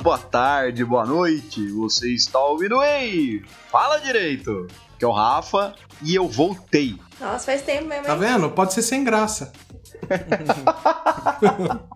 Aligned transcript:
boa 0.00 0.18
tarde, 0.18 0.84
boa 0.84 1.04
noite. 1.04 1.68
Você 1.72 2.12
está 2.12 2.38
ouvindo 2.38 2.82
Ei? 2.82 3.42
Fala 3.70 3.98
direito. 3.98 4.66
Que 4.98 5.04
é 5.04 5.08
o 5.08 5.12
Rafa 5.12 5.74
e 6.02 6.14
eu 6.14 6.26
voltei. 6.28 6.96
Nossa, 7.18 7.46
faz 7.46 7.62
tempo 7.62 7.84
mesmo. 7.84 8.04
Tá 8.04 8.14
vendo? 8.14 8.50
Pode 8.50 8.72
ser 8.74 8.82
sem 8.82 9.04
graça. 9.04 9.52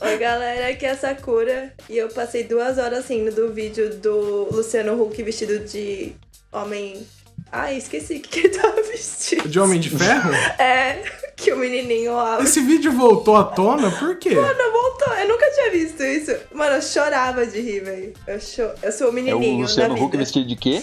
Oi, 0.00 0.16
galera, 0.18 0.68
aqui 0.70 0.86
é 0.86 0.90
a 0.90 0.96
Sakura. 0.96 1.74
E 1.88 1.96
eu 1.96 2.08
passei 2.08 2.44
duas 2.44 2.78
horas 2.78 3.08
rindo 3.08 3.32
do 3.32 3.52
vídeo 3.52 3.96
do 3.96 4.48
Luciano 4.52 5.00
Huck 5.00 5.20
vestido 5.22 5.60
de 5.60 6.14
homem. 6.52 7.06
Ai, 7.50 7.78
esqueci 7.78 8.16
o 8.16 8.20
que 8.20 8.28
que 8.28 8.40
ele 8.40 8.50
tava 8.50 8.82
vestido. 8.82 9.48
De 9.48 9.58
Homem 9.58 9.80
de 9.80 9.90
Ferro? 9.90 10.32
É, 10.58 11.02
que 11.38 11.52
o 11.52 11.56
menininho 11.56 12.14
lá. 12.14 12.42
Esse 12.42 12.60
vídeo 12.60 12.92
voltou 12.92 13.36
à 13.36 13.44
tona? 13.44 13.90
Por 13.92 14.16
quê? 14.16 14.34
Mano, 14.34 14.72
voltou. 14.72 15.14
Eu 15.14 15.28
nunca 15.28 15.48
tinha 15.52 15.70
visto 15.70 16.02
isso. 16.02 16.36
Mano, 16.52 16.76
eu 16.76 16.82
chorava 16.82 17.46
de 17.46 17.60
rir, 17.60 17.80
velho. 17.80 18.12
Eu, 18.26 18.40
cho... 18.40 18.62
eu 18.82 18.92
sou 18.92 19.06
o 19.06 19.10
É 19.10 19.14
menininho 19.14 19.58
o 19.58 19.62
Luciano 19.62 19.94
Huck 19.94 20.16
vestido 20.16 20.46
de 20.46 20.56
quê? 20.56 20.82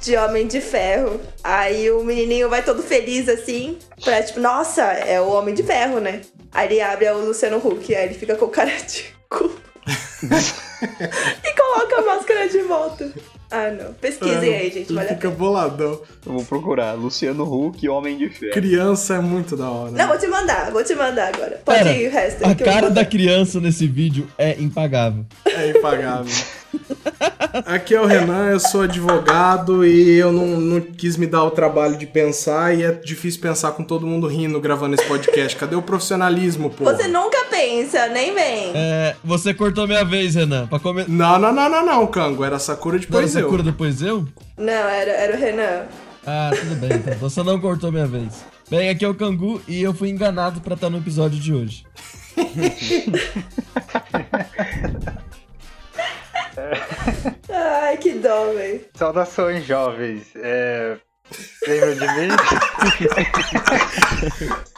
de 0.00 0.16
Homem 0.16 0.46
de 0.46 0.60
Ferro. 0.60 1.20
Aí 1.42 1.90
o 1.90 2.04
menininho 2.04 2.48
vai 2.48 2.62
todo 2.62 2.82
feliz 2.82 3.28
assim, 3.28 3.78
pra 4.04 4.22
tipo, 4.22 4.38
nossa, 4.38 4.82
é 4.82 5.20
o 5.20 5.28
Homem 5.28 5.54
de 5.54 5.64
Ferro, 5.64 5.98
né? 5.98 6.20
Aí 6.52 6.68
ele 6.68 6.80
abre 6.80 7.06
é 7.06 7.12
o 7.12 7.24
Luciano 7.24 7.56
Huck, 7.56 7.92
aí 7.94 8.04
ele 8.04 8.14
fica 8.14 8.36
com 8.36 8.46
cara 8.48 8.70
de 8.70 9.04
cu. 9.28 9.50
e 10.22 11.52
coloca 11.56 11.98
a 11.98 12.02
máscara 12.02 12.48
de 12.48 12.58
volta. 12.62 13.12
Ah, 13.50 13.70
não. 13.70 13.92
Pesquisem 13.94 14.54
aí, 14.54 14.70
gente. 14.72 14.92
Vale 14.92 15.06
a 15.06 15.14
fica 15.14 15.28
pena. 15.28 15.34
boladão. 15.34 16.00
Eu 16.26 16.32
vou 16.32 16.44
procurar. 16.44 16.94
Luciano 16.94 17.44
Huck, 17.44 17.88
Homem 17.88 18.18
de 18.18 18.28
Ferro. 18.28 18.52
Criança 18.52 19.14
é 19.14 19.20
muito 19.20 19.56
da 19.56 19.70
hora. 19.70 19.92
Não, 19.92 20.08
vou 20.08 20.18
te 20.18 20.26
mandar, 20.26 20.70
vou 20.72 20.82
te 20.82 20.94
mandar 20.94 21.32
agora. 21.34 21.60
Pode 21.64 21.78
Pera, 21.78 21.92
ir 21.96 22.08
o 22.08 22.10
resto. 22.12 22.44
A 22.44 22.54
que 22.54 22.62
eu 22.62 22.66
cara 22.66 22.80
vou- 22.86 22.90
da 22.90 23.04
criança 23.04 23.60
nesse 23.60 23.86
vídeo 23.86 24.26
é 24.36 24.56
impagável. 24.60 25.24
É 25.44 25.70
impagável. 25.70 26.32
Aqui 27.64 27.94
é 27.94 28.00
o 28.00 28.06
Renan, 28.06 28.50
eu 28.50 28.60
sou 28.60 28.82
advogado 28.82 29.84
e 29.84 30.18
eu 30.18 30.32
não, 30.32 30.60
não 30.60 30.80
quis 30.80 31.16
me 31.16 31.26
dar 31.26 31.44
o 31.44 31.50
trabalho 31.50 31.96
de 31.96 32.06
pensar 32.06 32.76
e 32.76 32.82
é 32.82 32.92
difícil 32.92 33.40
pensar 33.40 33.72
com 33.72 33.82
todo 33.82 34.06
mundo 34.06 34.26
rindo 34.26 34.60
gravando 34.60 34.94
esse 34.94 35.06
podcast. 35.06 35.56
Cadê 35.56 35.74
o 35.74 35.82
profissionalismo, 35.82 36.70
pô? 36.70 36.84
Você 36.84 37.08
nunca 37.08 37.44
pensa, 37.50 38.08
nem 38.08 38.34
vem. 38.34 38.72
É, 38.74 39.16
você 39.24 39.54
cortou 39.54 39.86
minha 39.86 40.04
vez, 40.04 40.34
Renan. 40.34 40.66
Pra 40.66 40.78
comer. 40.78 41.08
Não, 41.08 41.38
não, 41.38 41.52
não, 41.52 41.68
não, 41.68 41.86
não, 41.86 42.06
Cango. 42.06 42.44
Era 42.44 42.58
Sakura 42.58 42.96
Não, 42.96 43.00
depois 43.00 43.34
eu. 43.34 43.42
Sakura 43.42 43.62
depois 43.62 44.02
eu? 44.02 44.26
Não, 44.56 44.72
era, 44.72 45.12
era 45.12 45.36
o 45.36 45.40
Renan. 45.40 45.82
Ah, 46.26 46.50
tudo 46.58 46.74
bem, 46.76 46.90
então. 46.92 47.14
Você 47.18 47.42
não 47.42 47.60
cortou 47.60 47.92
minha 47.92 48.06
vez. 48.06 48.44
Bem, 48.68 48.88
aqui 48.88 49.04
é 49.04 49.08
o 49.08 49.14
Kangu 49.14 49.62
e 49.68 49.80
eu 49.80 49.94
fui 49.94 50.10
enganado 50.10 50.60
pra 50.60 50.74
estar 50.74 50.90
no 50.90 50.98
episódio 50.98 51.38
de 51.38 51.54
hoje. 51.54 51.86
Ai, 57.50 57.96
que 57.98 58.12
dó, 58.12 58.52
velho. 58.52 58.80
Saudações, 58.94 59.64
jovens. 59.64 60.32
É... 60.36 60.96
Lembram 61.66 61.94
de 61.94 62.00
mim? 62.00 62.28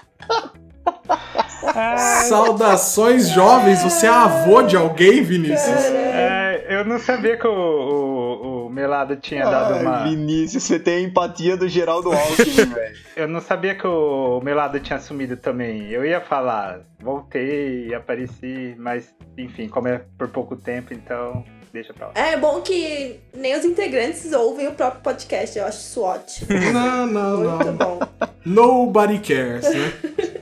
Saudações 2.29 3.29
jovens, 3.29 3.83
você 3.83 4.07
é 4.07 4.11
avô 4.11 4.63
de 4.63 4.77
alguém, 4.77 5.23
Vinícius? 5.23 5.85
É, 5.85 6.67
eu 6.69 6.85
não 6.85 6.98
sabia 6.98 7.36
que 7.36 7.47
o, 7.47 7.51
o, 7.51 8.67
o 8.67 8.70
Melado 8.70 9.17
tinha 9.17 9.45
dado 9.45 9.75
Ai, 9.75 9.83
uma. 9.83 10.05
Vinícius, 10.05 10.63
você 10.63 10.79
tem 10.79 10.97
a 10.97 11.01
empatia 11.01 11.57
do 11.57 11.69
Geraldo 11.69 12.13
Alckmin, 12.13 12.64
velho. 12.75 12.97
Eu 13.17 13.29
não 13.29 13.41
sabia 13.41 13.75
que 13.75 13.86
o 13.86 14.41
Melado 14.42 14.79
tinha 14.81 14.98
sumido 14.98 15.36
também. 15.36 15.91
Eu 15.91 16.05
ia 16.05 16.20
falar, 16.20 16.81
voltei, 17.01 17.95
apareci, 17.95 18.75
mas 18.79 19.14
enfim, 19.36 19.69
como 19.69 19.89
é 19.89 20.02
por 20.17 20.29
pouco 20.29 20.57
tempo, 20.57 20.95
então 20.95 21.45
deixa 21.73 21.92
pra 21.95 22.06
lá. 22.08 22.12
É 22.14 22.36
bom 22.36 22.61
que 22.62 23.20
nem 23.34 23.56
os 23.56 23.64
integrantes 23.64 24.33
ouvem 24.33 24.68
o 24.68 24.73
próprio 24.73 25.02
podcast. 25.02 25.58
Eu 25.58 25.67
acho 25.67 25.79
isso 25.79 26.01
ótimo. 26.05 26.48
Não, 26.73 27.06
não, 27.06 27.36
Muito 27.39 27.64
não. 27.64 27.74
bom. 27.77 28.01
Nobody 28.45 29.18
cares, 29.18 29.64
né? 29.74 29.92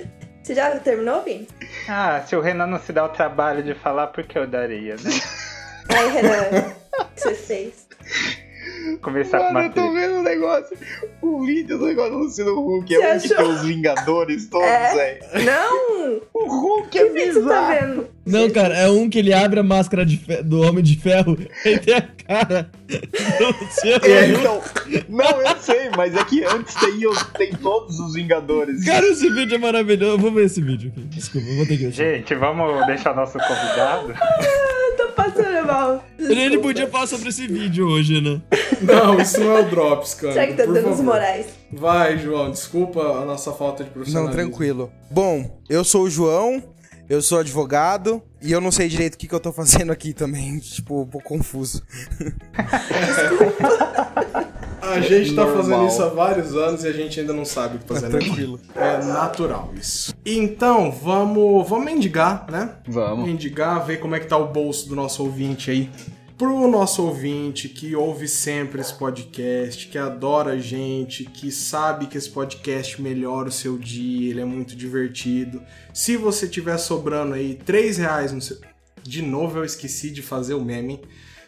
Você 0.43 0.55
já 0.55 0.71
terminou, 0.79 1.23
Vini? 1.23 1.49
Ah, 1.89 2.23
se 2.25 2.37
o 2.37 2.41
Renan 2.41 2.69
não 2.69 2.79
se 2.79 2.93
dá 2.93 3.05
o 3.05 3.09
trabalho 3.09 3.65
de 3.65 3.75
falar, 3.75 4.07
por 4.09 4.23
que 4.25 4.39
eu 4.39 4.47
daria, 4.47 4.95
né? 4.95 5.11
Aí, 5.89 6.09
Renan, 6.09 6.69
o 7.01 7.05
que 7.15 7.21
você 7.21 7.35
fez? 7.35 7.87
Começar 9.01 9.39
com 9.39 9.45
Mano, 9.53 9.59
uma 9.59 9.67
eu 9.67 9.73
tô 9.73 9.93
vendo 9.93 10.15
o 10.19 10.23
negócio. 10.23 10.77
O 11.23 11.45
vídeo 11.45 11.79
do 11.79 11.87
negócio 11.87 12.13
do 12.13 12.19
Luciano 12.19 12.53
Huck. 12.79 12.89
Você 12.95 13.03
É 13.03 13.15
um 13.15 13.19
que 13.19 13.33
achou? 13.33 13.37
tem 13.37 13.55
os 13.55 13.63
Vingadores 13.63 14.47
todos, 14.49 14.67
É. 14.67 14.95
velho. 14.95 15.45
Não! 15.45 16.21
O 16.35 16.49
Hulk 16.49 16.99
é 16.99 17.05
O 17.05 17.13
que 17.13 17.33
você 17.33 17.33
tá 17.33 17.41
bizarro. 17.41 17.87
vendo? 17.87 18.09
Não, 18.27 18.51
cara, 18.51 18.77
é 18.77 18.89
um 18.89 19.09
que 19.09 19.19
ele 19.21 19.33
abre 19.33 19.61
a 19.61 19.63
máscara 19.63 20.05
de 20.05 20.17
fe- 20.17 20.43
do 20.43 20.61
Homem 20.63 20.83
de 20.83 20.97
Ferro 20.99 21.37
e 21.65 21.79
tem 21.79 21.95
a 21.95 22.03
cara 22.03 22.71
do 22.89 23.47
Luciano 23.65 24.05
É, 24.05 24.29
então, 24.31 24.61
não, 25.09 25.41
eu 25.43 25.57
sei, 25.59 25.91
mas 25.97 26.15
é 26.17 26.25
que 26.25 26.45
antes 26.45 26.75
tem, 26.75 27.07
os- 27.07 27.23
tem 27.39 27.53
todos 27.53 27.99
os 28.01 28.15
Vingadores. 28.15 28.85
Cara, 28.85 29.07
esse 29.07 29.29
vídeo 29.31 29.55
é 29.55 29.59
maravilhoso. 29.59 30.13
Eu 30.15 30.19
vou 30.19 30.33
ver 30.33 30.45
esse 30.47 30.61
vídeo 30.61 30.91
aqui. 30.91 31.03
Desculpa, 31.07 31.47
eu 31.49 31.57
vou 31.57 31.67
ter 31.67 31.77
que. 31.77 31.91
Gente, 31.91 32.35
vamos 32.35 32.85
deixar 32.87 33.13
o 33.13 33.17
nosso 33.17 33.39
convidado. 33.39 34.13
Eu 34.13 34.97
tô 34.97 35.13
passando 35.13 35.56
mal. 35.67 36.05
Ele 36.19 36.59
podia 36.59 36.87
falar 36.89 37.07
sobre 37.07 37.29
esse 37.29 37.47
vídeo 37.47 37.87
hoje, 37.89 38.21
né? 38.21 38.41
Não, 38.83 39.19
isso 39.21 39.41
não 39.41 39.57
é 39.57 39.61
o 39.63 39.71
Drops, 39.71 40.15
cara. 40.15 40.33
Será 40.33 40.47
que 40.47 40.55
tá 40.55 40.65
dando 40.67 40.91
os 40.91 41.01
morais? 41.01 41.47
Vai, 41.73 42.19
João, 42.19 42.51
desculpa 42.51 43.01
a 43.01 43.25
nossa 43.25 43.53
falta 43.53 43.83
de 43.83 43.89
Não, 43.91 43.95
profissionalismo. 43.95 44.41
tranquilo. 44.43 44.93
Bom, 45.11 45.59
eu 45.69 45.83
sou 45.85 46.05
o 46.05 46.11
João, 46.11 46.63
eu 47.09 47.23
sou 47.23 47.39
advogado 47.39 48.23
e 48.43 48.53
eu 48.53 48.61
não 48.61 48.71
sei 48.73 48.89
direito 48.89 49.15
o 49.15 49.19
que, 49.19 49.29
que 49.29 49.35
eu 49.35 49.41
tô 49.41 49.53
fazendo 49.53 49.93
aqui 49.93 50.13
também. 50.13 50.59
Tipo, 50.77 51.03
um 51.03 51.07
pouco 51.07 51.29
confuso. 51.29 51.83
A 54.83 55.01
gente 55.01 55.35
tá 55.35 55.45
Normal. 55.45 55.57
fazendo 55.63 55.87
isso 55.89 56.03
há 56.03 56.09
vários 56.09 56.55
anos 56.55 56.85
e 56.85 56.89
a 56.89 56.93
gente 56.93 57.19
ainda 57.19 57.33
não 57.33 57.45
sabe 57.45 57.77
o 57.77 57.79
que 57.81 57.89
fazer. 57.89 58.09
né? 58.09 58.19
Tranquilo. 58.19 58.61
É 58.75 58.99
natural 59.05 59.73
isso. 59.77 60.15
Então, 60.25 60.93
vamos, 60.93 61.69
vamos 61.69 61.85
mendigar, 61.85 62.47
né? 62.51 62.71
Vamos. 62.87 63.27
Mendigar, 63.27 63.85
ver 63.85 63.99
como 63.99 64.15
é 64.15 64.21
que 64.21 64.27
tá 64.27 64.37
o 64.37 64.47
bolso 64.47 64.89
do 64.89 64.95
nosso 64.95 65.23
ouvinte 65.25 65.71
aí. 65.71 65.91
Pro 66.39 66.69
nosso 66.69 67.03
ouvinte 67.03 67.67
que 67.67 67.97
ouve 67.97 68.29
sempre 68.29 68.83
esse 68.83 68.93
podcast, 68.93 69.89
que 69.89 69.97
adora 69.97 70.53
a 70.53 70.59
gente, 70.59 71.25
que 71.25 71.51
sabe 71.51 72.07
que 72.09 72.19
esse 72.19 72.29
podcast 72.29 73.01
melhora 73.01 73.49
o 73.49 73.53
seu 73.53 73.79
dia, 73.79 74.33
ele 74.33 74.43
é 74.43 74.45
muito 74.45 74.77
divertido. 74.77 75.63
Se 75.95 76.15
você 76.15 76.47
tiver 76.47 76.77
sobrando 76.77 77.33
aí 77.33 77.55
3 77.55 77.97
reais 77.97 78.33
no 78.33 78.43
seu... 78.43 78.59
De 79.03 79.23
novo 79.23 79.59
eu 79.59 79.65
esqueci 79.65 80.11
de 80.11 80.21
fazer 80.21 80.53
o 80.53 80.63
meme. 80.63 81.01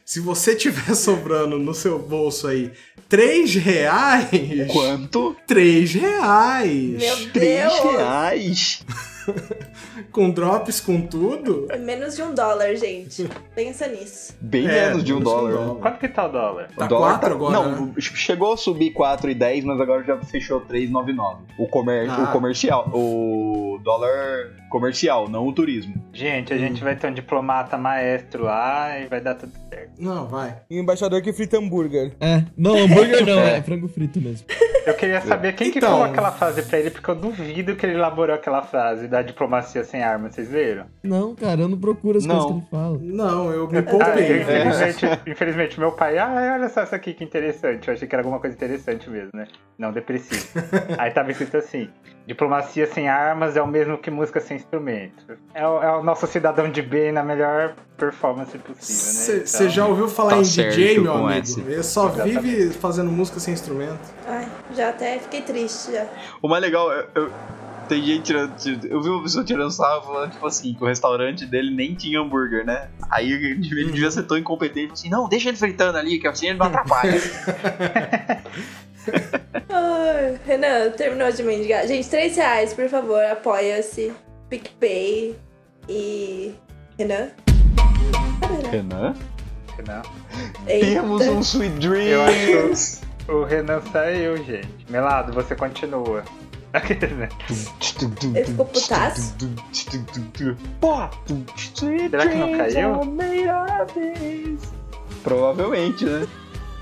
Se 0.07 0.21
você 0.21 0.55
tiver 0.55 0.95
sobrando 0.97 1.59
no 1.59 1.75
seu 1.75 1.99
bolso 1.99 2.47
aí 2.47 2.73
3 3.11 3.57
reais... 3.57 4.73
Quanto? 4.73 5.37
3 5.47 5.93
reais! 5.93 6.99
Meu 6.99 7.31
Três 7.31 7.73
Deus! 7.73 7.81
reais. 7.83 8.85
Com 10.13 10.31
drops, 10.31 10.81
com 10.81 11.01
tudo? 11.03 11.67
É 11.71 11.77
Menos 11.79 12.17
de 12.17 12.23
um 12.23 12.35
dólar, 12.35 12.75
gente. 12.77 13.29
Pensa 13.55 13.87
nisso. 13.89 14.35
Bem 14.41 14.67
É, 14.67 14.87
menos 14.91 15.05
de 15.05 15.13
um 15.13 15.19
menos 15.19 15.31
de 15.33 15.37
um 15.39 15.49
dólar. 15.49 15.53
dólar. 15.53 15.81
Quanto 15.81 15.99
que 15.99 16.09
tá 16.09 16.27
o 16.27 16.29
dólar? 16.33 16.69
Tá 16.77 16.85
O 16.85 16.89
dólar 16.89 17.09
quatro 17.19 17.35
agora, 17.35 17.53
Não, 17.55 17.87
né? 17.87 17.93
chegou 17.99 18.53
a 18.53 18.57
subir 18.57 18.93
4,10, 18.93 19.65
mas 19.65 19.81
agora 19.81 20.03
já 20.05 20.17
fechou 20.19 20.61
3,99. 20.63 21.39
O, 21.59 21.67
comer... 21.69 22.09
Ah. 22.11 22.25
o 22.25 22.33
comercial. 22.33 22.89
O 22.93 23.79
dólar 23.83 24.53
comercial, 24.71 25.29
não 25.29 25.47
o 25.47 25.53
turismo. 25.53 25.95
Gente, 26.13 26.53
a 26.53 26.59
gente 26.59 26.83
vai 26.85 26.95
ter 26.95 27.07
um 27.09 27.15
diplomata 27.15 27.79
maestro 27.79 28.45
lá 28.45 28.99
e 29.01 29.07
vai 29.07 29.21
dar 29.21 29.35
tudo 29.35 29.53
certo. 29.71 29.93
Não, 29.99 30.27
vai. 30.27 30.57
E 30.69 30.79
o 30.79 30.83
embaixador 30.83 31.23
que 31.23 31.33
frita 31.33 31.57
hambúrguer. 31.59 32.13
É. 32.21 32.43
Não, 32.57 32.77
hambúrguer 32.77 33.25
não, 33.25 33.39
é 33.41 33.63
frango 33.63 33.89
frito 33.89 34.21
mesmo. 34.21 34.47
Eu 34.85 34.95
queria 34.95 35.21
saber 35.23 35.55
quem 35.55 35.71
que 35.71 35.79
Então- 35.79 35.91
falou 35.91 36.05
aquela 36.05 36.33
frase 36.33 36.63
pra 36.63 36.79
ele, 36.79 36.91
porque 36.91 37.11
eu 37.11 37.15
duvido 37.15 37.77
que 37.77 37.87
ele 37.87 37.95
elaborou 37.95 38.35
aquela 38.35 38.63
frase 38.63 39.07
da 39.09 39.18
diplomacia 39.23 39.85
sem 39.85 40.03
armas, 40.03 40.35
vocês 40.35 40.49
viram? 40.49 40.87
Não, 41.03 41.35
cara, 41.35 41.61
eu 41.63 41.69
não 41.69 41.79
procuro 41.79 42.19
as 42.19 42.25
Não. 42.25 42.35
coisas 42.37 42.51
que 42.51 42.59
ele 42.59 42.67
fala. 42.71 42.99
Não, 43.01 43.51
eu 43.53 43.69
me 43.69 43.79
Ah, 43.79 43.83
poupei. 43.83 44.41
infelizmente, 44.43 45.07
infelizmente, 45.27 45.81
meu 45.81 45.93
pai, 45.93 46.19
ah, 46.19 46.55
olha 46.55 46.69
só 46.69 46.83
isso 46.83 46.95
aqui 46.95 47.13
que 47.15 47.25
interessante. 47.25 47.89
Eu 47.89 47.95
achei 47.95 48.07
que 48.09 48.15
era 48.15 48.23
alguma 48.23 48.41
coisa 48.41 48.55
interessante 48.57 49.09
mesmo, 49.11 49.31
né? 49.35 49.47
Não 49.79 49.93
depressivo. 49.93 50.47
Aí 50.99 51.11
tava 51.13 51.31
escrito 51.31 51.57
assim: 51.57 51.89
diplomacia 52.27 52.87
sem 52.87 53.09
armas 53.09 53.57
é 53.57 53.63
o 53.63 53.67
mesmo 53.67 53.97
que 53.99 54.11
música 54.11 54.41
sem 54.41 54.57
instrumento. 54.57 55.39
É 55.55 55.67
o, 55.67 55.83
é 55.83 55.97
o 55.99 56.03
nosso 56.03 56.27
cidadão 56.27 56.69
de 56.71 56.83
bem 56.83 57.13
na 57.13 57.23
melhor 57.23 57.75
performance 57.97 58.57
possível, 58.59 59.37
né? 59.39 59.45
Você 59.47 59.57
Então, 59.65 59.69
já 59.75 59.87
ouviu 59.87 60.09
falar 60.09 60.31
Tá 60.31 60.39
em 60.39 60.43
DJ, 60.43 60.99
meu 60.99 61.13
amigo? 61.15 61.31
essa. 61.31 61.61
Ele 61.61 61.83
só 61.83 62.09
Exatamente. 62.09 62.39
vive 62.41 62.71
fazendo 62.75 63.11
música 63.11 63.39
sem 63.41 63.55
instrumento. 63.55 64.01
Ai, 64.27 64.49
já 64.75 64.91
até 64.91 65.19
fiquei 65.19 65.43
triste 65.43 65.93
já. 65.93 66.07
O 66.43 66.49
mais 66.49 66.63
legal, 66.63 66.91
eu, 66.93 67.07
eu- 67.15 67.33
tem 67.89 68.05
gente 68.05 68.23
tirando. 68.25 68.55
Eu 68.85 69.03
vi 69.03 69.09
uma 69.09 69.23
pessoa 69.23 69.45
tirando 69.45 69.71
sarro 69.71 70.03
falando, 70.03 70.33
tipo 70.33 70.47
assim, 70.47 70.75
que 70.75 70.83
o 70.83 70.87
restaurante 70.87 71.47
dele 71.47 71.75
nem 71.75 71.95
tinha 71.95 72.21
hambúrguer, 72.21 72.65
né? 72.65 72.89
Aí 73.11 73.33
ele 73.33 73.55
devia, 73.55 73.81
ele 73.83 73.93
devia 73.93 74.11
ser 74.11 74.25
tão 74.25 74.37
incompetente, 74.37 74.89
falou 74.89 74.95
assim, 74.95 75.11
não, 75.11 75.29
deixa 75.29 75.49
ele 75.49 75.57
fritando 75.57 75.99
ali, 75.99 76.19
que 76.19 76.29
assim 76.29 76.49
ele 76.49 76.59
não 76.59 76.67
atrapalha. 76.67 77.19
Ai, 79.71 80.39
Renan, 80.47 80.91
terminou 80.91 81.33
de 81.33 81.43
mendigar. 81.43 81.87
Gente, 81.87 82.09
3 82.09 82.37
reais, 82.37 82.75
por 82.75 82.89
favor, 82.89 83.25
apoia-se. 83.25 84.13
PicPay 84.51 85.37
e. 85.89 86.55
Renan? 86.99 87.29
Renan? 88.71 89.15
Renan. 89.77 90.03
Eita. 90.67 90.87
Temos 90.87 91.27
um 91.27 91.41
Sweet 91.41 91.75
Eu 91.75 91.91
Dreams! 91.91 92.73
acho 92.73 93.27
que 93.27 93.33
o 93.33 93.45
Renan 93.45 93.81
saiu, 93.93 94.37
gente. 94.39 94.87
Melado, 94.91 95.33
você 95.33 95.55
continua. 95.55 96.25
Aquele, 96.73 97.15
né? 97.15 97.29
Ele 98.35 98.45
ficou 98.45 98.67
putaço? 98.67 99.35
Porra! 100.81 101.11
Será 101.75 102.29
que 102.29 102.35
não 102.35 102.57
caiu? 102.57 103.01
Provavelmente, 105.23 106.05
né? 106.05 106.27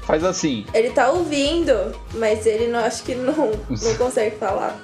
Faz 0.02 0.24
assim. 0.24 0.66
Ele 0.74 0.90
tá 0.90 1.10
ouvindo, 1.10 1.72
mas 2.14 2.46
ele 2.46 2.68
não 2.68 2.80
acho 2.80 3.02
que 3.02 3.14
não, 3.14 3.52
não 3.68 3.94
consegue 3.96 4.36
falar. 4.36 4.76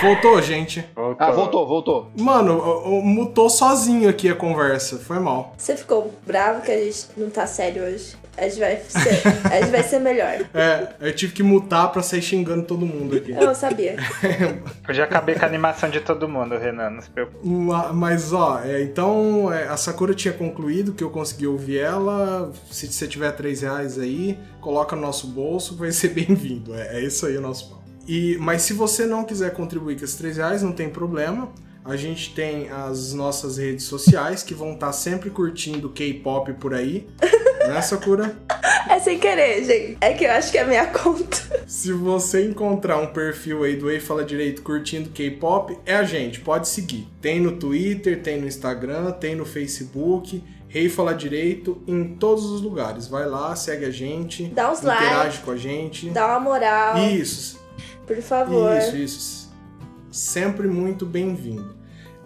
Voltou, 0.00 0.40
gente. 0.42 0.84
Voltou. 0.94 1.26
Ah, 1.26 1.30
voltou, 1.30 1.66
voltou. 1.66 2.10
Mano, 2.16 3.02
mutou 3.02 3.48
sozinho 3.48 4.08
aqui 4.08 4.28
a 4.28 4.34
conversa. 4.34 4.98
Foi 4.98 5.18
mal. 5.18 5.54
Você 5.56 5.74
ficou 5.76 6.12
bravo 6.26 6.60
que 6.60 6.70
a 6.70 6.78
gente 6.78 7.06
não 7.16 7.30
tá 7.30 7.46
sério 7.46 7.82
hoje? 7.82 8.14
A 8.36 8.42
gente 8.48 8.58
vai 8.58 8.76
ser, 8.88 9.22
a 9.50 9.60
gente 9.60 9.70
vai 9.70 9.82
ser 9.82 9.98
melhor. 9.98 10.46
É, 10.54 10.88
eu 11.00 11.14
tive 11.14 11.32
que 11.32 11.42
mutar 11.42 11.90
pra 11.92 12.02
sair 12.02 12.22
xingando 12.22 12.62
todo 12.64 12.84
mundo 12.86 13.16
aqui. 13.16 13.32
Eu 13.32 13.54
sabia. 13.54 13.96
Eu 14.88 14.94
já 14.94 15.04
acabei 15.04 15.34
com 15.34 15.44
a 15.44 15.48
animação 15.48 15.88
de 15.90 16.00
todo 16.00 16.28
mundo, 16.28 16.56
Renan, 16.58 16.90
não 16.90 17.02
se 17.02 17.10
preocupe. 17.10 17.46
Ma- 17.46 17.92
Mas 17.92 18.32
ó, 18.32 18.60
é, 18.64 18.82
então 18.82 19.52
é, 19.52 19.68
a 19.68 19.76
Sakura 19.76 20.14
tinha 20.14 20.32
concluído 20.34 20.92
que 20.92 21.02
eu 21.04 21.10
consegui 21.10 21.46
ouvir 21.46 21.78
ela. 21.78 22.52
Se 22.70 22.86
você 22.86 23.06
tiver 23.06 23.30
3 23.32 23.60
reais 23.62 23.98
aí, 23.98 24.38
coloca 24.60 24.94
no 24.96 25.02
nosso 25.02 25.26
bolso, 25.28 25.76
vai 25.76 25.90
ser 25.92 26.08
bem-vindo. 26.14 26.74
É, 26.74 26.98
é 26.98 27.00
isso 27.04 27.26
aí 27.26 27.36
o 27.36 27.40
nosso 27.40 27.70
papo. 27.70 27.82
E, 28.08 28.36
mas 28.40 28.62
se 28.62 28.72
você 28.72 29.04
não 29.06 29.24
quiser 29.24 29.52
contribuir 29.52 29.96
com 29.98 30.04
esses 30.04 30.16
3 30.16 30.36
reais, 30.36 30.62
não 30.62 30.72
tem 30.72 30.88
problema. 30.88 31.48
A 31.86 31.96
gente 31.96 32.34
tem 32.34 32.68
as 32.68 33.12
nossas 33.12 33.56
redes 33.58 33.84
sociais 33.84 34.42
que 34.42 34.52
vão 34.54 34.72
estar 34.72 34.92
sempre 34.92 35.30
curtindo 35.30 35.88
K-pop 35.90 36.52
por 36.54 36.74
aí. 36.74 37.06
né, 37.68 37.80
Sakura? 37.80 38.36
É 38.88 39.00
sem 39.00 39.18
querer, 39.18 39.64
gente. 39.64 39.98
É 40.00 40.12
que 40.12 40.24
eu 40.24 40.30
acho 40.30 40.50
que 40.50 40.56
é 40.58 40.62
a 40.62 40.66
minha 40.66 40.86
conta. 40.86 41.64
Se 41.66 41.92
você 41.92 42.46
encontrar 42.46 42.98
um 42.98 43.08
perfil 43.08 43.64
aí 43.64 43.76
do 43.76 43.90
Ei 43.90 43.98
Fala 43.98 44.24
Direito 44.24 44.62
curtindo 44.62 45.10
K-pop, 45.10 45.76
é 45.84 45.96
a 45.96 46.04
gente, 46.04 46.40
pode 46.40 46.68
seguir. 46.68 47.06
Tem 47.20 47.40
no 47.40 47.52
Twitter, 47.52 48.22
tem 48.22 48.40
no 48.40 48.46
Instagram, 48.46 49.10
tem 49.10 49.34
no 49.34 49.44
Facebook, 49.44 50.42
Rei 50.68 50.88
Fala 50.88 51.14
Direito, 51.14 51.82
em 51.86 52.14
todos 52.14 52.44
os 52.44 52.62
lugares. 52.62 53.08
Vai 53.08 53.26
lá, 53.26 53.54
segue 53.56 53.84
a 53.84 53.90
gente, 53.90 54.44
Dá 54.46 54.70
uns 54.70 54.78
interage 54.78 55.14
likes, 55.16 55.38
com 55.40 55.50
a 55.50 55.56
gente. 55.56 56.08
dá 56.10 56.28
uma 56.28 56.40
moral, 56.40 56.98
Isso, 56.98 57.60
por 58.06 58.16
favor. 58.22 58.76
isso, 58.78 58.96
isso. 58.96 59.52
Sempre 60.10 60.68
muito 60.68 61.04
bem-vindo. 61.04 61.75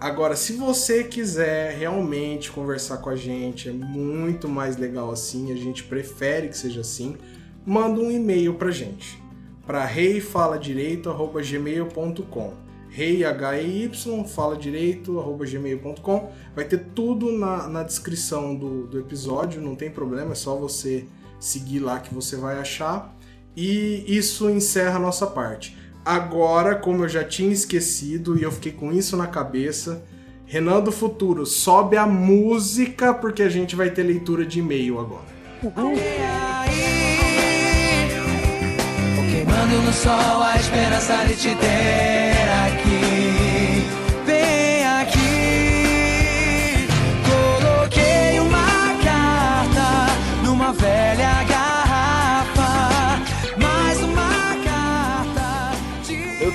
Agora, 0.00 0.34
se 0.34 0.54
você 0.54 1.04
quiser 1.04 1.76
realmente 1.76 2.50
conversar 2.50 2.96
com 2.98 3.08
a 3.10 3.16
gente, 3.16 3.68
é 3.68 3.72
muito 3.72 4.48
mais 4.48 4.78
legal 4.78 5.10
assim, 5.10 5.52
a 5.52 5.54
gente 5.54 5.84
prefere 5.84 6.48
que 6.48 6.56
seja 6.56 6.80
assim, 6.80 7.18
manda 7.66 8.00
um 8.00 8.10
e-mail 8.10 8.54
pra 8.54 8.70
gente. 8.70 9.22
Para 9.66 9.84
reifaladireito@gmail.com. 9.84 12.54
Rei 12.88 13.22
H 13.24 13.60
E 13.60 13.84
Y 13.84 14.24
fala 14.24 14.56
direito@gmail.com. 14.56 16.32
Vai 16.56 16.64
ter 16.64 16.78
tudo 16.94 17.30
na, 17.30 17.68
na 17.68 17.82
descrição 17.82 18.56
do, 18.56 18.86
do 18.86 18.98
episódio, 18.98 19.60
não 19.60 19.76
tem 19.76 19.90
problema, 19.90 20.32
é 20.32 20.34
só 20.34 20.56
você 20.56 21.04
seguir 21.38 21.80
lá 21.80 22.00
que 22.00 22.14
você 22.14 22.36
vai 22.36 22.58
achar. 22.58 23.14
E 23.54 24.02
isso 24.06 24.48
encerra 24.48 24.96
a 24.96 25.00
nossa 25.00 25.26
parte. 25.26 25.76
Agora, 26.04 26.74
como 26.74 27.04
eu 27.04 27.08
já 27.08 27.22
tinha 27.22 27.52
esquecido 27.52 28.38
e 28.38 28.42
eu 28.42 28.50
fiquei 28.50 28.72
com 28.72 28.92
isso 28.92 29.16
na 29.16 29.26
cabeça, 29.26 30.02
Renan 30.46 30.80
do 30.80 30.90
Futuro, 30.90 31.46
sobe 31.46 31.96
a 31.96 32.06
música 32.06 33.14
porque 33.14 33.42
a 33.42 33.48
gente 33.48 33.76
vai 33.76 33.90
ter 33.90 34.02
leitura 34.02 34.44
de 34.44 34.58
e-mail 34.58 34.98
agora. 34.98 35.28
Queimando 39.30 39.82
no 39.82 39.92
sol 39.92 40.42
a 40.42 40.56
esperança 40.56 41.24
de 41.26 41.36
te 41.36 41.54
ter 41.54 42.39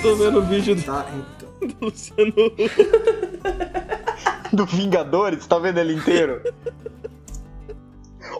tô 0.06 0.16
vendo 0.16 0.40
o 0.40 0.42
vídeo 0.44 0.75
do 0.75 0.81
Tá, 0.84 1.06
então. 1.13 1.75
Luciano. 1.81 2.34
Do 4.54 4.66
Vingadores, 4.66 5.46
tá 5.48 5.57
vendo 5.60 5.80
ele 5.80 5.94
inteiro? 5.96 6.42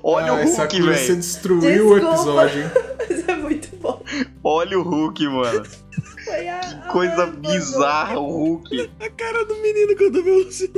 Olha 0.04 0.32
Ah, 0.32 0.34
o 0.36 0.44
Hulk, 0.44 0.56
coisa 0.82 0.94
você 0.94 1.08
velho. 1.08 1.16
destruiu 1.18 1.88
o 1.90 1.96
Desculpa. 2.00 2.08
episódio, 2.16 2.62
hein? 2.62 2.70
Mas 3.10 3.28
é 3.30 3.36
muito 3.36 3.76
bom. 3.78 4.04
Olha 4.44 4.80
o 4.80 4.84
Hulk, 4.84 5.28
mano. 5.28 5.66
Foi 6.26 6.48
a, 6.50 6.60
Que 6.60 6.88
coisa 6.92 7.24
a- 7.24 7.28
bizarra 7.28 8.20
o 8.20 8.28
Hulk. 8.28 8.92
A 9.00 9.10
cara 9.10 9.46
do 9.46 9.56
menino 9.58 9.96
quando 9.98 10.24
vê 10.24 10.32
o 10.32 10.44
Luciano. 10.46 10.74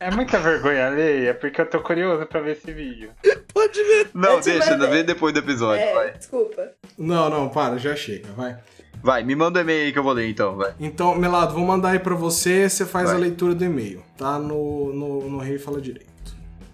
É 0.00 0.10
muita 0.10 0.38
vergonha 0.38 0.86
alheia, 0.86 1.34
porque 1.34 1.60
eu 1.60 1.66
tô 1.66 1.80
curioso 1.80 2.24
pra 2.26 2.40
ver 2.40 2.52
esse 2.52 2.70
vídeo. 2.72 3.10
Pode 3.52 3.82
ver. 3.82 4.10
Não, 4.14 4.38
deixa, 4.40 4.70
mandei. 4.70 4.88
vê 4.90 5.02
depois 5.02 5.32
do 5.34 5.40
episódio, 5.40 5.82
É, 5.84 5.92
vai. 5.94 6.10
desculpa. 6.12 6.68
Não, 6.96 7.28
não, 7.28 7.48
para, 7.48 7.78
já 7.78 7.96
chega, 7.96 8.28
vai. 8.36 8.56
Vai, 9.02 9.22
me 9.24 9.34
manda 9.34 9.58
um 9.58 9.62
e-mail 9.62 9.86
aí 9.86 9.92
que 9.92 9.98
eu 9.98 10.02
vou 10.02 10.12
ler 10.12 10.28
então, 10.28 10.56
vai. 10.56 10.74
Então, 10.80 11.14
Melado, 11.14 11.54
vou 11.54 11.64
mandar 11.64 11.90
aí 11.90 11.98
pra 11.98 12.14
você, 12.14 12.68
você 12.68 12.84
faz 12.84 13.06
Vai. 13.08 13.16
a 13.16 13.18
leitura 13.18 13.54
do 13.54 13.64
e-mail, 13.64 14.02
tá? 14.16 14.38
No, 14.38 14.92
no, 14.92 15.30
no 15.30 15.38
Rei 15.38 15.58
Fala 15.58 15.80
Direito. 15.80 16.08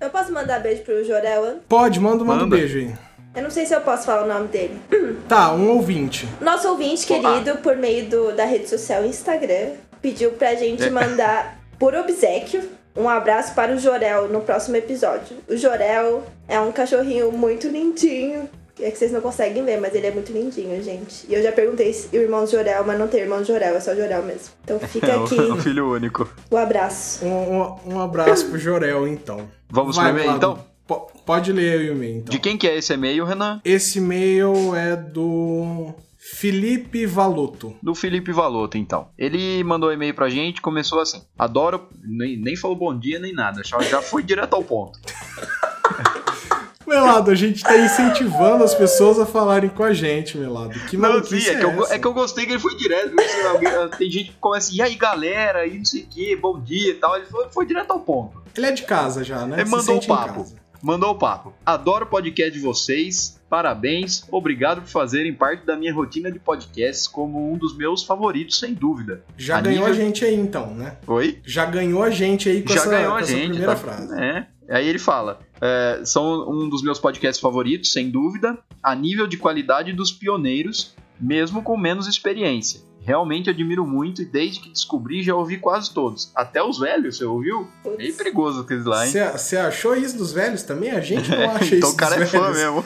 Eu 0.00 0.10
posso 0.10 0.32
mandar 0.32 0.60
beijo 0.60 0.82
pro 0.82 1.04
Jorel? 1.04 1.60
Pode, 1.68 2.00
manda, 2.00 2.24
manda 2.24 2.44
um 2.44 2.46
Manda. 2.46 2.56
beijo 2.56 2.78
aí. 2.78 2.94
Eu 3.34 3.42
não 3.42 3.50
sei 3.50 3.66
se 3.66 3.74
eu 3.74 3.80
posso 3.80 4.04
falar 4.06 4.24
o 4.24 4.28
nome 4.28 4.48
dele. 4.48 4.78
Tá, 5.28 5.52
um 5.54 5.70
ouvinte. 5.70 6.28
Nosso 6.40 6.68
ouvinte 6.68 7.06
querido, 7.06 7.56
por 7.62 7.76
meio 7.76 8.08
do, 8.10 8.32
da 8.32 8.44
rede 8.44 8.68
social 8.68 9.04
Instagram, 9.06 9.70
pediu 10.02 10.32
pra 10.32 10.54
gente 10.54 10.82
É. 10.84 10.90
mandar, 10.90 11.58
por 11.78 11.94
obsequio, 11.94 12.62
um 12.96 13.08
abraço 13.08 13.54
para 13.54 13.74
o 13.74 13.78
Jorel 13.78 14.28
no 14.28 14.40
próximo 14.40 14.76
episódio. 14.76 15.36
O 15.48 15.56
Jorel 15.56 16.22
é 16.48 16.58
um 16.60 16.70
cachorrinho 16.72 17.30
muito 17.32 17.68
lindinho. 17.68 18.48
É 18.80 18.90
que 18.90 18.98
vocês 18.98 19.12
não 19.12 19.20
conseguem 19.20 19.64
ver, 19.64 19.80
mas 19.80 19.94
ele 19.94 20.08
é 20.08 20.10
muito 20.10 20.32
lindinho, 20.32 20.82
gente. 20.82 21.24
E 21.28 21.34
eu 21.34 21.40
já 21.40 21.52
perguntei 21.52 21.92
se 21.92 22.08
o 22.16 22.20
irmão 22.20 22.44
Jorel, 22.44 22.82
mas 22.84 22.98
não 22.98 23.06
tem 23.06 23.20
irmão 23.20 23.44
Jorel, 23.44 23.76
é 23.76 23.80
só 23.80 23.94
Jorel 23.94 24.24
mesmo. 24.24 24.48
Então 24.64 24.80
fica 24.80 25.06
É 25.12 25.14
aqui 25.14 25.34
o 25.40 25.56
filho 25.58 25.92
único. 25.92 26.28
o 26.50 26.56
abraço. 26.56 27.24
Um, 27.24 27.60
um, 27.62 27.76
um 27.94 28.00
abraço 28.00 28.46
pro 28.46 28.58
Jorel, 28.58 29.06
então. 29.06 29.48
Vamos 29.70 29.94
Vai, 29.94 30.10
pro 30.12 30.20
e-mail 30.20 30.36
então? 30.36 30.58
Po- 30.88 31.08
pode 31.24 31.52
ler 31.52 31.78
aí 31.78 31.88
o 31.90 31.92
e-mail, 31.92 32.16
então. 32.18 32.30
De 32.32 32.38
quem 32.40 32.58
que 32.58 32.66
é 32.66 32.76
esse 32.76 32.92
e-mail, 32.92 33.24
Renan? 33.24 33.60
Esse 33.64 33.98
e-mail 33.98 34.74
é 34.74 34.96
do 34.96 35.94
Felipe 36.32 37.04
Valuto. 37.04 37.76
Do 37.82 37.94
Felipe 37.94 38.32
Valotto, 38.32 38.78
então. 38.78 39.08
Ele 39.18 39.62
mandou 39.62 39.90
um 39.90 39.92
e-mail 39.92 40.14
pra 40.14 40.30
gente, 40.30 40.62
começou 40.62 41.00
assim. 41.00 41.22
Adoro. 41.38 41.86
Nem, 42.02 42.38
nem 42.38 42.56
falou 42.56 42.74
bom 42.74 42.98
dia 42.98 43.18
nem 43.18 43.34
nada, 43.34 43.62
já, 43.62 44.00
foi 44.00 44.22
direto 44.22 44.54
ao 44.54 44.62
ponto. 44.64 44.98
Melado, 46.86 47.30
a 47.30 47.34
gente 47.34 47.62
tá 47.62 47.76
incentivando 47.76 48.62
as 48.64 48.74
pessoas 48.74 49.18
a 49.18 49.26
falarem 49.26 49.68
com 49.68 49.82
a 49.84 49.92
gente, 49.92 50.38
Melado. 50.38 50.78
Que 50.88 50.96
Não, 50.96 51.22
sim, 51.24 51.46
é 51.46 51.58
que, 51.58 51.64
eu, 51.64 51.86
é 51.88 51.98
que 51.98 52.06
eu 52.06 52.12
gostei 52.14 52.46
que 52.46 52.52
ele 52.52 52.58
foi 52.58 52.74
direto. 52.76 53.14
Assim, 53.20 53.46
alguém- 53.46 53.88
tem 53.98 54.10
gente 54.10 54.30
que 54.30 54.36
começa, 54.38 54.70
e 54.74 54.80
aí 54.80 54.94
galera, 54.94 55.66
e 55.66 55.78
não 55.78 55.84
sei 55.84 56.02
o 56.02 56.06
que, 56.06 56.36
bom 56.36 56.58
dia 56.58 56.90
e 56.90 56.94
tal. 56.94 57.16
Ele 57.16 57.26
foi, 57.26 57.48
foi 57.50 57.66
direto 57.66 57.90
ao 57.90 58.00
ponto. 58.00 58.42
Ele 58.56 58.66
é 58.66 58.72
de 58.72 58.82
casa 58.84 59.22
já, 59.24 59.46
né? 59.46 59.60
Ele 59.60 59.66
Se 59.66 59.70
mandou 59.70 59.96
o 59.98 60.06
papo. 60.06 60.46
Mandou 60.82 61.10
o 61.12 61.14
papo. 61.14 61.54
Adoro 61.64 62.04
o 62.04 62.08
podcast 62.08 62.52
de 62.52 62.60
vocês. 62.60 63.40
Parabéns. 63.54 64.24
Obrigado 64.32 64.80
por 64.80 64.88
fazerem 64.88 65.32
parte 65.32 65.64
da 65.64 65.76
minha 65.76 65.94
rotina 65.94 66.28
de 66.28 66.40
podcasts 66.40 67.06
como 67.06 67.52
um 67.52 67.56
dos 67.56 67.76
meus 67.76 68.02
favoritos, 68.02 68.58
sem 68.58 68.74
dúvida. 68.74 69.22
Já 69.38 69.58
A 69.58 69.60
ganhou 69.60 69.86
a 69.86 69.92
gente 69.92 70.24
aí, 70.24 70.34
então, 70.34 70.74
né? 70.74 70.96
Oi? 71.06 71.38
Já 71.46 71.64
ganhou 71.64 72.02
a 72.02 72.10
gente 72.10 72.48
aí 72.48 72.62
com 72.64 72.70
Já 72.72 72.80
essa, 72.80 72.90
ganhou 72.90 73.14
a 73.14 73.22
gente. 73.22 73.50
primeira 73.50 73.66
tá- 73.66 73.76
frase. 73.76 74.20
É. 74.20 74.46
Aí 74.68 74.88
ele 74.88 74.98
fala: 74.98 75.38
é, 75.60 76.00
são 76.04 76.50
um 76.50 76.68
dos 76.68 76.82
meus 76.82 76.98
podcasts 76.98 77.40
favoritos, 77.40 77.92
sem 77.92 78.10
dúvida, 78.10 78.58
a 78.82 78.92
nível 78.92 79.28
de 79.28 79.36
qualidade 79.36 79.92
dos 79.92 80.10
pioneiros, 80.10 80.92
mesmo 81.20 81.62
com 81.62 81.76
menos 81.76 82.08
experiência. 82.08 82.80
Realmente 83.04 83.50
admiro 83.50 83.86
muito 83.86 84.22
e 84.22 84.24
desde 84.24 84.60
que 84.60 84.70
descobri 84.70 85.22
já 85.22 85.34
ouvi 85.34 85.58
quase 85.58 85.92
todos. 85.92 86.32
Até 86.34 86.62
os 86.62 86.78
velhos, 86.78 87.18
você 87.18 87.24
ouviu? 87.24 87.68
Putz. 87.82 87.98
Meio 87.98 88.14
perigoso 88.14 88.60
aqueles 88.62 88.86
lá, 88.86 89.06
hein? 89.06 89.12
Você 89.12 89.56
achou 89.58 89.94
isso 89.94 90.16
dos 90.16 90.32
velhos 90.32 90.62
também? 90.62 90.90
A 90.90 91.00
gente 91.00 91.30
não 91.30 91.50
acha 91.52 91.76
então 91.76 91.88
isso 91.90 91.92
o 91.92 91.96
cara 91.96 92.22
é 92.22 92.26
fã 92.26 92.50
velhos. 92.50 92.56
mesmo. 92.56 92.84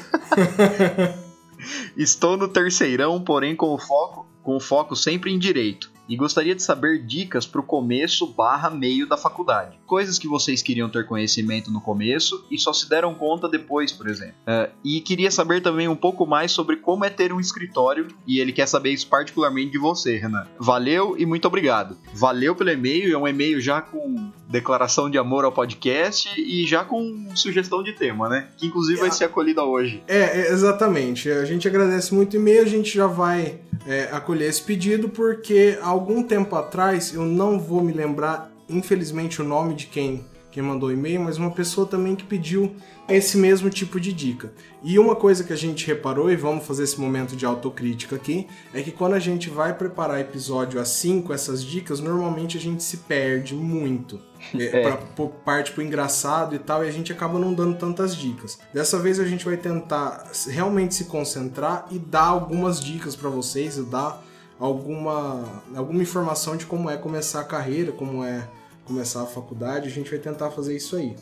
Estou 1.97 2.37
no 2.37 2.49
terceirão, 2.49 3.21
porém 3.23 3.55
com 3.55 3.75
o 3.75 3.79
foco, 3.79 4.27
com 4.43 4.57
o 4.57 4.61
foco 4.61 4.97
sempre 4.97 5.33
em 5.33 5.39
direito. 5.39 5.91
E 6.09 6.17
gostaria 6.17 6.55
de 6.55 6.62
saber 6.62 7.05
dicas 7.05 7.47
pro 7.47 7.62
começo 7.62 8.27
barra 8.27 8.71
meio 8.71 9.07
da 9.07 9.17
faculdade. 9.17 9.79
Coisas 9.87 10.19
que 10.19 10.27
vocês 10.27 10.62
queriam 10.62 10.88
ter 10.88 11.07
conhecimento 11.07 11.71
no 11.71 11.81
começo 11.81 12.47
e 12.50 12.59
só 12.59 12.73
se 12.73 12.88
deram 12.88 13.15
conta 13.15 13.49
depois, 13.49 13.93
por 13.93 14.09
exemplo. 14.09 14.35
É, 14.47 14.71
e 14.85 15.00
queria 15.00 15.31
saber 15.31 15.61
também 15.61 15.88
um 15.88 15.97
pouco 15.97 16.27
mais 16.27 16.53
sobre 16.53 16.77
como 16.77 17.05
é 17.05 17.11
ter 17.11 17.33
um 17.33 17.41
escritório 17.41 18.09
e 18.27 18.41
ele 18.41 18.53
quer 18.53 18.67
saber 18.67 18.91
isso 18.91 19.07
particularmente 19.07 19.73
de 19.73 19.79
você, 19.79 20.17
Renan. 20.17 20.47
Valeu 20.59 21.17
e 21.19 21.27
muito 21.27 21.47
obrigado. 21.47 21.97
Valeu 22.15 22.55
pelo 22.55 22.71
e-mail, 22.71 23.12
é 23.12 23.19
um 23.19 23.29
e-mail 23.29 23.61
já 23.61 23.81
com 23.81 24.33
declaração 24.49 25.11
de 25.11 25.19
amor 25.19 25.45
ao 25.45 25.53
podcast 25.53 26.29
e 26.41 26.67
já 26.67 26.85
com 26.85 27.29
sugestão 27.35 27.83
de 27.83 27.93
tema, 27.93 28.29
né? 28.29 28.49
Que 28.57 28.67
inclusive 28.67 29.00
vai 29.00 29.11
ser 29.11 29.25
acolhida 29.25 29.62
hoje. 29.62 30.03
É, 30.09 30.41
é, 30.41 30.53
exatamente. 30.53 31.31
A 31.31 31.45
gente 31.45 31.69
agradece 31.69 32.15
muito 32.15 32.35
o 32.35 32.37
e-mail, 32.37 32.62
a 32.62 32.69
gente 32.69 32.95
já 32.95 33.07
vai 33.07 33.61
é, 33.87 34.09
acolher 34.12 34.49
esse 34.49 34.62
pedido, 34.62 35.09
porque 35.09 35.79
há 35.83 35.93
algum 35.99 36.23
tempo 36.23 36.55
atrás, 36.55 37.12
eu 37.12 37.25
não 37.25 37.59
vou 37.59 37.83
me 37.83 37.93
lembrar, 37.93 38.50
infelizmente, 38.69 39.43
o 39.43 39.45
nome 39.45 39.75
de 39.75 39.87
quem, 39.87 40.25
quem 40.50 40.62
mandou 40.62 40.88
o 40.88 40.93
e-mail, 40.93 41.21
mas 41.21 41.37
uma 41.37 41.50
pessoa 41.50 41.87
também 41.87 42.14
que 42.14 42.25
pediu 42.25 42.75
esse 43.09 43.37
mesmo 43.37 43.69
tipo 43.69 43.99
de 43.99 44.12
dica. 44.12 44.52
E 44.83 44.99
uma 44.99 45.17
coisa 45.17 45.43
que 45.43 45.52
a 45.52 45.57
gente 45.57 45.87
reparou, 45.87 46.31
e 46.31 46.37
vamos 46.37 46.64
fazer 46.64 46.85
esse 46.85 47.00
momento 47.00 47.35
de 47.35 47.45
autocrítica 47.45 48.17
aqui, 48.17 48.47
é 48.73 48.81
que 48.81 48.93
quando 48.93 49.14
a 49.14 49.19
gente 49.19 49.50
vai 49.50 49.75
preparar 49.75 50.21
episódio 50.21 50.81
assim, 50.81 51.21
com 51.21 51.33
essas 51.33 51.64
dicas, 51.64 52.00
normalmente 52.00 52.57
a 52.57 52.61
gente 52.61 52.83
se 52.83 52.99
perde 52.99 53.55
muito. 53.55 54.21
É, 54.55 54.67
É. 54.78 54.83
pra, 54.83 55.26
parte 55.45 55.73
pro 55.73 55.83
engraçado 55.83 56.55
e 56.55 56.59
tal, 56.59 56.85
e 56.85 56.88
a 56.88 56.93
gente 56.93 57.12
acaba 57.12 57.38
não 57.38 57.52
dando 57.52 57.76
tantas 57.76 58.14
dicas. 58.14 58.59
Dessa 58.73 58.99
vez 58.99 59.19
a 59.19 59.25
gente 59.25 59.45
vai 59.45 59.57
tentar 59.57 60.31
realmente 60.47 60.95
se 60.95 61.07
concentrar 61.07 61.87
e 61.90 61.99
dar 61.99 62.26
algumas 62.26 62.81
dicas 62.81 63.17
pra 63.17 63.28
vocês, 63.28 63.76
e 63.78 63.83
dar 63.83 64.23
alguma, 64.59 65.45
alguma 65.75 66.03
informação 66.03 66.57
de 66.57 66.67
como 66.67 66.88
é 66.91 66.97
começar 66.97 67.41
a 67.41 67.45
carreira, 67.45 67.93
como 67.93 68.25
é 68.25 68.47
começar 68.85 69.23
a 69.23 69.27
faculdade, 69.27 69.87
a 69.88 69.91
gente 69.91 70.11
vai 70.11 70.19
tentar 70.19 70.50
fazer 70.50 70.75
isso 70.77 70.97
aí. 70.97 71.15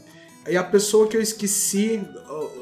E 0.48 0.56
a 0.56 0.62
pessoa 0.62 1.08
que 1.08 1.16
eu 1.16 1.20
esqueci 1.20 2.00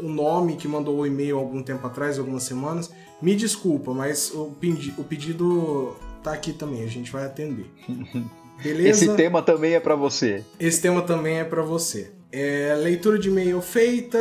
o 0.02 0.08
nome, 0.08 0.56
que 0.56 0.66
mandou 0.66 0.98
o 1.00 1.06
e-mail 1.06 1.36
algum 1.38 1.62
tempo 1.62 1.86
atrás, 1.86 2.18
algumas 2.18 2.42
semanas, 2.44 2.90
me 3.20 3.34
desculpa, 3.36 3.92
mas 3.92 4.30
o, 4.34 4.46
pedi- 4.58 4.94
o 4.96 5.04
pedido 5.04 5.94
tá 6.22 6.32
aqui 6.32 6.52
também, 6.54 6.82
a 6.82 6.86
gente 6.88 7.12
vai 7.12 7.26
atender. 7.26 7.66
Beleza? 8.62 9.04
Esse 9.04 9.14
tema 9.16 9.42
também 9.42 9.74
é 9.74 9.80
pra 9.80 9.94
você. 9.94 10.42
Esse 10.58 10.80
tema 10.80 11.02
também 11.02 11.38
é 11.40 11.44
pra 11.44 11.60
você. 11.62 12.12
É, 12.32 12.74
leitura 12.80 13.18
de 13.18 13.28
e-mail 13.28 13.60
feita. 13.60 14.16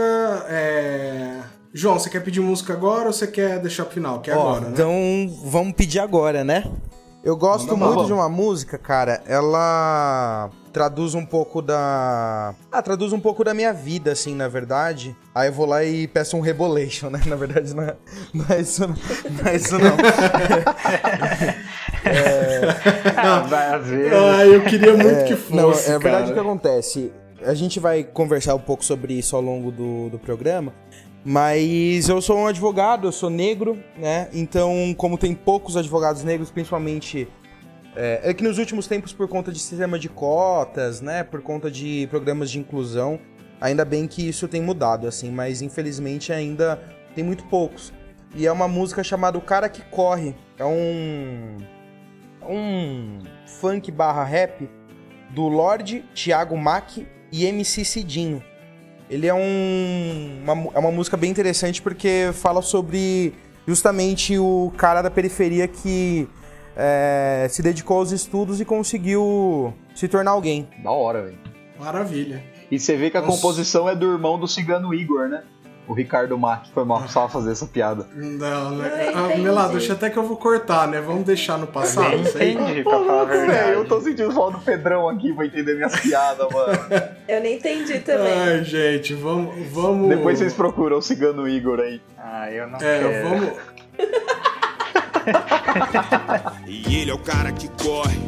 é, 0.49 1.39
João, 1.73 1.97
você 1.97 2.09
quer 2.09 2.19
pedir 2.19 2.39
música 2.39 2.71
agora 2.73 3.07
ou 3.07 3.13
você 3.13 3.25
quer 3.25 3.59
deixar 3.59 3.85
pro 3.85 3.95
final? 3.95 4.19
Que 4.21 4.29
é 4.29 4.35
Ó, 4.35 4.41
agora, 4.41 4.65
né? 4.65 4.69
Então 4.73 4.91
vamos 5.45 5.73
pedir 5.73 5.99
agora, 5.99 6.43
né? 6.43 6.63
Eu 7.23 7.35
gosto 7.37 7.69
Manda 7.69 7.85
muito 7.85 7.95
bala. 7.95 8.07
de 8.07 8.13
uma 8.13 8.29
música, 8.29 8.77
cara. 8.77 9.23
Ela 9.25 10.49
traduz 10.73 11.15
um 11.15 11.25
pouco 11.25 11.61
da. 11.61 12.53
Ah, 12.71 12.81
traduz 12.81 13.13
um 13.13 13.19
pouco 13.19 13.43
da 13.43 13.53
minha 13.53 13.73
vida, 13.73 14.11
assim, 14.11 14.35
na 14.35 14.47
verdade. 14.49 15.15
Aí 15.33 15.47
eu 15.47 15.53
vou 15.53 15.65
lá 15.65 15.83
e 15.83 16.05
peço 16.05 16.35
um 16.35 16.41
Rebolation, 16.41 17.09
né? 17.09 17.21
Na 17.25 17.37
verdade, 17.37 17.73
não 17.73 17.83
é, 17.83 17.95
não 18.33 18.45
é 18.49 18.59
isso, 18.59 18.81
não. 18.81 18.95
Não 19.31 19.47
é 19.51 19.55
isso, 19.55 19.79
não. 19.79 19.95
Ah, 23.15 23.39
vai, 23.47 23.75
às 23.75 23.87
vezes. 23.87 24.11
Ah, 24.13 24.45
eu 24.45 24.61
queria 24.65 24.93
muito 24.97 25.23
que 25.25 25.35
fosse. 25.37 25.55
Não, 25.55 25.71
é 25.71 25.99
verdade 25.99 26.31
o 26.31 26.33
que 26.33 26.39
acontece. 26.39 27.13
A 27.45 27.53
gente 27.53 27.79
vai 27.79 28.03
conversar 28.03 28.55
um 28.55 28.59
pouco 28.59 28.83
sobre 28.83 29.13
isso 29.13 29.35
ao 29.35 29.41
longo 29.41 29.71
do, 29.71 30.09
do 30.09 30.19
programa. 30.19 30.73
Mas 31.25 32.09
eu 32.09 32.21
sou 32.21 32.37
um 32.37 32.47
advogado, 32.47 33.07
eu 33.07 33.11
sou 33.11 33.29
negro, 33.29 33.81
né? 33.97 34.27
Então, 34.33 34.93
como 34.97 35.17
tem 35.17 35.33
poucos 35.33 35.77
advogados 35.77 36.23
negros, 36.23 36.51
principalmente. 36.51 37.27
É, 37.95 38.21
é 38.23 38.33
que 38.33 38.43
nos 38.43 38.57
últimos 38.57 38.87
tempos, 38.87 39.13
por 39.13 39.27
conta 39.27 39.51
de 39.51 39.59
sistema 39.59 39.97
de 39.97 40.09
cotas, 40.09 40.99
né? 40.99 41.23
Por 41.23 41.41
conta 41.41 41.71
de 41.71 42.07
programas 42.09 42.51
de 42.51 42.59
inclusão, 42.59 43.19
ainda 43.61 43.85
bem 43.85 44.07
que 44.07 44.27
isso 44.27 44.47
tem 44.47 44.61
mudado, 44.61 45.07
assim, 45.07 45.31
mas 45.31 45.61
infelizmente 45.61 46.33
ainda 46.33 46.81
tem 47.15 47.23
muito 47.23 47.45
poucos. 47.45 47.93
E 48.35 48.45
é 48.45 48.51
uma 48.51 48.67
música 48.67 49.03
chamada 49.03 49.37
O 49.37 49.41
Cara 49.41 49.69
Que 49.69 49.81
Corre. 49.83 50.35
É 50.57 50.65
um. 50.65 51.57
um 52.49 53.19
funk 53.45 53.91
barra 53.91 54.23
rap 54.23 54.69
do 55.29 55.47
Lorde, 55.47 56.03
Thiago 56.13 56.57
Mack 56.57 57.07
e 57.31 57.45
MC 57.45 57.85
Cidinho. 57.85 58.43
Ele 59.09 59.27
é 59.27 59.33
um, 59.33 60.41
uma, 60.43 60.71
é 60.73 60.79
uma 60.79 60.91
música 60.91 61.17
bem 61.17 61.29
interessante 61.29 61.81
porque 61.81 62.31
fala 62.33 62.61
sobre 62.61 63.33
justamente 63.67 64.37
o 64.37 64.71
cara 64.77 65.01
da 65.01 65.11
periferia 65.11 65.67
que 65.67 66.27
é, 66.75 67.47
se 67.49 67.61
dedicou 67.61 67.97
aos 67.97 68.11
estudos 68.11 68.59
e 68.59 68.65
conseguiu 68.65 69.73
se 69.95 70.07
tornar 70.07 70.31
alguém. 70.31 70.67
Da 70.83 70.91
hora, 70.91 71.23
velho. 71.23 71.37
Maravilha. 71.79 72.43
E 72.71 72.79
você 72.79 72.95
vê 72.95 73.09
que 73.09 73.17
a 73.17 73.21
Nossa. 73.21 73.35
composição 73.35 73.87
é 73.87 73.95
do 73.95 74.11
irmão 74.11 74.39
do 74.39 74.47
cigano 74.47 74.93
Igor, 74.93 75.27
né? 75.27 75.43
O 75.87 75.93
Ricardo 75.93 76.37
Mack. 76.37 76.69
Foi 76.73 76.85
mal, 76.85 76.99
precisava 76.99 77.27
fazer 77.29 77.51
essa 77.51 77.65
piada. 77.65 78.07
Não, 78.13 78.71
né? 78.71 79.11
Ah, 79.13 79.65
acho 79.75 79.91
até 79.91 80.09
que 80.09 80.17
eu 80.17 80.23
vou 80.23 80.37
cortar, 80.37 80.87
né? 80.87 81.01
Vamos 81.01 81.23
deixar 81.25 81.57
no 81.57 81.67
passado, 81.67 82.15
entendi, 82.15 82.83
pra 82.83 82.99
falar 82.99 83.21
a 83.21 83.25
verdade. 83.25 83.71
Eu 83.73 83.85
tô 83.85 83.99
sentindo 83.99 84.31
falta 84.31 84.57
do 84.57 84.63
Pedrão 84.63 85.09
aqui 85.09 85.33
pra 85.33 85.45
entender 85.45 85.75
minhas 85.75 85.99
piadas, 85.99 86.47
mano. 86.51 86.79
Eu 87.27 87.41
nem 87.41 87.55
entendi 87.55 87.99
também. 87.99 88.33
Ai, 88.33 88.63
gente, 88.63 89.13
vamos. 89.13 89.53
vamos... 89.71 90.09
Depois 90.09 90.39
vocês 90.39 90.53
procuram 90.53 90.97
o 90.97 91.01
cigano 91.01 91.47
Igor 91.47 91.79
aí. 91.79 92.01
Ah, 92.17 92.51
eu 92.51 92.67
não 92.67 92.77
É, 92.77 92.79
quero. 92.79 93.29
vamos. 93.29 93.53
E 96.67 96.97
ele 97.01 97.11
é 97.11 97.13
o 97.13 97.17
cara 97.19 97.51
que 97.51 97.69
corre, 97.81 98.19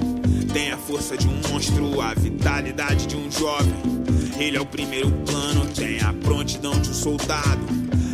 tem 0.56 0.72
a 0.72 0.78
força 0.78 1.18
de 1.18 1.28
um 1.28 1.34
monstro, 1.52 2.00
a 2.00 2.14
vitalidade 2.14 3.08
de 3.08 3.18
um 3.18 3.30
jovem. 3.30 3.74
Ele 4.40 4.56
é 4.56 4.62
o 4.62 4.66
primeiro 4.66 5.12
plano, 5.12 5.66
tem 5.74 6.00
a 6.00 6.14
prontidão 6.14 6.72
de 6.80 6.92
um 6.92 6.94
soldado. 6.94 7.60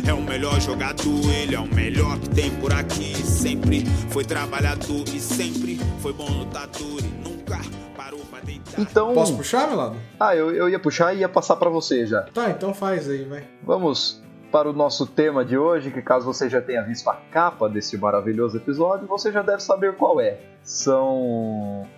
É 0.04 0.12
o 0.12 0.20
melhor 0.20 0.60
jogador, 0.60 1.32
ele 1.40 1.54
é 1.54 1.60
o 1.60 1.72
melhor 1.72 2.18
que 2.18 2.28
tem 2.30 2.50
por 2.56 2.72
aqui. 2.72 3.14
Sempre 3.24 3.84
foi 4.10 4.24
trabalhador 4.24 5.04
e 5.14 5.20
sempre 5.20 5.78
foi 6.00 6.12
bom 6.12 6.28
lutador 6.28 6.98
e 6.98 7.28
nunca 7.28 7.60
parou 7.96 8.18
pra 8.28 8.40
deitar. 8.40 8.80
Então. 8.80 9.14
Posso 9.14 9.36
puxar, 9.36 9.68
Melado? 9.68 9.94
Ah, 10.18 10.34
eu, 10.34 10.52
eu 10.52 10.68
ia 10.68 10.80
puxar 10.80 11.14
e 11.14 11.20
ia 11.20 11.28
passar 11.28 11.54
pra 11.54 11.70
você 11.70 12.04
já. 12.08 12.22
Tá, 12.22 12.50
então 12.50 12.74
faz 12.74 13.08
aí, 13.08 13.24
vai. 13.24 13.44
Vamos 13.62 14.20
para 14.52 14.68
o 14.68 14.72
nosso 14.74 15.06
tema 15.06 15.44
de 15.44 15.56
hoje, 15.56 15.90
que 15.90 16.02
caso 16.02 16.26
você 16.26 16.48
já 16.48 16.60
tenha 16.60 16.82
visto 16.82 17.08
a 17.08 17.14
capa 17.14 17.68
desse 17.68 17.96
maravilhoso 17.96 18.58
episódio, 18.58 19.06
você 19.08 19.32
já 19.32 19.40
deve 19.42 19.62
saber 19.62 19.96
qual 19.96 20.20
é. 20.20 20.38
São 20.62 21.88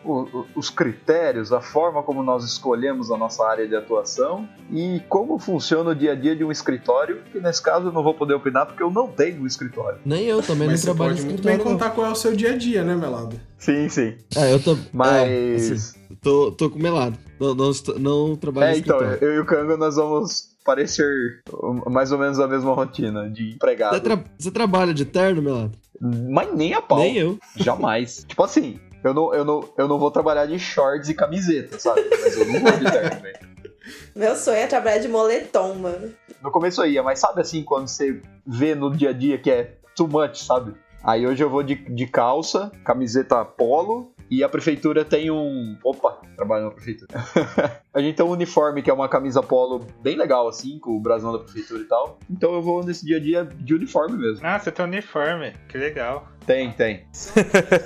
os 0.54 0.70
critérios, 0.70 1.52
a 1.52 1.60
forma 1.60 2.02
como 2.02 2.22
nós 2.22 2.44
escolhemos 2.44 3.10
a 3.10 3.16
nossa 3.18 3.44
área 3.46 3.68
de 3.68 3.76
atuação 3.76 4.48
e 4.70 5.02
como 5.08 5.38
funciona 5.38 5.90
o 5.90 5.94
dia 5.94 6.12
a 6.12 6.14
dia 6.14 6.34
de 6.34 6.42
um 6.44 6.50
escritório, 6.50 7.22
que 7.30 7.40
nesse 7.40 7.60
caso 7.62 7.88
eu 7.88 7.92
não 7.92 8.02
vou 8.02 8.14
poder 8.14 8.32
opinar 8.34 8.64
porque 8.66 8.82
eu 8.82 8.90
não 8.90 9.08
tenho 9.08 9.42
um 9.42 9.46
escritório. 9.46 9.98
Nem 10.06 10.24
eu 10.24 10.40
também 10.40 10.68
Mas 10.68 10.84
não 10.84 10.94
você 10.94 10.98
trabalho 10.98 11.10
pode 11.10 11.22
no 11.22 11.28
muito 11.28 11.42
bem 11.44 11.58
contar 11.58 11.90
qual 11.90 12.06
é 12.06 12.10
o 12.10 12.14
seu 12.14 12.34
dia 12.34 12.52
a 12.52 12.56
dia, 12.56 12.82
né, 12.82 12.94
Melado? 12.94 13.38
Sim, 13.58 13.88
sim. 13.88 14.16
É, 14.36 14.52
eu 14.54 14.62
tô. 14.62 14.76
Mas. 14.92 15.28
é, 15.28 15.54
assim, 15.56 15.98
tô, 16.22 16.52
tô 16.52 16.70
com 16.70 16.78
melado. 16.78 17.18
Não, 17.40 17.54
não, 17.54 17.70
estou- 17.70 17.98
não 17.98 18.36
trabalho 18.36 18.68
É, 18.68 18.72
no 18.72 18.78
então, 18.78 18.96
escritório. 18.96 19.24
eu 19.28 19.34
e 19.34 19.38
o 19.40 19.44
Kanga 19.46 19.76
nós 19.76 19.96
vamos 19.96 20.53
parecer 20.64 21.42
mais 21.90 22.10
ou 22.10 22.18
menos 22.18 22.40
a 22.40 22.48
mesma 22.48 22.72
rotina 22.74 23.28
de 23.30 23.52
empregado. 23.54 23.94
Você, 23.94 24.00
tra- 24.00 24.24
você 24.38 24.50
trabalha 24.50 24.94
de 24.94 25.04
terno, 25.04 25.42
melado? 25.42 25.72
Mas 26.00 26.52
nem 26.54 26.74
a 26.74 26.82
pau. 26.82 26.98
Nem 26.98 27.16
eu. 27.16 27.38
Jamais. 27.56 28.24
tipo 28.26 28.42
assim, 28.42 28.80
eu 29.02 29.12
não, 29.14 29.34
eu, 29.34 29.44
não, 29.44 29.68
eu 29.78 29.86
não 29.86 29.98
vou 29.98 30.10
trabalhar 30.10 30.46
de 30.46 30.58
shorts 30.58 31.08
e 31.08 31.14
camiseta, 31.14 31.78
sabe? 31.78 32.02
Mas 32.10 32.36
eu 32.36 32.46
não 32.46 32.60
vou 32.60 32.72
de 32.72 32.90
terno, 32.90 33.20
velho. 33.20 33.38
Meu 34.16 34.34
sonho 34.34 34.56
é 34.58 34.66
trabalhar 34.66 34.98
de 34.98 35.08
moletom, 35.08 35.74
mano. 35.74 36.10
No 36.42 36.50
começo 36.50 36.82
eu 36.82 36.86
ia, 36.90 37.02
mas 37.02 37.18
sabe 37.18 37.40
assim, 37.40 37.62
quando 37.62 37.88
você 37.88 38.20
vê 38.46 38.74
no 38.74 38.90
dia 38.94 39.10
a 39.10 39.12
dia 39.12 39.36
que 39.38 39.50
é 39.50 39.74
too 39.94 40.08
much, 40.08 40.36
sabe? 40.38 40.74
Aí 41.02 41.26
hoje 41.26 41.42
eu 41.44 41.50
vou 41.50 41.62
de, 41.62 41.74
de 41.74 42.06
calça, 42.06 42.72
camiseta 42.84 43.44
polo, 43.44 44.13
e 44.30 44.42
a 44.42 44.48
prefeitura 44.48 45.04
tem 45.04 45.30
um. 45.30 45.76
Opa, 45.84 46.20
trabalho 46.36 46.64
na 46.64 46.70
prefeitura. 46.70 47.08
a 47.92 48.00
gente 48.00 48.16
tem 48.16 48.24
um 48.24 48.30
uniforme 48.30 48.82
que 48.82 48.90
é 48.90 48.92
uma 48.92 49.08
camisa 49.08 49.42
polo 49.42 49.86
bem 50.02 50.16
legal, 50.16 50.48
assim, 50.48 50.78
com 50.78 50.96
o 50.96 51.00
brasão 51.00 51.32
da 51.32 51.38
prefeitura 51.38 51.82
e 51.82 51.86
tal. 51.86 52.18
Então 52.30 52.54
eu 52.54 52.62
vou 52.62 52.84
nesse 52.84 53.04
dia 53.04 53.16
a 53.16 53.20
dia 53.20 53.44
de 53.44 53.74
uniforme 53.74 54.16
mesmo. 54.16 54.46
Ah, 54.46 54.58
você 54.58 54.70
tem 54.70 54.84
uniforme. 54.84 55.52
Que 55.68 55.78
legal. 55.78 56.28
Tem, 56.46 56.72
tem. 56.72 57.04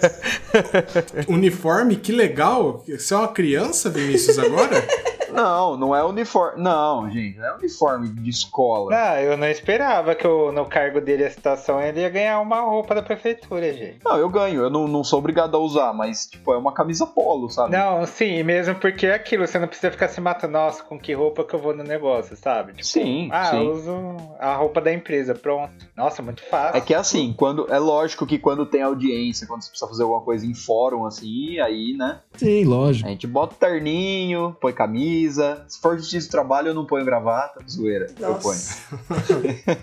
Uniforme, 1.28 1.96
que 1.96 2.12
legal. 2.12 2.84
Você 2.86 3.14
é 3.14 3.16
uma 3.16 3.28
criança, 3.28 3.90
Vinícius, 3.90 4.38
agora? 4.38 4.76
Não, 5.32 5.76
não 5.76 5.94
é 5.94 6.04
uniforme. 6.04 6.62
Não, 6.62 7.08
gente, 7.10 7.38
não 7.38 7.46
é 7.46 7.54
uniforme 7.54 8.08
de 8.08 8.30
escola. 8.30 8.90
Não, 8.90 9.18
eu 9.20 9.36
não 9.36 9.46
esperava 9.48 10.14
que 10.14 10.26
eu, 10.26 10.52
no 10.52 10.66
cargo 10.66 11.00
dele 11.00 11.24
a 11.24 11.30
situação 11.30 11.80
ele 11.80 12.00
ia 12.00 12.08
ganhar 12.08 12.40
uma 12.40 12.60
roupa 12.60 12.94
da 12.94 13.02
prefeitura, 13.02 13.72
gente. 13.72 13.98
Não, 14.04 14.16
eu 14.16 14.28
ganho, 14.28 14.62
eu 14.62 14.70
não, 14.70 14.88
não 14.88 15.04
sou 15.04 15.18
obrigado 15.18 15.56
a 15.56 15.60
usar, 15.60 15.92
mas, 15.92 16.26
tipo, 16.26 16.52
é 16.52 16.56
uma 16.56 16.72
camisa 16.72 17.06
polo, 17.06 17.48
sabe? 17.48 17.76
Não, 17.76 18.04
sim, 18.06 18.42
mesmo 18.42 18.74
porque 18.76 19.06
é 19.06 19.14
aquilo, 19.14 19.46
você 19.46 19.58
não 19.58 19.68
precisa 19.68 19.90
ficar 19.90 20.08
se 20.08 20.20
matando, 20.20 20.54
nossa, 20.54 20.82
com 20.82 20.98
que 20.98 21.12
roupa 21.12 21.44
que 21.44 21.54
eu 21.54 21.58
vou 21.58 21.74
no 21.74 21.84
negócio, 21.84 22.36
sabe? 22.36 22.72
Tipo, 22.72 22.84
Sim, 22.84 23.28
ah, 23.32 23.54
eu 23.54 23.60
sim. 23.60 23.68
uso 23.68 24.16
a 24.38 24.54
roupa 24.54 24.80
da 24.80 24.92
empresa, 24.92 25.34
pronto. 25.34 25.72
Nossa, 25.96 26.22
muito 26.22 26.42
fácil. 26.42 26.78
É 26.78 26.80
que 26.80 26.94
é 26.94 26.96
assim, 26.96 27.34
quando 27.36 27.72
é 27.72 27.78
lógico 27.78 28.26
que 28.26 28.38
quando 28.48 28.64
tem 28.64 28.80
audiência, 28.80 29.46
quando 29.46 29.60
você 29.60 29.68
precisa 29.68 29.86
fazer 29.90 30.04
alguma 30.04 30.22
coisa 30.22 30.46
em 30.46 30.54
fórum, 30.54 31.04
assim, 31.04 31.60
aí, 31.60 31.92
né? 31.92 32.20
Sim, 32.34 32.64
A 32.64 32.66
lógico. 32.66 33.06
gente 33.06 33.26
bota 33.26 33.54
o 33.54 33.58
terninho, 33.58 34.56
põe 34.58 34.72
camisa. 34.72 35.66
Se 35.68 35.78
for 35.78 35.98
justiça 35.98 36.24
de 36.24 36.30
trabalho, 36.30 36.68
eu 36.68 36.74
não 36.74 36.86
ponho 36.86 37.04
gravata, 37.04 37.62
zoeira. 37.68 38.06
Eu 38.18 38.36
ponho. 38.36 38.40
Nossa. 38.40 38.96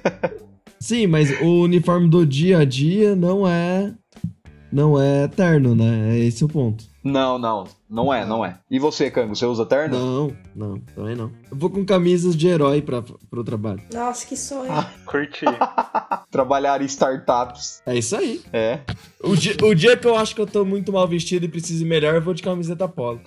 Sim, 0.82 1.06
mas 1.06 1.30
o 1.42 1.62
uniforme 1.62 2.10
do 2.10 2.26
dia 2.26 2.58
a 2.58 2.66
dia 2.66 3.16
não 3.16 3.48
é. 3.48 3.94
Não 4.76 5.02
é 5.02 5.24
eterno, 5.24 5.74
né? 5.74 6.18
É 6.18 6.20
esse 6.20 6.44
o 6.44 6.50
ponto. 6.50 6.84
Não, 7.02 7.40
não, 7.40 7.64
não 7.90 8.14
é, 8.14 8.26
não 8.26 8.44
é. 8.44 8.60
E 8.70 8.78
você, 8.78 9.10
Cango, 9.10 9.34
você 9.34 9.46
usa 9.46 9.66
terno? 9.66 9.98
Não, 9.98 10.36
não, 10.54 10.80
também 10.94 11.16
não. 11.16 11.32
Eu 11.50 11.56
vou 11.56 11.70
com 11.70 11.86
camisas 11.86 12.36
de 12.36 12.46
herói 12.46 12.82
pra, 12.82 13.02
pro 13.02 13.42
trabalho. 13.42 13.82
Nossa, 13.94 14.28
que 14.28 14.36
sonho. 14.36 14.70
Curti. 15.08 15.46
Trabalhar 16.30 16.82
em 16.82 16.86
startups. 16.88 17.82
É 17.86 17.96
isso 17.98 18.18
aí. 18.18 18.42
É. 18.52 18.82
O 19.24 19.34
dia, 19.38 19.56
o 19.64 19.74
dia 19.74 19.96
que 19.96 20.08
eu 20.08 20.18
acho 20.18 20.36
que 20.36 20.42
eu 20.42 20.48
tô 20.48 20.66
muito 20.66 20.92
mal 20.92 21.08
vestido 21.08 21.46
e 21.46 21.48
preciso 21.48 21.86
ir 21.86 21.88
melhor, 21.88 22.14
eu 22.14 22.22
vou 22.22 22.34
de 22.34 22.44
camiseta 22.44 22.86
polo. 22.86 23.22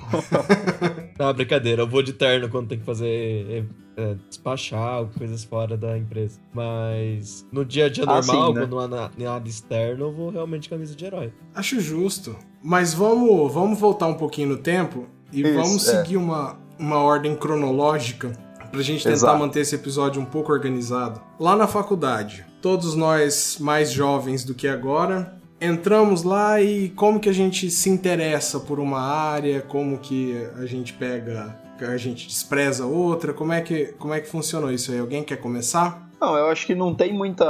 tá, 1.16 1.32
brincadeira. 1.32 1.80
Eu 1.80 1.88
vou 1.88 2.02
de 2.02 2.12
terno 2.12 2.50
quando 2.50 2.68
tem 2.68 2.78
que 2.78 2.84
fazer. 2.84 3.64
É, 3.98 4.14
despachar 4.28 5.00
ou 5.00 5.08
coisas 5.08 5.42
fora 5.44 5.76
da 5.76 5.98
empresa. 5.98 6.38
Mas 6.54 7.44
no 7.52 7.64
dia 7.64 7.86
a 7.86 7.88
dia 7.88 8.04
Ah, 8.04 8.14
normal, 8.22 8.22
sim, 8.48 8.54
né? 8.54 8.60
quando 8.60 8.70
não 8.70 8.78
há 8.78 8.88
na- 8.88 9.10
nada 9.18 9.48
externo, 9.48 10.04
eu 10.06 10.12
vou 10.12 10.30
realmente 10.30 10.62
de 10.62 10.68
camisa 10.68 10.94
de 10.94 11.04
herói. 11.04 11.32
Acho 11.54 11.80
justo. 11.80 12.36
Mas 12.62 12.94
vamos, 12.94 13.52
vamos 13.52 13.78
voltar 13.78 14.06
um 14.06 14.14
pouquinho 14.14 14.50
no 14.50 14.56
tempo 14.56 15.06
e 15.32 15.42
Isso, 15.42 15.54
vamos 15.54 15.88
é. 15.88 15.96
seguir 15.96 16.16
uma, 16.16 16.56
uma 16.78 16.98
ordem 16.98 17.34
cronológica 17.36 18.32
pra 18.70 18.82
gente 18.82 19.02
tentar 19.02 19.14
Exato. 19.14 19.38
manter 19.38 19.60
esse 19.60 19.74
episódio 19.74 20.20
um 20.20 20.24
pouco 20.24 20.52
organizado. 20.52 21.20
Lá 21.40 21.56
na 21.56 21.66
faculdade, 21.66 22.44
todos 22.62 22.94
nós 22.94 23.56
mais 23.60 23.90
jovens 23.90 24.44
do 24.44 24.54
que 24.54 24.68
agora, 24.68 25.34
entramos 25.60 26.22
lá 26.22 26.60
e 26.60 26.88
como 26.90 27.18
que 27.18 27.28
a 27.28 27.32
gente 27.32 27.70
se 27.70 27.88
interessa 27.90 28.60
por 28.60 28.78
uma 28.78 29.00
área, 29.00 29.60
como 29.62 29.98
que 29.98 30.36
a 30.56 30.66
gente 30.66 30.92
pega, 30.92 31.58
a 31.84 31.96
gente 31.96 32.26
despreza 32.26 32.86
outra, 32.86 33.32
como 33.32 33.52
é 33.52 33.60
que, 33.60 33.86
como 33.98 34.14
é 34.14 34.20
que 34.20 34.28
funcionou 34.28 34.70
isso 34.70 34.92
aí? 34.92 34.98
Alguém 34.98 35.22
quer 35.22 35.36
começar? 35.36 36.08
Não, 36.20 36.36
eu 36.36 36.48
acho 36.48 36.66
que 36.66 36.74
não 36.74 36.94
tem 36.94 37.12
muita. 37.12 37.44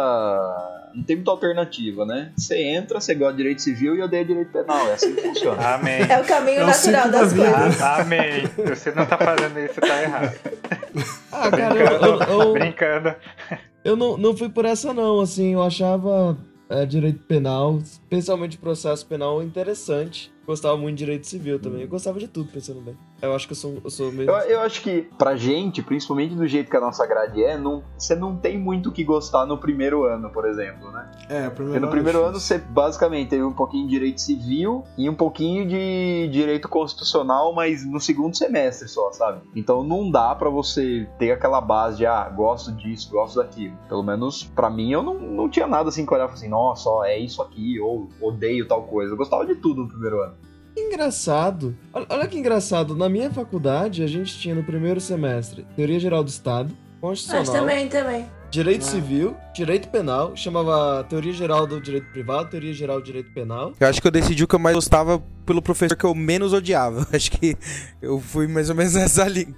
Não 0.94 1.02
tem 1.02 1.16
muita 1.16 1.30
alternativa, 1.30 2.04
né? 2.04 2.32
Você 2.36 2.58
entra, 2.62 3.00
você 3.00 3.14
gosta 3.14 3.32
de 3.32 3.38
direito 3.38 3.62
civil 3.62 3.94
e 3.94 4.02
odeia 4.02 4.24
direito 4.24 4.50
penal. 4.50 4.88
É 4.88 4.94
assim 4.94 5.14
que 5.14 5.22
funciona. 5.22 5.62
Amém. 5.74 6.00
É 6.08 6.20
o 6.20 6.24
caminho 6.24 6.60
É 6.60 6.64
o 6.64 6.66
natural 6.66 7.10
da 7.10 7.20
das 7.20 7.32
coisas. 7.32 7.80
Ah, 7.80 8.00
Amém. 8.00 8.46
Se 8.46 8.62
você 8.62 8.90
não 8.92 9.06
tá 9.06 9.16
fazendo 9.18 9.58
isso, 9.58 9.80
tá 9.80 10.02
errado. 10.02 10.34
Ah, 11.30 11.50
cara, 11.50 11.78
eu, 11.78 12.00
eu, 12.00 12.22
eu, 12.22 12.52
Brincando. 12.54 13.14
eu 13.84 13.94
não, 13.94 14.16
não 14.16 14.36
fui 14.36 14.48
por 14.48 14.64
essa, 14.64 14.92
não. 14.92 15.20
Assim, 15.20 15.52
eu 15.52 15.62
achava 15.62 16.36
é, 16.68 16.84
direito 16.84 17.20
penal, 17.20 17.78
especialmente 17.78 18.58
processo 18.58 19.06
penal, 19.06 19.42
interessante. 19.42 20.32
Gostava 20.46 20.76
muito 20.76 20.96
de 20.96 21.04
direito 21.04 21.26
civil 21.26 21.60
também. 21.60 21.82
Eu 21.82 21.88
gostava 21.88 22.18
de 22.18 22.26
tudo, 22.26 22.50
pensando 22.50 22.80
bem. 22.80 22.96
Eu 23.20 23.34
acho 23.34 23.46
que 23.46 23.52
eu 23.52 23.56
sou, 23.56 23.78
eu 23.82 23.90
sou 23.90 24.12
meio. 24.12 24.30
Eu, 24.30 24.36
eu 24.36 24.60
acho 24.60 24.80
que 24.80 25.08
pra 25.18 25.36
gente, 25.36 25.82
principalmente 25.82 26.34
do 26.34 26.46
jeito 26.46 26.70
que 26.70 26.76
a 26.76 26.80
nossa 26.80 27.04
grade 27.04 27.42
é, 27.42 27.58
não, 27.58 27.82
você 27.96 28.14
não 28.14 28.36
tem 28.36 28.56
muito 28.56 28.90
o 28.90 28.92
que 28.92 29.02
gostar 29.02 29.44
no 29.44 29.58
primeiro 29.58 30.04
ano, 30.04 30.30
por 30.30 30.46
exemplo, 30.46 30.90
né? 30.92 31.10
É, 31.28 31.42
Porque 31.44 31.56
primeiro 31.56 31.86
no 31.86 31.90
primeiro 31.90 32.24
ano 32.24 32.38
você 32.38 32.58
basicamente 32.58 33.30
teve 33.30 33.42
um 33.42 33.52
pouquinho 33.52 33.86
de 33.86 33.90
direito 33.90 34.20
civil 34.20 34.84
e 34.96 35.10
um 35.10 35.14
pouquinho 35.14 35.66
de 35.66 36.28
direito 36.30 36.68
constitucional, 36.68 37.52
mas 37.52 37.84
no 37.84 38.00
segundo 38.00 38.36
semestre 38.36 38.88
só, 38.88 39.10
sabe? 39.12 39.40
Então 39.54 39.82
não 39.82 40.10
dá 40.10 40.34
pra 40.34 40.48
você 40.48 41.08
ter 41.18 41.32
aquela 41.32 41.60
base 41.60 41.98
de, 41.98 42.06
ah, 42.06 42.28
gosto 42.28 42.70
disso, 42.72 43.10
gosto 43.10 43.36
daquilo. 43.36 43.76
Pelo 43.88 44.02
menos 44.02 44.44
pra 44.44 44.70
mim 44.70 44.92
eu 44.92 45.02
não, 45.02 45.14
não 45.14 45.48
tinha 45.48 45.66
nada 45.66 45.88
assim 45.88 46.06
que 46.06 46.14
olhar 46.14 46.24
e 46.24 46.28
falar 46.28 46.38
assim, 46.38 46.48
nossa, 46.48 46.88
ó, 46.88 47.04
é 47.04 47.18
isso 47.18 47.42
aqui, 47.42 47.80
ou 47.80 48.08
odeio 48.20 48.68
tal 48.68 48.84
coisa. 48.84 49.12
Eu 49.12 49.16
gostava 49.16 49.44
de 49.44 49.56
tudo 49.56 49.82
no 49.82 49.88
primeiro 49.88 50.22
ano. 50.22 50.34
Que 50.78 50.84
engraçado. 50.84 51.76
Olha, 51.92 52.06
olha 52.08 52.26
que 52.28 52.38
engraçado. 52.38 52.94
Na 52.96 53.08
minha 53.08 53.30
faculdade, 53.30 54.02
a 54.02 54.06
gente 54.06 54.38
tinha 54.38 54.54
no 54.54 54.62
primeiro 54.62 55.00
semestre 55.00 55.66
Teoria 55.74 55.98
Geral 55.98 56.22
do 56.22 56.28
Estado, 56.28 56.68
Mas 56.70 57.00
Constitucional, 57.00 57.52
também, 57.52 57.88
também. 57.88 58.26
Direito 58.50 58.82
Ah. 58.82 58.90
Civil, 58.90 59.36
Direito 59.52 59.88
Penal, 59.88 60.34
chamava 60.36 61.04
Teoria 61.04 61.32
Geral 61.32 61.66
do 61.66 61.80
Direito 61.80 62.10
Privado, 62.12 62.48
Teoria 62.48 62.72
Geral 62.72 63.00
do 63.00 63.04
Direito 63.04 63.30
Penal. 63.34 63.72
Eu 63.78 63.88
acho 63.88 64.00
que 64.00 64.06
eu 64.06 64.10
decidi 64.12 64.44
o 64.44 64.48
que 64.48 64.54
eu 64.54 64.58
mais 64.58 64.74
gostava 64.76 65.20
pelo 65.44 65.60
professor 65.60 65.96
que 65.96 66.04
eu 66.04 66.14
menos 66.14 66.52
odiava. 66.52 67.06
Acho 67.12 67.30
que 67.32 67.56
eu 68.00 68.20
fui 68.20 68.46
mais 68.46 68.70
ou 68.70 68.76
menos 68.76 68.94
nessa 68.94 69.24
linha. 69.24 69.54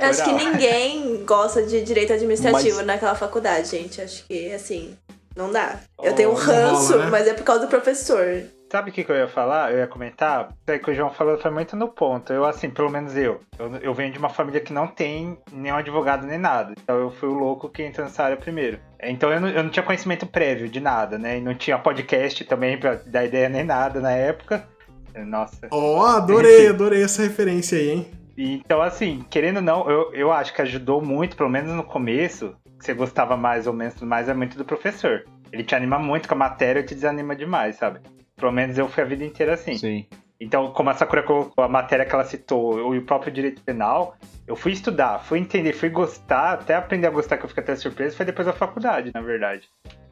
Acho 0.00 0.24
que 0.24 0.32
ninguém 0.32 1.24
gosta 1.24 1.62
de 1.62 1.82
direito 1.82 2.12
administrativo 2.12 2.82
naquela 2.82 3.14
faculdade, 3.14 3.68
gente. 3.68 4.00
Acho 4.00 4.26
que, 4.26 4.52
assim, 4.52 4.96
não 5.36 5.52
dá. 5.52 5.78
Eu 6.02 6.14
tenho 6.14 6.30
um 6.30 6.32
Oh, 6.32 6.36
ranço, 6.36 6.92
rola, 6.92 7.04
né? 7.04 7.10
mas 7.10 7.26
é 7.28 7.34
por 7.34 7.44
causa 7.44 7.62
do 7.66 7.68
professor. 7.68 8.42
Sabe 8.70 8.90
o 8.90 8.92
que, 8.92 9.04
que 9.04 9.12
eu 9.12 9.16
ia 9.16 9.28
falar? 9.28 9.70
Eu 9.72 9.78
ia 9.78 9.86
comentar? 9.86 10.48
Isso 10.48 10.70
aí 10.72 10.78
que 10.80 10.90
o 10.90 10.94
João 10.94 11.08
falou 11.10 11.38
foi 11.38 11.52
muito 11.52 11.76
no 11.76 11.86
ponto. 11.88 12.32
Eu, 12.32 12.44
assim, 12.44 12.68
pelo 12.68 12.90
menos 12.90 13.16
eu. 13.16 13.40
Eu, 13.58 13.76
eu 13.76 13.94
venho 13.94 14.12
de 14.12 14.18
uma 14.18 14.28
família 14.28 14.60
que 14.60 14.72
não 14.72 14.88
tem 14.88 15.38
nenhum 15.52 15.76
advogado 15.76 16.26
nem 16.26 16.36
nada. 16.38 16.72
Então 16.82 16.96
eu 16.98 17.10
fui 17.12 17.28
o 17.28 17.32
louco 17.34 17.68
que 17.68 17.84
entrou 17.84 18.04
nessa 18.06 18.24
área 18.24 18.36
primeiro. 18.36 18.80
Então 19.00 19.30
eu 19.32 19.40
não, 19.40 19.48
eu 19.48 19.62
não 19.62 19.70
tinha 19.70 19.84
conhecimento 19.84 20.26
prévio 20.26 20.68
de 20.68 20.80
nada, 20.80 21.16
né? 21.16 21.38
E 21.38 21.40
não 21.40 21.54
tinha 21.54 21.78
podcast 21.78 22.44
também 22.44 22.76
pra 22.76 22.96
dar 23.06 23.24
ideia 23.24 23.48
nem 23.48 23.62
nada 23.62 24.00
na 24.00 24.10
época. 24.10 24.66
Nossa. 25.14 25.68
Ó, 25.70 26.04
adorei, 26.04 26.68
adorei 26.68 27.02
essa 27.04 27.22
referência 27.22 27.78
aí, 27.78 27.90
hein? 27.90 28.10
Então, 28.36 28.82
assim, 28.82 29.24
querendo 29.30 29.56
ou 29.58 29.62
não, 29.62 29.88
eu, 29.88 30.12
eu 30.12 30.32
acho 30.32 30.52
que 30.52 30.60
ajudou 30.60 31.00
muito, 31.00 31.36
pelo 31.36 31.48
menos 31.48 31.72
no 31.72 31.82
começo, 31.84 32.54
você 32.78 32.94
gostava 32.94 33.36
mais 33.36 33.66
ou 33.66 33.72
menos 33.72 34.00
mais, 34.02 34.28
é 34.28 34.34
muito 34.34 34.56
do 34.56 34.64
professor. 34.64 35.24
Ele 35.52 35.64
te 35.64 35.74
anima 35.74 35.98
muito 35.98 36.28
com 36.28 36.34
a 36.34 36.38
matéria 36.38 36.80
e 36.80 36.84
te 36.84 36.94
desanima 36.94 37.34
demais, 37.34 37.76
sabe? 37.76 38.00
Pelo 38.36 38.52
menos 38.52 38.76
eu 38.76 38.88
fui 38.88 39.02
a 39.02 39.06
vida 39.06 39.24
inteira 39.24 39.54
assim. 39.54 39.76
Sim. 39.76 40.06
Então, 40.38 40.70
como 40.72 40.90
a 40.90 40.94
Sakura 40.94 41.22
colocou 41.22 41.64
a 41.64 41.68
matéria 41.68 42.04
que 42.04 42.14
ela 42.14 42.24
citou 42.24 42.94
e 42.94 42.98
o 42.98 43.06
próprio 43.06 43.32
direito 43.32 43.62
penal, 43.62 44.16
eu 44.46 44.54
fui 44.54 44.72
estudar, 44.72 45.18
fui 45.20 45.38
entender, 45.38 45.72
fui 45.72 45.88
gostar, 45.88 46.52
até 46.54 46.74
aprender 46.74 47.06
a 47.06 47.10
gostar, 47.10 47.38
que 47.38 47.44
eu 47.44 47.48
fiquei 47.48 47.62
até 47.64 47.74
surpreso, 47.74 48.16
foi 48.16 48.26
depois 48.26 48.46
da 48.46 48.52
faculdade, 48.52 49.12
na 49.14 49.22
verdade. 49.22 49.68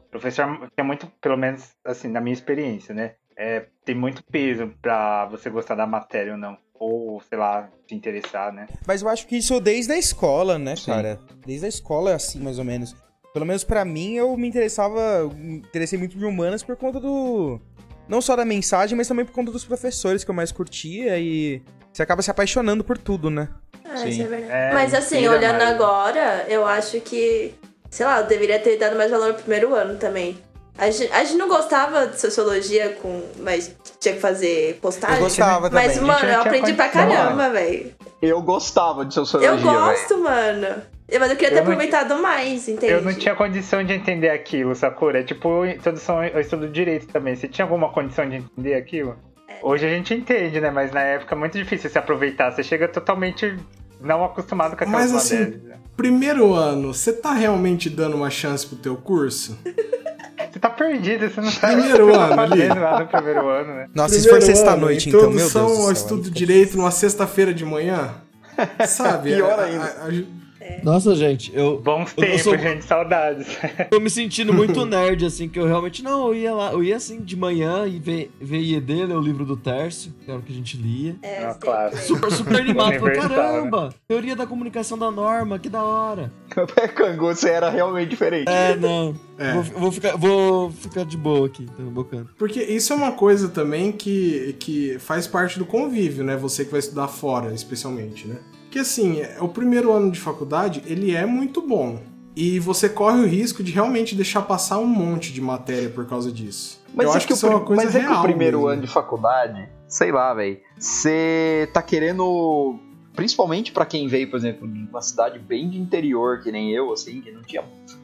O 0.07 0.09
professor 0.09 0.69
tem 0.75 0.83
muito, 0.83 1.07
pelo 1.21 1.37
menos, 1.37 1.75
assim, 1.85 2.07
na 2.07 2.21
minha 2.21 2.33
experiência, 2.33 2.95
né? 2.95 3.15
É, 3.37 3.67
tem 3.83 3.93
muito 3.93 4.23
peso 4.23 4.73
pra 4.81 5.25
você 5.25 5.49
gostar 5.49 5.75
da 5.75 5.85
matéria 5.85 6.31
ou 6.31 6.39
não. 6.39 6.57
Ou, 6.79 7.21
sei 7.29 7.37
lá, 7.37 7.69
se 7.87 7.95
interessar, 7.95 8.51
né? 8.53 8.67
Mas 8.85 9.01
eu 9.01 9.09
acho 9.09 9.25
que 9.27 9.37
isso 9.37 9.59
desde 9.59 9.93
a 9.93 9.97
escola, 9.97 10.57
né, 10.59 10.75
Sim. 10.75 10.87
cara? 10.87 11.19
Desde 11.45 11.65
a 11.65 11.69
escola 11.69 12.11
é 12.11 12.13
assim, 12.15 12.39
mais 12.39 12.59
ou 12.59 12.65
menos. 12.65 12.95
Pelo 13.33 13.45
menos 13.45 13.63
pra 13.63 13.83
mim, 13.83 14.13
eu 14.13 14.35
me 14.37 14.47
interessava, 14.47 15.29
me 15.35 15.57
interessei 15.57 15.97
muito 15.99 16.17
de 16.17 16.25
humanas 16.25 16.63
por 16.63 16.75
conta 16.75 16.99
do. 16.99 17.59
Não 18.07 18.21
só 18.21 18.35
da 18.35 18.45
mensagem, 18.45 18.95
mas 18.95 19.07
também 19.07 19.25
por 19.25 19.33
conta 19.33 19.51
dos 19.51 19.65
professores 19.65 20.23
que 20.23 20.29
eu 20.29 20.35
mais 20.35 20.51
curtia 20.51 21.17
e 21.17 21.61
você 21.91 22.03
acaba 22.03 22.21
se 22.21 22.29
apaixonando 22.29 22.83
por 22.83 22.97
tudo, 22.97 23.29
né? 23.29 23.49
Ah, 23.83 23.97
Sim. 23.97 24.09
isso 24.09 24.21
é 24.21 24.27
verdade. 24.27 24.51
É, 24.51 24.73
Mas 24.73 24.93
assim, 24.93 25.27
olhando 25.27 25.57
mais. 25.59 25.73
agora, 25.75 26.45
eu 26.47 26.65
acho 26.65 26.99
que, 27.01 27.53
sei 27.89 28.05
lá, 28.05 28.19
eu 28.19 28.27
deveria 28.27 28.59
ter 28.59 28.77
dado 28.77 28.95
mais 28.95 29.09
valor 29.11 29.29
no 29.29 29.33
primeiro 29.35 29.73
ano 29.73 29.97
também. 29.97 30.37
A 30.77 30.89
gente, 30.89 31.11
a 31.13 31.23
gente 31.23 31.37
não 31.37 31.47
gostava 31.47 32.07
de 32.07 32.19
sociologia, 32.19 32.97
com, 33.01 33.21
mas 33.39 33.73
tinha 33.99 34.15
que 34.15 34.19
fazer 34.19 34.77
postagem. 34.81 35.17
Eu 35.17 35.23
gostava 35.23 35.69
Mas, 35.69 35.93
também. 35.93 36.09
A 36.09 36.13
mano, 36.13 36.19
eu 36.19 36.27
tinha 36.27 36.41
aprendi 36.41 36.73
pra 36.73 36.89
caramba, 36.89 37.49
velho. 37.49 37.93
Eu 38.21 38.41
gostava 38.41 39.05
de 39.05 39.13
sociologia, 39.13 39.51
Eu 39.51 39.61
gosto, 39.61 40.17
mano. 40.17 40.81
Mas 41.07 41.29
eu 41.29 41.35
queria 41.37 41.51
ter 41.51 41.57
Eu 41.57 41.61
aproveitado 41.61 42.21
mais, 42.21 42.67
entende? 42.67 42.91
Eu 42.91 43.01
não 43.01 43.13
tinha 43.13 43.35
condição 43.35 43.83
de 43.83 43.93
entender 43.93 44.29
aquilo, 44.29 44.75
Sakura. 44.75 45.19
É 45.19 45.23
tipo 45.23 45.65
introdução 45.65 46.17
ao 46.17 46.41
estudo 46.41 46.67
direito 46.67 47.07
também. 47.07 47.35
Você 47.35 47.47
tinha 47.47 47.63
alguma 47.63 47.91
condição 47.91 48.27
de 48.27 48.37
entender 48.37 48.73
aquilo? 48.73 49.15
Hoje 49.61 49.85
a 49.85 49.89
gente 49.89 50.13
entende, 50.13 50.59
né? 50.59 50.71
Mas 50.71 50.91
na 50.91 51.01
época 51.01 51.35
é 51.35 51.37
muito 51.37 51.57
difícil 51.57 51.89
se 51.89 51.97
aproveitar. 51.97 52.51
Você 52.51 52.63
chega 52.63 52.87
totalmente 52.87 53.55
não 54.01 54.25
acostumado 54.25 54.75
com 54.75 54.83
aquelas 54.83 55.11
Mas 55.11 55.13
assim, 55.13 55.39
matérias. 55.39 55.63
né? 55.63 55.75
primeiro 55.95 56.53
ano, 56.53 56.93
você 56.93 57.13
tá 57.13 57.33
realmente 57.33 57.89
dando 57.89 58.17
uma 58.17 58.29
chance 58.29 58.67
pro 58.67 58.75
teu 58.75 58.97
curso? 58.97 59.57
Você 60.51 60.59
tá 60.59 60.69
perdido, 60.69 61.29
você 61.29 61.41
não 61.41 61.49
sabe 61.51 61.73
Primeiro 61.81 62.05
o 62.07 62.11
que 62.11 62.13
você 62.17 62.23
ano 62.23 62.35
tá 62.35 62.43
ali. 62.43 62.67
lá 62.79 62.99
no 62.99 63.07
primeiro 63.07 63.47
ano, 63.49 63.73
né? 63.73 63.87
Nossa, 63.93 64.15
se 64.15 64.21
for 64.23 64.37
Primeiro 64.37 64.45
sexta-noite, 64.45 65.09
ano, 65.09 65.17
então, 65.17 65.29
meu 65.29 65.39
Deus 65.39 65.49
Introdução 65.49 65.85
ao 65.85 65.91
estudo 65.91 66.29
direito 66.31 66.77
numa 66.77 66.91
sexta-feira 66.91 67.53
de 67.53 67.63
manhã? 67.65 68.15
Sabe? 68.87 69.33
Pior 69.35 69.59
a- 69.59 69.63
ainda. 69.63 69.83
a- 69.85 70.44
a- 70.81 70.83
Nossa, 70.83 71.15
gente, 71.15 71.51
eu 71.55 71.79
Bons 71.79 72.13
Eu- 72.17 72.23
eu 72.23 72.29
tempos, 72.29 72.41
sou- 72.43 72.57
gente, 72.57 72.83
saudades. 72.85 73.47
tô 73.89 73.99
me 73.99 74.09
sentindo 74.09 74.53
muito 74.53 74.83
nerd, 74.85 75.25
assim, 75.25 75.47
que 75.49 75.59
eu 75.59 75.65
realmente. 75.65 76.03
Não, 76.03 76.27
eu 76.27 76.35
ia 76.35 76.53
lá, 76.53 76.71
eu 76.73 76.83
ia 76.83 76.95
assim 76.95 77.21
de 77.21 77.35
manhã 77.35 77.85
e 77.87 77.99
ver, 77.99 78.31
ver 78.39 78.59
IED, 78.59 79.05
ler 79.05 79.15
o 79.17 79.21
livro 79.21 79.45
do 79.45 79.55
Tércio, 79.57 80.13
que 80.23 80.29
era 80.29 80.39
o 80.39 80.43
que 80.43 80.51
a 80.51 80.55
gente 80.55 80.77
lia. 80.77 81.15
É, 81.21 81.51
sim. 81.51 81.59
claro. 81.59 81.97
Super, 81.97 82.31
super 82.31 82.55
animado, 82.61 82.99
falei, 82.99 83.19
né? 83.19 83.27
caramba! 83.29 83.93
Teoria 84.07 84.35
da 84.35 84.45
comunicação 84.47 84.97
da 84.97 85.11
norma, 85.11 85.57
que 85.59 85.69
da 85.69 85.83
hora. 85.83 86.31
É, 86.77 86.87
Cango, 86.87 87.25
você 87.33 87.49
era 87.49 87.69
realmente 87.69 88.09
diferente. 88.09 88.47
É, 88.49 88.75
não. 88.75 89.15
É. 89.37 89.53
Vou, 89.53 89.63
vou 89.63 89.91
ficar, 89.91 90.15
vou 90.15 90.71
ficar 90.71 91.03
de 91.03 91.17
boa 91.17 91.47
aqui, 91.47 91.65
tá 91.65 91.83
bocando. 91.83 92.29
Porque 92.37 92.61
isso 92.63 92.93
é 92.93 92.95
uma 92.95 93.11
coisa 93.11 93.49
também 93.49 93.91
que, 93.91 94.55
que 94.59 94.97
faz 94.99 95.27
parte 95.27 95.59
do 95.59 95.65
convívio, 95.65 96.23
né? 96.23 96.37
Você 96.37 96.63
que 96.63 96.71
vai 96.71 96.79
estudar 96.79 97.07
fora, 97.09 97.53
especialmente, 97.53 98.27
né? 98.27 98.37
Que 98.75 98.79
assim, 98.79 99.21
é- 99.21 99.37
o 99.39 99.47
primeiro 99.47 99.89
ano 99.89 100.11
de 100.11 100.19
faculdade, 100.19 100.83
ele 100.85 101.15
é 101.15 101.25
muito 101.25 101.61
bom. 101.61 101.97
E 102.35 102.59
você 102.59 102.89
corre 102.89 103.21
o 103.21 103.25
risco 103.25 103.63
de 103.63 103.71
realmente 103.71 104.13
deixar 104.13 104.41
passar 104.41 104.79
um 104.79 104.85
monte 104.85 105.31
de 105.31 105.39
matéria 105.39 105.89
por 105.89 106.05
causa 106.05 106.29
disso. 106.29 106.83
Eu 106.93 107.09
acho 107.13 107.25
que, 107.25 107.31
o 107.31 107.35
isso 107.37 107.47
é 107.47 107.49
uma 107.51 107.61
coisa 107.61 107.85
mas 107.85 107.95
é 107.95 107.99
que 107.99 108.05
real 108.05 108.19
o 108.19 108.23
primeiro 108.23 108.57
mesmo. 108.57 108.69
ano 108.69 108.81
de 108.81 108.87
faculdade, 108.89 109.69
sei 109.87 110.11
lá, 110.11 110.33
velho. 110.33 110.59
Você 110.77 111.69
tá 111.71 111.81
querendo. 111.81 112.77
Principalmente 113.15 113.71
pra 113.71 113.85
quem 113.85 114.09
veio, 114.09 114.29
por 114.29 114.35
exemplo, 114.35 114.67
de 114.67 114.89
uma 114.89 115.01
cidade 115.01 115.39
bem 115.39 115.69
de 115.69 115.79
interior, 115.79 116.41
que 116.41 116.51
nem 116.51 116.73
eu, 116.73 116.91
assim, 116.91 117.21
que 117.21 117.31
não 117.31 117.43
tinha. 117.43 117.63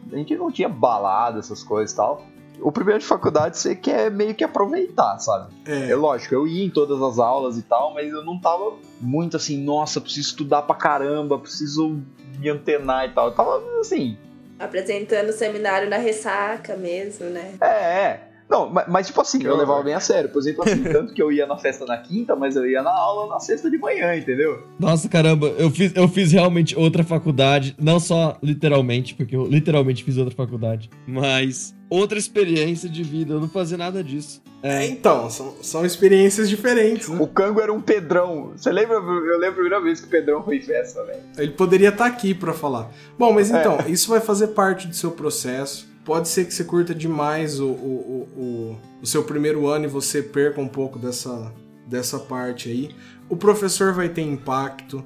A 0.09 0.15
gente 0.15 0.33
não 0.37 0.49
tinha 0.49 0.69
balada, 0.69 1.39
essas 1.39 1.63
coisas 1.65 1.91
e 1.91 1.97
tal. 1.97 2.25
O 2.61 2.71
primeiro 2.71 2.99
de 2.99 3.05
faculdade 3.05 3.57
você 3.57 3.75
quer 3.75 4.11
meio 4.11 4.35
que 4.35 4.43
aproveitar, 4.43 5.17
sabe? 5.19 5.53
É 5.65 5.89
É, 5.89 5.95
lógico, 5.95 6.33
eu 6.33 6.47
ia 6.47 6.63
em 6.63 6.69
todas 6.69 7.01
as 7.01 7.19
aulas 7.19 7.57
e 7.57 7.63
tal, 7.63 7.93
mas 7.93 8.11
eu 8.11 8.23
não 8.23 8.39
tava 8.39 8.73
muito 8.99 9.35
assim, 9.35 9.61
nossa, 9.63 9.99
preciso 9.99 10.29
estudar 10.29 10.61
pra 10.61 10.75
caramba, 10.75 11.39
preciso 11.39 11.99
me 12.39 12.49
antenar 12.49 13.09
e 13.09 13.13
tal. 13.13 13.27
Eu 13.27 13.35
tava 13.35 13.61
assim, 13.79 14.17
Apresentando 14.61 15.29
o 15.29 15.33
seminário 15.33 15.89
na 15.89 15.97
ressaca 15.97 16.77
mesmo, 16.77 17.25
né? 17.25 17.55
É, 17.59 17.65
é. 17.65 18.30
Não, 18.51 18.69
mas, 18.69 18.85
mas, 18.89 19.07
tipo 19.07 19.21
assim, 19.21 19.41
eu 19.41 19.55
levava 19.55 19.81
bem 19.81 19.93
a 19.93 19.99
sério. 20.01 20.29
Por 20.29 20.39
exemplo, 20.39 20.63
assim, 20.65 20.83
tanto 20.91 21.13
que 21.13 21.23
eu 21.23 21.31
ia 21.31 21.47
na 21.47 21.57
festa 21.57 21.85
na 21.85 21.97
quinta, 21.97 22.35
mas 22.35 22.57
eu 22.57 22.69
ia 22.69 22.81
na 22.83 22.91
aula 22.91 23.33
na 23.33 23.39
sexta 23.39 23.71
de 23.71 23.77
manhã, 23.77 24.13
entendeu? 24.13 24.63
Nossa, 24.77 25.07
caramba, 25.07 25.47
eu 25.57 25.69
fiz, 25.71 25.95
eu 25.95 26.07
fiz 26.09 26.33
realmente 26.33 26.77
outra 26.77 27.01
faculdade, 27.01 27.73
não 27.79 27.97
só 27.97 28.37
literalmente, 28.43 29.15
porque 29.15 29.37
eu 29.37 29.45
literalmente 29.47 30.03
fiz 30.03 30.17
outra 30.17 30.35
faculdade, 30.35 30.89
mas 31.07 31.73
outra 31.89 32.19
experiência 32.19 32.89
de 32.89 33.03
vida, 33.03 33.33
eu 33.33 33.39
não 33.39 33.47
fazia 33.47 33.77
nada 33.77 34.03
disso. 34.03 34.41
É, 34.63 34.85
então, 34.85 35.29
são, 35.29 35.55
são 35.61 35.85
experiências 35.85 36.47
diferentes, 36.47 37.09
né? 37.09 37.17
O 37.19 37.27
Cango 37.27 37.59
era 37.61 37.73
um 37.73 37.81
Pedrão. 37.81 38.51
Você 38.55 38.71
lembra? 38.71 38.95
Eu 38.97 39.39
lembro 39.39 39.47
a 39.47 39.53
primeira 39.53 39.81
vez 39.81 39.99
que 39.99 40.07
o 40.07 40.09
Pedrão 40.09 40.43
foi 40.43 40.57
em 40.57 40.61
festa, 40.61 41.03
velho. 41.03 41.19
Ele 41.37 41.51
poderia 41.51 41.89
estar 41.89 42.05
aqui 42.05 42.33
pra 42.33 42.53
falar. 42.53 42.91
Bom, 43.17 43.33
mas 43.33 43.49
É. 43.51 43.59
então, 43.59 43.77
isso 43.87 44.09
vai 44.09 44.19
fazer 44.19 44.49
parte 44.49 44.87
do 44.87 44.95
seu 44.95 45.11
processo. 45.11 45.90
Pode 46.03 46.29
ser 46.29 46.45
que 46.45 46.53
você 46.53 46.63
curta 46.63 46.95
demais 46.95 47.59
o, 47.59 47.67
o, 47.67 48.27
o, 48.35 48.77
o, 49.01 49.05
seu 49.05 49.23
primeiro 49.23 49.67
ano 49.67 49.85
e 49.85 49.87
você 49.87 50.21
perca 50.21 50.59
um 50.59 50.67
pouco 50.67 50.97
dessa, 50.97 51.53
dessa 51.85 52.17
parte 52.17 52.69
aí. 52.69 52.89
O 53.29 53.37
professor 53.37 53.93
vai 53.93 54.09
ter 54.09 54.21
impacto. 54.21 55.03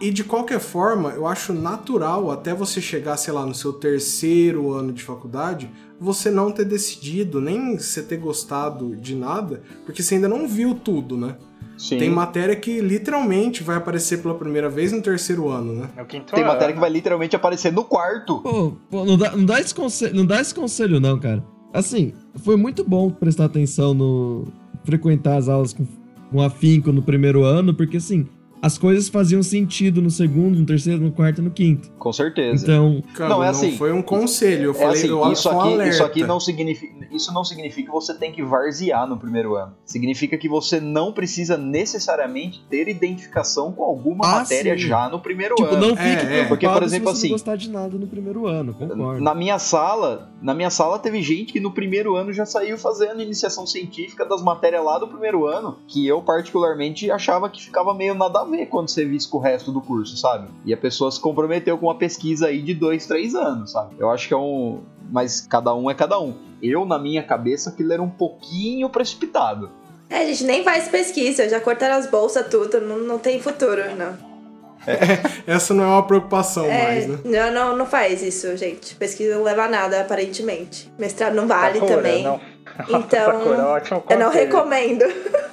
E 0.00 0.12
de 0.12 0.22
qualquer 0.22 0.60
forma, 0.60 1.10
eu 1.10 1.26
acho 1.26 1.52
natural 1.52 2.30
até 2.30 2.54
você 2.54 2.80
chegar, 2.80 3.16
sei 3.16 3.34
lá, 3.34 3.44
no 3.44 3.54
seu 3.54 3.72
terceiro 3.72 4.72
ano 4.72 4.92
de 4.92 5.02
faculdade, 5.02 5.68
você 5.98 6.30
não 6.30 6.52
ter 6.52 6.64
decidido, 6.64 7.40
nem 7.40 7.76
você 7.76 8.00
ter 8.00 8.16
gostado 8.16 8.94
de 8.94 9.16
nada, 9.16 9.60
porque 9.84 10.00
você 10.00 10.14
ainda 10.14 10.28
não 10.28 10.46
viu 10.46 10.72
tudo, 10.72 11.16
né? 11.16 11.36
Sim. 11.78 11.96
Tem 11.96 12.10
matéria 12.10 12.56
que 12.56 12.80
literalmente 12.80 13.62
vai 13.62 13.76
aparecer 13.76 14.20
pela 14.20 14.34
primeira 14.34 14.68
vez 14.68 14.90
no 14.92 15.00
terceiro 15.00 15.48
ano, 15.48 15.72
né? 15.74 15.88
No 15.96 16.04
quinto 16.04 16.34
Tem 16.34 16.42
ano. 16.42 16.52
matéria 16.52 16.74
que 16.74 16.80
vai 16.80 16.90
literalmente 16.90 17.36
aparecer 17.36 17.72
no 17.72 17.84
quarto. 17.84 18.40
Pô, 18.40 18.72
pô, 18.90 19.04
não, 19.04 19.16
dá, 19.16 19.36
não, 19.36 19.46
dá 19.46 19.60
esse 19.60 19.74
conselho, 19.74 20.14
não 20.14 20.26
dá 20.26 20.40
esse 20.40 20.52
conselho 20.52 20.98
não, 20.98 21.18
cara. 21.18 21.42
Assim, 21.72 22.12
foi 22.34 22.56
muito 22.56 22.82
bom 22.82 23.10
prestar 23.10 23.44
atenção 23.44 23.94
no... 23.94 24.48
frequentar 24.84 25.36
as 25.36 25.48
aulas 25.48 25.72
com, 25.72 25.86
com 26.32 26.42
afinco 26.42 26.90
no 26.90 27.00
primeiro 27.00 27.44
ano, 27.44 27.72
porque 27.72 27.98
assim, 27.98 28.26
as 28.62 28.76
coisas 28.78 29.08
faziam 29.08 29.42
sentido 29.42 30.00
no 30.02 30.10
segundo, 30.10 30.58
no 30.58 30.66
terceiro, 30.66 31.00
no 31.00 31.12
quarto 31.12 31.40
e 31.40 31.44
no 31.44 31.50
quinto. 31.50 31.90
Com 31.98 32.12
certeza. 32.12 32.64
Então, 32.64 33.02
Cara, 33.14 33.30
Não, 33.30 33.38
não, 33.38 33.44
é 33.44 33.48
assim. 33.48 33.76
foi 33.76 33.92
um 33.92 34.02
conselho. 34.02 34.64
Eu 34.66 34.70
É 34.72 34.74
falei, 34.74 34.98
assim, 34.98 35.08
eu 35.08 35.24
acho 35.24 35.32
isso 35.32 35.48
um 35.48 35.60
aqui, 35.60 35.72
alerta. 35.74 35.88
isso 35.94 36.04
aqui 36.04 36.24
não 36.24 36.40
significa, 36.40 36.94
isso 37.14 37.32
não 37.32 37.44
significa 37.44 37.88
que 37.88 37.94
você 37.94 38.14
tem 38.14 38.32
que 38.32 38.42
varzear 38.42 39.06
no 39.06 39.16
primeiro 39.16 39.54
ano. 39.56 39.74
Significa 39.84 40.36
que 40.36 40.48
você 40.48 40.80
não 40.80 41.12
precisa 41.12 41.56
necessariamente 41.56 42.64
ter 42.68 42.88
identificação 42.88 43.72
com 43.72 43.82
alguma 43.84 44.24
Ah, 44.26 44.38
matéria 44.40 44.74
sim. 44.74 44.86
já 44.86 45.08
no 45.08 45.20
primeiro 45.20 45.54
tipo, 45.54 45.68
ano. 45.74 45.88
não 45.88 45.96
fique 45.96 46.06
É, 46.06 46.12
é. 46.40 46.44
preocupado 46.44 46.48
Porque, 46.48 46.66
por 46.66 46.78
se 46.80 46.84
exemplo, 46.86 47.10
você 47.10 47.16
assim- 47.18 47.26
não 47.28 47.32
gostar 47.34 47.56
de 47.56 47.70
nada 47.70 47.98
no 47.98 48.06
primeiro 48.06 48.46
ano, 48.46 48.74
concordo. 48.74 49.20
Na 49.22 49.34
minha 49.34 49.58
sala, 49.58 50.30
na 50.42 50.54
minha 50.54 50.70
sala 50.70 50.98
teve 50.98 51.22
gente 51.22 51.52
que 51.52 51.60
no 51.60 51.70
primeiro 51.72 52.16
ano 52.16 52.32
já 52.32 52.44
saiu 52.46 52.78
fazendo 52.78 53.22
iniciação 53.22 53.66
científica 53.66 54.24
das 54.24 54.42
matérias 54.42 54.84
lá 54.84 54.98
do 54.98 55.08
primeiro 55.08 55.46
ano, 55.46 55.78
que 55.86 56.06
eu 56.06 56.20
particularmente 56.22 57.10
achava 57.10 57.48
que 57.48 57.62
ficava 57.62 57.94
meio 57.94 58.14
nada 58.14 58.44
ver 58.48 58.66
quando 58.66 58.88
você 58.88 59.04
visse 59.04 59.28
com 59.28 59.38
o 59.38 59.40
resto 59.40 59.70
do 59.70 59.80
curso, 59.80 60.16
sabe? 60.16 60.48
E 60.64 60.72
a 60.72 60.76
pessoa 60.76 61.10
se 61.10 61.20
comprometeu 61.20 61.76
com 61.78 61.86
uma 61.86 61.94
pesquisa 61.94 62.48
aí 62.48 62.62
de 62.62 62.74
dois, 62.74 63.06
três 63.06 63.34
anos, 63.34 63.72
sabe? 63.72 63.94
Eu 63.98 64.10
acho 64.10 64.28
que 64.28 64.34
é 64.34 64.36
um, 64.36 64.80
mas 65.10 65.40
cada 65.40 65.74
um 65.74 65.90
é 65.90 65.94
cada 65.94 66.20
um. 66.20 66.34
Eu 66.62 66.84
na 66.84 66.98
minha 66.98 67.22
cabeça 67.22 67.70
aquilo 67.70 67.92
era 67.92 68.02
um 68.02 68.10
pouquinho 68.10 68.88
precipitado. 68.88 69.70
É, 70.10 70.18
a 70.18 70.26
gente 70.26 70.44
nem 70.44 70.64
faz 70.64 70.88
pesquisa, 70.88 71.48
já 71.48 71.60
cortaram 71.60 71.96
as 71.96 72.10
bolsas, 72.10 72.46
tudo, 72.48 72.80
não, 72.80 72.98
não 72.98 73.18
tem 73.18 73.40
futuro, 73.40 73.82
não. 73.94 74.27
Essa 75.46 75.74
não 75.74 75.84
é 75.84 75.86
uma 75.86 76.06
preocupação 76.06 76.66
É, 76.66 76.82
mais, 76.84 77.06
né? 77.06 77.18
não, 77.24 77.52
não, 77.52 77.76
não 77.76 77.86
faz 77.86 78.22
isso, 78.22 78.56
gente. 78.56 78.94
Pesquisa 78.94 79.34
não 79.34 79.42
leva 79.42 79.64
a 79.64 79.68
nada, 79.68 80.00
aparentemente. 80.00 80.92
Mestrado 80.98 81.34
não 81.34 81.46
vale 81.46 81.78
Sakura, 81.80 81.96
também. 81.96 82.24
Não. 82.24 82.40
Então, 82.88 83.32
Sakura, 83.32 83.66
ótimo 83.66 84.04
Eu 84.08 84.18
não 84.18 84.30
recomendo. 84.30 85.04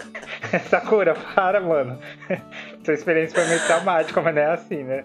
Sakura, 0.69 1.15
para, 1.34 1.60
mano. 1.60 1.98
Sua 2.86 2.93
experiência 2.93 3.39
foi 3.39 3.48
meio 3.48 3.65
traumática, 3.65 4.21
mas 4.21 4.36
não 4.36 4.41
é 4.41 4.52
assim, 4.54 4.84
né? 4.84 5.04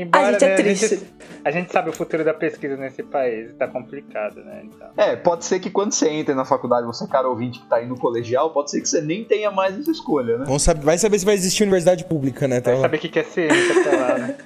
Embora, 0.00 0.28
A 0.28 0.32
gente 0.32 0.44
é 0.44 0.48
né, 0.48 0.54
triste. 0.54 0.84
A 0.84 0.88
gente, 0.88 1.06
a 1.44 1.50
gente 1.50 1.72
sabe 1.72 1.90
o 1.90 1.92
futuro 1.92 2.24
da 2.24 2.32
pesquisa 2.32 2.76
nesse 2.76 3.02
país, 3.02 3.52
tá 3.58 3.66
complicado, 3.66 4.36
né? 4.44 4.62
Então. 4.64 4.86
É, 4.96 5.16
pode 5.16 5.44
ser 5.44 5.58
que 5.58 5.70
quando 5.70 5.90
você 5.90 6.08
entra 6.08 6.36
na 6.36 6.44
faculdade, 6.44 6.86
você 6.86 7.04
cara 7.08 7.28
ouvinte 7.28 7.58
que 7.58 7.66
tá 7.66 7.82
indo 7.82 7.88
no 7.88 7.98
colegial, 7.98 8.50
pode 8.50 8.70
ser 8.70 8.80
que 8.80 8.88
você 8.88 9.00
nem 9.00 9.24
tenha 9.24 9.50
mais 9.50 9.76
essa 9.76 9.90
escolha, 9.90 10.38
né? 10.38 10.44
Vamos 10.44 10.62
saber, 10.62 10.84
vai 10.84 10.96
saber 10.98 11.18
se 11.18 11.24
vai 11.24 11.34
existir 11.34 11.64
universidade 11.64 12.04
pública, 12.04 12.46
né? 12.46 12.60
Vai 12.60 12.72
Então, 12.74 12.82
saber 12.82 12.96
o 12.96 13.00
que 13.00 13.08
que 13.08 13.18
é 13.18 13.24
ciência 13.24 13.80
até 13.80 13.96
lá, 13.96 14.18
né? 14.18 14.36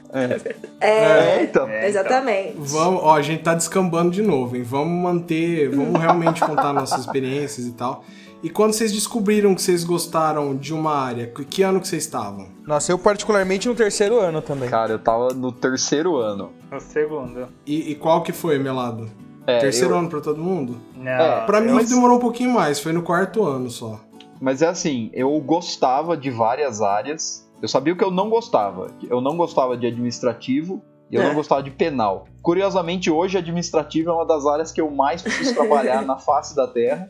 É, 0.81 0.88
É, 0.88 1.43
então. 1.43 1.69
É, 1.69 1.79
então. 1.79 1.88
exatamente. 1.88 2.55
Vamos, 2.57 3.03
ó, 3.03 3.15
a 3.15 3.23
gente 3.23 3.43
tá 3.43 3.55
descambando 3.55 4.11
de 4.11 4.23
novo, 4.23 4.57
hein? 4.57 4.62
Vamos 4.62 5.03
manter, 5.03 5.69
vamos 5.69 6.01
realmente 6.01 6.41
contar 6.41 6.73
nossas 6.73 7.01
experiências 7.01 7.67
e 7.67 7.73
tal. 7.73 8.05
E 8.42 8.50
quando 8.50 8.72
vocês 8.72 8.90
descobriram 8.92 9.55
que 9.55 9.62
vocês 9.62 9.85
gostaram 9.85 10.57
de 10.57 10.74
uma 10.74 10.92
área, 10.92 11.28
que- 11.48 11.62
ano 11.62 11.81
que 11.81 11.87
vocês 11.87 12.02
estavam? 12.05 12.48
nossa, 12.66 12.90
eu 12.90 12.98
particularmente 12.98 13.68
no 13.68 13.74
terceiro 13.74 14.18
ano 14.18 14.42
também. 14.42 14.68
Cara, 14.68 14.92
eu 14.92 14.98
tava 14.98 15.28
no 15.33 15.52
terceiro 15.52 16.16
ano. 16.16 16.50
No 16.70 16.81
segundo. 16.81 17.48
E, 17.66 17.92
e 17.92 17.94
qual 17.94 18.22
que 18.22 18.33
foi, 18.33 18.59
Melado? 18.59 19.09
É, 19.46 19.59
Terceiro 19.59 19.94
eu- 19.94 19.98
ano 19.98 20.09
pra 20.09 20.20
todo 20.20 20.40
mundo? 20.40 20.76
Não. 20.96 21.11
É, 21.11 21.44
Pra 21.46 21.61
mim 21.61 21.72
mas- 21.72 21.88
demorou 21.90 22.16
um 22.16 22.20
pouquinho 22.20 22.50
mais, 22.50 22.78
foi 22.81 22.92
no 22.92 23.02
quarto 23.02 23.44
ano 23.44 23.70
só. 23.70 24.00
Mas 24.40 24.61
é 24.62 24.68
assim, 24.68 25.11
eu 25.12 25.31
gostava 25.40 26.16
de 26.16 26.31
várias 26.31 26.81
áreas. 26.81 27.48
Eu 27.61 27.68
sabia 27.68 27.92
o 27.92 27.96
que 27.96 28.02
eu 28.05 28.11
não 28.11 28.28
gostava. 28.28 28.88
Eu 29.09 29.20
não 29.20 29.37
gostava 29.37 29.76
de 29.76 29.87
administrativo 29.87 30.83
e 31.12 31.16
eu 31.16 31.22
É. 31.22 31.27
não 31.29 31.35
gostava 31.35 31.62
de 31.62 31.70
penal. 31.70 32.27
Curiosamente, 32.40 33.09
hoje 33.11 33.38
administrativo 33.38 34.11
é 34.11 34.12
uma 34.12 34.27
das 34.27 34.44
áreas 34.46 34.72
que 34.72 34.81
eu 34.81 34.90
mais 34.90 35.22
preciso 35.22 35.55
trabalhar 35.55 36.03
na 36.05 36.16
face 36.18 36.57
da 36.57 36.66
Terra, 36.66 37.09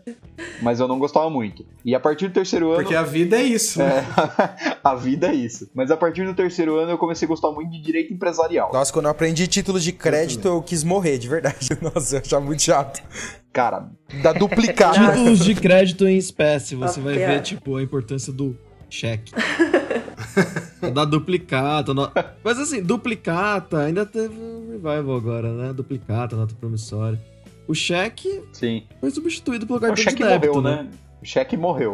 mas 0.60 0.78
eu 0.80 0.86
não 0.86 0.98
gostava 0.98 1.30
muito. 1.30 1.64
E 1.84 1.94
a 1.94 2.00
partir 2.00 2.28
do 2.28 2.34
terceiro 2.34 2.66
ano. 2.72 2.82
Porque 2.82 2.94
a 2.94 3.02
vida 3.02 3.36
é 3.38 3.42
isso, 3.42 3.78
né? 3.78 4.04
É, 4.68 4.76
a 4.84 4.94
vida 4.94 5.28
é 5.28 5.34
isso. 5.34 5.70
Mas 5.74 5.90
a 5.90 5.96
partir 5.96 6.26
do 6.26 6.34
terceiro 6.34 6.76
ano 6.76 6.90
eu 6.90 6.98
comecei 6.98 7.24
a 7.24 7.28
gostar 7.30 7.50
muito 7.52 7.70
de 7.70 7.80
direito 7.80 8.12
empresarial. 8.12 8.70
Nossa, 8.74 8.92
quando 8.92 9.06
eu 9.06 9.10
aprendi 9.12 9.46
títulos 9.46 9.82
de 9.82 9.92
crédito, 9.92 10.46
eu 10.48 10.60
quis 10.60 10.84
morrer, 10.84 11.16
de 11.16 11.28
verdade. 11.28 11.70
Nossa, 11.80 12.16
eu 12.16 12.20
achava 12.20 12.44
muito 12.44 12.60
chato. 12.62 13.02
Cara, 13.52 13.88
Da 14.22 14.32
duplicar. 14.34 14.92
Títulos 14.92 15.38
de 15.44 15.54
crédito 15.54 16.06
em 16.06 16.16
espécie, 16.18 16.74
você 16.74 17.00
Ah, 17.00 17.02
vai 17.04 17.14
ver, 17.14 17.40
tipo, 17.42 17.76
a 17.76 17.82
importância 17.82 18.32
do 18.32 18.54
cheque. 18.90 19.32
Da 20.90 21.04
duplicata. 21.04 21.92
no- 21.94 22.10
Mas 22.42 22.58
assim, 22.58 22.82
duplicata 22.82 23.78
ainda 23.78 24.04
teve 24.06 24.34
um 24.34 24.68
revival 24.72 25.16
agora, 25.16 25.52
né? 25.52 25.72
Duplicata, 25.72 26.36
nota 26.36 26.54
promissória. 26.54 27.20
O 27.68 27.74
cheque 27.74 28.42
sim. 28.52 28.82
foi 29.00 29.10
substituído 29.10 29.66
pelo 29.66 29.78
O 29.78 29.80
cartão 29.80 29.94
de 29.96 30.02
cheque 30.02 30.22
débito, 30.24 30.54
morreu, 30.54 30.62
né? 30.76 30.82
né? 30.82 30.90
O 31.22 31.24
cheque 31.26 31.56
morreu. 31.56 31.92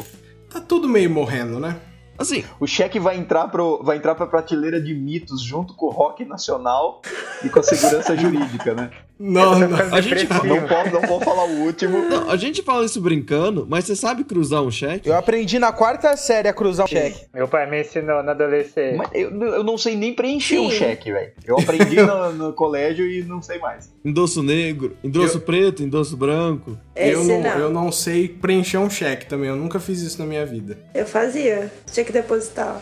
Tá 0.51 0.61
tudo 0.61 0.89
meio 0.89 1.11
morrendo, 1.11 1.61
né? 1.61 1.77
Assim, 2.19 2.45
O 2.59 2.67
cheque 2.67 2.99
vai 2.99 3.17
entrar, 3.17 3.49
pro, 3.49 3.83
vai 3.83 3.97
entrar 3.97 4.15
pra 4.15 4.27
prateleira 4.27 4.81
de 4.81 4.93
mitos 4.95 5.41
junto 5.43 5.75
com 5.75 5.87
o 5.87 5.91
rock 5.91 6.25
nacional 6.25 7.01
e 7.45 7.49
com 7.49 7.61
a 7.61 7.63
segurança 7.63 8.17
jurídica, 8.19 8.75
né? 8.75 8.91
Não, 9.19 9.59
não. 9.59 9.77
A 9.93 10.01
gente, 10.01 10.29
Não 10.29 10.69
posso, 10.69 10.93
não 10.93 11.01
vou 11.03 11.21
falar 11.21 11.45
o 11.45 11.65
último. 11.65 11.99
não, 12.09 12.31
a 12.31 12.37
gente 12.37 12.63
fala 12.63 12.85
isso 12.85 13.01
brincando, 13.01 13.67
mas 13.69 13.85
você 13.85 13.97
sabe 13.97 14.23
cruzar 14.23 14.63
um 14.63 14.71
cheque? 14.71 15.09
Eu 15.09 15.17
aprendi 15.17 15.59
na 15.59 15.73
quarta 15.73 16.17
série 16.17 16.47
a 16.49 16.53
cruzar 16.53 16.87
o 16.87 16.89
cheque. 16.89 17.27
Meu 17.35 17.49
pai 17.49 17.69
me 17.69 17.81
ensinou 17.81 18.23
na 18.23 18.31
adolescência. 18.31 18.97
Mas 18.97 19.09
eu, 19.13 19.31
eu 19.43 19.65
não 19.65 19.77
sei 19.77 19.97
nem 19.97 20.15
preencher 20.15 20.61
um 20.61 20.71
cheque, 20.71 21.11
velho. 21.11 21.33
Eu 21.45 21.59
aprendi 21.59 21.97
no, 22.01 22.33
no 22.33 22.53
colégio 22.53 23.11
e 23.11 23.25
não 23.25 23.43
sei 23.43 23.59
mais. 23.59 23.93
Endosso 24.05 24.41
negro, 24.41 24.97
endosso 25.03 25.41
preto, 25.41 25.83
endosso 25.83 26.17
branco. 26.17 26.79
Eu 26.95 27.21
Esse 27.21 27.29
não, 27.29 27.41
não. 27.43 27.59
eu 27.59 27.71
não 27.71 27.91
sei 27.93 28.29
preencher 28.29 28.79
um 28.79 28.89
cheque 28.89 29.27
também. 29.27 29.49
Eu 29.49 29.57
nunca 29.57 29.81
fiz 29.81 30.01
isso 30.01 30.21
na 30.21 30.27
minha 30.27 30.47
vida. 30.47 30.79
Eu 30.95 31.07
fazia. 31.07 31.73
Tinha 31.93 32.05
que 32.09 32.13
depositar. 32.13 32.81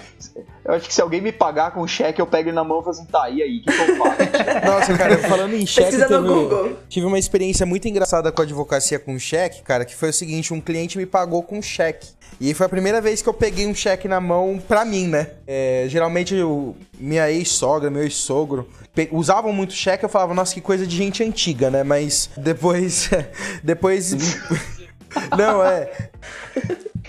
Eu 0.64 0.74
acho 0.74 0.88
que 0.88 0.94
se 0.94 1.00
alguém 1.02 1.20
me 1.20 1.30
pagar 1.32 1.72
com 1.72 1.86
cheque, 1.86 2.20
eu 2.20 2.26
pego 2.26 2.48
ele 2.48 2.56
na 2.56 2.64
mão 2.64 2.78
e 2.80 2.84
falo 2.84 2.90
assim, 2.90 3.04
tá, 3.06 3.28
e 3.28 3.42
aí, 3.42 3.58
o 3.58 3.62
que, 3.62 3.72
que 3.72 3.90
eu 3.90 3.96
faço? 3.96 4.16
Nossa, 4.66 4.96
cara, 4.98 5.18
falando 5.18 5.54
em 5.54 5.66
cheque, 5.66 5.96
teve- 5.96 6.18
Google. 6.18 6.76
tive 6.88 7.06
uma 7.06 7.18
experiência 7.18 7.66
muito 7.66 7.86
engraçada 7.88 8.32
com 8.32 8.40
a 8.40 8.44
advocacia 8.44 8.98
com 8.98 9.18
cheque, 9.18 9.62
cara, 9.62 9.84
que 9.84 9.94
foi 9.94 10.10
o 10.10 10.12
seguinte, 10.12 10.52
um 10.54 10.60
cliente 10.60 10.96
me 10.98 11.04
pagou 11.06 11.42
com 11.42 11.60
cheque. 11.60 12.08
E 12.40 12.52
foi 12.54 12.66
a 12.66 12.68
primeira 12.68 13.00
vez 13.00 13.22
que 13.22 13.28
eu 13.28 13.34
peguei 13.34 13.66
um 13.66 13.74
cheque 13.74 14.06
na 14.08 14.20
mão 14.20 14.60
pra 14.66 14.84
mim, 14.84 15.06
né? 15.06 15.30
É, 15.46 15.86
geralmente, 15.88 16.34
eu- 16.34 16.76
minha 16.98 17.30
ex-sogra, 17.30 17.90
meu 17.90 18.02
ex-sogro, 18.02 18.68
usavam 19.12 19.52
muito 19.52 19.72
cheque, 19.74 20.04
eu 20.04 20.08
falava, 20.08 20.34
nossa, 20.34 20.54
que 20.54 20.60
coisa 20.60 20.86
de 20.86 20.96
gente 20.96 21.22
antiga, 21.22 21.70
né? 21.70 21.82
Mas 21.82 22.30
depois... 22.36 23.10
depois... 23.62 24.14
Não, 25.38 25.64
é... 25.64 25.90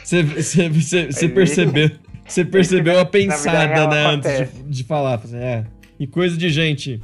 Você, 0.03 0.23
você 0.23 1.27
percebeu. 1.27 1.91
Você 2.28 2.44
percebeu 2.44 3.00
a 3.00 3.06
pensada, 3.06 3.88
né, 3.88 4.06
antes 4.06 4.54
de, 4.54 4.63
de 4.63 4.84
falar. 4.84 5.16
Assim, 5.16 5.38
é. 5.38 5.66
E 6.00 6.06
coisa 6.06 6.38
de 6.38 6.50
gente. 6.50 7.02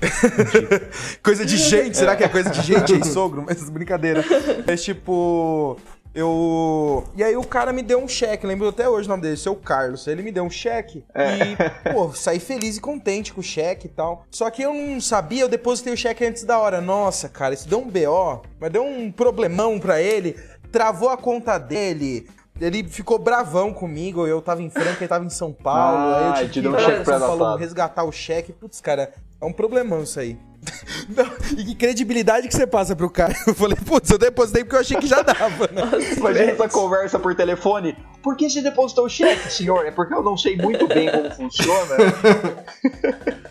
Coisa 1.24 1.44
de 1.44 1.58
gente, 1.58 1.98
será 1.98 2.16
que 2.16 2.24
é 2.24 2.28
coisa 2.28 2.52
de 2.52 2.62
gente 2.62 2.94
aí, 2.94 3.04
sogro? 3.04 3.44
Mas 3.46 3.68
brincadeira. 3.70 4.24
Mas 4.68 4.84
tipo. 4.84 5.80
Eu. 6.14 7.04
E 7.16 7.24
aí 7.24 7.36
o 7.36 7.44
cara 7.44 7.74
me 7.74 7.82
deu 7.82 7.98
um 7.98 8.08
cheque, 8.08 8.46
lembro 8.46 8.68
até 8.68 8.88
hoje 8.88 9.08
o 9.08 9.10
nome 9.10 9.24
dele, 9.24 9.36
seu 9.36 9.56
Carlos. 9.56 10.06
Ele 10.06 10.22
me 10.22 10.32
deu 10.32 10.44
um 10.44 10.50
cheque 10.50 11.04
e, 11.16 11.92
pô, 11.92 12.14
saí 12.14 12.40
feliz 12.40 12.78
e 12.78 12.82
contente 12.82 13.34
com 13.34 13.42
o 13.42 13.44
cheque 13.44 13.88
e 13.88 13.90
tal. 13.90 14.24
Só 14.30 14.52
que 14.52 14.62
eu 14.62 14.72
não 14.72 15.02
sabia, 15.02 15.42
eu 15.42 15.50
depositei 15.50 15.92
o 15.92 15.98
cheque 15.98 16.24
antes 16.24 16.44
da 16.44 16.60
hora. 16.60 16.80
Nossa, 16.80 17.28
cara, 17.28 17.56
isso 17.56 17.68
deu 17.68 17.80
um 17.80 17.90
BO, 17.90 18.44
mas 18.60 18.72
deu 18.72 18.86
um 18.86 19.12
problemão 19.12 19.80
pra 19.80 20.00
ele. 20.00 20.36
Travou 20.72 21.10
a 21.10 21.18
conta 21.18 21.58
dele. 21.58 22.28
Ele 22.62 22.84
ficou 22.84 23.18
bravão 23.18 23.74
comigo, 23.74 24.28
eu 24.28 24.42
tava 24.42 24.62
em 24.62 24.70
Franca, 24.70 24.98
ele 25.00 25.08
tava 25.08 25.26
em 25.26 25.30
São 25.30 25.52
Paulo. 25.52 26.14
aí 26.16 26.24
eu 26.24 26.30
Ah, 26.30 26.34
tive 26.36 26.50
te 26.52 26.62
que 26.62 26.68
um 26.68 26.72
pra 26.72 26.80
cheque 26.82 27.06
São 27.06 27.20
Paulo 27.20 27.28
pré-datado. 27.38 27.58
resgatar 27.58 28.04
o 28.04 28.12
cheque. 28.12 28.54
Putz, 28.54 28.80
cara, 28.80 29.12
é 29.42 29.46
um 29.46 29.52
problemão 29.52 30.04
isso 30.04 30.20
aí. 30.20 30.38
Não, 31.10 31.26
e 31.58 31.66
que 31.66 31.76
credibilidade 31.76 32.48
que 32.48 32.56
você 32.56 32.66
passa 32.66 32.96
pro 32.96 33.10
cara? 33.10 33.36
Eu 33.46 33.54
falei, 33.54 33.76
putz, 33.76 34.10
eu 34.10 34.18
depositei 34.18 34.64
porque 34.64 34.76
eu 34.78 34.80
achei 34.80 34.96
que 34.98 35.08
já 35.08 35.22
dava, 35.22 35.68
né? 35.74 35.82
Imagina 36.16 36.52
essa 36.52 36.70
conversa 36.70 37.20
por 37.20 37.36
telefone. 37.36 37.98
Por 38.22 38.38
que 38.38 38.50
você 38.50 38.62
depositou 38.62 39.06
o 39.06 39.10
cheque, 39.10 39.52
senhor? 39.52 39.86
É 39.86 39.92
porque 39.92 40.14
eu 40.14 40.24
não 40.24 40.38
sei 40.38 40.56
muito 40.56 40.88
bem 40.88 41.12
como 41.12 41.30
funciona. 41.32 41.96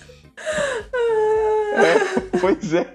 é, 1.75 2.39
pois 2.41 2.73
é. 2.73 2.87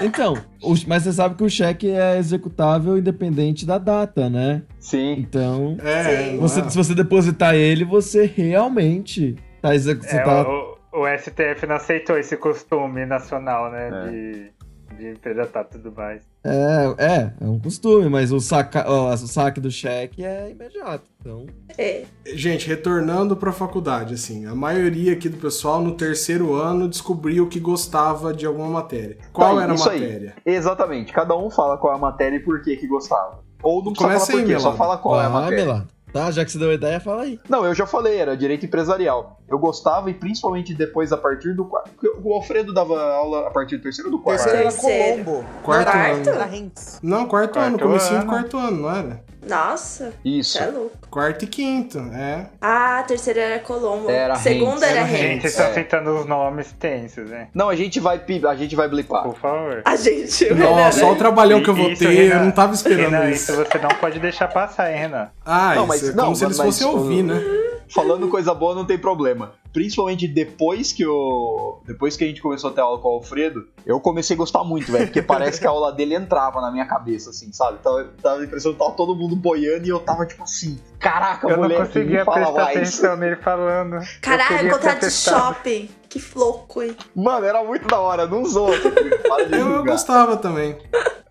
Então, 0.00 0.34
o- 0.62 0.74
mas 0.86 1.02
você 1.04 1.12
sabe 1.12 1.34
que 1.36 1.44
o 1.44 1.48
cheque 1.50 1.90
é 1.90 2.18
executável 2.18 2.98
independente 2.98 3.64
da 3.66 3.78
data, 3.78 4.28
né? 4.28 4.62
Sim. 4.80 5.12
Então, 5.18 5.76
É, 5.82 6.30
Sim. 6.30 6.38
você, 6.38 6.60
é? 6.60 6.68
se 6.68 6.76
você 6.76 6.94
depositar 6.94 7.54
ele, 7.54 7.84
você 7.84 8.24
realmente 8.26 9.36
tá 9.62 9.74
executando. 9.74 10.16
É, 10.20 10.22
tá... 10.24 10.48
o, 10.48 10.74
o 10.92 11.06
STF 11.18 11.66
não 11.66 11.76
aceitou 11.76 12.18
esse 12.18 12.36
costume 12.36 13.04
nacional, 13.06 13.70
né? 13.70 13.88
É. 13.88 14.10
De, 14.10 14.50
de 14.96 15.10
empredatar 15.10 15.64
tudo 15.64 15.92
mais. 15.92 16.22
É, 16.44 16.94
é, 16.98 17.32
é 17.40 17.44
um 17.44 17.58
costume, 17.58 18.08
mas 18.08 18.32
o, 18.32 18.40
saca, 18.40 18.84
ó, 18.86 19.12
o 19.12 19.16
saque 19.16 19.60
do 19.60 19.70
cheque 19.70 20.24
é 20.24 20.50
imediato. 20.50 21.04
Então, 21.20 21.46
É. 21.78 22.04
Gente, 22.34 22.66
retornando 22.68 23.36
pra 23.36 23.52
faculdade, 23.52 24.14
assim, 24.14 24.46
a 24.46 24.54
maioria 24.54 25.12
aqui 25.14 25.28
do 25.28 25.36
pessoal 25.38 25.80
no 25.80 25.92
terceiro 25.92 26.54
ano 26.54 26.88
descobriu 26.88 27.48
que 27.48 27.58
gostava 27.58 28.32
de 28.32 28.44
alguma 28.46 28.68
matéria. 28.68 29.16
Qual 29.32 29.56
Tá, 29.56 29.62
era 29.62 29.72
a 29.72 29.74
isso 29.74 29.88
aí. 29.88 30.00
matéria? 30.00 30.34
Exatamente. 30.44 31.12
Cada 31.12 31.36
um 31.36 31.50
fala 31.50 31.76
qual 31.78 31.92
é 31.92 31.96
a 31.96 32.00
matéria 32.00 32.36
e 32.36 32.40
por 32.40 32.62
que 32.62 32.76
que 32.76 32.86
gostava. 32.86 33.42
Ou 33.62 33.82
não 33.82 33.92
precisa 33.92 34.08
Começa 34.08 34.26
falar 34.26 34.42
por 34.42 34.46
quê, 34.46 34.60
só 34.60 34.74
fala 34.74 34.98
qual 34.98 35.20
é 35.20 35.24
a 35.24 35.30
matéria. 35.30 35.86
Tá, 36.14 36.30
já 36.30 36.44
que 36.44 36.52
você 36.52 36.58
deu 36.58 36.70
a 36.70 36.74
ideia, 36.74 37.00
fala 37.00 37.22
aí. 37.22 37.40
Não, 37.48 37.66
eu 37.66 37.74
já 37.74 37.88
falei, 37.88 38.18
era 38.18 38.36
direito 38.36 38.64
empresarial. 38.64 39.40
Eu 39.48 39.58
gostava 39.58 40.08
e 40.08 40.14
principalmente 40.14 40.72
depois 40.72 41.12
a 41.12 41.16
partir 41.16 41.54
do 41.56 41.64
quarto. 41.64 41.90
O 42.22 42.32
Alfredo 42.32 42.72
dava 42.72 43.02
aula 43.02 43.48
a 43.48 43.50
partir 43.50 43.78
do 43.78 43.82
terceiro 43.82 44.12
ou 44.12 44.16
do 44.16 44.22
quarto? 44.22 44.44
Terceiro 44.44 44.68
era. 44.68 45.24
Colombo. 45.24 45.44
Quarto 45.64 45.92
Não, 45.92 46.04
ano. 46.04 46.72
Não, 47.02 47.26
quarto, 47.26 47.58
ano, 47.58 47.76
Quarto 47.76 47.82
comecinho 47.82 48.12
do 48.12 48.22
ano. 48.22 48.30
quarto 48.30 48.56
ano, 48.56 48.76
não 48.82 48.96
era? 48.96 49.23
Nossa, 49.48 50.12
Isso. 50.24 50.52
você 50.58 50.64
é 50.64 50.66
louco. 50.66 50.96
Quarto 51.10 51.44
e 51.44 51.46
quinto, 51.48 51.98
é. 52.12 52.46
Ah, 52.60 52.98
a 53.00 53.02
terceira 53.02 53.40
era 53.40 53.58
Colombo. 53.60 54.10
Era 54.10 54.34
Segunda 54.36 54.86
era 54.86 55.00
Heinz. 55.02 55.18
Gente, 55.18 55.40
vocês 55.42 55.52
estão 55.54 55.66
É. 55.66 55.72
citando 55.74 56.10
os 56.18 56.26
nomes 56.26 56.72
tensos, 56.72 57.28
né? 57.30 57.48
Não, 57.54 57.68
a 57.68 57.76
gente 57.76 58.00
vai 58.00 58.20
a 58.48 58.54
gente 58.54 58.74
vai 58.74 58.88
blipar. 58.88 59.22
Por 59.22 59.36
favor. 59.36 59.82
A 59.84 59.96
gente. 59.96 60.44
o 60.46 60.56
Nossa, 60.56 61.04
olha 61.04 61.14
o 61.14 61.16
trabalhão 61.16 61.62
que 61.62 61.70
eu 61.70 61.74
vou 61.74 61.90
Isso, 61.90 62.02
ter, 62.02 62.08
Renan. 62.10 62.34
eu 62.40 62.44
não 62.46 62.50
tava 62.52 62.74
esperando 62.74 63.10
Renan, 63.12 63.30
isso. 63.30 63.52
isso 63.52 63.64
você 63.64 63.78
não 63.78 63.90
pode 63.90 64.18
deixar 64.18 64.48
passar, 64.48 64.90
hein, 64.90 64.98
Renan? 64.98 65.28
Ah, 65.44 65.74
Não, 65.74 65.82
isso 65.82 65.86
mas- 65.88 66.08
é 66.08 66.12
não, 66.12 66.24
como 66.24 66.36
se 66.36 66.44
eles 66.44 66.56
fossem 66.56 66.86
ouvir, 66.86 67.22
né? 67.22 67.40
Falando 67.88 68.28
coisa 68.28 68.54
boa 68.54 68.74
não 68.74 68.84
tem 68.84 68.98
problema. 68.98 69.52
Principalmente 69.74 70.28
depois 70.28 70.92
que 70.92 71.02
eu. 71.02 71.82
Depois 71.84 72.16
que 72.16 72.22
a 72.22 72.28
gente 72.28 72.40
começou 72.40 72.70
a 72.70 72.72
ter 72.72 72.80
aula 72.80 73.00
com 73.00 73.08
o 73.08 73.12
Alfredo, 73.14 73.66
eu 73.84 73.98
comecei 73.98 74.34
a 74.34 74.36
gostar 74.36 74.62
muito, 74.62 74.92
velho. 74.92 75.06
Porque 75.06 75.20
parece 75.20 75.60
que 75.60 75.66
a 75.66 75.70
aula 75.70 75.92
dele 75.92 76.14
entrava 76.14 76.60
na 76.60 76.70
minha 76.70 76.86
cabeça, 76.86 77.30
assim, 77.30 77.52
sabe? 77.52 77.78
Tava, 77.82 78.04
tava 78.22 78.40
a 78.40 78.44
impressão 78.44 78.72
que 78.72 78.78
tava 78.78 78.92
todo 78.92 79.16
mundo 79.16 79.34
boiando 79.34 79.84
e 79.84 79.88
eu 79.88 79.98
tava 79.98 80.24
tipo 80.26 80.44
assim, 80.44 80.78
caraca, 81.00 81.48
Eu 81.48 81.56
não 81.56 81.64
moleque, 81.64 81.86
conseguia 81.86 82.20
me 82.20 82.24
fala 82.24 82.36
prestar 82.36 82.62
mais. 82.62 82.76
atenção 82.76 83.16
nele 83.16 83.36
falando. 83.36 83.96
Eu 83.96 84.02
Caralho, 84.22 84.56
queria 84.58 84.72
contrato 84.72 85.00
de 85.00 85.10
shopping. 85.10 85.90
Que 86.14 86.22
louco, 86.38 86.80
hein? 86.80 86.96
Mano, 87.12 87.44
era 87.44 87.64
muito 87.64 87.88
da 87.88 87.98
hora, 87.98 88.24
não 88.24 88.44
de 89.50 89.56
Eu, 89.58 89.68
eu 89.72 89.84
gostava 89.84 90.36
também. 90.36 90.78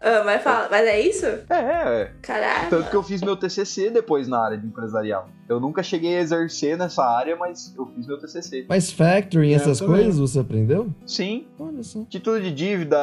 Ah, 0.02 0.22
mas 0.26 0.44
fala, 0.44 0.68
mas 0.70 0.86
é 0.86 1.00
isso? 1.00 1.26
É, 1.26 1.42
é. 1.50 2.12
Caralho. 2.22 2.70
Tanto 2.70 2.90
que 2.90 2.96
eu 2.98 3.02
fiz 3.02 3.22
meu 3.22 3.38
TCC 3.38 3.90
depois 3.90 4.28
na 4.28 4.44
área 4.44 4.58
de 4.58 4.68
empresarial. 4.68 5.30
Eu 5.48 5.62
nunca 5.62 5.82
cheguei 5.82 6.18
a 6.18 6.20
exercer 6.20 6.78
nessa 6.78 7.02
área, 7.06 7.38
mas 7.38 7.74
eu 7.78 7.86
fiz 7.96 8.06
meu 8.06 8.18
TCC. 8.20 8.66
Mas 8.68 8.92
factoring, 8.92 9.54
É, 9.54 9.56
essas 9.56 9.80
coisas, 9.80 10.20
você 10.20 10.40
aprendeu? 10.40 10.90
Sim, 11.08 11.48
Olha 11.58 11.82
só. 11.84 12.04
título 12.10 12.42
de 12.42 12.52
dívida, 12.52 12.98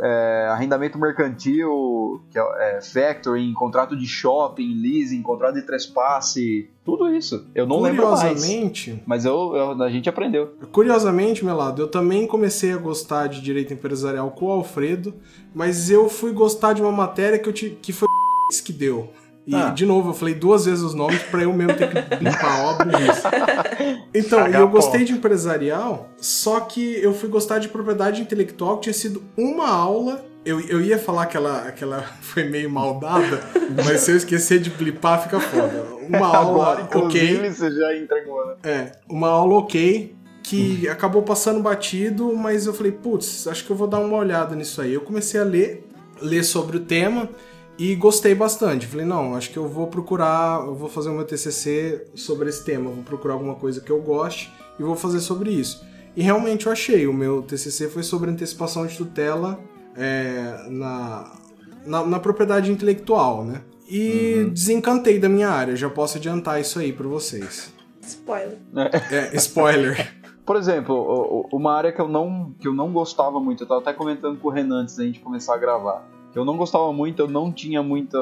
é, 0.00 0.48
arrendamento 0.50 0.98
mercantil, 0.98 2.20
que 2.30 2.38
é, 2.38 2.42
é, 2.76 2.80
factoring, 2.80 3.52
contrato 3.54 3.96
de 3.96 4.06
shopping, 4.06 4.74
leasing, 4.80 5.22
contrato 5.22 5.54
de 5.54 5.62
trespasse, 5.62 6.68
tudo 6.84 7.08
isso. 7.14 7.46
Eu 7.54 7.66
não 7.66 7.80
lembro 7.80 8.10
mais. 8.10 8.20
Curiosamente, 8.22 9.02
Mas 9.06 9.24
eu, 9.24 9.54
eu- 9.56 9.82
a 9.82 9.90
gente 9.90 10.08
aprendeu. 10.08 10.54
Curiosamente, 10.72 11.44
Melado, 11.44 11.82
eu 11.82 11.88
também 11.88 12.26
comecei 12.26 12.72
a 12.72 12.76
gostar 12.76 13.26
de 13.28 13.40
direito 13.40 13.72
empresarial 13.72 14.30
com 14.30 14.46
o 14.46 14.50
Alfredo, 14.52 15.14
mas 15.54 15.90
eu 15.90 16.08
fui 16.08 16.32
gostar 16.32 16.72
de 16.72 16.82
uma 16.82 16.92
matéria 16.92 17.38
que, 17.38 17.48
eu 17.48 17.52
ti- 17.52 17.78
que 17.80 17.92
foi 17.92 18.08
que 18.64 18.72
deu. 18.72 19.08
E, 19.46 19.54
Ah. 19.54 19.68
de 19.70 19.84
novo, 19.84 20.10
eu 20.10 20.14
falei 20.14 20.34
duas 20.34 20.64
vezes 20.64 20.82
os 20.82 20.94
nomes 20.94 21.22
pra 21.24 21.42
eu 21.42 21.52
mesmo 21.52 21.74
ter 21.74 21.88
que 21.90 22.24
limpar, 22.24 22.64
óbvio 22.64 22.98
isso. 23.10 23.22
Então, 24.14 24.48
e 24.48 24.54
eu 24.54 24.68
gostei 24.68 25.04
de 25.04 25.12
empresarial, 25.12 26.08
só 26.16 26.60
que 26.60 26.98
eu 27.02 27.12
fui 27.12 27.28
gostar 27.28 27.58
de 27.58 27.68
propriedade 27.68 28.22
intelectual, 28.22 28.76
que 28.76 28.84
tinha 28.84 28.94
sido 28.94 29.22
uma 29.36 29.68
aula. 29.68 30.24
Eu, 30.46 30.60
eu 30.60 30.80
ia 30.80 30.98
falar 30.98 31.26
que 31.26 31.36
ela, 31.36 31.70
que 31.72 31.82
ela 31.84 32.02
foi 32.20 32.44
meio 32.44 32.70
mal 32.70 32.98
dada, 33.00 33.40
mas 33.84 34.00
se 34.00 34.12
eu 34.12 34.16
esquecer 34.16 34.60
de 34.60 34.70
blipar, 34.70 35.22
fica 35.22 35.40
foda. 35.40 35.84
Uma 36.08 36.26
aula, 36.36 36.72
Agora, 36.80 37.04
ok. 37.06 37.50
você 37.50 37.70
já 37.70 37.96
entregou, 37.96 38.46
né? 38.46 38.54
É, 38.62 38.92
uma 39.08 39.28
aula 39.28 39.54
ok, 39.56 40.14
que 40.42 40.86
acabou 40.88 41.22
passando 41.22 41.60
batido, 41.60 42.34
mas 42.36 42.66
eu 42.66 42.74
falei, 42.74 42.92
putz, 42.92 43.46
acho 43.46 43.64
que 43.64 43.70
eu 43.70 43.76
vou 43.76 43.86
dar 43.86 44.00
uma 44.00 44.16
olhada 44.18 44.54
nisso 44.54 44.82
aí. 44.82 44.92
Eu 44.92 45.00
comecei 45.00 45.40
a 45.40 45.44
ler, 45.44 45.86
ler 46.20 46.44
sobre 46.44 46.76
o 46.76 46.80
tema 46.80 47.28
e 47.78 47.94
gostei 47.94 48.34
bastante. 48.34 48.86
Falei, 48.86 49.06
não, 49.06 49.34
acho 49.34 49.50
que 49.50 49.56
eu 49.56 49.68
vou 49.68 49.86
procurar, 49.86 50.64
eu 50.66 50.74
vou 50.74 50.88
fazer 50.88 51.10
o 51.10 51.14
meu 51.14 51.24
TCC 51.24 52.06
sobre 52.14 52.48
esse 52.48 52.64
tema, 52.64 52.90
vou 52.90 53.02
procurar 53.02 53.34
alguma 53.34 53.54
coisa 53.54 53.80
que 53.80 53.90
eu 53.90 54.00
goste 54.00 54.52
e 54.78 54.82
vou 54.82 54.96
fazer 54.96 55.20
sobre 55.20 55.50
isso. 55.50 55.84
E 56.16 56.22
realmente 56.22 56.66
eu 56.66 56.72
achei, 56.72 57.06
o 57.06 57.12
meu 57.12 57.42
TCC 57.42 57.88
foi 57.88 58.02
sobre 58.02 58.30
antecipação 58.30 58.86
de 58.86 58.96
tutela 58.96 59.58
é, 59.96 60.66
na, 60.70 61.32
na, 61.84 62.06
na 62.06 62.20
propriedade 62.20 62.70
intelectual, 62.70 63.44
né? 63.44 63.62
E 63.88 64.48
desencantei 64.52 65.18
da 65.18 65.28
minha 65.28 65.48
área, 65.48 65.76
já 65.76 65.90
posso 65.90 66.16
adiantar 66.16 66.60
isso 66.60 66.78
aí 66.78 66.92
pra 66.92 67.06
vocês. 67.06 67.72
Spoiler. 68.00 68.58
É, 69.10 69.36
spoiler. 69.36 70.14
Por 70.46 70.56
exemplo, 70.56 71.48
uma 71.50 71.72
área 71.72 71.90
que 71.90 72.00
eu 72.00 72.06
não, 72.06 72.54
que 72.60 72.68
eu 72.68 72.74
não 72.74 72.92
gostava 72.92 73.40
muito, 73.40 73.62
eu 73.62 73.66
tava 73.66 73.80
até 73.80 73.92
comentando 73.94 74.38
com 74.38 74.48
o 74.48 74.50
Renan 74.50 74.82
antes 74.82 74.96
da 74.96 75.04
gente 75.04 75.20
começar 75.20 75.54
a 75.54 75.58
gravar, 75.58 76.06
que 76.34 76.38
eu 76.38 76.44
não 76.44 76.56
gostava 76.56 76.92
muito, 76.92 77.20
eu 77.20 77.28
não 77.28 77.52
tinha 77.52 77.80
muita, 77.80 78.18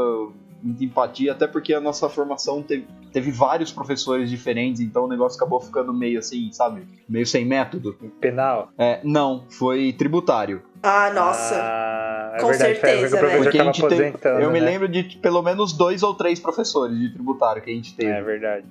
muita 0.62 0.85
empatia, 0.85 1.33
até 1.33 1.46
porque 1.46 1.72
a 1.72 1.81
nossa 1.81 2.11
formação 2.11 2.62
teve, 2.62 2.87
teve 3.11 3.31
vários 3.31 3.72
professores 3.72 4.29
diferentes, 4.29 4.83
então 4.83 5.07
o 5.07 5.09
negócio 5.09 5.38
acabou 5.38 5.59
ficando 5.59 5.94
meio 5.94 6.18
assim, 6.18 6.53
sabe? 6.53 6.87
Meio 7.09 7.27
sem 7.27 7.46
método. 7.46 7.96
Penal. 8.20 8.68
É, 8.77 9.01
não, 9.03 9.46
foi 9.48 9.94
tributário. 9.94 10.62
Ah, 10.83 11.11
nossa. 11.14 11.55
Ah, 11.57 12.33
é 12.35 12.40
Com 12.40 12.48
verdade, 12.48 12.75
foi 12.75 12.88
certeza, 12.90 13.16
professor 13.16 13.42
Porque 13.44 13.59
a 13.59 13.64
gente 13.64 13.88
teve, 13.88 14.14
eu 14.42 14.51
me 14.51 14.61
né? 14.61 14.66
lembro 14.66 14.88
de 14.88 15.05
pelo 15.16 15.40
menos 15.40 15.72
dois 15.72 16.03
ou 16.03 16.12
três 16.12 16.38
professores 16.38 16.98
de 16.98 17.14
tributário 17.14 17.62
que 17.62 17.70
a 17.70 17.75
gente 17.75 17.96
teve. 17.96 18.12
É 18.12 18.22
verdade. 18.22 18.66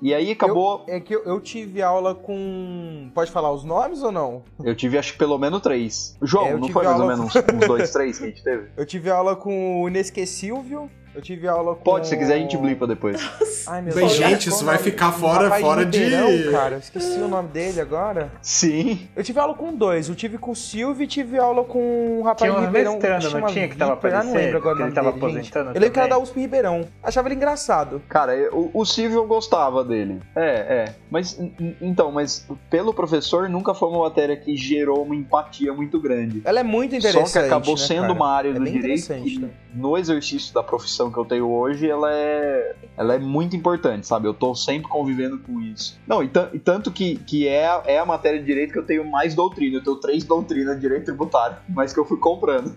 E 0.00 0.12
aí 0.12 0.32
acabou. 0.32 0.84
É 0.86 1.00
que 1.00 1.14
eu, 1.14 1.24
eu 1.24 1.40
tive 1.40 1.82
aula 1.82 2.14
com. 2.14 3.10
Pode 3.14 3.30
falar 3.30 3.52
os 3.52 3.64
nomes 3.64 4.02
ou 4.02 4.12
não? 4.12 4.42
Eu, 4.62 4.74
tive 4.74 4.98
acho 4.98 5.12
que 5.12 5.18
pelo 5.18 5.38
menos 5.38 5.60
três. 5.60 6.16
João, 6.20 6.46
É, 6.46 6.52
eu 6.52 6.58
não 6.58 6.68
foi 6.68 6.84
mais 6.84 7.00
ou 7.00 7.06
menos 7.06 7.24
uns, 7.24 7.36
uns 7.36 7.66
dois, 7.66 7.90
três 7.90 8.18
que 8.18 8.24
a 8.24 8.28
gente 8.28 8.42
teve? 8.42 8.68
Eu 8.76 8.84
tive 8.84 9.10
aula 9.10 9.34
com 9.34 9.82
o 9.82 9.88
Inesquecível. 9.88 10.90
Eu 11.16 11.22
tive 11.22 11.48
aula 11.48 11.74
com. 11.74 11.82
Pode, 11.82 12.08
se 12.08 12.16
quiser 12.16 12.34
a 12.34 12.38
gente 12.38 12.56
blipa 12.58 12.86
depois. 12.86 13.18
Ai, 13.66 13.80
meu 13.80 13.94
Bem, 13.94 14.06
Deus. 14.06 14.16
gente, 14.18 14.48
isso 14.50 14.64
vai 14.64 14.76
ficar 14.76 15.12
fora- 15.12 15.50
fora 15.58 15.84
de- 15.84 15.98
Ribeirão, 15.98 16.52
cara. 16.52 16.74
Eu 16.74 16.78
esqueci 16.78 17.18
o 17.18 17.26
nome 17.26 17.48
dele 17.48 17.80
agora. 17.80 18.30
Sim. 18.42 19.08
Eu 19.16 19.24
tive 19.24 19.38
aula 19.40 19.54
com 19.54 19.74
dois. 19.74 20.08
Eu 20.10 20.14
tive 20.14 20.36
com 20.36 20.50
o 20.50 20.56
Silvio 20.56 21.02
e 21.04 21.06
tive 21.06 21.38
aula 21.38 21.64
com 21.64 22.18
um 22.20 22.22
rapaz 22.22 22.42
Tinha 22.50 22.52
de 22.52 22.58
um 22.58 22.66
Ribeirão. 22.66 22.92
mestrando, 22.92 23.40
não 23.40 23.46
tinha, 23.48 23.66
que 23.68 23.76
tava 23.76 23.92
ah, 23.92 23.96
Não 23.96 24.10
lembro 24.10 24.18
aparecendo, 24.28 24.56
agora 24.58 24.82
ele 24.84 24.92
tava 24.92 25.12
dele, 25.12 25.20
gente. 25.26 25.36
aposentando 25.38 25.70
Eu 25.70 25.72
lembro 25.80 25.90
que 25.90 25.98
era 25.98 26.08
da 26.08 26.18
USP 26.18 26.40
Ribeirão. 26.40 26.86
Achava 27.02 27.28
ele 27.28 27.34
engraçado. 27.36 28.02
Cara, 28.08 28.36
eu- 28.36 28.70
o, 28.74 28.84
Silvio 28.84 29.18
eu 29.20 29.26
gostava 29.26 29.82
dele. 29.82 30.20
É, 30.36 30.44
é. 30.84 30.94
Mas, 31.10 31.40
então, 31.80 32.12
mas 32.12 32.46
pelo 32.68 32.92
professor 32.92 33.48
nunca 33.48 33.72
foi 33.74 33.88
uma 33.88 34.00
matéria 34.00 34.36
que 34.36 34.54
gerou 34.54 35.02
uma 35.02 35.14
empatia 35.16 35.72
muito 35.72 35.98
grande. 35.98 36.42
Ela 36.44 36.60
é 36.60 36.62
muito 36.62 36.94
interessante. 36.94 37.30
Só 37.30 37.40
que 37.40 37.46
acabou 37.46 37.74
né, 37.74 37.80
sendo 37.80 38.00
cara? 38.02 38.12
uma 38.12 38.30
área 38.30 38.50
É 38.50 38.52
do 38.52 38.60
bem 38.60 38.72
direito 38.74 39.04
interessante, 39.04 39.30
que, 39.36 39.40
tá? 39.40 39.48
no 39.74 39.96
exercício 39.96 40.52
da 40.52 40.62
profissão 40.62 41.05
que 41.12 41.18
eu 41.18 41.24
tenho 41.24 41.50
hoje, 41.50 41.88
ela 41.88 42.12
é, 42.12 42.74
ela 42.96 43.14
é 43.14 43.18
muito 43.18 43.54
importante, 43.56 44.06
sabe? 44.06 44.26
Eu 44.28 44.34
tô 44.34 44.54
sempre 44.54 44.88
convivendo 44.88 45.38
com 45.38 45.60
isso. 45.60 45.98
Não, 46.06 46.22
e, 46.22 46.30
e 46.52 46.58
tanto 46.58 46.90
que, 46.90 47.16
que 47.16 47.46
é, 47.48 47.66
a- 47.66 47.82
é 47.86 47.98
a 47.98 48.04
matéria 48.06 48.38
de 48.38 48.44
direito 48.46 48.72
que 48.72 48.78
eu 48.78 48.84
tenho 48.86 49.04
mais 49.04 49.34
doutrina. 49.34 49.78
Eu 49.78 49.82
tenho 49.84 49.96
três 49.96 50.24
doutrinas 50.24 50.74
de 50.76 50.80
direito 50.80 51.04
tributário, 51.06 51.56
mas 51.68 51.92
que 51.92 52.00
eu 52.00 52.04
fui 52.04 52.18
comprando. 52.18 52.74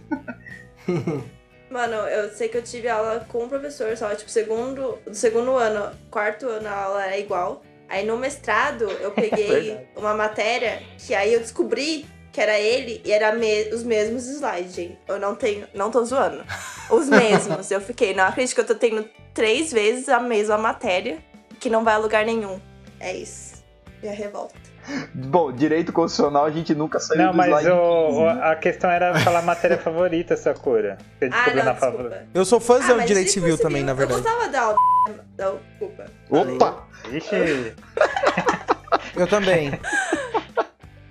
Mano, 1.70 1.94
eu 2.08 2.30
sei 2.32 2.48
que 2.50 2.58
eu 2.58 2.64
tive 2.64 2.88
aula 2.90 3.26
com 3.30 3.44
um 3.44 3.50
professor 3.50 3.96
só, 3.96 4.14
tipo, 4.16 4.30
segundo, 4.32 4.98
do 5.06 5.14
segundo 5.14 5.56
ano, 5.56 5.96
quarto 6.10 6.48
ano 6.48 6.68
a 6.68 6.84
aula 6.86 7.06
era 7.06 7.18
igual. 7.18 7.62
Aí 7.88 8.06
no 8.06 8.18
mestrado 8.18 8.86
eu 8.86 9.12
peguei 9.14 9.78
uma 9.96 10.14
matéria 10.16 10.82
que 10.98 11.14
aí 11.14 11.34
eu 11.34 11.40
descobri 11.40 12.06
que 12.32 12.40
era 12.42 12.60
ele 12.60 13.02
e 13.06 13.12
era 13.12 13.34
me- 13.34 13.70
os 13.74 13.84
mesmos 13.84 14.28
slides, 14.28 14.74
gente. 14.74 14.98
Eu 15.08 15.20
não 15.20 15.36
tenho, 15.36 15.68
não 15.74 15.90
tô 15.92 16.04
zoando. 16.06 16.44
Os 16.90 17.08
mesmos. 17.10 17.70
eu 17.72 17.82
fiquei, 17.82 18.14
não 18.14 18.26
acredito 18.26 18.56
que 18.56 18.62
eu 18.62 18.66
tô 18.68 18.76
tendo 18.76 19.06
três 19.34 19.72
vezes 19.72 20.10
a 20.10 20.20
mesma 20.20 20.58
matéria 20.58 21.18
que 21.60 21.70
não 21.70 21.84
vai 21.84 21.96
a 21.96 21.98
lugar 21.98 22.26
nenhum. 22.26 22.60
É 23.00 23.14
isso. 23.14 23.64
Minha 24.02 24.14
revolta. 24.14 24.56
Bom, 25.14 25.52
direito 25.52 25.92
constitucional 25.94 26.46
a 26.46 26.50
gente 26.52 26.74
nunca 26.74 27.00
saiu 27.00 27.22
Não, 27.22 27.32
do 27.32 27.38
mas 27.38 27.48
slide 27.50 27.70
o- 27.70 28.08
15, 28.08 28.18
o- 28.20 28.28
a 28.44 28.56
questão 28.56 28.90
era 28.90 29.20
falar 29.20 29.40
a 29.40 29.42
matéria 29.44 29.78
favorita, 29.82 30.36
Sakura. 30.38 30.98
Você 31.20 31.26
Ah, 31.26 31.28
descobriu 31.30 31.56
não, 31.58 31.66
na 31.66 31.76
favorita. 31.76 32.28
Eu 32.34 32.46
sou 32.46 32.60
fãzão 32.60 32.96
Ah, 32.96 33.02
de 33.02 33.08
direito 33.08 33.30
civil 33.32 33.52
fosse 33.52 33.62
também, 33.64 33.84
na 33.84 33.94
verdade. 33.94 34.20
Eu 34.20 34.24
gostava 34.24 34.48
da 34.50 34.76
desculpa. 35.70 36.06
Falei. 36.30 36.56
Opa! 36.56 36.88
Ixi, 37.12 37.74
Eu 39.16 39.28
também. 39.28 39.72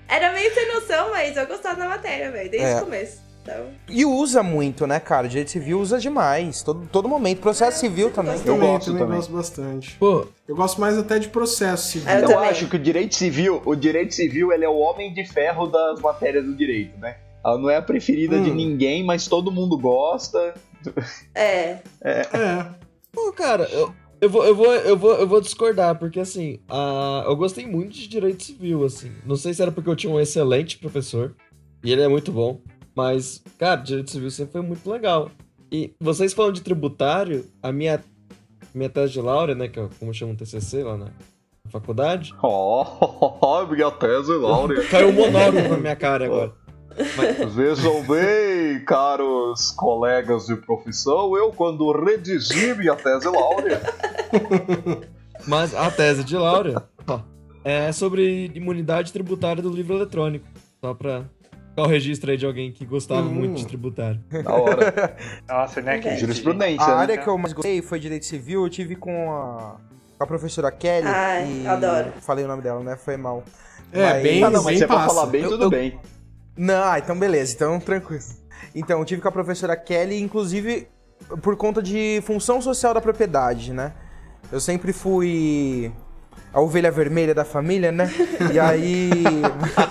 Era 0.09 0.33
meio 0.33 0.53
sem 0.55 0.73
noção, 0.75 1.11
mas 1.11 1.37
eu 1.37 1.47
gostava 1.47 1.77
da 1.77 1.89
matéria, 1.89 2.31
velho, 2.31 2.51
desde 2.51 2.69
É. 2.69 2.77
o 2.77 2.81
começo. 2.81 3.29
Então, 3.43 3.67
E 3.89 4.05
usa 4.05 4.43
muito, 4.43 4.87
né, 4.87 5.01
cara? 5.01 5.27
Direito 5.27 5.51
civil 5.51 5.81
usa 5.81 5.99
demais. 5.99 6.63
Todo, 6.63 6.87
todo 6.93 7.09
momento. 7.09 7.41
Processo 7.41 7.79
civil 7.81 8.11
também. 8.11 8.35
Eu 8.35 8.41
também, 8.45 8.69
gosto 8.73 8.85
também 8.87 9.01
também. 9.03 9.17
gosto 9.17 9.33
bastante. 9.33 9.97
Pô, 9.97 10.27
Eu 10.47 10.55
gosto 10.55 10.79
mais 10.81 10.99
até 10.99 11.19
de 11.19 11.29
processo 11.29 11.89
civil. 11.93 12.09
É, 12.11 12.23
eu 12.25 12.31
Eu 12.31 12.39
acho 12.41 12.67
que 12.69 12.77
o 12.77 12.79
direito 12.79 13.15
civil, 13.15 13.63
o 13.65 13.75
direito 13.75 14.15
civil, 14.15 14.53
ele 14.53 14.65
é 14.67 14.69
o 14.69 14.77
homem 14.77 15.15
de 15.15 15.25
ferro 15.25 15.67
das 15.67 15.99
matérias 16.01 16.45
do 16.45 16.55
direito, 16.55 16.99
né? 16.99 17.17
Ela 17.45 17.57
não 17.59 17.71
é 17.71 17.77
a 17.77 17.83
preferida 17.83 18.39
de 18.39 18.51
Hum. 18.51 18.55
ninguém, 18.55 19.03
mas 19.05 19.27
todo 19.27 19.51
mundo 19.51 19.79
gosta. 19.79 20.53
é. 21.35 21.79
É. 22.03 22.67
Pô, 23.13 23.33
cara, 23.33 23.65
eu, 23.73 23.95
eu, 24.21 24.29
vou, 24.31 24.45
eu, 24.45 24.55
vou, 24.55 24.75
eu, 24.75 24.97
vou, 24.97 25.15
eu 25.15 25.27
vou 25.27 25.41
discordar, 25.41 25.99
porque 25.99 26.21
assim, 26.21 26.61
eu 27.27 27.37
gostei 27.37 27.67
muito 27.67 27.93
de 27.95 28.09
direito 28.09 28.43
civil, 28.43 28.85
assim. 28.85 29.13
Não 29.25 29.37
sei 29.37 29.55
se 29.55 29.63
era 29.63 29.73
porque 29.73 29.89
eu 29.89 29.97
tinha 29.97 30.13
um 30.13 30.21
excelente 30.21 30.79
professor, 30.79 31.35
e 31.85 31.93
ele 31.93 32.03
é 32.03 32.09
muito 32.09 32.33
bom, 32.33 32.61
mas, 32.95 33.43
cara, 33.59 33.77
direito 33.77 34.11
civil 34.11 34.31
sempre 34.31 34.53
foi 34.53 34.63
muito 34.63 34.89
legal. 34.91 35.31
E 35.71 35.93
vocês 36.01 36.33
falando 36.33 36.55
de 36.55 36.63
tributário, 36.63 37.45
a 37.63 37.71
minha, 37.71 38.03
minha 38.75 38.89
tese 38.89 39.13
de 39.13 39.21
Laura, 39.21 39.55
né, 39.55 39.69
que 39.69 39.79
é 39.79 39.89
como 39.99 40.13
chama 40.15 40.33
o 40.33 40.37
TCC 40.37 40.83
lá 40.83 40.97
na 40.97 41.11
faculdade, 41.71 42.35
Ó, 42.43 43.67
minha 43.67 43.91
tese, 43.91 44.33
Laura. 44.33 44.83
caiu 44.87 45.09
um 45.09 45.13
monólogo 45.13 45.69
na 45.69 45.77
minha 45.77 45.97
cara 45.97 46.25
agora. 46.27 46.53
Vejam 47.55 48.03
bem, 48.03 48.85
caros 48.85 49.71
colegas 49.73 50.47
de 50.47 50.57
profissão, 50.57 51.37
eu 51.37 51.51
quando 51.53 51.91
redigi 51.93 52.75
minha 52.75 52.95
tese, 52.97 53.29
Laura. 53.29 53.81
Mas 55.47 55.75
a 55.75 55.91
tese 55.91 56.25
de 56.25 56.37
Laura 56.37 56.89
é 57.65 57.91
sobre 57.93 58.51
imunidade 58.55 59.13
tributária 59.13 59.63
do 59.63 59.71
livro 59.71 59.97
eletrônico. 59.97 60.47
Só 60.81 60.95
pra 60.95 61.25
ficar 61.71 61.83
o 61.83 61.87
registro 61.87 62.31
aí 62.31 62.37
de 62.37 62.47
alguém 62.47 62.73
que 62.73 62.85
gostava 62.85 63.23
Hum. 63.23 63.35
muito 63.35 63.57
de 63.59 63.67
tributário. 63.67 64.21
Da 64.45 64.53
hora. 64.55 65.17
nossa, 65.49 65.81
né? 65.81 65.99
Que 65.99 66.17
Jurisprudência, 66.17 66.85
A 66.85 66.89
né? 66.89 66.95
área 66.95 67.19
que 67.19 67.29
eu 67.29 67.37
mais 67.39 67.53
gostei 67.53 67.83
foi 67.83 67.99
direito 67.99 68.25
civil. 68.27 68.63
Eu 68.65 68.71
tive 68.71 68.97
com 68.97 69.33
a, 69.33 69.77
com 70.17 70.25
a 70.25 70.27
professora 70.27 70.71
Kelly. 70.71 71.07
Ai, 71.07 71.63
e... 71.63 71.67
adoro. 71.67 72.13
Falei 72.21 72.45
o 72.45 72.49
nome 72.49 72.63
dela, 72.63 72.81
né? 72.81 72.97
Foi 72.97 73.17
mal. 73.17 73.43
É, 73.93 74.03
Mas- 74.15 74.23
bem, 74.23 74.45
Ah, 74.45 74.51
não, 74.51 74.63
mas 74.63 74.67
bem 74.67 74.77
se 74.79 74.85
é 74.85 74.87
pra 74.87 75.07
falar 75.07 75.27
bem, 75.27 75.43
Eu- 75.43 75.51
tudo 75.51 75.65
eu- 75.65 75.71
bem. 75.71 75.99
Não, 76.59 76.83
ah, 76.83 76.99
então 76.99 77.17
beleza, 77.17 77.55
então 77.55 77.79
tranquilo. 77.79 78.25
Então, 78.75 78.99
eu 78.99 79.05
tive 79.05 79.23
com 79.23 79.29
a 79.29 79.33
professora 79.33 79.77
Kelly, 79.77 80.21
inclusive 80.21 80.89
por 81.41 81.57
conta 81.57 81.81
de 81.81 82.21
função 82.25 82.61
social 82.61 82.93
da 82.93 83.01
propriedade, 83.01 83.73
né? 83.73 83.93
Eu 84.51 84.61
sempre 84.61 84.93
fui 84.93 85.93
a 86.53 86.61
ovelha 86.61 86.91
vermelha 86.91 87.35
da 87.35 87.45
família, 87.45 87.93
né? 87.93 88.11
E 88.53 88.59
aí. 88.59 89.11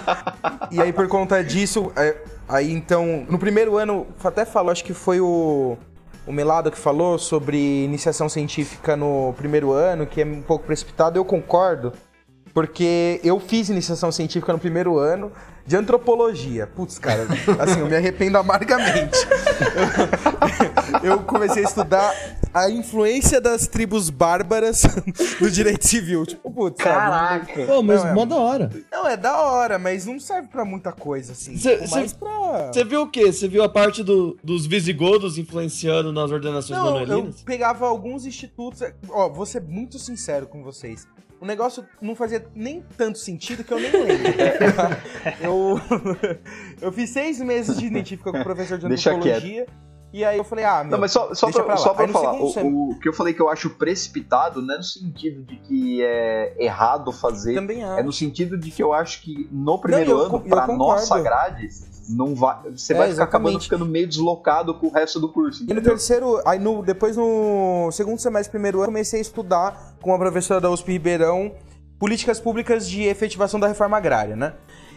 e 0.71 0.81
aí, 0.81 0.91
por 0.91 1.07
conta 1.07 1.41
disso, 1.41 1.91
é, 1.95 2.17
aí 2.49 2.71
então. 2.71 3.25
No 3.29 3.39
primeiro 3.39 3.77
ano, 3.77 4.05
até 4.21 4.43
falou, 4.43 4.71
acho 4.71 4.83
que 4.83 4.93
foi 4.93 5.21
o. 5.21 5.77
O 6.25 6.31
Melado 6.33 6.69
que 6.69 6.77
falou 6.77 7.17
sobre 7.17 7.85
iniciação 7.85 8.27
científica 8.27 8.97
no 8.97 9.33
primeiro 9.37 9.71
ano, 9.71 10.05
que 10.05 10.21
é 10.21 10.25
um 10.25 10.41
pouco 10.41 10.65
precipitado, 10.65 11.17
eu 11.17 11.23
concordo. 11.23 11.93
Porque 12.53 13.21
eu 13.23 13.39
fiz 13.39 13.69
iniciação 13.69 14.11
científica 14.11 14.51
no 14.51 14.59
primeiro 14.59 14.97
ano 14.97 15.31
de 15.67 15.75
antropologia. 15.75 16.65
Putz, 16.65 16.97
cara, 16.97 17.27
assim, 17.59 17.81
eu 17.81 17.87
me 17.87 17.95
arrependo 17.95 18.37
amargamente. 18.37 19.17
Eu 21.03 21.19
comecei 21.23 21.63
a 21.63 21.67
estudar 21.67 22.13
a 22.53 22.69
influência 22.69 23.39
das 23.41 23.67
tribos 23.67 24.09
bárbaras 24.09 24.83
no 25.39 25.49
direito 25.51 25.85
civil. 25.85 26.25
Tipo, 26.25 26.49
putz, 26.51 26.81
sabe? 26.81 26.95
Caraca. 26.95 27.65
Pô, 27.65 27.83
mas 27.83 28.01
Não, 28.03 28.09
é- 28.09 28.13
mó 28.13 28.25
da 28.25 28.35
hora. 28.37 28.71
Não, 28.91 29.07
é 29.07 29.17
da 29.17 29.37
hora, 29.41 29.77
mas 29.77 30.05
não 30.05 30.19
serve 30.19 30.47
pra 30.47 30.63
muita 30.65 30.91
coisa, 30.91 31.33
assim. 31.33 31.57
Cê- 31.57 31.75
Tipo, 31.75 31.87
cê- 31.89 31.95
mais 31.95 32.13
pra... 32.13 32.71
Você 32.73 32.83
viu 32.83 33.01
o 33.01 33.07
quê? 33.07 33.31
Você 33.31 33.47
viu 33.47 33.63
a 33.63 33.69
parte 33.69 34.03
do- 34.03 34.37
dos 34.43 34.65
visigodos 34.65 35.37
influenciando 35.37 36.11
nas 36.13 36.31
ordenações 36.31 36.79
Não, 36.79 36.87
eu 36.87 36.93
manuelinas? 37.07 37.41
pegava 37.43 37.85
alguns 37.87 38.25
institutos. 38.25 38.81
Ó, 39.09 39.29
vou 39.29 39.45
ser 39.45 39.61
muito 39.61 39.99
sincero 39.99 40.47
com 40.47 40.63
vocês. 40.63 41.05
O 41.39 41.45
negócio 41.45 41.85
não 42.01 42.15
fazia 42.15 42.45
nem 42.55 42.83
tanto 42.97 43.19
sentido 43.19 43.63
que 43.63 43.71
eu 43.71 43.79
nem 43.79 43.91
lembro. 43.91 44.33
eu, 45.41 45.79
eu 46.81 46.91
fiz 46.91 47.09
seis 47.11 47.39
meses 47.39 47.77
de 47.77 47.85
identificação 47.85 48.33
com 48.33 48.39
o 48.39 48.43
professor 48.43 48.77
de 48.77 48.85
antropologia. 48.87 49.67
E 50.13 50.23
aí 50.23 50.37
eu 50.37 50.43
falei, 50.43 50.63
ah, 50.63 50.83
meu, 50.83 50.91
Não, 50.93 50.99
mas 50.99 51.11
só, 51.11 51.33
só 51.35 51.51
pra, 51.51 51.63
pra 51.63 51.77
só 51.77 51.93
pra 51.93 52.05
Aí 52.05 52.11
falar, 52.13 52.41
o, 52.41 52.49
sem- 52.49 52.63
o 52.73 52.97
que 52.99 53.09
eu 53.09 53.13
falei 53.13 53.33
que 53.33 53.41
eu 53.41 53.49
acho 53.49 53.69
precipitado 53.71 54.61
não 54.61 54.73
é 54.75 54.77
no 54.77 54.83
sentido 54.83 55.43
de 55.43 55.57
que 55.57 56.01
é 56.01 56.55
errado 56.57 57.11
fazer, 57.11 57.53
também 57.53 57.81
é 57.83 57.85
acho. 57.85 58.03
no 58.05 58.13
sentido 58.13 58.57
de 58.57 58.71
que 58.71 58.81
eu 58.81 58.93
acho 58.93 59.21
que 59.21 59.49
no 59.51 59.77
primeiro 59.79 60.11
eu 60.11 60.17
ano, 60.17 60.35
eu 60.37 60.39
pra 60.49 60.65
nossa 60.67 61.19
grade, 61.19 61.67
não 62.09 62.35
vai, 62.35 62.57
você 62.71 62.93
É, 62.93 62.97
vai 62.97 63.11
ficar 63.11 63.23
acabando 63.23 63.59
ficando 63.59 63.85
meio 63.85 64.07
deslocado 64.07 64.73
com 64.73 64.87
o 64.87 64.91
resto 64.91 65.19
do 65.19 65.29
curso. 65.29 65.63
E 65.63 65.65
no 65.67 65.73
entendeu? 65.73 65.93
terceiro, 65.93 66.41
aí 66.45 66.59
no, 66.59 66.81
depois 66.81 67.17
no 67.17 67.89
segundo 67.91 68.19
semestre, 68.19 68.51
primeiro 68.51 68.79
ano, 68.79 68.87
comecei 68.87 69.19
a 69.19 69.21
estudar 69.21 69.95
com 70.01 70.13
a 70.13 70.17
professora 70.17 70.61
da 70.61 70.69
USP 70.69 70.93
Ribeirão 70.93 71.51
políticas 71.99 72.39
públicas 72.39 72.87
de 72.87 73.03
efetivação 73.03 73.59
da 73.59 73.67
reforma 73.67 73.97
agrária, 73.97 74.35
né? 74.35 74.53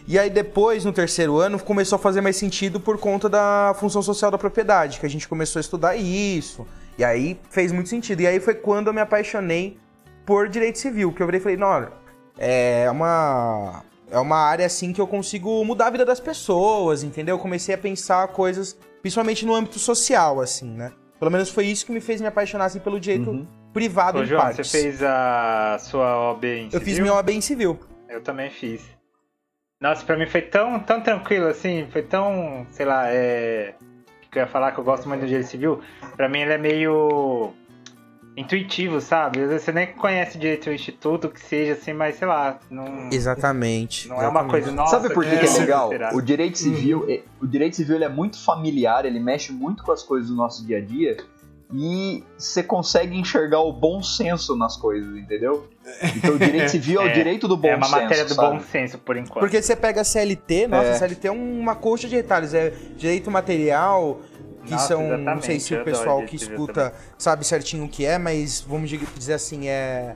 E 0.07 0.17
aí 0.17 0.29
depois, 0.29 0.83
no 0.83 0.91
terceiro 0.91 1.37
ano, 1.37 1.59
começou 1.59 1.95
a 1.95 1.99
fazer 1.99 2.21
mais 2.21 2.35
sentido 2.35 2.79
por 2.79 2.97
conta 2.97 3.29
da 3.29 3.75
função 3.79 4.01
social 4.01 4.31
da 4.31 4.37
propriedade, 4.37 4.99
que 4.99 5.05
a 5.05 5.09
gente 5.09 5.27
começou 5.27 5.59
a 5.59 5.61
estudar 5.61 5.95
isso. 5.95 6.65
E 6.97 7.03
aí 7.03 7.39
fez 7.49 7.71
muito 7.71 7.89
sentido. 7.89 8.21
E 8.21 8.27
aí 8.27 8.39
foi 8.39 8.55
quando 8.55 8.87
eu 8.87 8.93
me 8.93 9.01
apaixonei 9.01 9.77
por 10.25 10.49
direito 10.49 10.79
civil, 10.79 11.11
que 11.11 11.21
eu 11.21 11.25
virei 11.27 11.39
e 11.39 11.43
falei, 11.43 11.57
não, 11.57 11.67
olha, 11.67 11.91
é 12.37 12.89
uma 12.89 13.83
é 14.11 14.19
uma 14.19 14.37
área 14.37 14.65
assim 14.65 14.91
que 14.93 15.01
eu 15.01 15.07
consigo 15.07 15.63
mudar 15.65 15.87
a 15.87 15.89
vida 15.89 16.05
das 16.05 16.19
pessoas, 16.19 17.01
entendeu? 17.03 17.35
Eu 17.35 17.39
comecei 17.39 17.73
a 17.73 17.77
pensar 17.77 18.27
coisas, 18.27 18.77
principalmente 19.01 19.45
no 19.45 19.55
âmbito 19.55 19.79
social, 19.79 20.39
assim, 20.41 20.69
né? 20.69 20.91
Pelo 21.17 21.31
menos 21.31 21.49
foi 21.49 21.65
isso 21.65 21.85
que 21.85 21.91
me 21.91 22.01
fez 22.01 22.19
me 22.21 22.27
apaixonar 22.27 22.65
assim, 22.65 22.79
pelo 22.79 22.99
direito 22.99 23.29
Uhum. 23.29 23.47
privado 23.73 24.19
Ô, 24.19 24.23
em 24.23 24.25
João, 24.25 24.41
partes. 24.41 24.67
você 24.67 24.81
fez 24.81 25.01
a 25.01 25.77
sua 25.79 26.29
OAB 26.31 26.43
em 26.45 26.65
Eu 26.65 26.79
fiz 26.79 26.89
civil? 26.89 27.03
minha 27.03 27.13
OAB 27.15 27.29
em 27.29 27.41
civil. 27.41 27.79
Eu 28.09 28.21
também 28.21 28.49
fiz. 28.49 28.81
Nossa, 29.81 30.05
pra 30.05 30.17
mim 30.17 30.27
foi 30.27 30.41
tão, 30.41 30.79
tão 30.79 31.01
tranquilo 31.01 31.47
assim, 31.47 31.87
foi 31.91 32.01
tão, 32.03 32.67
sei 32.71 32.85
lá, 32.85 33.07
é. 33.07 33.73
Que 34.29 34.39
eu 34.39 34.43
ia 34.43 34.47
falar 34.47 34.71
que 34.71 34.77
eu 34.79 34.83
gosto 34.83 35.07
muito 35.09 35.21
do 35.21 35.27
direito 35.27 35.47
civil. 35.47 35.81
Pra 36.15 36.29
mim 36.29 36.39
ele 36.39 36.53
é 36.53 36.57
meio 36.57 37.53
intuitivo, 38.41 38.99
sabe? 39.01 39.41
Às 39.41 39.49
vezes 39.49 39.63
você 39.63 39.71
nem 39.71 39.87
conhece 39.87 40.37
direito 40.37 40.69
o 40.69 40.73
instituto, 40.73 41.29
que 41.29 41.39
seja 41.39 41.73
assim, 41.73 41.93
mas 41.93 42.15
sei 42.15 42.27
lá, 42.27 42.59
não, 42.69 43.09
Exatamente. 43.11 44.07
não 44.07 44.21
é 44.21 44.27
uma 44.27 44.45
coisa 44.45 44.71
nossa. 44.71 44.99
Sabe 44.99 45.13
por 45.13 45.23
que, 45.23 45.31
é, 45.35 45.37
que 45.37 45.45
é 45.45 45.47
sim. 45.47 45.61
legal? 45.61 45.89
será? 45.89 46.13
O 46.15 46.21
direito 46.21 46.57
civil, 46.57 47.05
é- 47.09 47.21
o 47.41 47.47
direito 47.47 47.75
civil 47.75 47.95
ele 47.95 48.05
é 48.05 48.09
muito 48.09 48.37
familiar, 48.43 49.05
ele 49.05 49.19
mexe 49.19 49.51
muito 49.51 49.83
com 49.83 49.91
as 49.91 50.03
coisas 50.03 50.29
do 50.29 50.35
nosso 50.35 50.65
dia 50.65 50.77
a 50.77 50.81
dia 50.81 51.17
e 51.73 52.23
você 52.37 52.61
consegue 52.61 53.17
enxergar 53.17 53.61
o 53.61 53.71
bom 53.71 54.03
senso 54.03 54.57
nas 54.57 54.75
coisas, 54.75 55.15
entendeu? 55.15 55.69
Então 56.17 56.35
o 56.35 56.37
direito 56.37 56.67
civil 56.71 56.99
é, 57.01 57.05
o 57.05 57.07
É, 57.07 57.13
direito 57.13 57.47
do 57.47 57.55
bom 57.55 57.69
É 57.69 57.75
uma 57.77 57.85
senso, 57.85 58.01
matéria 58.01 58.25
do 58.25 58.33
sabe? 58.33 58.55
bom 58.57 58.59
senso, 58.61 58.97
por 58.97 59.15
enquanto. 59.15 59.39
Porque 59.39 59.61
você 59.61 59.73
pega 59.75 60.01
a 60.01 60.03
CLT, 60.03 60.67
nossa, 60.67 60.89
É. 60.89 60.91
a 60.91 60.95
CLT 60.95 61.27
é 61.27 61.31
uma 61.31 61.73
coxa 61.75 62.09
de 62.09 62.15
retalhos, 62.15 62.53
é 62.53 62.71
direito 62.97 63.31
material, 63.31 64.19
que 64.65 64.71
Nossa, 64.71 64.87
são, 64.87 65.17
não 65.17 65.41
sei 65.41 65.59
se 65.59 65.73
o 65.73 65.83
pessoal 65.83 66.23
que 66.23 66.35
escuta 66.35 66.93
sabe 67.17 67.45
certinho 67.45 67.85
o 67.85 67.89
que 67.89 68.05
é, 68.05 68.17
mas 68.17 68.61
vamos 68.61 68.89
dizer 68.89 69.33
assim, 69.33 69.67
é 69.67 70.15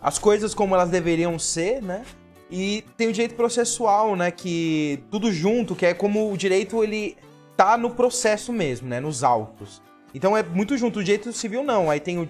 as 0.00 0.18
coisas 0.18 0.54
como 0.54 0.74
elas 0.74 0.90
deveriam 0.90 1.38
ser, 1.38 1.80
né? 1.80 2.02
E 2.50 2.84
tem 2.96 3.08
o 3.08 3.12
direito 3.12 3.34
processual, 3.34 4.14
né, 4.14 4.30
que 4.30 5.02
tudo 5.10 5.32
junto, 5.32 5.74
que 5.74 5.86
é 5.86 5.94
como 5.94 6.30
o 6.30 6.36
direito 6.36 6.82
ele 6.84 7.16
tá 7.56 7.78
no 7.78 7.90
processo 7.90 8.52
mesmo, 8.52 8.88
né, 8.88 9.00
nos 9.00 9.24
autos. 9.24 9.80
Então 10.14 10.36
é 10.36 10.42
muito 10.42 10.76
junto, 10.76 10.98
o 10.98 11.04
direito 11.04 11.32
civil 11.32 11.64
não, 11.64 11.90
aí 11.90 11.98
tem 11.98 12.18
o 12.18 12.28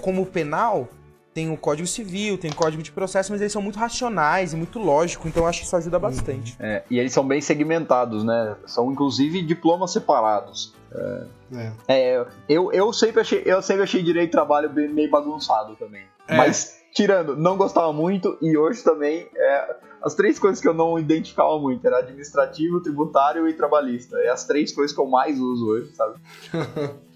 como 0.00 0.22
o 0.22 0.26
penal, 0.26 0.88
tem 1.34 1.50
o 1.50 1.56
Código 1.56 1.86
Civil, 1.86 2.36
tem 2.36 2.50
o 2.50 2.54
Código 2.54 2.82
de 2.82 2.92
Processo, 2.92 3.32
mas 3.32 3.40
eles 3.40 3.52
são 3.52 3.62
muito 3.62 3.78
racionais 3.78 4.52
e 4.52 4.56
muito 4.56 4.78
lógicos, 4.78 5.26
então 5.26 5.42
eu 5.44 5.48
acho 5.48 5.60
que 5.60 5.66
isso 5.66 5.76
ajuda 5.76 5.98
bastante. 5.98 6.56
É, 6.60 6.82
e 6.90 6.98
eles 6.98 7.12
são 7.12 7.26
bem 7.26 7.40
segmentados, 7.40 8.22
né? 8.22 8.56
São 8.66 8.92
inclusive 8.92 9.42
diplomas 9.42 9.92
separados. 9.92 10.74
É. 10.94 11.72
É, 11.88 12.26
eu, 12.48 12.72
eu, 12.72 12.92
sempre 12.92 13.20
achei, 13.20 13.42
eu 13.46 13.62
sempre 13.62 13.82
achei 13.82 14.02
direito 14.02 14.26
de 14.26 14.32
trabalho 14.32 14.68
bem- 14.68 14.88
meio 14.88 15.10
bagunçado 15.10 15.74
também. 15.76 16.02
É. 16.28 16.36
Mas, 16.36 16.80
tirando, 16.94 17.36
não 17.36 17.56
gostava 17.56 17.92
muito 17.92 18.36
e 18.42 18.56
hoje 18.56 18.82
também, 18.82 19.26
é, 19.34 19.76
as 20.02 20.14
três 20.14 20.38
coisas 20.38 20.60
que 20.60 20.68
eu 20.68 20.74
não 20.74 20.98
identificava 20.98 21.58
muito 21.58 21.86
era 21.86 21.98
administrativo, 21.98 22.82
tributário 22.82 23.48
e 23.48 23.54
trabalhista. 23.54 24.18
É 24.18 24.28
as 24.28 24.44
três 24.44 24.72
coisas 24.72 24.94
que 24.94 25.00
eu 25.00 25.06
mais 25.06 25.38
uso 25.40 25.66
hoje, 25.66 25.94
sabe? 25.94 26.20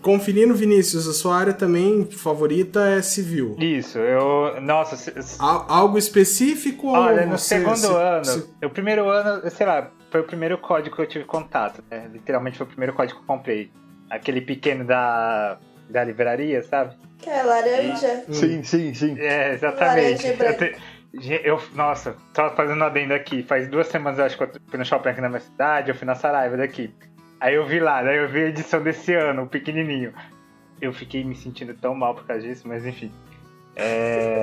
Conferindo, 0.00 0.54
Vinícius, 0.54 1.06
a 1.06 1.12
sua 1.12 1.36
área 1.36 1.52
também 1.52 2.06
favorita 2.10 2.80
é 2.88 3.02
civil. 3.02 3.56
Isso, 3.58 3.98
eu. 3.98 4.58
Nossa, 4.60 4.96
se- 4.96 5.22
se- 5.22 5.36
Al- 5.38 5.66
algo 5.68 5.98
específico 5.98 6.88
olha, 6.88 7.22
ou 7.22 7.26
no 7.28 7.38
você, 7.38 7.56
segundo 7.58 7.76
se- 7.76 7.86
ano, 7.94 8.24
se- 8.24 8.48
o 8.64 8.70
primeiro 8.70 9.08
ano, 9.08 9.50
sei 9.50 9.66
lá, 9.66 9.90
foi 10.10 10.20
o 10.20 10.24
primeiro 10.24 10.56
código 10.58 10.96
que 10.96 11.02
eu 11.02 11.06
tive 11.06 11.24
contato, 11.26 11.84
né? 11.90 12.08
Literalmente 12.12 12.56
foi 12.56 12.64
o 12.66 12.68
primeiro 12.70 12.94
código 12.94 13.18
que 13.18 13.24
eu 13.24 13.26
comprei. 13.36 13.70
Aquele 14.08 14.40
pequeno 14.40 14.84
da, 14.84 15.58
da 15.90 16.04
livraria, 16.04 16.62
sabe? 16.62 16.94
Que 17.18 17.28
é 17.28 17.42
laranja. 17.42 18.24
Sim, 18.30 18.62
sim, 18.62 18.94
sim. 18.94 19.16
É, 19.18 19.54
exatamente. 19.54 20.26
Laranja 20.26 20.44
e. 20.44 20.46
Eu 20.46 20.56
te- 20.56 20.76
Ge- 21.18 21.40
eu- 21.44 21.60
nossa, 21.74 22.14
tô 22.34 22.50
fazendo 22.50 22.82
adendo 22.84 23.14
aqui. 23.14 23.42
Faz 23.42 23.66
duas 23.68 23.86
semanas 23.88 24.18
eu 24.18 24.24
acho 24.26 24.36
que 24.36 24.42
eu 24.44 24.50
fui 24.68 24.78
no 24.78 24.84
shopping 24.84 25.08
aqui 25.10 25.20
na 25.20 25.28
minha 25.28 25.40
cidade, 25.40 25.90
eu 25.90 25.94
fui 25.94 26.06
na 26.06 26.14
Saraiva 26.14 26.56
daqui. 26.58 26.94
Aí 27.40 27.54
eu 27.54 27.66
vi 27.66 27.78
lá, 27.80 28.02
daí 28.02 28.16
eu 28.18 28.28
vi 28.28 28.44
a 28.44 28.48
edição 28.48 28.82
desse 28.82 29.12
ano, 29.14 29.42
o 29.42 29.46
pequenininho. 29.46 30.12
Eu 30.80 30.92
fiquei 30.92 31.22
me 31.24 31.34
sentindo 31.34 31.74
tão 31.74 31.94
mal 31.94 32.14
por 32.14 32.24
causa 32.26 32.46
disso, 32.46 32.66
mas 32.66 32.84
enfim. 32.86 33.10
É. 33.74 34.42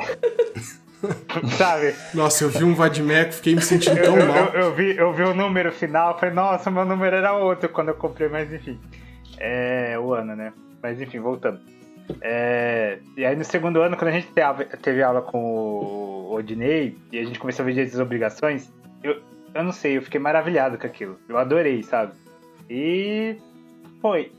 Sabe? 1.57 1.93
Nossa, 2.13 2.43
eu 2.45 2.49
vi 2.49 2.63
um 2.63 2.73
Vadimeco, 2.73 3.33
fiquei 3.33 3.55
me 3.55 3.61
sentindo 3.61 4.01
tão 4.01 4.17
eu- 4.17 4.25
mal. 4.27 4.37
eu- 4.53 4.59
eu 4.61 4.73
vi, 4.75 4.95
eu 4.95 5.13
vi 5.13 5.23
o 5.23 5.33
número 5.33 5.71
final, 5.71 6.17
falei, 6.17 6.33
nossa, 6.33 6.71
meu 6.71 6.85
número 6.85 7.15
era 7.15 7.33
outro 7.33 7.67
quando 7.69 7.89
eu 7.89 7.95
comprei, 7.95 8.29
mas 8.29 8.51
enfim. 8.53 8.79
É. 9.37 9.97
O 9.99 10.13
ano, 10.13 10.35
né? 10.35 10.53
Mas 10.81 11.01
enfim, 11.01 11.19
voltando. 11.19 11.59
É, 12.21 12.99
e 13.15 13.25
aí 13.25 13.35
no 13.35 13.43
segundo 13.45 13.81
ano, 13.81 13.95
quando 13.95 14.09
a 14.09 14.13
gente 14.13 14.27
teve, 14.81 15.01
aula 15.01 15.21
com 15.21 15.39
o 15.39 16.33
Odinei 16.33 16.97
e 17.11 17.19
a 17.19 17.23
gente 17.23 17.39
começou 17.39 17.63
a 17.63 17.65
ver 17.65 17.71
e 17.73 18.01
obrigações, 18.01 18.71
eu, 19.01 19.21
eu 19.53 19.63
não 19.63 19.71
sei, 19.71 19.97
eu 19.97 20.01
fiquei 20.01 20.19
maravilhado 20.19 20.77
com 20.77 20.85
aquilo. 20.85 21.17
Eu 21.29 21.37
adorei, 21.37 21.81
sabe? 21.83 22.11
E 22.69 23.37
foi. 24.01 24.31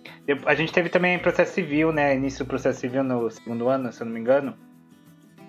A 0.46 0.54
gente 0.54 0.72
teve 0.72 0.88
também 0.88 1.18
processo 1.18 1.52
civil, 1.54 1.92
né? 1.92 2.14
Início 2.14 2.44
do 2.44 2.48
processo 2.48 2.80
civil 2.80 3.02
no 3.04 3.30
segundo 3.30 3.68
ano, 3.68 3.92
se 3.92 4.02
eu 4.02 4.06
não 4.06 4.12
me 4.12 4.20
engano. 4.20 4.54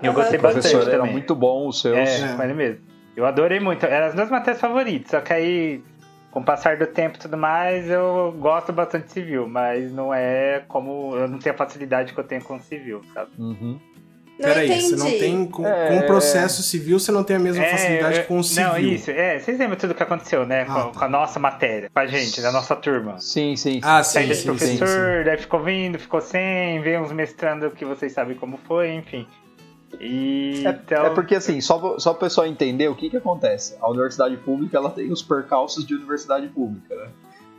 Eu 0.02 0.12
Aham. 0.12 0.14
gostei 0.22 0.40
bastante 0.40 0.70
professor 0.72 0.94
era 0.94 1.06
muito 1.06 1.36
bom, 1.36 1.68
os 1.68 1.82
seus. 1.82 1.98
É, 1.98 2.34
É. 2.34 2.54
mesmo. 2.54 2.82
Eu 3.16 3.26
adorei 3.26 3.60
muito. 3.60 3.86
Eram 3.86 4.08
as 4.08 4.14
duas 4.16 4.30
matérias 4.30 4.60
favoritas, 4.60 5.12
só 5.12 5.22
que 5.22 5.32
aí, 5.32 5.82
com 6.32 6.42
o 6.42 6.44
passar 6.44 6.78
do 6.78 6.86
tempo 6.86 7.16
e 7.16 7.20
tudo 7.20 7.38
mais, 7.38 7.90
eu 7.90 8.36
gosto 8.40 8.74
bastante 8.74 9.06
de 9.06 9.12
civil, 9.14 9.48
mas 9.48 9.92
não 9.94 10.14
é 10.14 10.64
como. 10.68 11.16
Eu 11.16 11.28
não 11.28 11.40
tenho 11.40 11.56
a 11.56 11.58
facilidade 11.58 12.14
que 12.14 12.20
eu 12.20 12.24
tenho 12.26 12.44
com 12.44 12.60
civil, 12.60 13.02
sabe? 13.14 13.32
Uhum. 13.40 13.80
Não 14.38 14.50
Peraí, 14.50 14.66
entendi. 14.68 14.90
você 14.90 14.96
não 14.98 15.06
tem. 15.06 15.46
Com, 15.46 15.66
É. 15.66 15.88
com 16.02 16.08
processo 16.08 16.62
civil, 16.62 17.00
você 17.00 17.10
não 17.12 17.24
tem 17.24 17.38
a 17.38 17.40
mesma 17.40 17.64
É, 17.64 17.72
facilidade 17.72 18.24
com 18.24 18.40
o 18.40 18.44
civil. 18.44 18.68
Não, 18.68 18.78
isso, 18.78 19.10
é. 19.12 19.40
Vocês 19.40 19.58
lembram 19.58 19.78
tudo 19.78 19.96
que 19.96 20.04
aconteceu, 20.04 20.46
né? 20.46 20.64
Ah, 20.64 20.66
com, 20.66 20.92
tá. 20.92 21.00
com 21.00 21.06
a 21.06 21.10
nossa 21.10 21.40
matéria, 21.40 21.90
com 21.94 22.00
a 22.00 22.06
gente, 22.06 22.42
da 22.42 22.52
nossa 22.52 22.76
turma. 22.76 23.18
Sim, 23.20 23.56
sim. 23.56 23.80
Ah, 23.82 24.04
sim, 24.04 24.14
Saída 24.14 24.36
sim, 24.36 24.52
de 24.52 24.60
sim, 24.60 24.78
professor, 24.78 25.20
sim. 25.20 25.24
daí 25.26 25.38
ficou 25.38 25.64
vindo, 25.64 25.98
ficou 25.98 26.20
sem, 26.20 26.82
veio 26.82 27.02
uns 27.02 27.14
mestrando 27.14 27.72
que 27.72 27.86
vocês 27.86 28.12
sabem 28.12 28.36
como 28.36 28.58
foi, 28.68 28.92
enfim. 28.94 29.26
E. 30.02 30.64
É, 30.66 30.70
então, 30.70 31.06
é 31.06 31.10
porque 31.12 31.36
assim, 31.36 31.62
só, 31.62 31.98
só 31.98 32.12
o 32.12 32.16
pessoal 32.16 32.46
entender 32.46 32.90
o 32.90 32.96
que 32.96 33.10
que 33.10 33.16
acontece. 33.18 33.78
A 33.80 33.90
universidade 33.90 34.36
pública 34.38 34.76
ela 34.78 34.90
tem 34.90 35.12
os 35.12 35.22
percalços 35.22 35.86
de 35.88 35.96
universidade 35.96 36.48
pública, 36.50 36.94
né? 36.94 37.08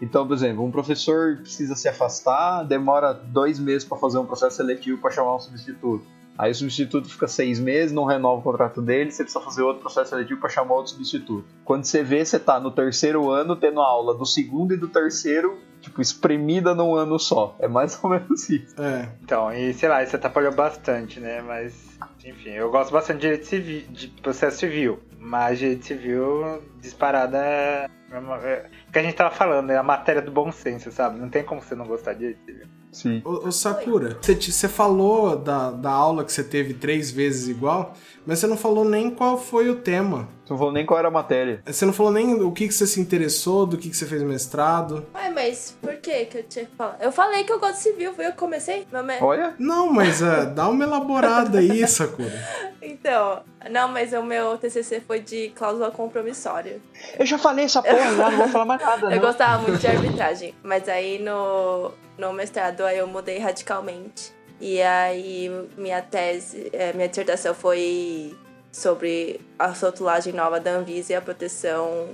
Então, 0.03 0.27
por 0.27 0.35
exemplo, 0.35 0.63
um 0.63 0.71
professor 0.71 1.39
precisa 1.39 1.75
se 1.75 1.89
afastar, 1.89 2.65
demora 2.65 3.15
dois 3.15 3.59
meses 3.59 3.83
para 3.83 3.97
fazer 3.97 4.19
um 4.19 4.27
processo 4.27 4.57
seletivo 4.57 4.99
para 5.01 5.11
chamar 5.11 5.37
um 5.37 5.41
substituto. 5.41 6.05
Aí 6.39 6.51
o 6.51 6.55
substituto 6.55 7.09
fica 7.09 7.27
seis 7.27 7.59
meses, 7.59 7.93
não 7.93 8.05
renova 8.05 8.41
o 8.41 8.43
contrato 8.43 8.83
dele, 8.83 9.11
você 9.11 9.23
precisa 9.25 9.45
fazer 9.45 9.63
outro 9.63 9.83
processo 9.83 10.11
seletivo 10.11 10.41
para 10.41 10.51
chamar 10.51 10.75
outro 10.75 10.93
substituto. 10.93 11.45
Quando 11.65 11.85
você 11.85 12.03
vê, 12.03 12.25
você 12.25 12.39
tá 12.39 12.61
no 12.61 12.71
terceiro 12.71 13.31
ano 13.31 13.57
tendo 13.57 13.81
aula 13.81 14.15
do 14.17 14.27
segundo 14.27 14.75
e 14.75 14.77
do 14.77 14.89
terceiro, 14.89 15.59
tipo, 15.81 16.01
espremida 16.03 16.75
num 16.75 16.95
ano 16.95 17.19
só. 17.19 17.57
É 17.59 17.67
mais 17.69 17.99
ou 18.03 18.11
menos 18.11 18.49
isso. 18.51 18.75
É. 18.81 19.09
Então, 19.23 19.53
e 19.53 19.73
sei 19.73 19.89
lá, 19.89 20.03
isso 20.03 20.15
atrapalhou 20.17 20.53
bastante, 20.53 21.21
né? 21.21 21.41
Mas, 21.41 21.99
enfim, 22.25 22.51
eu 22.51 22.71
gosto 22.71 22.93
bastante 22.93 23.17
de 23.17 23.23
direito 23.23 23.47
civil, 23.47 23.83
de 23.91 24.09
processo 24.09 24.59
civil. 24.59 24.99
Mas 25.19 25.59
direito 25.59 25.87
civil, 25.87 26.63
disparada, 26.81 27.39
é, 27.39 27.89
é 28.13 28.19
uma- 28.19 28.37
é 28.37 28.69
o 28.89 28.93
que 28.93 28.99
a 28.99 29.03
gente 29.03 29.15
tava 29.15 29.35
falando, 29.35 29.71
é 29.71 29.77
a 29.77 29.83
matéria 29.83 30.23
do 30.23 30.31
bom 30.31 30.53
senso, 30.53 30.93
sabe? 30.93 31.19
Não 31.19 31.29
tem 31.29 31.43
como 31.43 31.61
você 31.63 31.75
não 31.75 31.87
gostar 31.87 32.13
de 32.13 32.19
direito 32.21 32.45
civil. 32.45 32.67
Sim. 32.97 33.21
Ô, 33.27 33.49
ô, 33.49 33.53
Sakura, 33.53 34.17
você, 34.21 34.35
você 34.35 34.69
falou 34.69 35.37
da, 35.37 35.71
da 35.71 35.91
aula 35.91 36.25
que 36.25 36.33
você 36.33 36.43
teve 36.43 36.73
três 36.73 37.11
vezes 37.11 37.47
igual, 37.47 37.93
mas 38.25 38.39
você 38.39 38.47
não 38.47 38.57
falou 38.57 38.87
nem 38.87 39.11
qual 39.11 39.37
foi 39.37 39.69
o 39.69 39.77
tema. 39.77 40.27
Não 40.49 40.57
vou 40.57 40.73
nem 40.73 40.87
qual 40.87 40.99
era 40.99 41.09
a 41.09 41.11
matéria. 41.11 41.61
Você 41.67 41.85
não 41.85 41.93
falou 41.93 42.11
nem 42.11 42.33
o 42.41 42.51
que, 42.53 42.67
que 42.69 42.73
você 42.73 42.87
se 42.87 42.99
interessou, 43.01 43.67
do 43.67 43.77
que, 43.77 43.91
que 43.91 43.97
você 43.97 44.07
fez 44.07 44.23
mestrado. 44.23 45.05
Ué, 45.15 45.29
mas 45.29 45.77
por 45.83 45.95
que 45.97 46.25
que 46.25 46.39
eu 46.39 46.43
tinha 46.45 46.65
que 46.65 46.75
falar? 46.75 46.97
Eu 47.01 47.13
falei 47.13 47.45
que 47.45 47.53
eu 47.53 47.59
gosto 47.61 47.75
de 47.75 47.81
civil, 47.83 48.15
foi 48.15 48.27
eu 48.29 48.31
que 48.33 48.39
comecei? 48.39 48.87
Me- 48.91 49.21
Olha, 49.21 49.55
Não, 49.59 49.93
mas 49.93 50.23
é, 50.23 50.47
dá 50.47 50.67
uma 50.69 50.85
elaborada 50.85 51.59
aí, 51.59 51.87
Sakura. 51.87 52.33
Então, 52.81 53.41
não, 53.71 53.89
mas 53.89 54.13
o 54.13 54.23
meu 54.23 54.57
TCC 54.59 55.01
foi 55.01 55.19
de 55.19 55.49
cláusula 55.57 55.91
compromissória. 55.91 56.81
eu 57.19 57.27
já 57.27 57.37
falei 57.37 57.65
essa 57.65 57.83
porra, 57.83 58.15
já 58.15 58.31
não 58.31 58.39
vou 58.39 58.49
falar 58.49 58.65
mais 58.65 58.81
nada, 58.81 59.07
Eu 59.13 59.17
não. 59.21 59.27
gostava 59.27 59.61
muito 59.63 59.79
de 59.81 59.87
arbitragem, 59.89 60.55
mas 60.63 60.89
aí 60.89 61.19
no, 61.19 61.91
no 62.19 62.33
mestrado 62.33 62.83
aí 62.83 62.99
eu 62.99 63.07
mudei 63.07 63.39
radicalmente. 63.39 64.35
E 64.61 64.81
aí 64.81 65.51
minha 65.77 66.01
tese, 66.01 66.71
eh, 66.73 66.93
minha 66.95 67.09
dissertação 67.09 67.55
foi 67.55 68.35
sobre 68.73 69.41
a 69.59 69.69
rotulagem 69.69 70.33
nova 70.33 70.59
da 70.59 70.73
Anvisa 70.73 71.13
e 71.13 71.17
a 71.17 71.21
proteção 71.21 72.09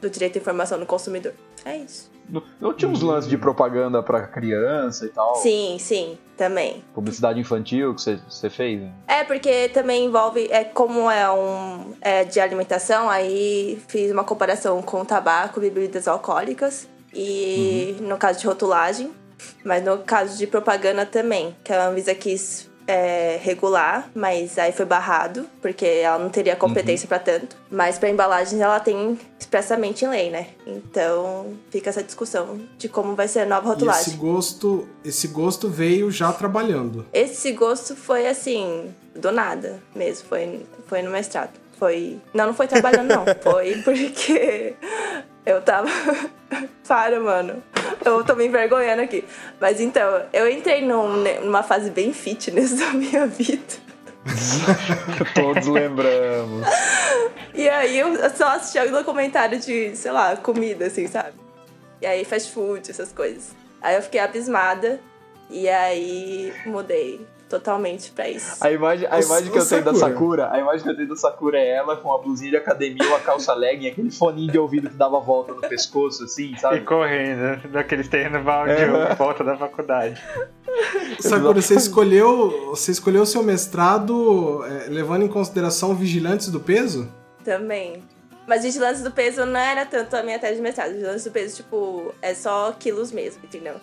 do 0.00 0.10
direito 0.10 0.36
à 0.36 0.40
informação 0.40 0.78
do 0.78 0.86
consumidor. 0.86 1.32
É 1.64 1.76
isso. 1.76 2.10
Não, 2.60 2.72
tinha 2.74 2.90
uns 2.90 3.02
lances 3.02 3.30
de 3.30 3.38
propaganda 3.38 4.02
pra 4.02 4.26
criança 4.26 5.06
e 5.06 5.08
tal? 5.10 5.36
Sim, 5.36 5.76
sim, 5.78 6.18
também. 6.36 6.82
Publicidade 6.92 7.38
infantil 7.38 7.94
que 7.94 8.02
você, 8.02 8.50
fez? 8.50 8.80
né? 8.80 8.92
É, 9.06 9.24
porque 9.24 9.68
também 9.68 10.06
envolve, 10.06 10.48
é, 10.50 10.64
como 10.64 11.10
é 11.10 11.30
um 11.30 11.94
é 12.00 12.24
de 12.24 12.40
alimentação, 12.40 13.08
aí 13.08 13.80
fiz 13.88 14.10
uma 14.10 14.24
comparação 14.24 14.82
com 14.82 15.04
tabaco 15.04 15.60
bebidas 15.60 16.08
alcoólicas. 16.08 16.88
E 17.14 17.96
no 18.00 18.18
caso 18.18 18.40
de 18.40 18.46
rotulagem, 18.46 19.10
mas 19.64 19.84
no 19.84 19.98
caso 19.98 20.36
de 20.38 20.46
propaganda 20.46 21.04
também, 21.06 21.54
que 21.64 21.72
a 21.72 21.88
Anvisa 21.88 22.14
quis 22.14 22.68
é, 22.86 23.38
regular, 23.42 24.08
mas 24.14 24.58
aí 24.58 24.72
foi 24.72 24.86
barrado, 24.86 25.46
porque 25.60 25.84
ela 25.84 26.18
não 26.18 26.30
teria 26.30 26.54
competência 26.54 27.08
pra 27.08 27.18
tanto. 27.18 27.56
Mas 27.70 27.98
pra 27.98 28.08
embalagens 28.08 28.60
ela 28.60 28.78
tem 28.78 29.18
expressamente 29.38 30.04
em 30.04 30.08
lei, 30.08 30.30
né? 30.30 30.48
Então 30.66 31.54
fica 31.70 31.90
essa 31.90 32.02
discussão 32.02 32.60
de 32.78 32.88
como 32.88 33.14
vai 33.14 33.26
ser 33.28 33.40
a 33.40 33.46
nova 33.46 33.66
E 33.66 33.68
rotulagem. 33.70 34.02
esse 34.02 34.16
gosto, 34.16 34.88
esse 35.04 35.28
gosto 35.28 35.68
veio 35.68 36.10
já 36.10 36.32
trabalhando. 36.32 37.04
Esse 37.12 37.52
gosto 37.52 37.96
foi 37.96 38.28
assim, 38.28 38.94
do 39.14 39.32
nada 39.32 39.82
mesmo, 39.94 40.28
foi, 40.28 40.64
foi 40.86 41.02
no 41.02 41.10
mestrado. 41.10 41.50
Foi. 41.78 42.20
Não, 42.32 42.46
não 42.46 42.54
foi 42.54 42.66
trabalhando, 42.66 43.08
não. 43.14 43.24
Foi 43.42 43.82
porque 43.82 44.74
eu 45.44 45.60
tava. 45.62 45.88
Para, 46.88 47.20
mano. 47.20 47.62
Eu 48.04 48.22
tô 48.24 48.34
me 48.34 48.46
envergonhando 48.46 49.02
aqui. 49.02 49.24
Mas 49.60 49.80
então, 49.80 50.22
eu 50.32 50.48
entrei 50.48 50.80
num- 50.82 51.22
numa 51.42 51.62
fase 51.62 51.90
bem 51.90 52.12
fitness 52.12 52.72
da 52.78 52.92
minha 52.92 53.26
vida. 53.26 53.62
Todos 55.34 55.66
lembramos. 55.66 56.66
E 57.54 57.68
aí 57.68 57.98
eu 57.98 58.14
só 58.30 58.48
assistia 58.48 58.84
um 58.84 58.90
documentário 58.92 59.58
de, 59.58 59.96
sei 59.96 60.10
lá, 60.10 60.36
comida, 60.36 60.86
assim, 60.86 61.06
sabe? 61.06 61.32
E 62.00 62.06
aí 62.06 62.24
fast 62.24 62.52
food, 62.52 62.90
essas 62.90 63.12
coisas. 63.12 63.54
Aí 63.80 63.96
eu 63.96 64.02
fiquei 64.02 64.20
abismada. 64.20 65.00
E 65.50 65.68
aí 65.68 66.52
mudei 66.66 67.24
totalmente 67.48 68.10
pra 68.10 68.28
isso. 68.28 68.56
A 68.64 68.70
imagem, 68.70 69.06
a 69.10 69.16
O- 69.16 69.20
imagem 69.22 69.50
que 69.52 69.58
eu 69.58 69.66
tenho 69.66 69.84
da 69.84 69.94
Sakura. 69.94 70.12
Sakura, 70.44 70.52
a 70.52 70.58
imagem 70.58 70.82
que 70.82 70.90
eu 70.90 70.96
tenho 70.96 71.08
da 71.08 71.16
Sakura 71.16 71.58
é 71.58 71.68
ela 71.70 71.96
com 71.96 72.12
a 72.12 72.18
blusinha 72.18 72.50
de 72.50 72.56
academia, 72.56 73.06
uma 73.08 73.20
calça 73.20 73.54
legging, 73.54 73.88
aquele 73.88 74.10
foninho 74.10 74.50
de 74.50 74.58
ouvido 74.58 74.90
que 74.90 74.96
dava 74.96 75.18
volta 75.20 75.52
no 75.52 75.60
pescoço, 75.60 76.24
assim, 76.24 76.52
E 76.54 76.60
sabe? 76.60 76.80
correndo, 76.80 77.68
daqueles 77.70 78.08
terrenos 78.08 78.42
baldio 78.42 78.74
É. 78.96 79.14
volta 79.14 79.44
da 79.44 79.56
faculdade. 79.56 80.20
Sakura, 81.20 81.60
você 81.60 81.74
escolheu, 81.74 82.68
você 82.70 82.90
escolheu 82.92 83.22
o 83.22 83.26
seu 83.26 83.42
mestrado 83.42 84.64
é, 84.64 84.88
levando 84.88 85.22
em 85.24 85.28
consideração 85.28 85.94
vigilantes 85.94 86.48
do 86.50 86.60
peso? 86.60 87.08
Também. 87.44 88.02
Mas 88.46 88.62
vigilância 88.62 89.02
do 89.02 89.10
peso 89.10 89.44
não 89.44 89.58
era 89.58 89.84
tanto 89.84 90.14
a 90.16 90.22
minha 90.22 90.38
tese 90.38 90.56
de 90.56 90.62
mestrado. 90.62 90.92
Vigilância 90.92 91.30
do 91.30 91.34
peso, 91.34 91.56
tipo, 91.56 92.14
é 92.22 92.32
só 92.34 92.72
quilos 92.78 93.10
mesmo, 93.10 93.42
entendeu? 93.44 93.74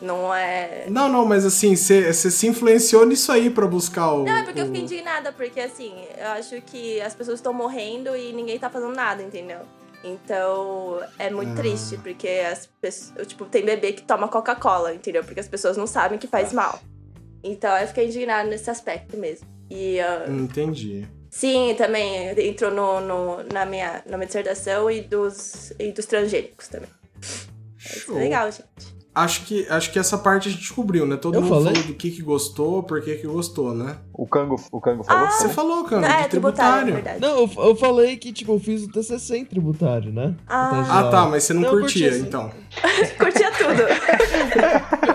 Não 0.00 0.32
é. 0.34 0.84
Não, 0.88 1.08
não, 1.08 1.24
mas 1.26 1.44
assim, 1.44 1.74
você 1.74 2.12
se 2.12 2.46
influenciou 2.46 3.04
nisso 3.04 3.32
aí 3.32 3.50
pra 3.50 3.66
buscar 3.66 4.12
o. 4.12 4.24
Não, 4.24 4.36
é 4.36 4.42
porque 4.44 4.60
eu 4.60 4.64
o- 4.64 4.66
fiquei 4.68 4.82
indignada, 4.82 5.32
porque 5.32 5.58
assim, 5.60 5.92
eu 6.16 6.28
acho 6.28 6.60
que 6.62 7.00
as 7.00 7.14
pessoas 7.14 7.38
estão 7.40 7.52
morrendo 7.52 8.16
e 8.16 8.32
ninguém 8.32 8.58
tá 8.58 8.70
fazendo 8.70 8.94
nada, 8.94 9.22
entendeu? 9.22 9.60
Então, 10.04 11.00
é 11.18 11.28
muito 11.30 11.52
Ah. 11.52 11.56
triste, 11.56 11.96
porque 11.98 12.28
as 12.28 12.66
pessoas. 12.80 13.26
Tipo, 13.26 13.44
tem 13.46 13.64
bebê 13.64 13.92
que 13.92 14.02
toma 14.02 14.28
Coca-Cola, 14.28 14.94
entendeu? 14.94 15.24
Porque 15.24 15.40
as 15.40 15.48
pessoas 15.48 15.76
não 15.76 15.86
sabem 15.86 16.18
que 16.18 16.28
faz 16.28 16.52
mal. 16.52 16.78
Então, 17.42 17.76
eu 17.76 17.86
fiquei 17.88 18.06
indignada 18.06 18.48
nesse 18.48 18.70
aspecto 18.70 19.16
mesmo. 19.16 19.46
E. 19.68 19.98
ah, 20.00 20.26
Entendi. 20.28 21.06
Sim, 21.30 21.74
também 21.76 22.28
entrou 22.38 22.70
no, 22.70 23.00
no- 23.00 23.42
na, 23.52 23.66
minha, 23.66 24.02
na 24.06 24.16
minha 24.16 24.26
dissertação 24.26 24.90
e 24.90 25.00
dos, 25.02 25.72
e 25.78 25.92
dos 25.92 26.06
transgênicos 26.06 26.68
também. 26.68 26.88
Show. 27.76 28.16
é 28.16 28.20
legal, 28.20 28.50
gente. 28.50 28.97
Acho 29.18 29.44
que, 29.46 29.66
acho 29.68 29.92
que 29.92 29.98
essa 29.98 30.16
parte 30.16 30.48
a 30.48 30.50
gente 30.50 30.60
descobriu, 30.60 31.06
né? 31.06 31.16
Todo 31.16 31.34
Eu 31.36 31.42
mundo 31.42 31.54
falei. 31.54 31.74
falou 31.74 31.88
do 31.88 31.94
que, 31.94 32.10
que 32.10 32.22
gostou, 32.22 32.82
por 32.82 33.02
que, 33.02 33.16
que 33.16 33.26
gostou, 33.26 33.74
né? 33.74 33.98
O 34.18 34.26
Kango, 34.26 34.56
o 34.72 34.80
Kango 34.80 35.04
falou. 35.04 35.26
Ah, 35.26 35.30
Você 35.30 35.48
falou, 35.50 35.84
cara, 35.84 36.04
é, 36.04 36.22
de 36.24 36.28
tributário, 36.30 36.86
tributário. 36.94 37.18
é. 37.18 37.20
Não, 37.20 37.38
eu, 37.38 37.50
eu 37.68 37.76
falei 37.76 38.16
que, 38.16 38.32
tipo, 38.32 38.50
eu 38.52 38.58
fiz 38.58 38.82
o 38.82 38.90
TCC 38.90 39.36
em 39.38 39.44
tributário, 39.44 40.12
né? 40.12 40.34
Ah. 40.44 40.98
Ah, 40.98 41.08
tá, 41.08 41.26
mas 41.26 41.44
você 41.44 41.54
não, 41.54 41.60
Não, 41.62 41.70
curtia, 41.70 42.08
curti, 42.10 42.18
assim. 42.18 42.26
então. 42.26 42.50
Curtia 43.16 43.50
tudo. 43.52 43.82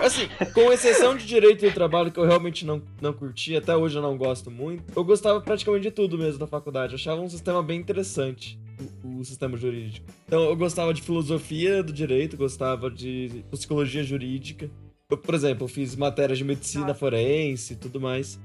Assim, 0.02 0.26
com 0.54 0.72
exceção 0.72 1.14
de 1.16 1.26
direito 1.26 1.66
do 1.66 1.72
trabalho, 1.72 2.10
que 2.10 2.18
eu 2.18 2.24
realmente 2.24 2.64
não, 2.64 2.80
não 3.00 3.12
curti, 3.12 3.54
até 3.56 3.76
hoje 3.76 3.96
eu 3.98 4.02
não 4.02 4.16
gosto 4.16 4.50
muito, 4.50 4.82
eu 4.96 5.04
gostava 5.04 5.38
praticamente 5.40 5.82
de 5.82 5.90
tudo 5.90 6.16
mesmo 6.16 6.38
da 6.38 6.46
faculdade. 6.46 6.94
Eu 6.94 6.96
achava 6.96 7.20
um 7.20 7.28
sistema 7.28 7.62
bem 7.62 7.78
interessante, 7.80 8.58
o, 9.02 9.18
o 9.20 9.24
sistema 9.24 9.56
jurídico. 9.56 10.06
Então, 10.26 10.44
eu 10.44 10.56
gostava 10.56 10.92
de 10.94 11.02
filosofia 11.02 11.82
do 11.82 11.92
direito, 11.92 12.36
gostava 12.38 12.90
de 12.90 13.44
psicologia 13.50 14.02
jurídica. 14.02 14.70
Eu, 15.10 15.18
por 15.18 15.34
exemplo, 15.34 15.64
eu 15.64 15.68
fiz 15.68 15.94
matérias 15.94 16.38
de 16.38 16.44
medicina 16.44 16.86
Nossa. 16.86 16.98
forense 17.00 17.74
e 17.74 17.76
tudo 17.76 18.00
mais. 18.00 18.38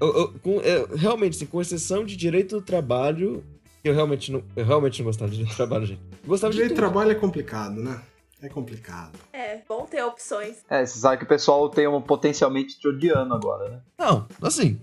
Eu, 0.00 0.08
eu- 0.16 0.34
com- 0.42 0.60
eu- 0.60 0.96
realmente, 0.96 1.36
assim, 1.36 1.46
com 1.46 1.60
exceção 1.60 2.04
de 2.04 2.16
direito 2.16 2.56
do 2.58 2.62
trabalho, 2.62 3.44
eu 3.82 3.94
realmente 3.94 4.32
não, 4.32 4.42
eu 4.56 4.64
realmente 4.64 4.98
não 5.00 5.06
gostava 5.06 5.30
de 5.30 5.36
direito 5.38 5.54
do 5.54 5.56
trabalho, 5.56 5.86
gente. 5.86 6.00
Gostava 6.26 6.50
de 6.52 6.56
Direito 6.56 6.74
de 6.74 6.80
tudo. 6.80 6.84
trabalho 6.90 7.10
é 7.12 7.14
complicado, 7.14 7.74
né? 7.80 8.00
É 8.42 8.48
complicado. 8.48 9.18
É, 9.32 9.60
bom 9.68 9.86
ter 9.86 10.02
opções. 10.04 10.56
É, 10.68 10.84
você 10.84 10.98
sabe 10.98 11.18
que 11.18 11.24
o 11.24 11.28
pessoal 11.28 11.68
tem 11.68 11.86
um 11.88 12.00
potencialmente 12.00 12.78
te 12.78 12.86
odiando 12.88 13.32
agora, 13.34 13.68
né? 13.70 13.80
Não, 13.98 14.26
assim, 14.42 14.78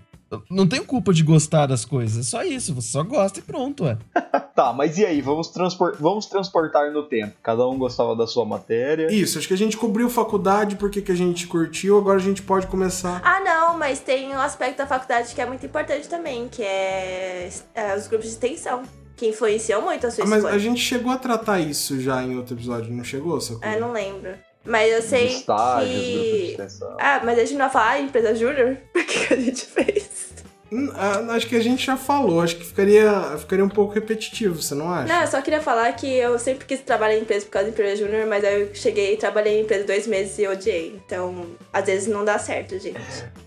não 0.50 0.66
tenho 0.66 0.84
culpa 0.84 1.12
de 1.12 1.22
gostar 1.22 1.66
das 1.66 1.84
coisas, 1.84 2.26
é 2.26 2.30
só 2.30 2.42
isso, 2.42 2.74
você 2.74 2.88
só 2.88 3.02
gosta 3.02 3.38
e 3.38 3.42
pronto, 3.42 3.86
é. 3.86 3.96
Tá, 4.54 4.70
mas 4.70 4.98
e 4.98 5.06
aí? 5.06 5.22
Vamos, 5.22 5.48
transpor... 5.48 5.96
Vamos 5.98 6.26
transportar 6.26 6.92
no 6.92 7.04
tempo. 7.04 7.32
Cada 7.42 7.66
um 7.66 7.78
gostava 7.78 8.14
da 8.14 8.26
sua 8.26 8.44
matéria. 8.44 9.10
Isso, 9.10 9.38
acho 9.38 9.48
que 9.48 9.54
a 9.54 9.56
gente 9.56 9.78
cobriu 9.78 10.10
faculdade 10.10 10.76
porque 10.76 11.00
que 11.00 11.10
a 11.10 11.14
gente 11.14 11.46
curtiu, 11.46 11.96
agora 11.96 12.18
a 12.18 12.22
gente 12.22 12.42
pode 12.42 12.66
começar. 12.66 13.22
Ah, 13.24 13.40
não, 13.40 13.78
mas 13.78 14.00
tem 14.00 14.28
um 14.28 14.38
aspecto 14.38 14.76
da 14.78 14.86
faculdade 14.86 15.34
que 15.34 15.40
é 15.40 15.46
muito 15.46 15.64
importante 15.64 16.06
também, 16.06 16.48
que 16.48 16.62
é, 16.62 17.50
é 17.74 17.96
os 17.96 18.06
grupos 18.08 18.26
de 18.26 18.32
extensão, 18.34 18.82
que 19.16 19.26
influenciam 19.28 19.80
muito 19.80 20.06
a 20.06 20.10
sua 20.10 20.24
Ah, 20.24 20.28
mas 20.28 20.38
escolha. 20.40 20.54
a 20.54 20.58
gente 20.58 20.80
chegou 20.80 21.10
a 21.12 21.16
tratar 21.16 21.58
isso 21.58 21.98
já 21.98 22.22
em 22.22 22.36
outro 22.36 22.54
episódio, 22.54 22.92
não 22.92 23.02
chegou, 23.04 23.40
Sakura? 23.40 23.72
Ah, 23.72 23.80
não 23.80 23.90
lembro. 23.90 24.34
Mas 24.64 24.92
eu 24.92 25.02
sei 25.02 25.26
estágios, 25.26 26.00
que... 26.00 26.56
Ah, 26.98 27.20
mas 27.24 27.38
a 27.38 27.42
gente 27.42 27.52
não 27.52 27.60
vai 27.60 27.70
falar 27.70 28.00
em 28.00 28.04
empresa 28.04 28.34
júnior? 28.34 28.76
O 28.94 29.04
que 29.04 29.26
que 29.26 29.34
a 29.34 29.36
gente 29.36 29.66
fez? 29.66 30.32
Hum, 30.72 30.90
ah, 30.94 31.34
Acho 31.34 31.46
que 31.48 31.56
a 31.56 31.60
gente 31.60 31.84
já 31.84 31.98
falou, 31.98 32.40
acho 32.40 32.56
que 32.56 32.64
ficaria, 32.64 33.36
ficaria 33.38 33.62
um 33.62 33.68
pouco 33.68 33.92
repetitivo, 33.92 34.62
você 34.62 34.74
não 34.74 34.90
acha? 34.90 35.12
Não, 35.12 35.20
eu 35.20 35.26
só 35.26 35.42
queria 35.42 35.60
falar 35.60 35.92
que 35.92 36.06
eu 36.06 36.38
sempre 36.38 36.64
quis 36.64 36.80
trabalhar 36.80 37.18
em 37.18 37.20
empresa 37.20 37.44
por 37.44 37.52
causa 37.52 37.68
de 37.68 37.74
empresa 37.74 38.02
júnior, 38.02 38.26
mas 38.26 38.42
aí 38.42 38.62
eu 38.62 38.74
cheguei 38.74 39.12
e 39.12 39.16
trabalhei 39.18 39.58
em 39.58 39.64
empresa 39.64 39.84
dois 39.84 40.06
meses 40.06 40.38
e 40.38 40.48
odiei. 40.48 40.98
Então, 41.04 41.46
às 41.70 41.84
vezes 41.84 42.08
não 42.08 42.24
dá 42.24 42.38
certo, 42.38 42.78
gente. 42.78 42.96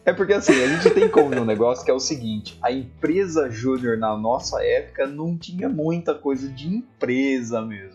É 0.06 0.14
porque 0.14 0.34
assim, 0.34 0.54
a 0.64 0.68
gente 0.68 0.92
tem 0.92 1.10
como 1.10 1.34
um 1.42 1.46
negócio 1.46 1.84
que 1.84 1.90
é 1.90 1.94
o 1.96 2.00
seguinte: 2.00 2.60
a 2.62 2.72
empresa 2.72 3.50
júnior 3.50 3.98
na 3.98 4.16
nossa 4.16 4.64
época 4.64 5.08
não 5.08 5.36
tinha 5.36 5.68
muita 5.68 6.14
coisa 6.14 6.48
de 6.48 6.68
empresa 6.68 7.60
mesmo? 7.60 7.95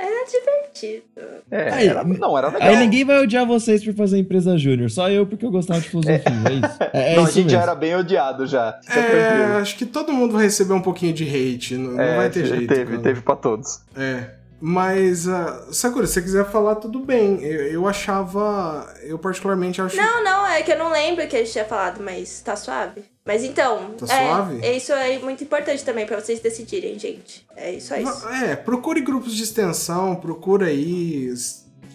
Era 0.00 0.24
divertido. 0.26 1.02
É, 1.50 1.70
Aí, 1.72 1.88
era, 1.88 2.02
não, 2.04 2.36
era 2.38 2.48
legal. 2.48 2.68
Aí 2.68 2.76
ninguém 2.76 3.04
vai 3.04 3.22
odiar 3.22 3.46
vocês 3.46 3.84
por 3.84 3.94
fazer 3.94 4.18
empresa 4.18 4.56
júnior, 4.56 4.90
só 4.90 5.10
eu 5.10 5.26
porque 5.26 5.44
eu 5.44 5.50
gostava 5.50 5.80
de 5.80 5.88
filosofia, 5.90 6.22
é 6.26 6.52
isso. 6.54 6.78
É, 6.92 7.12
é 7.12 7.16
não, 7.16 7.22
a 7.24 7.28
isso 7.28 7.34
gente 7.34 7.50
já 7.50 7.58
mesmo. 7.58 7.70
era 7.70 7.74
bem 7.78 7.96
odiado 7.96 8.46
já. 8.46 8.80
É, 8.88 9.58
acho 9.60 9.76
que 9.76 9.84
todo 9.86 10.12
mundo 10.12 10.32
vai 10.32 10.44
receber 10.44 10.72
um 10.72 10.80
pouquinho 10.82 11.12
de 11.12 11.24
hate, 11.24 11.76
não, 11.76 11.92
não 11.92 12.00
É, 12.02 12.16
vai 12.16 12.30
ter 12.30 12.46
jeito. 12.46 12.66
Teve, 12.66 12.90
cara. 12.92 13.02
teve 13.02 13.20
pra 13.20 13.36
todos. 13.36 13.80
É. 13.96 14.30
Mas, 14.62 15.26
ah, 15.26 15.68
Sakura, 15.72 16.06
se 16.06 16.12
você 16.14 16.22
quiser 16.22 16.44
falar, 16.50 16.74
tudo 16.74 17.00
bem. 17.00 17.42
Eu, 17.42 17.66
eu 17.72 17.88
achava. 17.88 18.86
Eu, 19.02 19.18
particularmente, 19.18 19.80
acho. 19.80 19.96
Não, 19.96 20.22
não, 20.22 20.46
é 20.46 20.62
que 20.62 20.70
eu 20.70 20.78
não 20.78 20.92
lembro 20.92 21.26
que 21.26 21.34
a 21.36 21.38
gente 21.38 21.50
tinha 21.52 21.64
falado, 21.64 22.02
mas 22.02 22.40
tá 22.42 22.54
suave. 22.56 23.02
Mas 23.30 23.44
então, 23.44 23.92
Tá 23.96 24.12
é, 24.12 24.26
suave? 24.26 24.58
é 24.60 24.76
isso 24.76 24.92
é 24.92 25.16
muito 25.20 25.44
importante 25.44 25.84
também 25.84 26.04
pra 26.04 26.20
vocês 26.20 26.40
decidirem, 26.40 26.98
gente. 26.98 27.46
É 27.56 27.70
isso 27.72 27.94
aí. 27.94 28.02
Não, 28.02 28.28
É, 28.34 28.56
procure 28.56 29.00
grupos 29.00 29.36
de 29.36 29.44
extensão, 29.44 30.16
procura 30.16 30.66
aí. 30.66 31.32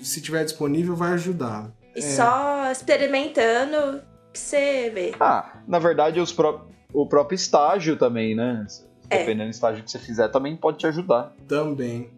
Se 0.01 0.21
tiver 0.21 0.45
disponível, 0.45 0.95
vai 0.95 1.11
ajudar. 1.11 1.69
E 1.93 1.99
É. 1.99 2.01
só 2.01 2.71
experimentando 2.71 4.01
que 4.31 4.39
você 4.39 4.89
vê. 4.95 5.13
Ah, 5.19 5.57
na 5.67 5.77
verdade, 5.77 6.21
os 6.21 6.31
pró- 6.31 6.65
o 6.93 7.05
próprio 7.05 7.35
estágio 7.35 7.97
também, 7.97 8.33
né? 8.33 8.65
É. 9.09 9.17
Dependendo 9.17 9.49
do 9.49 9.53
estágio 9.53 9.83
que 9.83 9.91
você 9.91 9.99
fizer, 9.99 10.29
também 10.29 10.55
pode 10.55 10.77
te 10.77 10.87
ajudar. 10.87 11.35
Também. 11.49 12.11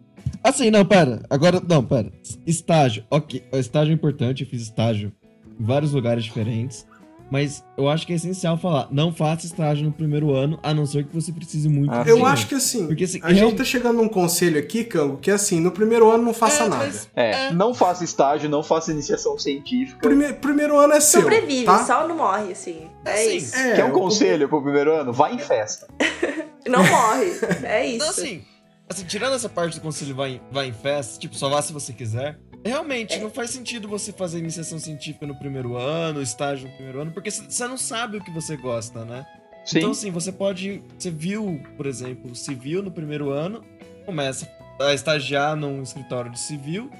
Assim, 0.44 0.70
não, 0.70 0.84
pera. 0.84 1.22
Agora, 1.28 1.60
não, 1.68 1.84
pera. 1.84 2.12
Estágio, 2.46 3.04
ok. 3.10 3.42
Estágio 3.54 3.90
é 3.90 3.94
importante, 3.94 4.44
eu 4.44 4.48
fiz 4.48 4.62
estágio 4.62 5.12
em 5.60 5.64
vários 5.64 5.90
lugares 5.92 6.22
diferentes. 6.22 6.86
Mas 7.30 7.62
eu 7.76 7.88
acho 7.88 8.06
que 8.06 8.12
é 8.12 8.16
essencial 8.16 8.56
falar, 8.56 8.88
não 8.90 9.12
faça 9.12 9.44
estágio 9.46 9.84
no 9.84 9.92
primeiro 9.92 10.34
ano, 10.34 10.58
a 10.62 10.72
não 10.72 10.86
ser 10.86 11.04
que 11.04 11.14
você 11.14 11.30
precise 11.30 11.68
muito 11.68 11.92
Ah, 11.92 12.02
Eu 12.06 12.24
acho 12.24 12.46
que 12.48 12.54
assim. 12.54 12.86
Porque, 12.86 13.04
assim, 13.04 13.20
a 13.22 13.32
gente 13.34 13.54
tá 13.56 13.64
chegando 13.64 13.96
num 13.98 14.08
conselho 14.08 14.58
aqui, 14.58 14.82
Cango, 14.84 15.18
que 15.18 15.30
é 15.30 15.34
assim: 15.34 15.60
no 15.60 15.70
primeiro 15.70 16.10
ano 16.10 16.24
não 16.24 16.32
faça 16.34 16.64
É, 16.64 16.68
nada. 16.68 16.84
mas- 16.86 17.08
É, 17.14 17.30
É. 17.48 17.52
não 17.52 17.74
faça 17.74 18.02
estágio, 18.04 18.48
não 18.48 18.62
faça 18.62 18.90
iniciação 18.92 19.38
científica. 19.38 19.98
Prime- 20.00 20.32
primeiro 20.34 20.78
ano 20.78 20.94
é 20.94 21.00
seu. 21.00 21.20
Sobrevive, 21.22 21.64
tá? 21.66 21.84
só 21.84 22.08
não 22.08 22.16
morre, 22.16 22.52
assim. 22.52 22.88
É 23.04 23.12
Assim, 23.12 23.36
isso. 23.36 23.56
É, 23.56 23.74
Quer 23.76 23.84
um 23.84 23.90
o- 23.90 23.92
conselho 23.92 24.48
pro 24.48 24.62
primeiro 24.62 24.94
ano? 24.94 25.12
Vai 25.12 25.34
em 25.34 25.38
festa. 25.38 25.86
Não 26.68 26.84
morre. 26.84 27.32
É 27.62 27.86
isso. 27.86 27.96
Então, 27.96 28.08
assim, 28.10 28.42
assim, 28.88 29.04
tirando 29.04 29.34
essa 29.34 29.48
parte 29.48 29.76
do 29.76 29.80
conselho 29.80 30.14
vai 30.14 30.32
em, 30.32 30.40
vai 30.50 30.68
em 30.68 30.72
festa, 30.72 31.18
tipo, 31.18 31.34
só 31.34 31.48
vá 31.48 31.60
se 31.62 31.72
você 31.72 31.92
quiser. 31.92 32.38
Realmente, 32.64 33.14
É. 33.14 33.18
não 33.20 33.30
faz 33.30 33.50
sentido 33.50 33.88
você 33.88 34.12
fazer 34.12 34.38
iniciação 34.38 34.78
científica 34.78 35.26
no 35.26 35.38
primeiro 35.38 35.76
ano, 35.76 36.20
estágio 36.20 36.68
no 36.68 36.74
primeiro 36.74 37.00
ano, 37.00 37.12
porque 37.12 37.30
você 37.30 37.66
não 37.68 37.76
sabe 37.78 38.16
o 38.16 38.24
que 38.24 38.30
você 38.30 38.56
gosta, 38.56 39.04
né? 39.04 39.24
Sim. 39.64 39.78
Então, 39.78 39.90
assim, 39.90 40.10
você 40.10 40.32
pode. 40.32 40.82
Você 40.98 41.10
viu, 41.10 41.60
por 41.76 41.86
exemplo, 41.86 42.34
civil 42.34 42.82
no 42.82 42.90
primeiro 42.90 43.30
ano, 43.30 43.62
começa 44.06 44.48
a 44.80 44.94
estagiar 44.94 45.54
num 45.54 45.82
escritório 45.82 46.30
de 46.30 46.38
civil 46.40 46.90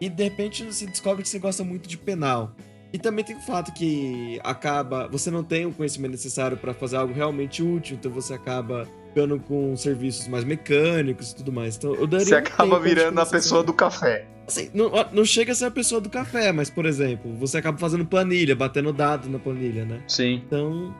e 0.00 0.08
de 0.08 0.22
repente 0.24 0.64
você 0.64 0.86
descobre 0.86 1.22
que 1.22 1.28
você 1.28 1.38
gosta 1.38 1.64
muito 1.64 1.88
de 1.88 1.98
penal. 1.98 2.54
E 2.92 2.98
também 2.98 3.24
tem 3.24 3.34
o 3.36 3.40
fato 3.40 3.72
que 3.72 4.38
acaba. 4.44 5.08
Você 5.08 5.30
não 5.30 5.42
tem 5.42 5.66
o 5.66 5.72
conhecimento 5.72 6.12
necessário 6.12 6.56
para 6.56 6.72
fazer 6.74 6.96
algo 6.96 7.12
realmente 7.12 7.62
útil, 7.62 7.96
então 7.96 8.10
você 8.12 8.34
acaba 8.34 8.86
ficando 9.12 9.38
com 9.38 9.76
serviços 9.76 10.26
mais 10.26 10.42
mecânicos 10.42 11.30
e 11.30 11.36
tudo 11.36 11.52
mais. 11.52 11.76
Então, 11.76 11.94
eu 11.94 12.06
daria 12.06 12.26
Você 12.26 12.34
um 12.34 12.38
acaba 12.38 12.80
virando 12.80 13.20
a 13.20 13.26
começar 13.26 13.30
pessoa 13.30 13.62
do 13.62 13.72
café. 13.72 14.26
Assim, 14.46 14.70
não, 14.74 14.90
não 15.12 15.24
chega 15.24 15.52
a 15.52 15.54
ser 15.54 15.66
a 15.66 15.70
pessoa 15.70 16.00
do 16.00 16.10
café, 16.10 16.50
mas, 16.50 16.68
por 16.68 16.86
exemplo, 16.86 17.32
você 17.36 17.58
acaba 17.58 17.78
fazendo 17.78 18.04
planilha, 18.04 18.56
batendo 18.56 18.92
dados 18.92 19.28
na 19.30 19.38
planilha, 19.38 19.84
né? 19.84 20.02
Sim. 20.08 20.42
Então, 20.44 20.94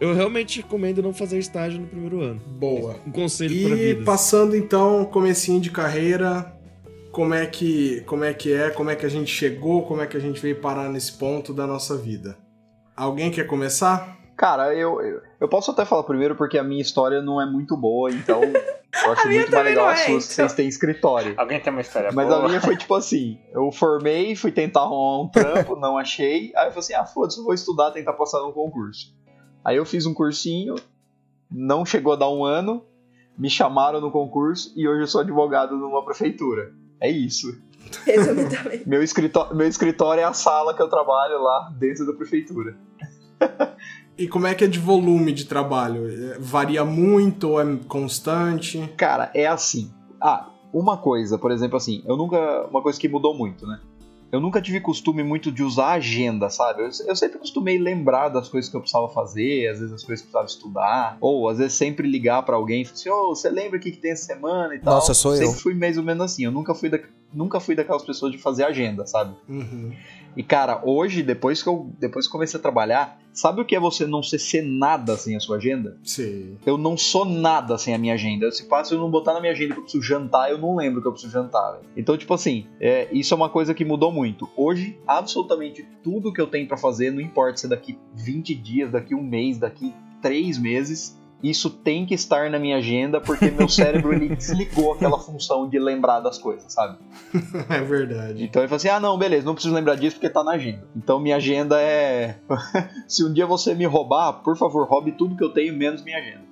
eu 0.00 0.14
realmente 0.14 0.60
recomendo 0.62 1.02
não 1.02 1.12
fazer 1.12 1.38
estágio 1.38 1.80
no 1.80 1.86
primeiro 1.86 2.20
ano. 2.22 2.40
Boa. 2.46 2.96
Um 3.06 3.10
conselho 3.10 3.68
pra 3.68 3.76
E 3.76 3.94
vida. 3.94 4.04
passando 4.04 4.56
então, 4.56 5.04
comecinho 5.04 5.60
de 5.60 5.70
carreira, 5.70 6.52
como 7.10 7.34
é 7.34 7.46
que 7.46 8.02
como 8.06 8.24
é 8.24 8.32
que 8.32 8.52
é, 8.52 8.70
como 8.70 8.90
é 8.90 8.96
que 8.96 9.06
a 9.06 9.08
gente 9.08 9.30
chegou, 9.30 9.82
como 9.82 10.00
é 10.02 10.06
que 10.06 10.16
a 10.16 10.20
gente 10.20 10.40
veio 10.40 10.56
parar 10.56 10.88
nesse 10.88 11.12
ponto 11.12 11.52
da 11.52 11.66
nossa 11.66 11.96
vida? 11.96 12.36
Alguém 12.94 13.30
quer 13.30 13.46
começar? 13.46 14.18
Cara, 14.36 14.74
eu, 14.74 15.00
eu, 15.00 15.22
eu 15.40 15.48
posso 15.48 15.70
até 15.70 15.84
falar 15.84 16.02
primeiro 16.02 16.36
porque 16.36 16.58
a 16.58 16.64
minha 16.64 16.82
história 16.82 17.22
não 17.22 17.40
é 17.40 17.46
muito 17.46 17.74
boa, 17.74 18.10
então 18.10 18.42
eu 18.44 19.12
acho 19.12 19.28
muito 19.28 19.50
mais 19.50 19.64
legal 19.64 19.90
é, 19.90 19.96
suas 19.96 20.06
que 20.06 20.12
então. 20.12 20.24
vocês 20.26 20.52
têm 20.52 20.68
escritório. 20.68 21.34
Alguém 21.38 21.58
tem 21.58 21.72
uma 21.72 21.80
história 21.80 22.10
Mas 22.12 22.28
boa? 22.28 22.44
a 22.44 22.48
minha 22.48 22.60
foi 22.60 22.76
tipo 22.78 22.94
assim: 22.94 23.38
eu 23.50 23.72
formei, 23.72 24.36
fui 24.36 24.52
tentar 24.52 24.80
arrumar 24.82 25.22
um 25.22 25.28
trampo, 25.28 25.76
não 25.76 25.96
achei. 25.96 26.52
Aí 26.54 26.66
eu 26.66 26.70
falei 26.70 26.78
assim: 26.78 26.94
ah, 26.94 27.06
foda-se, 27.06 27.38
eu 27.38 27.44
vou 27.44 27.54
estudar, 27.54 27.92
tentar 27.92 28.12
passar 28.12 28.40
num 28.40 28.52
concurso. 28.52 29.14
Aí 29.64 29.76
eu 29.76 29.86
fiz 29.86 30.04
um 30.04 30.12
cursinho, 30.12 30.74
não 31.50 31.86
chegou 31.86 32.12
a 32.12 32.16
dar 32.16 32.28
um 32.28 32.44
ano, 32.44 32.84
me 33.38 33.48
chamaram 33.48 34.02
no 34.02 34.10
concurso 34.10 34.70
e 34.76 34.86
hoje 34.86 35.02
eu 35.02 35.06
sou 35.06 35.22
advogado 35.22 35.76
numa 35.76 36.04
prefeitura. 36.04 36.72
É 37.00 37.10
isso. 37.10 37.58
Resumidamente. 38.04 38.86
Meu 38.86 39.02
escritório, 39.02 39.56
meu 39.56 39.66
escritório 39.66 40.20
é 40.20 40.24
a 40.24 40.32
sala 40.34 40.74
que 40.74 40.82
eu 40.82 40.88
trabalho 40.88 41.42
lá 41.42 41.72
dentro 41.78 42.06
da 42.06 42.12
prefeitura. 42.12 42.76
E 44.18 44.26
como 44.26 44.46
é 44.46 44.54
que 44.54 44.64
é 44.64 44.66
de 44.66 44.78
volume 44.78 45.32
de 45.32 45.44
trabalho? 45.44 46.08
É, 46.08 46.38
Varia 46.38 46.84
muito 46.84 47.50
ou 47.50 47.60
é 47.60 47.76
constante? 47.86 48.78
Cara, 48.96 49.30
é 49.34 49.46
assim. 49.46 49.90
Ah, 50.20 50.48
uma 50.72 50.96
coisa, 50.96 51.38
por 51.38 51.50
exemplo, 51.50 51.76
assim, 51.76 52.02
eu 52.06 52.16
nunca. 52.16 52.66
Uma 52.70 52.82
coisa 52.82 52.98
que 52.98 53.08
mudou 53.08 53.34
muito, 53.34 53.66
né? 53.66 53.80
Eu 54.32 54.40
nunca 54.40 54.60
tive 54.60 54.80
costume 54.80 55.22
muito 55.22 55.52
de 55.52 55.62
usar 55.62 55.92
agenda, 55.92 56.50
sabe? 56.50 56.82
Eu, 56.82 56.90
eu 57.06 57.16
sempre 57.16 57.38
costumei 57.38 57.78
lembrar 57.78 58.28
das 58.28 58.48
coisas 58.48 58.68
que 58.68 58.76
eu 58.76 58.80
precisava 58.80 59.08
fazer, 59.08 59.68
às 59.68 59.78
vezes 59.78 59.94
as 59.94 60.02
coisas 60.02 60.24
que 60.24 60.28
eu 60.28 60.40
precisava 60.40 60.46
estudar, 60.46 61.16
ou 61.20 61.48
às 61.48 61.58
vezes 61.58 61.74
sempre 61.74 62.08
ligar 62.08 62.42
pra 62.42 62.56
alguém 62.56 62.82
e 62.82 62.84
falar 62.84 62.94
assim: 62.96 63.10
Ô, 63.10 63.28
você 63.34 63.48
lembra 63.48 63.78
o 63.78 63.80
que, 63.80 63.92
que 63.92 63.98
tem 63.98 64.10
essa 64.10 64.24
semana 64.24 64.74
e 64.74 64.78
tal? 64.80 64.94
Nossa, 64.94 65.14
sou 65.14 65.32
eu. 65.32 65.46
Sempre 65.46 65.60
fui 65.60 65.74
mais 65.74 65.96
ou 65.96 66.02
menos 66.02 66.24
assim. 66.24 66.44
Eu 66.44 66.50
nunca 66.50 66.74
fui, 66.74 66.88
da, 66.88 66.98
nunca 67.32 67.60
fui 67.60 67.74
daquelas 67.74 68.02
pessoas 68.02 68.32
de 68.32 68.38
fazer 68.38 68.64
agenda, 68.64 69.06
sabe? 69.06 69.34
Uhum. 69.48 69.92
E 70.36 70.42
cara, 70.42 70.82
hoje, 70.84 71.22
depois 71.22 71.62
que 71.62 71.68
eu, 71.68 71.90
depois 71.98 72.26
que 72.26 72.32
comecei 72.32 72.58
a 72.58 72.62
trabalhar, 72.62 73.18
sabe 73.32 73.60
o 73.60 73.64
que 73.64 73.74
é 73.74 73.80
você 73.80 74.06
não 74.06 74.22
ser, 74.22 74.38
ser 74.38 74.62
nada 74.62 75.16
sem 75.16 75.34
a 75.34 75.40
sua 75.40 75.56
agenda? 75.56 75.96
Sim. 76.04 76.58
Eu 76.66 76.76
não 76.76 76.96
sou 76.96 77.24
nada 77.24 77.78
sem 77.78 77.94
a 77.94 77.98
minha 77.98 78.14
agenda. 78.14 78.50
Se 78.50 78.64
passa 78.64 78.94
eu 78.94 78.98
não 78.98 79.10
botar 79.10 79.32
na 79.32 79.40
minha 79.40 79.52
agenda 79.52 79.72
que 79.72 79.80
eu 79.80 79.84
preciso 79.84 80.04
jantar, 80.04 80.50
eu 80.50 80.58
não 80.58 80.76
lembro 80.76 81.00
que 81.00 81.08
eu 81.08 81.12
preciso 81.12 81.32
jantar. 81.32 81.72
velho. 81.72 81.84
Então, 81.96 82.16
tipo 82.16 82.34
assim, 82.34 82.66
é, 82.80 83.08
isso 83.12 83.32
é 83.32 83.36
uma 83.36 83.48
coisa 83.48 83.72
que 83.72 83.84
mudou 83.84 84.12
muito. 84.12 84.48
Hoje, 84.56 84.98
absolutamente 85.06 85.86
tudo 86.02 86.32
que 86.32 86.40
eu 86.40 86.46
tenho 86.46 86.68
pra 86.68 86.76
fazer, 86.76 87.10
não 87.10 87.20
importa 87.20 87.56
se 87.56 87.66
é 87.66 87.68
daqui 87.68 87.98
20 88.14 88.54
dias, 88.54 88.90
daqui 88.90 89.14
um 89.14 89.22
mês, 89.22 89.58
daqui 89.58 89.94
3 90.20 90.58
meses, 90.58 91.18
isso 91.42 91.70
tem 91.70 92.06
que 92.06 92.14
estar 92.14 92.50
na 92.50 92.58
minha 92.58 92.78
agenda 92.78 93.20
porque 93.20 93.50
meu 93.50 93.68
cérebro 93.68 94.12
ele 94.12 94.28
desligou 94.36 94.94
aquela 94.94 95.18
função 95.18 95.68
de 95.68 95.78
lembrar 95.78 96.20
das 96.20 96.38
coisas, 96.38 96.72
sabe? 96.72 96.98
É 97.68 97.80
verdade. 97.80 98.44
Então 98.44 98.62
ele 98.62 98.68
fala 98.68 98.76
assim: 98.76 98.88
ah, 98.88 99.00
não, 99.00 99.18
beleza, 99.18 99.44
não 99.44 99.54
preciso 99.54 99.74
lembrar 99.74 99.96
disso 99.96 100.16
porque 100.16 100.28
tá 100.28 100.42
na 100.42 100.52
agenda. 100.52 100.86
Então 100.96 101.18
minha 101.18 101.36
agenda 101.36 101.80
é. 101.80 102.36
Se 103.08 103.24
um 103.24 103.32
dia 103.32 103.46
você 103.46 103.74
me 103.74 103.84
roubar, 103.84 104.34
por 104.34 104.56
favor, 104.56 104.86
roube 104.86 105.12
tudo 105.12 105.36
que 105.36 105.44
eu 105.44 105.50
tenho, 105.50 105.76
menos 105.76 106.02
minha 106.02 106.18
agenda. 106.18 106.44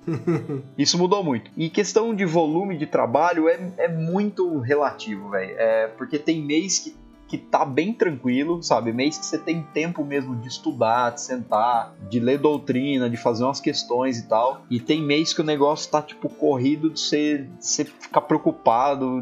Isso 0.77 0.97
mudou 0.97 1.23
muito. 1.23 1.49
E 1.55 1.69
questão 1.69 2.13
de 2.13 2.25
volume 2.25 2.77
de 2.77 2.85
trabalho 2.85 3.47
é, 3.47 3.59
é 3.77 3.87
muito 3.87 4.59
relativo, 4.59 5.29
velho. 5.29 5.55
É, 5.57 5.87
porque 5.87 6.19
tem 6.19 6.41
mês 6.41 6.79
que, 6.79 6.95
que 7.27 7.37
tá 7.37 7.65
bem 7.65 7.91
tranquilo, 7.91 8.61
sabe? 8.61 8.93
Mês 8.93 9.17
que 9.17 9.25
você 9.25 9.37
tem 9.37 9.63
tempo 9.73 10.03
mesmo 10.05 10.35
de 10.35 10.47
estudar, 10.47 11.09
de 11.11 11.21
sentar, 11.21 11.95
de 12.09 12.19
ler 12.19 12.37
doutrina, 12.37 13.09
de 13.09 13.17
fazer 13.17 13.43
umas 13.43 13.59
questões 13.59 14.19
e 14.19 14.27
tal. 14.27 14.63
E 14.69 14.79
tem 14.79 15.01
mês 15.01 15.33
que 15.33 15.41
o 15.41 15.43
negócio 15.43 15.89
tá, 15.89 16.01
tipo, 16.01 16.29
corrido 16.29 16.89
de 16.91 16.99
você, 16.99 17.47
de 17.59 17.65
você 17.65 17.83
ficar 17.85 18.21
preocupado 18.21 19.21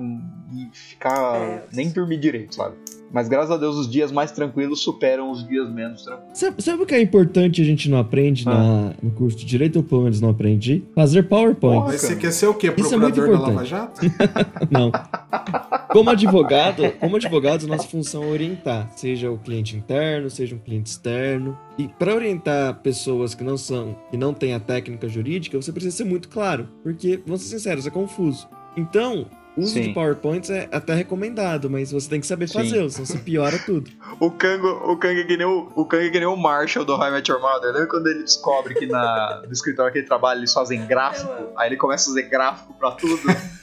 e 0.53 0.69
ficar. 0.73 1.35
É. 1.37 1.63
nem 1.73 1.89
dormir 1.89 2.17
direito, 2.19 2.55
sabe? 2.55 2.75
Mas 3.11 3.29
graças 3.29 3.51
a 3.51 3.57
Deus 3.57 3.75
os 3.75 3.87
dias 3.89 4.11
mais 4.11 4.31
tranquilos 4.31 4.81
superam 4.81 5.29
os 5.29 5.47
dias 5.47 5.71
menos 5.71 6.03
tranquilos. 6.03 6.37
Sabe, 6.37 6.61
sabe 6.63 6.81
o 6.83 6.85
que 6.85 6.95
é 6.95 7.01
importante 7.01 7.61
a 7.61 7.65
gente 7.65 7.87
não 7.87 7.99
aprende 7.99 8.43
Ah. 8.47 8.51
na- 8.53 8.93
no 9.03 9.11
curso 9.11 9.37
de 9.37 9.45
Direito, 9.45 9.75
ou 9.77 9.83
pelo 9.83 10.01
menos 10.01 10.19
não 10.19 10.29
aprendi? 10.29 10.83
Fazer 10.95 11.23
PowerPoint. 11.23 11.85
Mas 11.85 12.01
você 12.01 12.15
quer 12.15 12.31
ser 12.33 12.47
o 12.47 12.53
quê? 12.55 12.73
Isso 12.75 12.93
é 12.93 12.97
muito 12.97 13.13
Procurador 13.15 13.45
da 13.47 13.53
Lava. 13.53 13.65
Jato? 13.65 14.01
Não. 14.71 14.91
Como 15.93 16.09
advogado, 16.09 16.91
como 16.99 17.17
advogado, 17.17 17.67
nossa 17.67 17.87
função 17.87 18.23
é 18.23 18.25
orientar, 18.25 18.91
seja 18.95 19.29
o 19.29 19.37
cliente 19.37 19.77
interno, 19.77 20.27
seja 20.27 20.55
um 20.55 20.57
cliente 20.57 20.89
externo. 20.89 21.55
E 21.77 21.87
para 21.87 22.15
orientar 22.15 22.79
pessoas 22.81 23.35
que 23.35 23.43
não 23.43 23.55
são, 23.55 23.95
que 24.09 24.17
não 24.17 24.33
têm 24.33 24.55
a 24.55 24.59
técnica 24.59 25.07
jurídica, 25.07 25.55
você 25.55 25.71
precisa 25.71 25.95
ser 25.95 26.05
muito 26.05 26.29
claro, 26.29 26.67
porque, 26.81 27.21
vamos 27.23 27.43
ser 27.43 27.59
sinceros, 27.59 27.85
é 27.85 27.91
confuso. 27.91 28.49
Então, 28.75 29.27
uso 29.57 29.73
Sim. 29.73 29.81
de 29.83 29.89
PowerPoints 29.93 30.49
é 30.49 30.67
até 30.71 30.93
recomendado, 30.93 31.69
mas 31.69 31.91
você 31.91 32.09
tem 32.09 32.19
que 32.19 32.27
saber 32.27 32.47
fazer, 32.47 32.89
senão 32.89 33.05
você 33.05 33.17
piora 33.17 33.57
tudo. 33.59 33.89
O 34.19 34.29
Kango, 34.31 34.67
o 34.91 34.95
Kango 34.97 35.19
é 35.21 35.23
que 35.23 35.35
nem 35.35 35.45
o, 35.45 35.71
o 35.75 35.85
Kango 35.85 36.03
é 36.05 36.09
que 36.09 36.19
nem 36.19 36.27
o 36.27 36.35
Marshall 36.37 36.85
do 36.85 36.95
I 36.95 37.11
Met 37.11 37.29
Your 37.29 37.41
Mother. 37.41 37.71
Lembra 37.73 37.87
quando 37.87 38.07
ele 38.07 38.21
descobre 38.21 38.73
que 38.75 38.85
na, 38.85 39.41
no 39.45 39.51
escritório 39.51 39.91
que 39.91 39.97
ele 39.99 40.07
trabalha 40.07 40.37
eles 40.37 40.53
fazem 40.53 40.85
gráfico? 40.85 41.31
Aí 41.57 41.67
ele 41.69 41.77
começa 41.77 42.05
a 42.09 42.13
fazer 42.13 42.29
gráfico 42.29 42.73
pra 42.75 42.91
tudo. 42.91 43.21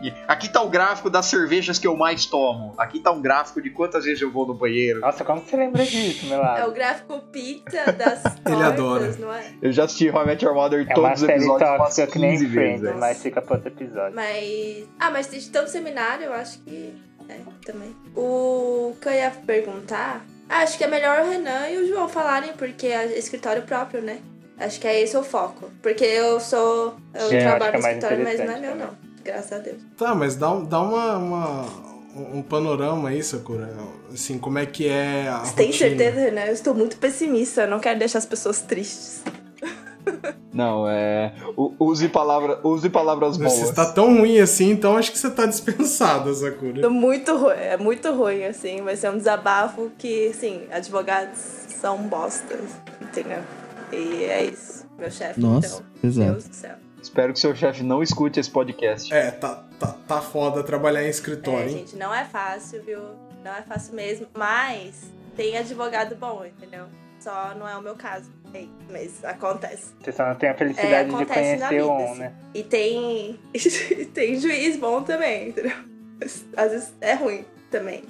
E 0.00 0.14
aqui 0.28 0.48
tá 0.48 0.62
o 0.62 0.70
gráfico 0.70 1.10
das 1.10 1.26
cervejas 1.26 1.76
que 1.76 1.84
eu 1.84 1.96
mais 1.96 2.24
tomo. 2.24 2.72
Aqui 2.78 3.00
tá 3.00 3.10
um 3.10 3.20
gráfico 3.20 3.60
de 3.60 3.68
quantas 3.70 4.04
vezes 4.04 4.22
eu 4.22 4.30
vou 4.30 4.46
no 4.46 4.54
banheiro. 4.54 5.00
Nossa, 5.00 5.24
como 5.24 5.40
você 5.40 5.56
lembra 5.56 5.84
disso, 5.84 6.24
meu 6.26 6.36
É 6.36 6.38
o 6.38 6.42
lado? 6.42 6.72
gráfico 6.72 7.18
pizza 7.32 7.90
das 7.92 8.22
Ele 8.46 8.62
adora. 8.62 9.00
tortas, 9.06 9.18
não 9.18 9.32
é? 9.34 9.42
Eu 9.60 9.72
já 9.72 9.84
assisti 9.84 10.06
I 10.06 10.24
Met 10.24 10.44
Your 10.44 10.54
Mother 10.54 10.82
É 10.82 10.84
uma 10.84 10.94
todos 10.94 11.20
os 11.22 11.26
série 11.26 11.32
episódios 11.40 11.68
umas 11.68 11.78
tóxica 11.78 12.06
que 12.06 12.18
nem 12.20 12.30
15 12.30 12.46
vezes. 12.46 12.80
Friends, 12.80 13.00
mas 13.00 13.22
fica 13.22 13.42
pra 13.42 13.56
outro 13.56 13.68
episódio. 13.72 14.14
Mas. 14.14 14.88
Ah, 15.00 15.10
mas 15.10 15.26
de 15.38 15.48
tanto 15.50 15.70
seminário, 15.70 16.26
eu 16.26 16.32
acho 16.32 16.58
que. 16.60 16.94
É, 17.28 17.38
também. 17.64 17.94
O 18.16 18.94
que 19.00 19.08
eu 19.08 19.12
ia 19.12 19.30
perguntar. 19.30 20.24
ah, 20.48 20.58
Acho 20.62 20.76
que 20.76 20.84
é 20.84 20.86
melhor 20.88 21.20
o 21.24 21.30
Renan 21.30 21.68
e 21.68 21.78
o 21.78 21.86
João 21.88 22.08
falarem, 22.08 22.52
porque 22.54 22.88
é 22.88 23.16
escritório 23.18 23.62
próprio, 23.62 24.02
né? 24.02 24.18
Acho 24.58 24.78
que 24.80 24.86
é 24.86 25.00
esse 25.00 25.16
o 25.16 25.22
foco. 25.22 25.70
Porque 25.82 26.04
eu 26.04 26.38
sou. 26.40 26.96
Eu 27.14 27.28
Sim, 27.28 27.38
trabalho 27.38 27.74
é 27.74 27.76
no 27.76 27.82
mais 27.82 27.96
escritório, 27.96 28.24
mas 28.24 28.38
não 28.40 28.52
é 28.56 28.60
meu, 28.60 28.74
não. 28.76 28.90
Graças 29.24 29.52
a 29.52 29.58
Deus. 29.58 29.78
Tá, 29.96 30.14
mas 30.14 30.34
dá, 30.36 30.50
um- 30.50 30.64
dá 30.64 30.80
uma, 30.80 31.16
uma- 31.18 31.66
um 32.34 32.42
panorama 32.42 33.10
aí, 33.10 33.22
Sakura. 33.22 33.70
Assim, 34.12 34.38
como 34.38 34.58
é 34.58 34.66
que 34.66 34.88
é 34.88 35.28
a 35.28 35.38
Você 35.44 35.54
tem 35.54 35.66
rotina? 35.66 35.88
certeza, 35.90 36.20
Renan? 36.20 36.44
Eu 36.46 36.52
estou 36.52 36.74
muito 36.74 36.96
pessimista. 36.96 37.62
Eu 37.62 37.68
não 37.68 37.78
quero 37.78 37.98
deixar 37.98 38.18
as 38.18 38.26
pessoas 38.26 38.60
tristes. 38.60 39.22
Não, 40.52 40.88
é. 40.88 41.32
Use, 41.78 42.08
palavra, 42.08 42.60
use 42.66 42.88
palavras 42.90 43.36
boas. 43.36 43.52
Você 43.52 43.64
está 43.64 43.92
tão 43.92 44.18
ruim 44.18 44.40
assim, 44.40 44.70
então 44.70 44.96
acho 44.96 45.12
que 45.12 45.18
você 45.18 45.30
tá 45.30 45.46
dispensada, 45.46 46.32
Sakura. 46.34 46.82
Tô 46.82 46.90
muito 46.90 47.36
ruim. 47.36 47.54
É 47.56 47.76
muito 47.76 48.10
ruim, 48.12 48.44
assim. 48.44 48.82
Vai 48.82 48.96
ser 48.96 49.10
um 49.10 49.16
desabafo 49.16 49.90
que, 49.96 50.28
assim, 50.28 50.66
advogados 50.70 51.38
são 51.38 51.98
bostas. 51.98 52.60
Entendeu? 53.00 53.40
E 53.92 54.24
é 54.24 54.44
isso. 54.44 54.86
Meu 54.98 55.10
chefe, 55.10 55.40
Nossa, 55.40 55.82
então. 55.98 56.10
exato. 56.10 56.30
Deus 56.32 56.44
do 56.48 56.54
céu. 56.54 56.74
Espero 57.02 57.32
que 57.32 57.40
seu 57.40 57.54
chefe 57.54 57.82
não 57.82 58.02
escute 58.02 58.38
esse 58.38 58.50
podcast. 58.50 59.12
É, 59.12 59.30
tá, 59.30 59.64
tá, 59.78 59.96
tá 60.06 60.20
foda 60.20 60.62
trabalhar 60.62 61.02
em 61.02 61.06
É, 61.06 61.10
escritório, 61.10 61.70
hein? 61.70 61.78
gente, 61.78 61.96
não 61.96 62.14
é 62.14 62.24
fácil, 62.26 62.82
viu? 62.82 63.00
Não 63.42 63.52
é 63.52 63.62
fácil 63.62 63.94
mesmo. 63.94 64.26
Mas 64.36 65.10
tem 65.34 65.56
advogado 65.56 66.14
bom, 66.16 66.44
entendeu? 66.44 66.84
Só 67.18 67.54
não 67.58 67.66
é 67.66 67.74
o 67.76 67.80
meu 67.82 67.94
caso. 67.94 68.30
É, 68.54 68.64
Mas 68.90 69.24
acontece. 69.24 69.92
Você 70.02 70.12
só 70.12 70.26
não 70.26 70.34
tem 70.34 70.48
a 70.50 70.54
felicidade 70.54 70.88
de 71.08 71.14
É, 71.14 71.16
acontece 71.16 71.56
na 71.56 71.68
conhecer 71.68 71.82
vida, 71.82 71.86
um, 71.86 72.04
assim. 72.10 72.18
né? 72.20 72.32
E 72.54 72.62
tem. 72.62 73.38
tem 74.14 74.40
juiz 74.40 74.76
bom 74.76 75.02
também, 75.02 75.48
entendeu? 75.50 75.72
Às 76.56 76.70
vezes 76.72 76.92
é 77.00 77.14
ruim 77.14 77.44
também. 77.70 78.02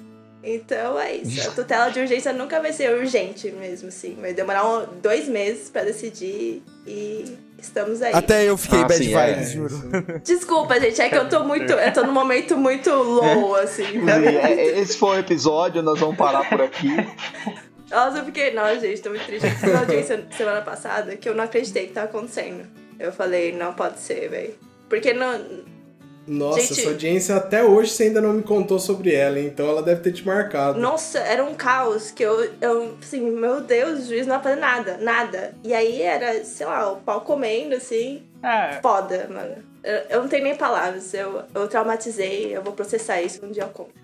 Então 0.43 0.99
é 0.99 1.16
isso. 1.16 1.51
A 1.51 1.53
tutela 1.53 1.91
de 1.91 2.01
urgência 2.01 2.32
nunca 2.32 2.61
vai 2.61 2.72
ser 2.72 2.91
urgente 2.99 3.51
mesmo, 3.53 3.88
assim. 3.88 4.16
Vai 4.18 4.32
demorar 4.32 4.66
um- 4.66 4.86
dois 5.03 5.28
meses 5.28 5.68
pra 5.68 5.84
decidir 5.84 6.62
e 6.86 7.36
estamos 7.59 8.01
aí. 8.01 8.14
Até 8.14 8.45
eu 8.49 8.57
fiquei 8.57 8.80
Ah, 8.80 8.84
bad 8.88 9.05
sim, 9.05 9.14
é. 9.14 9.32
vibes, 9.34 9.51
juro. 9.53 10.20
Desculpa, 10.24 10.80
gente, 10.80 10.99
é 11.03 11.11
que 11.11 11.14
eu 11.16 11.28
tô 11.28 11.45
muito. 11.45 11.70
Eu 11.70 11.93
tô 11.93 12.05
num 12.05 12.12
momento 12.14 12.57
muito 12.57 12.88
low, 12.91 13.55
assim. 13.57 13.84
É- 14.09 14.51
é- 14.51 14.78
Esse 14.80 14.97
foi 14.97 15.18
o 15.18 15.20
episódio, 15.20 15.82
nós 15.82 16.01
vamos 16.01 16.16
parar 16.16 16.49
por 16.49 16.62
aqui. 16.62 16.88
Nossa, 17.91 18.18
eu 18.18 18.24
fiquei. 18.24 18.53
Nossa, 18.53 18.80
gente, 18.80 19.03
tô 19.03 19.11
muito 19.11 19.26
triste. 19.26 19.47
Eu 19.66 19.76
audiência 19.78 20.24
semana 20.36 20.62
passada 20.62 21.16
que 21.16 21.28
eu 21.28 21.34
não 21.34 21.45
acreditei 21.45 21.86
que 21.88 21.93
tava 21.93 22.07
acontecendo. 22.07 22.66
Eu 22.99 23.12
falei, 23.12 23.53
não 23.53 23.72
pode 23.72 23.99
ser, 23.99 24.28
velho. 24.28 24.55
Porque 24.88 25.12
não. 25.12 25.70
Nossa, 26.26 26.61
Gente- 26.61 26.80
essa 26.80 26.91
audiência 26.91 27.34
até 27.36 27.64
hoje 27.64 27.91
você 27.91 28.05
ainda 28.05 28.20
não 28.20 28.34
me 28.34 28.43
contou 28.43 28.78
sobre 28.78 29.12
ela, 29.12 29.41
então 29.41 29.66
ela 29.68 29.82
deve 29.82 30.03
ter 30.03 30.12
te 30.12 30.24
marcado. 30.24 30.78
Nossa, 30.78 31.18
era 31.18 31.43
um 31.43 31.55
caos 31.55 32.11
que 32.12 32.22
eu, 32.22 32.53
eu, 32.61 32.95
assim, 33.03 33.20
meu 33.30 33.61
Deus, 33.62 34.01
o 34.01 34.05
juiz 34.07 34.26
não 34.26 34.36
ia 34.36 34.41
fazer 34.43 34.61
nada, 34.61 34.97
nada. 34.99 35.55
E 35.64 35.72
aí 35.74 36.01
era, 36.03 36.45
sei 36.45 36.66
lá, 36.66 36.93
o 36.93 36.97
pau 36.99 37.22
comendo, 37.22 37.74
assim, 37.74 38.22
Ah, 38.43 38.78
foda, 38.80 39.26
mano. 39.28 39.57
Eu, 39.82 39.95
eu 40.11 40.22
não 40.22 40.28
tenho 40.28 40.45
nem 40.45 40.55
palavras, 40.55 41.12
eu, 41.14 41.43
eu 41.55 41.66
traumatizei, 41.66 42.55
eu 42.55 42.62
vou 42.62 42.74
processar 42.74 43.20
isso 43.22 43.45
um 43.45 43.51
dia 43.51 43.62
eu 43.64 43.68
conto. 43.70 43.95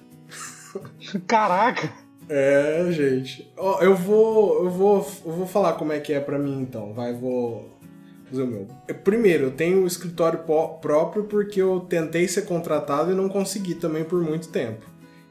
Caraca! 1.26 1.90
É, 2.32 2.86
gente. 2.92 3.52
Ó, 3.56 3.80
eu 3.82 3.92
vou, 3.96 4.62
eu 4.64 4.70
vou, 4.70 5.06
eu 5.26 5.32
vou 5.32 5.46
falar 5.46 5.72
como 5.72 5.92
é 5.92 5.98
que 5.98 6.12
é 6.12 6.20
pra 6.20 6.38
mim 6.38 6.60
então. 6.60 6.92
Vai, 6.94 7.12
vou 7.12 7.76
fazer 8.26 8.42
o 8.44 8.46
meu. 8.46 8.68
Eu- 8.86 8.94
Primeiro, 8.94 9.44
eu 9.46 9.50
tenho 9.50 9.82
um 9.82 9.86
escritório 9.86 10.38
próprio 10.80 11.24
porque 11.24 11.60
eu 11.60 11.80
tentei 11.80 12.28
ser 12.28 12.42
contratado 12.42 13.10
e 13.10 13.16
não 13.16 13.28
consegui 13.28 13.74
também 13.74 14.04
por 14.04 14.22
muito 14.22 14.48
tempo. 14.48 14.86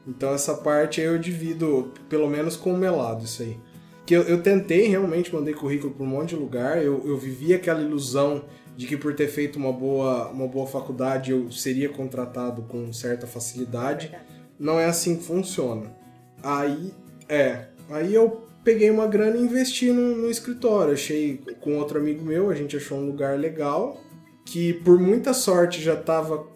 Então 0.06 0.34
essa 0.34 0.52
parte 0.54 1.00
aí 1.00 1.06
eu 1.06 1.18
divido, 1.18 1.90
pelo 2.10 2.28
menos 2.28 2.54
com 2.54 2.74
o 2.74 2.76
melado, 2.76 3.24
isso 3.24 3.42
aí. 3.42 3.56
Que 4.04 4.14
eu, 4.14 4.22
eu 4.24 4.42
tentei 4.42 4.86
realmente, 4.86 5.34
mandei 5.34 5.54
currículo 5.54 5.94
pra 5.94 6.04
um 6.04 6.08
monte 6.08 6.30
de 6.30 6.36
lugar, 6.36 6.84
eu, 6.84 7.00
eu 7.06 7.16
vivi 7.16 7.54
aquela 7.54 7.80
ilusão 7.80 8.42
de 8.76 8.86
que 8.86 8.96
por 8.96 9.14
ter 9.14 9.28
feito 9.28 9.58
uma 9.58 9.72
boa, 9.72 10.28
uma 10.28 10.46
boa 10.46 10.66
faculdade 10.66 11.30
eu 11.30 11.50
seria 11.50 11.88
contratado 11.88 12.60
com 12.62 12.92
certa 12.92 13.26
facilidade. 13.26 14.14
Não 14.58 14.78
é 14.78 14.84
assim 14.84 15.16
que 15.16 15.22
funciona. 15.24 15.98
Aí, 16.42 16.92
é, 17.28 17.66
aí 17.90 18.14
eu 18.14 18.44
peguei 18.64 18.90
uma 18.90 19.06
grana 19.06 19.36
e 19.36 19.42
investi 19.42 19.90
no, 19.90 20.16
no 20.16 20.30
escritório. 20.30 20.92
Achei 20.92 21.42
com 21.60 21.78
outro 21.78 21.98
amigo 21.98 22.24
meu, 22.24 22.50
a 22.50 22.54
gente 22.54 22.76
achou 22.76 22.98
um 22.98 23.06
lugar 23.06 23.38
legal, 23.38 24.00
que 24.44 24.74
por 24.74 24.98
muita 24.98 25.32
sorte 25.32 25.82
já 25.82 25.94
estava 25.94 26.48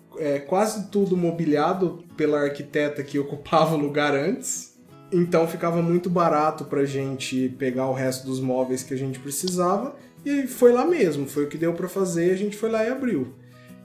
quase 0.47 0.91
tudo 0.91 1.16
mobiliado 1.16 2.05
pela 2.16 2.41
arquiteta 2.41 3.03
que 3.03 3.18
ocupava 3.20 3.74
o 3.74 3.78
lugar 3.78 4.14
antes. 4.14 4.74
Então 5.12 5.47
ficava 5.47 5.80
muito 5.80 6.11
barato 6.11 6.64
pra 6.64 6.85
gente 6.85 7.49
pegar 7.59 7.87
o 7.87 7.93
resto 7.93 8.26
dos 8.26 8.41
móveis 8.41 8.82
que 8.82 8.95
a 8.95 8.97
gente 8.97 9.18
precisava 9.18 9.95
e 10.24 10.47
foi 10.47 10.72
lá 10.72 10.85
mesmo, 10.87 11.28
foi 11.28 11.45
o 11.45 11.49
que 11.49 11.59
deu 11.59 11.74
pra 11.74 11.89
fazer, 11.89 12.32
a 12.32 12.37
gente 12.37 12.57
foi 12.57 12.70
lá 12.70 12.85
e 12.85 12.89
abriu. 12.89 13.35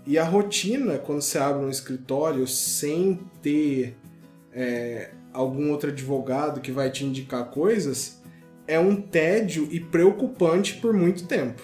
E 0.08 0.18
a 0.18 0.24
rotina, 0.24 0.97
quando 0.97 1.22
você 1.22 1.38
abre 1.38 1.66
um 1.66 1.70
escritório 1.70 2.47
sem 2.47 3.20
ter 3.43 3.95
é, 4.52 5.12
algum 5.34 5.71
outro 5.71 5.89
advogado 5.89 6.61
que 6.61 6.71
vai 6.71 6.89
te 6.89 7.05
indicar 7.05 7.45
coisas, 7.45 8.21
é 8.67 8.80
um 8.80 8.95
tédio 8.95 9.67
e 9.71 9.80
preocupante 9.80 10.75
por 10.75 10.93
muito 10.93 11.25
tempo. 11.25 11.61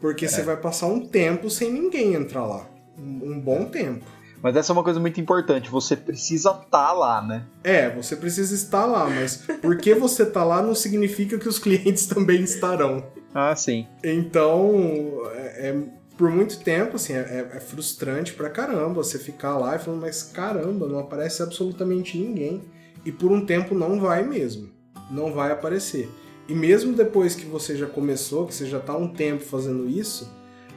Porque 0.00 0.28
você 0.28 0.42
vai 0.42 0.56
passar 0.56 0.86
um 0.86 1.00
tempo 1.06 1.50
sem 1.50 1.72
ninguém 1.72 2.14
entrar 2.14 2.46
lá. 2.46 2.68
Um, 2.96 3.40
bom 3.40 3.64
tempo. 3.64 4.04
Mas 4.40 4.54
essa 4.54 4.70
é 4.70 4.74
uma 4.74 4.84
coisa 4.84 5.00
muito 5.00 5.20
importante, 5.20 5.68
você 5.68 5.96
precisa 5.96 6.50
estar 6.50 6.92
lá, 6.92 7.20
né? 7.20 7.44
É, 7.64 7.90
você 7.90 8.14
precisa 8.14 8.54
estar 8.54 8.86
lá, 8.86 9.10
mas 9.10 9.42
porque 9.60 9.94
você 9.94 10.24
tá 10.24 10.44
lá 10.44 10.62
não 10.62 10.76
significa 10.76 11.36
que 11.38 11.48
os 11.48 11.58
clientes 11.58 12.06
também 12.06 12.42
estarão. 12.42 13.04
Ah, 13.34 13.54
sim. 13.56 13.86
Então, 14.02 15.22
é, 15.34 15.70
é- 15.70 15.82
por 16.16 16.30
muito 16.30 16.58
tempo, 16.60 16.96
assim, 16.96 17.12
é, 17.14 17.48
é 17.54 17.60
frustrante 17.60 18.32
pra 18.32 18.50
caramba 18.50 19.02
você 19.02 19.18
ficar 19.18 19.56
lá 19.56 19.76
e 19.76 19.78
falando, 19.78 20.00
mas 20.00 20.22
caramba, 20.22 20.86
não 20.88 20.98
aparece 20.98 21.42
absolutamente 21.42 22.18
ninguém. 22.18 22.62
E 23.04 23.12
por 23.12 23.30
um 23.30 23.44
tempo 23.44 23.74
não 23.74 24.00
vai 24.00 24.22
mesmo. 24.22 24.70
Não 25.10 25.32
vai 25.32 25.52
aparecer. 25.52 26.08
E 26.48 26.54
mesmo 26.54 26.94
depois 26.94 27.34
que 27.34 27.44
você 27.44 27.76
já 27.76 27.86
começou, 27.86 28.46
que 28.46 28.54
você 28.54 28.66
já 28.66 28.80
tá 28.80 28.94
há 28.94 28.96
um 28.96 29.08
tempo 29.08 29.44
fazendo 29.44 29.88
isso, 29.88 30.32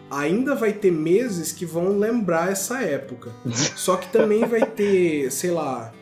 ainda 0.09 0.53
vai 0.53 0.73
ter 0.73 0.91
meses 0.91 1.53
que 1.53 1.65
vão 1.65 1.97
lembrar 1.97 2.51
essa 2.51 2.81
época. 2.81 3.31
Só 3.75 3.95
que 3.95 4.09
também 4.09 4.45
vai 4.45 4.65
ter, 4.65 5.31
sei 5.31 5.51
lá. 5.51 5.93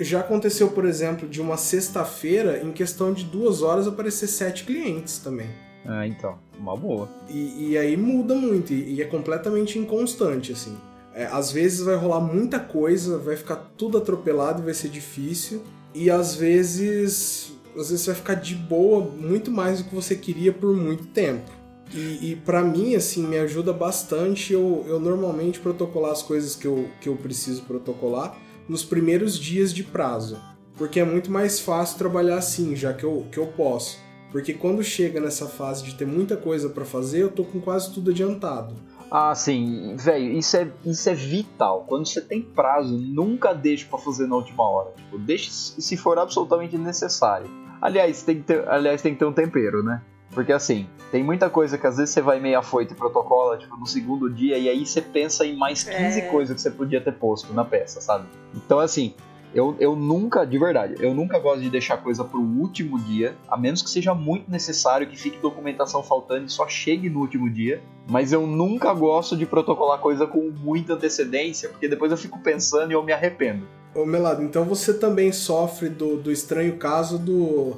Já 0.00 0.20
aconteceu, 0.20 0.68
por 0.70 0.84
exemplo, 0.84 1.28
de 1.28 1.40
uma 1.40 1.56
sexta-feira, 1.56 2.62
em 2.62 2.72
questão 2.72 3.12
de 3.12 3.24
duas 3.24 3.62
horas, 3.62 3.86
aparecer 3.86 4.26
sete 4.26 4.64
clientes 4.64 5.18
também. 5.18 5.48
Ah, 5.84 6.06
então, 6.06 6.38
uma 6.58 6.76
boa. 6.76 7.08
E, 7.28 7.70
e 7.70 7.78
aí 7.78 7.96
muda 7.96 8.34
muito, 8.34 8.72
e, 8.72 8.94
e 8.94 9.02
é 9.02 9.04
completamente 9.06 9.78
inconstante, 9.78 10.52
assim. 10.52 10.76
É, 11.20 11.26
às 11.26 11.52
vezes 11.52 11.80
vai 11.80 11.96
rolar 11.96 12.20
muita 12.20 12.58
coisa, 12.58 13.18
vai 13.18 13.36
ficar 13.36 13.56
tudo 13.76 13.98
atropelado 13.98 14.62
e 14.62 14.64
vai 14.64 14.72
ser 14.72 14.88
difícil. 14.88 15.62
E 15.94 16.08
às 16.08 16.34
vezes. 16.34 17.52
Às 17.76 17.90
vezes 17.90 18.06
vai 18.06 18.14
ficar 18.14 18.34
de 18.34 18.54
boa 18.54 19.04
muito 19.04 19.50
mais 19.50 19.82
do 19.82 19.88
que 19.90 19.94
você 19.94 20.16
queria 20.16 20.50
por 20.50 20.74
muito 20.74 21.08
tempo. 21.08 21.50
E, 21.92 22.30
e 22.30 22.36
para 22.36 22.62
mim, 22.62 22.94
assim, 22.94 23.26
me 23.26 23.38
ajuda 23.38 23.70
bastante 23.70 24.54
eu, 24.54 24.82
eu 24.88 24.98
normalmente 24.98 25.60
protocolar 25.60 26.12
as 26.12 26.22
coisas 26.22 26.56
que 26.56 26.66
eu, 26.66 26.88
que 27.02 27.08
eu 27.08 27.16
preciso 27.16 27.62
protocolar 27.62 28.36
nos 28.66 28.82
primeiros 28.82 29.38
dias 29.38 29.74
de 29.74 29.84
prazo. 29.84 30.38
Porque 30.76 31.00
é 31.00 31.04
muito 31.04 31.30
mais 31.30 31.60
fácil 31.60 31.98
trabalhar 31.98 32.38
assim, 32.38 32.74
já 32.74 32.94
que 32.94 33.04
eu, 33.04 33.26
que 33.30 33.38
eu 33.38 33.48
posso. 33.48 33.98
Porque 34.32 34.54
quando 34.54 34.82
chega 34.82 35.20
nessa 35.20 35.46
fase 35.46 35.84
de 35.84 35.94
ter 35.94 36.06
muita 36.06 36.36
coisa 36.36 36.70
pra 36.70 36.84
fazer, 36.86 37.20
eu 37.20 37.30
tô 37.30 37.44
com 37.44 37.60
quase 37.60 37.92
tudo 37.92 38.10
adiantado. 38.10 38.74
Ah, 39.10 39.34
sim, 39.34 39.96
velho, 39.96 40.32
isso 40.38 40.56
é, 40.56 40.70
isso 40.84 41.10
é 41.10 41.14
vital. 41.14 41.84
Quando 41.88 42.06
você 42.06 42.20
tem 42.20 42.40
prazo, 42.40 42.96
nunca 42.96 43.52
deixe 43.52 43.84
pra 43.84 43.98
fazer 43.98 44.26
na 44.28 44.36
última 44.36 44.62
hora. 44.68 44.92
Tipo, 44.96 45.18
deixe 45.18 45.50
se 45.50 45.96
for 45.96 46.18
absolutamente 46.18 46.78
necessário. 46.78 47.48
Aliás, 47.82 48.22
tem 48.22 48.36
que 48.36 48.42
ter, 48.42 48.68
aliás, 48.68 49.02
tem 49.02 49.12
que 49.14 49.18
ter 49.18 49.24
um 49.24 49.32
tempero, 49.32 49.82
né? 49.82 50.00
Porque 50.32 50.52
assim, 50.52 50.86
tem 51.10 51.24
muita 51.24 51.50
coisa 51.50 51.76
que 51.76 51.84
às 51.86 51.96
vezes 51.96 52.14
você 52.14 52.20
vai 52.20 52.38
meio 52.38 52.56
afoito 52.56 52.94
e 52.94 52.96
protocola, 52.96 53.58
tipo, 53.58 53.76
no 53.76 53.84
segundo 53.86 54.30
dia, 54.30 54.56
e 54.56 54.68
aí 54.68 54.86
você 54.86 55.00
pensa 55.02 55.44
em 55.44 55.56
mais 55.56 55.82
15 55.82 56.20
É. 56.20 56.22
coisas 56.22 56.54
que 56.54 56.62
você 56.62 56.70
podia 56.70 57.00
ter 57.00 57.12
posto 57.12 57.52
na 57.52 57.64
peça, 57.64 58.00
sabe? 58.00 58.26
Então, 58.54 58.78
assim, 58.78 59.12
eu, 59.54 59.76
eu 59.80 59.96
nunca, 59.96 60.44
de 60.44 60.58
verdade, 60.58 60.94
eu 61.00 61.12
nunca 61.12 61.38
gosto 61.38 61.60
de 61.60 61.70
deixar 61.70 61.96
coisa 61.96 62.24
pro 62.24 62.40
último 62.40 62.98
dia, 63.00 63.36
a 63.48 63.56
menos 63.56 63.82
que 63.82 63.90
seja 63.90 64.14
muito 64.14 64.50
necessário, 64.50 65.06
que 65.06 65.16
fique 65.16 65.38
documentação 65.38 66.02
faltando 66.02 66.46
e 66.46 66.50
só 66.50 66.68
chegue 66.68 67.10
no 67.10 67.20
último 67.20 67.50
dia. 67.50 67.82
Mas 68.08 68.32
eu 68.32 68.46
nunca 68.46 68.92
gosto 68.94 69.36
de 69.36 69.46
protocolar 69.46 69.98
coisa 69.98 70.26
com 70.26 70.50
muita 70.50 70.94
antecedência, 70.94 71.68
porque 71.68 71.88
depois 71.88 72.12
eu 72.12 72.18
fico 72.18 72.38
pensando 72.38 72.92
e 72.92 72.94
eu 72.94 73.02
me 73.02 73.12
arrependo. 73.12 73.66
Ô 73.94 74.06
Melado, 74.06 74.42
então 74.42 74.64
você 74.64 74.94
também 74.94 75.32
sofre 75.32 75.88
do, 75.88 76.16
do 76.16 76.30
estranho 76.30 76.76
caso 76.76 77.18
do 77.18 77.76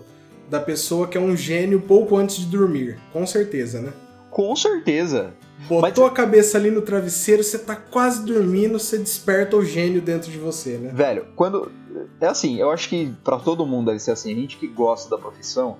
da 0.51 0.61
pessoa 0.61 1.09
que 1.09 1.17
é 1.17 1.21
um 1.21 1.35
gênio 1.35 1.81
pouco 1.81 2.15
antes 2.15 2.37
de 2.37 2.47
dormir. 2.47 2.99
Com 3.11 3.27
certeza, 3.27 3.81
né? 3.81 3.91
Com 4.31 4.55
certeza. 4.55 5.33
Botou 5.69 6.07
a 6.07 6.11
cabeça 6.11 6.59
ali 6.59 6.71
no 6.71 6.83
travesseiro, 6.83 7.43
você 7.43 7.59
tá 7.59 7.77
quase 7.77 8.25
dormindo, 8.25 8.79
você 8.79 8.99
desperta 8.99 9.57
o 9.57 9.65
gênio 9.65 10.03
dentro 10.03 10.31
de 10.31 10.39
você, 10.39 10.79
né? 10.79 10.91
Velho, 10.93 11.27
quando. 11.37 11.71
É 12.21 12.27
assim, 12.27 12.59
eu 12.59 12.71
acho 12.71 12.89
que 12.89 13.13
pra 13.23 13.39
todo 13.39 13.67
mundo 13.67 13.87
deve 13.87 13.99
ser 13.99 14.13
assim. 14.13 14.33
A 14.33 14.35
gente 14.35 14.57
que 14.57 14.67
gosta 14.67 15.11
da 15.11 15.19
profissão, 15.21 15.79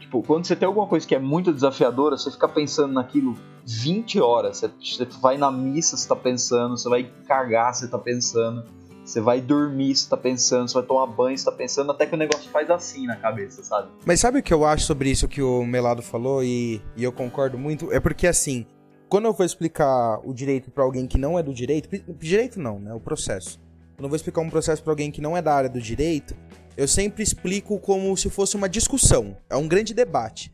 tipo, 0.00 0.22
quando 0.22 0.46
você 0.46 0.56
tem 0.56 0.66
alguma 0.66 0.86
coisa 0.86 1.06
que 1.06 1.14
é 1.14 1.18
muito 1.18 1.52
desafiadora, 1.52 2.16
você 2.16 2.30
fica 2.30 2.48
pensando 2.48 2.92
naquilo 2.92 3.36
20 3.64 4.20
horas. 4.20 4.58
Você, 4.58 4.70
você 4.80 5.06
vai 5.20 5.36
na 5.38 5.50
missa, 5.50 5.96
você 5.96 6.08
tá 6.08 6.16
pensando, 6.16 6.76
você 6.76 6.88
vai 6.88 7.10
cagar, 7.26 7.74
você 7.74 7.88
tá 7.88 7.98
pensando. 7.98 8.64
Você 9.04 9.20
vai 9.20 9.40
dormir, 9.40 9.94
você 9.96 10.08
tá 10.08 10.16
pensando, 10.16 10.68
você 10.68 10.74
vai 10.74 10.84
tomar 10.84 11.06
banho, 11.06 11.36
você 11.36 11.44
tá 11.44 11.50
pensando, 11.50 11.90
até 11.90 12.06
que 12.06 12.14
o 12.14 12.18
negócio 12.18 12.48
faz 12.50 12.70
assim 12.70 13.04
na 13.04 13.16
cabeça, 13.16 13.62
sabe? 13.62 13.88
Mas 14.06 14.20
sabe 14.20 14.38
o 14.38 14.42
que 14.42 14.54
eu 14.54 14.64
acho 14.64 14.86
sobre 14.86 15.10
isso 15.10 15.26
que 15.26 15.42
o 15.42 15.64
Melado 15.64 16.02
falou 16.02 16.42
e, 16.44 16.80
e 16.96 17.02
eu 17.02 17.10
concordo 17.10 17.58
muito? 17.58 17.92
É 17.92 17.98
porque 17.98 18.28
assim, 18.28 18.64
quando 19.12 19.26
eu 19.26 19.32
vou 19.34 19.44
explicar 19.44 20.26
o 20.26 20.32
direito 20.32 20.70
pra 20.70 20.82
alguém 20.82 21.06
que 21.06 21.18
não 21.18 21.38
é 21.38 21.42
do 21.42 21.52
direito, 21.52 21.86
direito 22.18 22.58
não, 22.58 22.78
né? 22.78 22.94
O 22.94 22.98
processo. 22.98 23.60
Quando 23.94 24.04
eu 24.04 24.08
vou 24.08 24.16
explicar 24.16 24.40
um 24.40 24.48
processo 24.48 24.82
pra 24.82 24.90
alguém 24.90 25.10
que 25.10 25.20
não 25.20 25.36
é 25.36 25.42
da 25.42 25.54
área 25.54 25.68
do 25.68 25.78
direito, 25.82 26.34
eu 26.78 26.88
sempre 26.88 27.22
explico 27.22 27.78
como 27.78 28.16
se 28.16 28.30
fosse 28.30 28.56
uma 28.56 28.70
discussão, 28.70 29.36
é 29.50 29.56
um 29.56 29.68
grande 29.68 29.92
debate. 29.92 30.50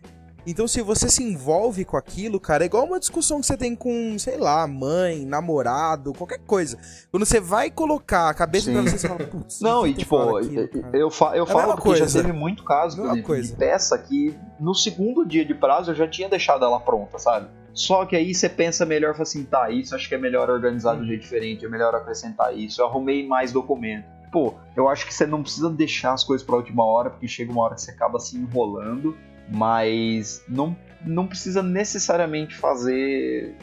Então, 0.51 0.67
se 0.67 0.81
você 0.81 1.11
se 1.11 1.23
envolve 1.23 1.85
com 1.85 1.95
aquilo, 1.99 2.41
cara, 2.41 2.65
é 2.65 2.67
igual 2.67 2.87
uma 2.87 2.99
discussão 2.99 3.39
que 3.39 3.47
você 3.47 3.55
tem 3.55 3.77
com, 3.77 4.19
sei 4.19 4.39
lá, 4.39 4.67
mãe, 4.67 5.27
namorado, 5.27 6.15
qualquer 6.15 6.39
coisa. 6.39 6.79
Quando 7.11 7.27
você 7.27 7.39
vai 7.39 7.71
colocar 7.71 8.31
a 8.31 8.35
cabeça 8.35 8.65
Sim. 8.67 8.73
pra 8.73 8.83
você, 8.83 8.97
você 8.99 9.09
fala, 9.09 9.25
putz, 9.27 9.61
Não, 9.61 9.87
e 9.87 9.93
que 9.93 9.99
eu 10.01 10.05
tipo, 10.05 10.17
falo 10.19 10.37
aquilo, 10.39 10.69
eu, 10.95 11.11
fa 11.11 11.37
eu 11.37 11.45
É 11.45 11.47
falo 11.47 11.75
porque 11.77 11.91
já 11.97 11.99
coisa. 12.07 12.23
teve 12.23 12.33
muito 12.33 12.65
caso, 12.65 12.97
por 12.97 13.03
Mesma 13.03 13.19
exemplo, 13.19 13.37
de 13.37 13.41
coisa. 13.43 13.57
peça 13.57 13.99
que 13.99 14.35
no 14.59 14.75
segundo 14.75 15.27
dia 15.27 15.45
de 15.45 15.53
prazo 15.55 15.91
eu 15.91 15.95
já 15.95 16.09
tinha 16.09 16.31
deixado 16.31 16.65
ela 16.65 16.81
pronta, 16.81 17.19
sabe? 17.19 17.49
Só 17.75 18.07
que 18.07 18.17
aí 18.17 18.35
você 18.35 18.49
pensa 18.49 18.87
melhor, 18.87 19.13
fala 19.13 19.25
assim, 19.25 19.45
tá, 19.45 19.71
isso 19.71 19.95
acho 19.95 20.09
que 20.09 20.15
é 20.15 20.19
melhor 20.19 20.49
organizar 20.49 20.97
de 20.97 21.03
um 21.03 21.07
jeito 21.07 21.21
diferente, 21.21 21.65
é 21.67 21.69
melhor 21.69 21.95
acrescentar 21.95 22.57
isso, 22.57 22.81
eu 22.81 22.87
arrumei 22.87 23.27
mais 23.29 23.53
documento. 23.53 24.07
Pô, 24.33 24.55
eu 24.77 24.89
acho 24.89 25.07
que 25.07 25.15
você 25.15 25.27
não 25.27 25.43
precisa 25.43 25.71
deixar 25.71 26.13
as 26.13 26.25
coisas 26.25 26.45
pra 26.47 26.57
última 26.57 26.85
hora, 26.85 27.09
porque 27.11 27.29
chega 27.29 27.53
uma 27.53 27.63
hora 27.63 27.75
que 27.75 27.83
você 27.83 27.91
acaba 27.91 28.19
se 28.19 28.37
enrolando, 28.37 29.17
mas 29.51 30.43
não, 30.49 30.77
não 31.05 31.27
precisa 31.27 31.63
necessariamente 31.63 32.55
fazer 32.55 33.55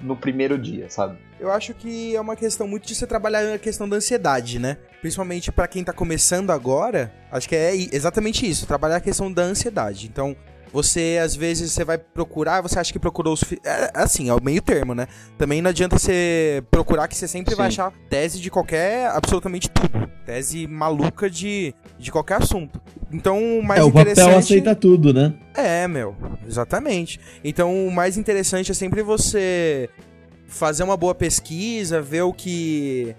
no 0.00 0.16
primeiro 0.16 0.58
dia, 0.58 0.90
sabe? 0.90 1.18
Eu 1.40 1.50
acho 1.50 1.72
que 1.74 2.14
é 2.14 2.20
uma 2.20 2.36
questão 2.36 2.66
muito 2.68 2.86
de 2.86 2.94
você 2.94 3.06
trabalhar 3.06 3.54
a 3.54 3.58
questão 3.58 3.88
da 3.88 3.96
ansiedade, 3.96 4.58
né? 4.58 4.76
Principalmente 5.00 5.50
pra 5.52 5.66
quem 5.68 5.82
tá 5.84 5.92
começando 5.92 6.50
agora, 6.50 7.12
acho 7.30 7.48
que 7.48 7.54
é 7.56 7.74
exatamente 7.74 8.48
isso, 8.48 8.66
trabalhar 8.66 8.96
a 8.96 9.00
questão 9.00 9.32
da 9.32 9.42
ansiedade. 9.42 10.06
Então, 10.06 10.36
você 10.72 11.18
às 11.22 11.34
vezes 11.34 11.72
você 11.72 11.84
vai 11.84 11.96
procurar, 11.96 12.60
você 12.60 12.78
acha 12.78 12.92
que 12.92 12.98
procurou 12.98 13.32
o 13.32 13.36
sufi- 13.36 13.60
é, 13.64 13.90
assim, 13.94 14.28
é 14.28 14.34
o 14.34 14.42
meio 14.42 14.60
termo, 14.60 14.94
né? 14.94 15.06
Também 15.38 15.62
não 15.62 15.70
adianta 15.70 15.98
você 15.98 16.62
procurar 16.70 17.08
que 17.08 17.16
você 17.16 17.26
sempre 17.28 17.54
vai 17.54 17.70
Sim. 17.70 17.80
achar 17.80 17.92
tese 18.10 18.38
de 18.40 18.50
qualquer, 18.50 19.06
absolutamente 19.10 19.70
tudo. 19.70 20.10
Tese 20.26 20.66
maluca 20.66 21.30
de, 21.30 21.74
de 21.98 22.10
qualquer 22.10 22.42
assunto. 22.42 22.80
Então, 23.12 23.58
o 23.58 23.62
mais 23.62 23.80
é, 23.80 23.84
o 23.84 23.86
papel 23.88 24.12
interessante 24.12 24.38
aceita 24.38 24.74
tudo, 24.74 25.12
né? 25.12 25.34
é, 25.54 25.86
meu, 25.86 26.16
exatamente. 26.46 27.20
Então, 27.44 27.86
o 27.86 27.90
mais 27.90 28.16
interessante 28.16 28.72
é 28.72 28.74
sempre 28.74 29.02
você 29.02 29.88
fazer 30.46 30.82
uma 30.82 30.96
boa 30.96 31.14
pesquisa, 31.14 32.02
ver 32.02 32.22
o 32.22 32.32
que 32.32 33.14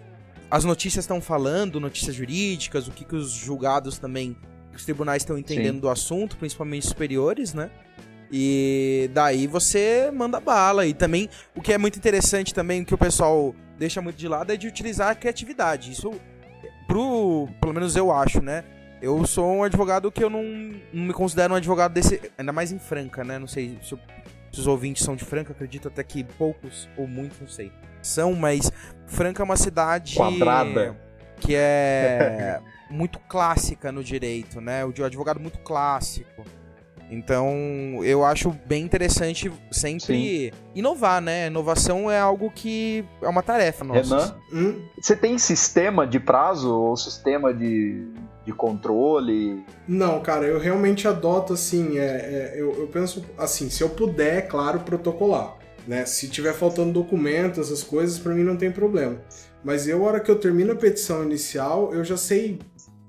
as 0.49 0.63
notícias 0.63 1.03
estão 1.03 1.21
falando, 1.21 1.79
notícias 1.79 2.15
jurídicas, 2.15 2.87
o 2.87 2.91
que, 2.91 3.05
que 3.05 3.15
os 3.15 3.31
julgados 3.31 3.97
também 3.97 4.35
os 4.75 4.85
tribunais 4.85 5.23
estão 5.23 5.37
entendendo 5.37 5.81
do 5.81 5.89
assunto, 5.89 6.37
principalmente 6.37 6.85
superiores, 6.85 7.53
né? 7.53 7.69
E 8.31 9.09
daí 9.13 9.47
você 9.47 10.11
manda 10.13 10.39
bala. 10.39 10.85
E 10.85 10.93
também, 10.93 11.29
o 11.55 11.61
que 11.61 11.73
é 11.73 11.77
muito 11.77 11.97
interessante 11.97 12.53
também, 12.53 12.83
que 12.83 12.93
o 12.93 12.97
pessoal 12.97 13.55
deixa 13.77 14.01
muito 14.01 14.17
de 14.17 14.27
lado, 14.27 14.51
é 14.51 14.57
de 14.57 14.67
utilizar 14.67 15.09
a 15.09 15.15
criatividade. 15.15 15.91
Isso, 15.91 16.11
pro, 16.87 17.47
pelo 17.59 17.73
menos 17.73 17.95
eu 17.95 18.11
acho, 18.11 18.41
né? 18.41 18.63
Eu 19.01 19.25
sou 19.25 19.57
um 19.57 19.63
advogado 19.63 20.11
que 20.11 20.23
eu 20.23 20.29
não, 20.29 20.43
não 20.93 21.05
me 21.05 21.13
considero 21.13 21.53
um 21.53 21.57
advogado 21.57 21.93
desse. 21.93 22.19
Ainda 22.37 22.51
mais 22.51 22.71
em 22.71 22.79
Franca, 22.79 23.23
né? 23.23 23.37
Não 23.37 23.47
sei 23.47 23.77
se, 23.81 23.97
se 24.51 24.59
os 24.59 24.67
ouvintes 24.67 25.03
são 25.03 25.15
de 25.15 25.23
Franca, 25.23 25.51
acredito 25.51 25.87
até 25.87 26.03
que 26.03 26.23
poucos 26.23 26.89
ou 26.97 27.07
muitos, 27.07 27.39
não 27.39 27.47
sei. 27.47 27.71
São, 28.01 28.33
mas 28.33 28.71
Franca 29.05 29.43
é 29.43 29.45
uma 29.45 29.57
cidade. 29.57 30.15
Quadrada. 30.15 30.97
Que 31.39 31.55
é 31.55 32.59
muito 32.89 33.19
clássica 33.19 33.91
no 33.91 34.03
direito, 34.03 34.59
né? 34.59 34.83
O 34.83 34.91
de 34.91 35.01
um 35.01 35.05
advogado 35.05 35.39
muito 35.39 35.59
clássico. 35.59 36.43
Então, 37.09 38.01
eu 38.03 38.25
acho 38.25 38.51
bem 38.65 38.83
interessante 38.83 39.51
sempre 39.71 40.53
inovar, 40.75 41.21
né? 41.21 41.47
Inovação 41.47 42.11
é 42.11 42.19
algo 42.19 42.51
que 42.51 43.05
é 43.21 43.29
uma 43.29 43.41
tarefa 43.41 43.85
nossa. 43.85 44.17
Renan, 44.17 44.35
Hum, 44.51 44.85
você 44.99 45.15
tem 45.15 45.37
sistema 45.37 46.05
de 46.05 46.19
prazo 46.19 46.73
ou 46.73 46.97
sistema 46.97 47.53
de, 47.53 48.05
de 48.47 48.53
controle? 48.53 49.61
Não, 49.85 50.21
cara, 50.21 50.45
eu 50.47 50.57
realmente 50.57 51.05
adoto 51.05 51.51
assim, 51.53 51.97
é, 51.97 52.05
é, 52.05 52.53
eu, 52.55 52.71
eu 52.79 52.87
penso 52.87 53.23
assim, 53.37 53.69
se 53.69 53.83
eu 53.83 53.89
puder, 53.89 54.37
é 54.37 54.41
claro, 54.41 54.79
protocolar. 54.79 55.57
Né? 55.85 56.05
Se 56.05 56.29
tiver 56.29 56.53
faltando 56.53 56.91
documento, 56.93 57.59
essas 57.59 57.83
coisas, 57.83 58.17
pra 58.17 58.33
mim 58.33 58.43
não 58.43 58.55
tem 58.55 58.71
problema. 58.71 59.21
Mas 59.63 59.85
eu, 59.87 60.03
a 60.05 60.07
hora 60.07 60.19
que 60.21 60.31
eu 60.31 60.37
termino 60.39 60.71
a 60.71 60.75
petição 60.75 61.23
inicial, 61.23 61.93
eu 61.93 62.03
já 62.05 62.15
sei, 62.15 62.59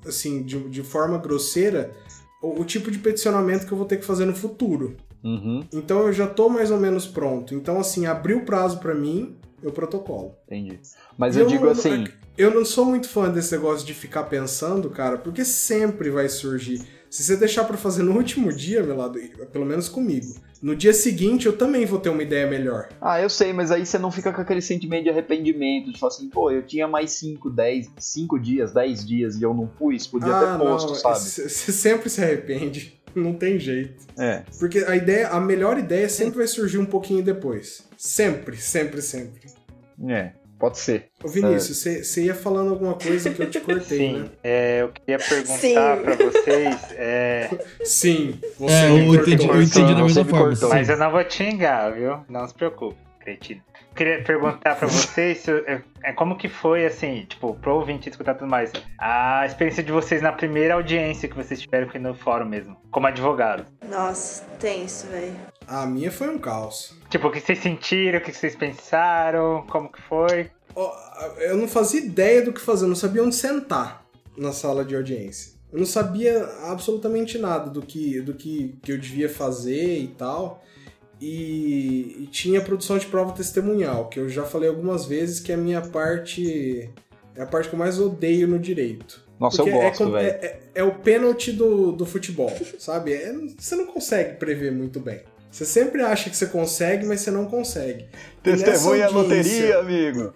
assim, 0.07 0.43
de, 0.43 0.59
de 0.69 0.83
forma 0.83 1.19
grosseira, 1.19 1.93
o, 2.43 2.61
o 2.61 2.65
tipo 2.65 2.91
de 2.91 2.99
peticionamento 2.99 3.65
que 3.67 3.73
eu 3.73 3.79
vou 3.79 3.87
ter 3.87 3.97
que 3.99 4.05
fazer 4.05 4.25
no 4.27 4.35
futuro. 4.35 4.97
Uhum, 5.23 5.65
Então 5.73 6.01
eu 6.07 6.13
já 6.13 6.27
tô 6.27 6.49
mais 6.49 6.71
ou 6.73 6.79
menos 6.79 7.07
pronto. 7.07 7.55
Então, 7.55 7.79
assim, 7.79 8.07
abriu 8.07 8.39
o 8.39 8.45
prazo 8.45 8.79
pra 8.79 8.95
mim, 8.95 9.37
eu 9.63 9.71
protocolo. 9.73 10.35
entendi. 10.47 10.81
Mas 11.17 11.37
E 11.37 11.41
eu 11.41 11.47
digo 11.47 11.65
não- 11.65 11.73
assim, 11.73 12.05
Eu 12.39 12.55
não 12.55 12.65
sou 12.65 12.85
muito 12.85 13.09
fã 13.09 13.29
desse 13.29 13.51
negócio 13.51 13.85
de 13.85 13.93
ficar 13.93 14.23
pensando, 14.23 14.89
cara, 14.89 15.19
porque 15.19 15.45
sempre 15.45 16.09
vai 16.09 16.29
surgir. 16.29 16.81
Se 17.11 17.25
você 17.25 17.37
deixar 17.37 17.65
pra 17.65 17.77
fazer 17.77 18.05
no 18.05 18.13
último 18.17 18.53
dia, 18.53 18.81
meu 18.81 18.97
lado, 18.97 19.19
pelo 19.51 19.67
menos 19.67 19.89
comigo, 19.89 20.37
no 20.63 20.77
dia 20.77 20.93
seguinte 20.93 21.47
eu 21.47 21.57
também 21.57 21.85
vou 21.85 21.99
ter 21.99 22.11
uma 22.11 22.23
ideia 22.23 22.47
melhor. 22.47 22.91
ah, 23.01 23.21
eu 23.21 23.29
sei, 23.29 23.53
mas 23.53 23.73
aí 23.73 23.85
você 23.85 23.99
não 23.99 24.13
fica 24.13 24.33
com 24.33 24.41
aquele 24.41 24.63
sentimento 24.63 25.03
de 25.05 25.11
arrependimento, 25.11 25.91
de 25.91 25.99
falar 25.99 26.13
assim, 26.13 26.29
pô, 26.29 26.49
eu 26.49 26.63
tinha 26.65 26.87
mais 26.87 27.11
5, 27.11 27.51
10, 27.51 27.91
5 27.99 28.39
dias, 28.39 28.73
10 28.73 29.05
dias 29.05 29.37
e 29.37 29.43
eu 29.43 29.53
não 29.53 29.67
pus, 29.67 30.07
podia 30.07 30.33
ah, 30.33 30.53
ter 30.53 30.65
posto, 30.65 30.89
não, 30.91 30.95
sabe? 30.95 31.19
Você 31.19 31.73
sempre 31.73 32.09
se 32.09 32.23
arrepende. 32.23 32.97
Não 33.15 33.33
tem 33.33 33.59
jeito. 33.59 34.07
É. 34.19 34.45
Porque 34.59 34.81
a 34.81 34.95
ideia, 34.95 35.29
a 35.31 35.41
melhor 35.41 35.79
ideia 35.79 36.09
sempre 36.11 36.37
vai 36.37 36.47
surgir 36.47 36.77
um 36.77 36.85
pouquinho 36.85 37.25
depois. 37.25 37.89
Sempre, 37.97 38.59
sempre, 38.59 39.01
sempre. 39.01 39.41
É, 40.07 40.35
pode 40.59 40.79
ser. 40.79 41.08
Ô 41.23 41.27
Vinícius, 41.29 41.79
você 41.79 42.05
você 42.05 42.23
ia 42.25 42.35
falando 42.35 42.71
alguma 42.71 42.95
coisa 42.95 43.31
que 43.31 43.43
eu 43.43 43.51
te 43.51 43.59
cortei, 43.61 43.99
Sim, 43.99 44.19
né? 44.21 44.29
é, 44.45 44.83
eu 44.83 44.89
queria 44.93 45.19
perguntar 45.19 45.59
Sim. 45.59 45.75
pra 46.05 46.15
vocês, 46.15 46.93
é, 46.93 47.51
Sim, 47.85 48.39
você 48.57 48.73
É, 48.73 48.89
me 48.91 49.01
eu 49.01 49.07
cortou. 49.07 49.35
entendi, 49.35 49.49
eu 49.49 49.63
entendi 49.63 49.95
da 49.95 50.01
Você 50.03 50.21
mesma 50.21 50.25
me 50.25 50.31
forma. 50.31 50.49
cortou. 50.51 50.69
mas 50.69 50.89
eu 50.89 50.97
não 50.97 51.11
vou 51.11 51.25
te 51.25 51.35
xingar, 51.35 51.91
viu? 51.93 52.21
Não 52.29 52.47
se 52.47 52.55
preocupe, 52.55 52.97
cretino. 53.21 53.61
Queria 53.97 54.23
perguntar 54.23 54.77
pra 54.77 54.87
vocês 54.87 55.39
se, 55.39 55.51
é, 55.51 55.83
é, 56.05 56.13
como 56.13 56.37
que 56.39 56.49
foi, 56.49 56.87
assim, 56.87 57.27
tipo, 57.29 57.53
pro 57.55 57.75
ouvinte 57.75 58.09
escutar 58.09 58.35
tudo 58.35 58.49
mais, 58.49 58.71
a 58.97 59.45
experiência 59.45 59.83
de 59.83 59.91
vocês 59.91 60.23
na 60.23 60.31
primeira 60.31 60.75
audiência 60.75 61.29
que 61.29 61.35
vocês 61.35 61.61
tiveram 61.61 61.89
aqui 61.89 61.99
no 61.99 62.15
fórum 62.15 62.45
mesmo, 62.49 62.77
como 62.93 63.09
advogado. 63.09 63.67
Nossa, 63.91 64.45
tenso, 64.61 65.09
velho. 65.09 65.35
A 65.67 65.85
minha 65.85 66.13
foi 66.13 66.29
um 66.29 66.39
caos. 66.39 66.97
Tipo, 67.11 67.27
o 67.27 67.31
que 67.33 67.41
vocês 67.41 67.59
sentiram, 67.59 68.21
o 68.21 68.23
que 68.23 68.33
vocês 68.33 68.55
pensaram, 68.55 69.67
como 69.69 69.91
que 69.91 70.01
foi? 70.03 70.49
Eu 71.41 71.57
não 71.57 71.69
fazia 71.69 72.01
ideia 72.01 72.43
do 72.43 72.53
que 72.53 72.61
fazer, 72.61 72.85
eu 72.85 72.89
não 72.89 72.97
sabia 72.97 73.23
onde 73.23 73.35
sentar 73.35 74.07
na 74.37 74.53
sala 74.53 74.85
de 74.85 74.95
audiência. 74.95 75.53
Eu 75.73 75.79
não 75.79 75.87
sabia 75.87 76.45
absolutamente 76.65 77.37
nada 77.39 77.69
do 77.71 77.83
que, 77.83 78.21
do 78.21 78.33
que, 78.35 78.75
que 78.83 78.93
eu 78.93 78.99
devia 78.99 79.29
fazer 79.29 79.99
e 79.99 80.09
tal. 80.09 80.65
E, 81.21 82.17
e 82.21 82.27
tinha 82.31 82.61
produção 82.61 82.97
de 82.97 83.07
prova 83.07 83.33
testemunhal, 83.33 84.09
que 84.09 84.21
eu 84.21 84.29
já 84.29 84.45
falei 84.45 84.69
algumas 84.69 85.05
vezes 85.05 85.41
que 85.41 85.51
é 85.51 85.57
a 85.57 85.59
minha 85.59 85.81
parte. 85.83 86.89
É 87.35 87.43
a 87.43 87.47
parte 87.47 87.69
que 87.69 87.75
eu 87.75 87.79
mais 87.79 87.99
odeio 88.01 88.47
no 88.49 88.59
direito. 88.59 89.27
Nossa, 89.39 89.61
eu 89.63 89.67
Porque 89.67 89.79
é 89.79 89.89
gosto, 89.89 90.11
velho. 90.11 90.27
é, 90.27 90.31
é- 90.47 90.61
é 90.77 90.83
o 90.85 90.95
pênalti 90.95 91.53
do, 91.53 91.93
do 91.93 92.05
futebol, 92.07 92.53
sabe? 92.79 93.13
É- 93.13 93.33
você 93.57 93.77
não 93.77 93.87
consegue 93.87 94.37
prever 94.37 94.73
muito 94.73 94.99
bem. 95.01 95.21
Você 95.51 95.65
sempre 95.65 96.03
acha 96.03 96.29
que 96.29 96.37
você 96.37 96.47
consegue, 96.47 97.07
mas 97.07 97.21
você 97.21 97.31
não 97.31 97.47
consegue. 97.47 98.07
Testemunha 98.43 99.07
a 99.07 99.11
loteria, 99.11 99.79
amigo. 99.79 100.33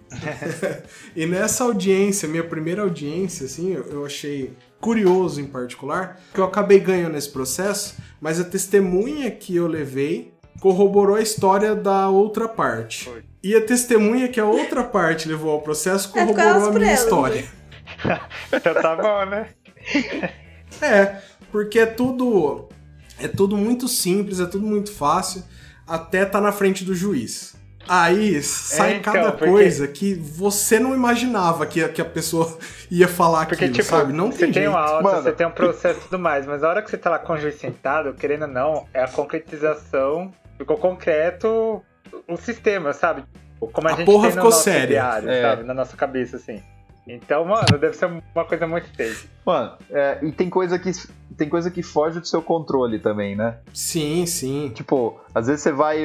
e 1.15 1.25
nessa 1.25 1.63
audiência, 1.63 2.27
minha 2.27 2.43
primeira 2.43 2.81
audiência, 2.81 3.45
assim, 3.45 3.73
eu, 3.73 4.05
achei 4.05 4.53
curioso 4.81 5.39
em 5.39 5.45
particular, 5.45 6.19
que 6.33 6.39
eu 6.39 6.43
acabei 6.43 6.79
ganhando 6.79 7.15
esse 7.15 7.29
processo, 7.29 7.95
mas 8.19 8.39
a 8.39 8.43
testemunha 8.43 9.29
que 9.31 9.55
eu 9.55 9.67
levei 9.67 10.33
corroborou 10.59 11.15
a 11.15 11.21
história 11.21 11.75
da 11.75 12.09
outra 12.09 12.47
parte. 12.47 13.05
Foi. 13.05 13.23
E 13.43 13.55
a 13.55 13.61
testemunha 13.61 14.27
que 14.27 14.39
a 14.39 14.45
outra 14.45 14.83
parte 14.83 15.27
levou 15.27 15.51
ao 15.51 15.61
processo 15.61 16.11
corroborou 16.11 16.69
a 16.69 16.71
minha 16.71 16.87
elas, 16.87 17.01
história. 17.01 17.45
Então 18.51 18.73
tá 18.73 18.95
bom, 18.95 19.25
né? 19.25 19.47
É, 20.81 21.17
porque 21.51 21.79
é 21.79 21.85
tudo 21.85 22.69
é 23.19 23.27
tudo 23.27 23.57
muito 23.57 23.87
simples, 23.87 24.39
é 24.39 24.45
tudo 24.45 24.65
muito 24.65 24.91
fácil, 24.91 25.43
até 25.87 26.25
tá 26.25 26.39
na 26.41 26.51
frente 26.51 26.83
do 26.83 26.95
juiz. 26.95 27.53
Aí 27.85 28.41
sai 28.41 28.95
então, 28.95 29.11
cada 29.13 29.31
porque- 29.33 29.45
coisa 29.45 29.85
que 29.89 30.13
você 30.13 30.79
não 30.79 30.95
imaginava 30.95 31.65
que 31.65 31.83
a, 31.83 31.89
que 31.89 32.01
a 32.01 32.05
pessoa 32.05 32.57
ia 32.89 33.09
falar 33.09 33.45
Porque, 33.45 33.65
aquilo, 33.65 33.73
tipo, 33.77 33.89
sabe? 33.89 34.13
Não 34.13 34.31
você 34.31 34.45
tem 34.45 34.51
tem 34.53 34.67
uma 34.69 34.79
alta, 34.79 35.03
Mano. 35.03 35.21
você 35.21 35.31
tem 35.33 35.45
um 35.45 35.51
processo 35.51 35.99
e 35.99 36.03
tudo 36.03 36.17
mais, 36.17 36.45
mas 36.45 36.63
a 36.63 36.69
hora 36.69 36.81
que 36.81 36.89
você 36.89 36.97
tá 36.97 37.09
lá 37.09 37.19
com 37.19 37.33
o 37.33 37.37
juiz 37.37 37.55
sentado, 37.55 38.13
querendo 38.13 38.43
ou 38.43 38.47
não, 38.47 38.87
é 38.93 39.03
a 39.03 39.07
concretização, 39.09 40.31
ficou 40.57 40.77
concreto 40.77 41.81
o 42.27 42.37
sistema, 42.37 42.93
sabe? 42.93 43.25
Como 43.59 43.87
a, 43.87 43.91
A 43.91 43.95
gente 43.95 44.05
porra 44.05 44.27
tem 44.27 44.29
no 44.29 44.35
ficou 44.35 44.49
nosso 44.49 44.63
séria. 44.63 44.87
diário, 44.87 45.29
É. 45.29 45.41
sabe? 45.41 45.63
Na 45.63 45.73
nossa 45.73 45.97
cabeça, 45.97 46.37
assim. 46.37 46.61
Então, 47.07 47.45
mano, 47.45 47.77
deve 47.77 47.93
ser 47.93 48.05
uma 48.05 48.45
coisa 48.45 48.65
muito 48.65 48.89
tensa. 48.95 49.27
Mano, 49.45 49.77
é, 49.91 50.19
e 50.21 50.31
tem 50.31 50.49
coisa 50.49 50.79
que 50.79 50.91
tem 51.35 51.49
coisa 51.49 51.69
que 51.69 51.81
foge 51.81 52.19
do 52.19 52.27
seu 52.27 52.41
controle 52.41 52.99
também, 52.99 53.35
né? 53.35 53.57
Sim, 53.73 54.25
sim. 54.25 54.69
Tipo, 54.73 55.19
às 55.33 55.47
vezes 55.47 55.63
você 55.63 55.71
vai. 55.71 55.97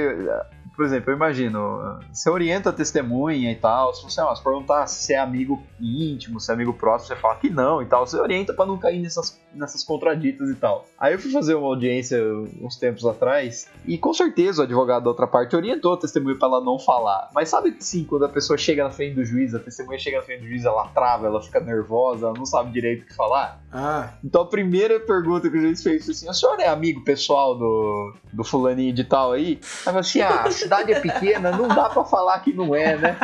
Por 0.79 0.85
exemplo, 0.85 1.11
eu 1.11 1.17
imagino, 1.17 1.99
você 2.13 2.31
orienta 2.31 2.71
a 2.71 2.73
testemunha 2.73 3.51
e 3.51 3.57
tal, 3.57 3.93
se 3.93 4.05
você, 4.05 4.21
ó, 4.21 4.33
se 4.33 4.41
perguntar 4.45 4.87
se 4.87 5.13
é 5.13 5.19
amigo 5.19 5.61
íntimo, 5.81 6.39
se 6.39 6.53
é 6.53 6.55
amigo 6.55 6.73
próximo, 6.73 7.09
você 7.09 7.21
fala 7.21 7.35
que 7.35 7.51
não 7.51 7.83
e 7.83 7.87
tal, 7.87 8.07
você 8.07 8.17
orienta 8.17 8.55
pra 8.55 8.65
não 8.65 8.79
cair 8.79 9.01
nessas, 9.01 9.37
nessas 9.53 9.83
contraditas 9.83 10.49
e 10.49 10.55
tal. 10.55 10.87
Aí 10.97 11.15
eu 11.15 11.19
fui 11.19 11.33
fazer 11.33 11.57
uma 11.57 11.67
audiência 11.67 12.23
uns 12.63 12.77
tempos 12.77 13.05
atrás, 13.05 13.69
e 13.85 13.99
com 13.99 14.15
certeza 14.15 14.61
o 14.63 14.65
advogado 14.65 15.03
da 15.03 15.11
outra 15.11 15.27
parte 15.27 15.57
orientou 15.57 15.95
a 15.95 15.97
testemunha 15.97 16.39
pra 16.39 16.47
ela 16.47 16.61
não 16.61 16.79
falar. 16.79 17.29
Mas 17.35 17.49
sabe 17.49 17.73
que 17.73 17.83
sim, 17.85 18.05
quando 18.05 18.27
a 18.27 18.29
pessoa 18.29 18.57
chega 18.57 18.85
na 18.85 18.91
frente 18.91 19.17
do 19.17 19.25
juiz, 19.25 19.57
a 19.57 19.59
testemunha 19.59 19.99
chega 19.99 20.19
na 20.19 20.23
frente 20.23 20.43
do 20.43 20.49
juiz, 20.49 20.65
ela 20.65 20.87
trava, 20.95 21.27
ela 21.27 21.43
fica 21.43 21.59
nervosa, 21.59 22.27
ela 22.27 22.39
não 22.39 22.47
sabe 22.47 22.71
direito 22.71 23.03
o 23.03 23.07
que 23.07 23.17
falar? 23.17 23.61
Ah, 23.73 24.11
Então 24.25 24.43
a 24.43 24.47
primeira 24.47 25.01
pergunta 25.01 25.51
que 25.51 25.57
o 25.57 25.61
juiz 25.61 25.83
fez 25.83 26.05
foi 26.05 26.15
assim: 26.15 26.29
o 26.31 26.33
senhor 26.35 26.61
é 26.61 26.69
amigo 26.69 27.03
pessoal 27.03 27.57
do, 27.59 28.15
do 28.33 28.45
fulaninho 28.45 28.95
de 28.95 29.03
tal 29.03 29.33
aí? 29.33 29.59
Aí 29.61 29.85
falou 29.85 30.01
assim: 30.01 30.21
ah, 30.21 30.45
cidade 30.69 30.93
é 30.93 31.01
pequena, 31.01 31.51
não 31.51 31.69
dá 31.69 31.89
pra 31.89 32.05
falar 32.05 32.39
que 32.41 32.53
não 32.53 32.75
é, 32.75 32.97
né? 32.97 33.17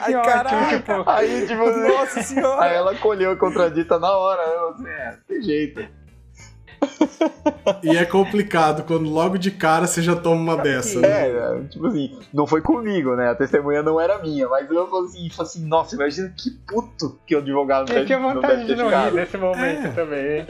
Ai, 0.00 0.12
Que 0.70 0.76
tipo, 0.78 1.10
Aí, 1.10 1.46
tipo, 1.46 1.64
Nossa 1.70 2.22
senhora! 2.22 2.62
aí 2.64 2.74
ela 2.76 2.94
colheu 2.96 3.32
a 3.32 3.36
contradita 3.36 3.98
na 3.98 4.10
hora, 4.16 4.46
né? 4.46 4.54
Eu 4.54 4.68
Assim, 4.70 4.86
é, 4.88 5.16
tem 5.28 5.42
jeito. 5.42 5.86
e 7.82 7.96
é 7.96 8.04
complicado 8.04 8.84
quando 8.84 9.08
logo 9.08 9.38
de 9.38 9.50
cara 9.50 9.86
você 9.86 10.02
já 10.02 10.14
toma 10.14 10.40
uma 10.54 10.56
dessa. 10.62 11.00
né? 11.00 11.08
É, 11.30 11.60
tipo 11.70 11.86
assim, 11.86 12.18
não 12.34 12.46
foi 12.46 12.60
comigo, 12.60 13.16
né? 13.16 13.30
A 13.30 13.34
testemunha 13.34 13.82
não 13.82 13.98
era 14.00 14.18
minha, 14.18 14.46
mas 14.48 14.70
eu 14.70 14.86
falei 14.88 15.06
assim, 15.06 15.30
falei 15.30 15.50
assim 15.50 15.66
nossa, 15.66 15.94
imagina 15.94 16.32
que 16.36 16.50
puto 16.68 17.18
que 17.26 17.34
o 17.34 17.38
advogado 17.38 17.90
eu 17.92 18.04
tinha 18.04 18.18
não 18.18 18.34
vontade 18.34 18.56
deve 18.56 18.66
de 18.66 18.76
não 18.76 18.88
rir 18.90 18.94
ficado. 18.96 19.14
nesse 19.14 19.36
momento 19.38 19.86
É. 19.86 19.90
também. 19.92 20.38
hein? 20.40 20.46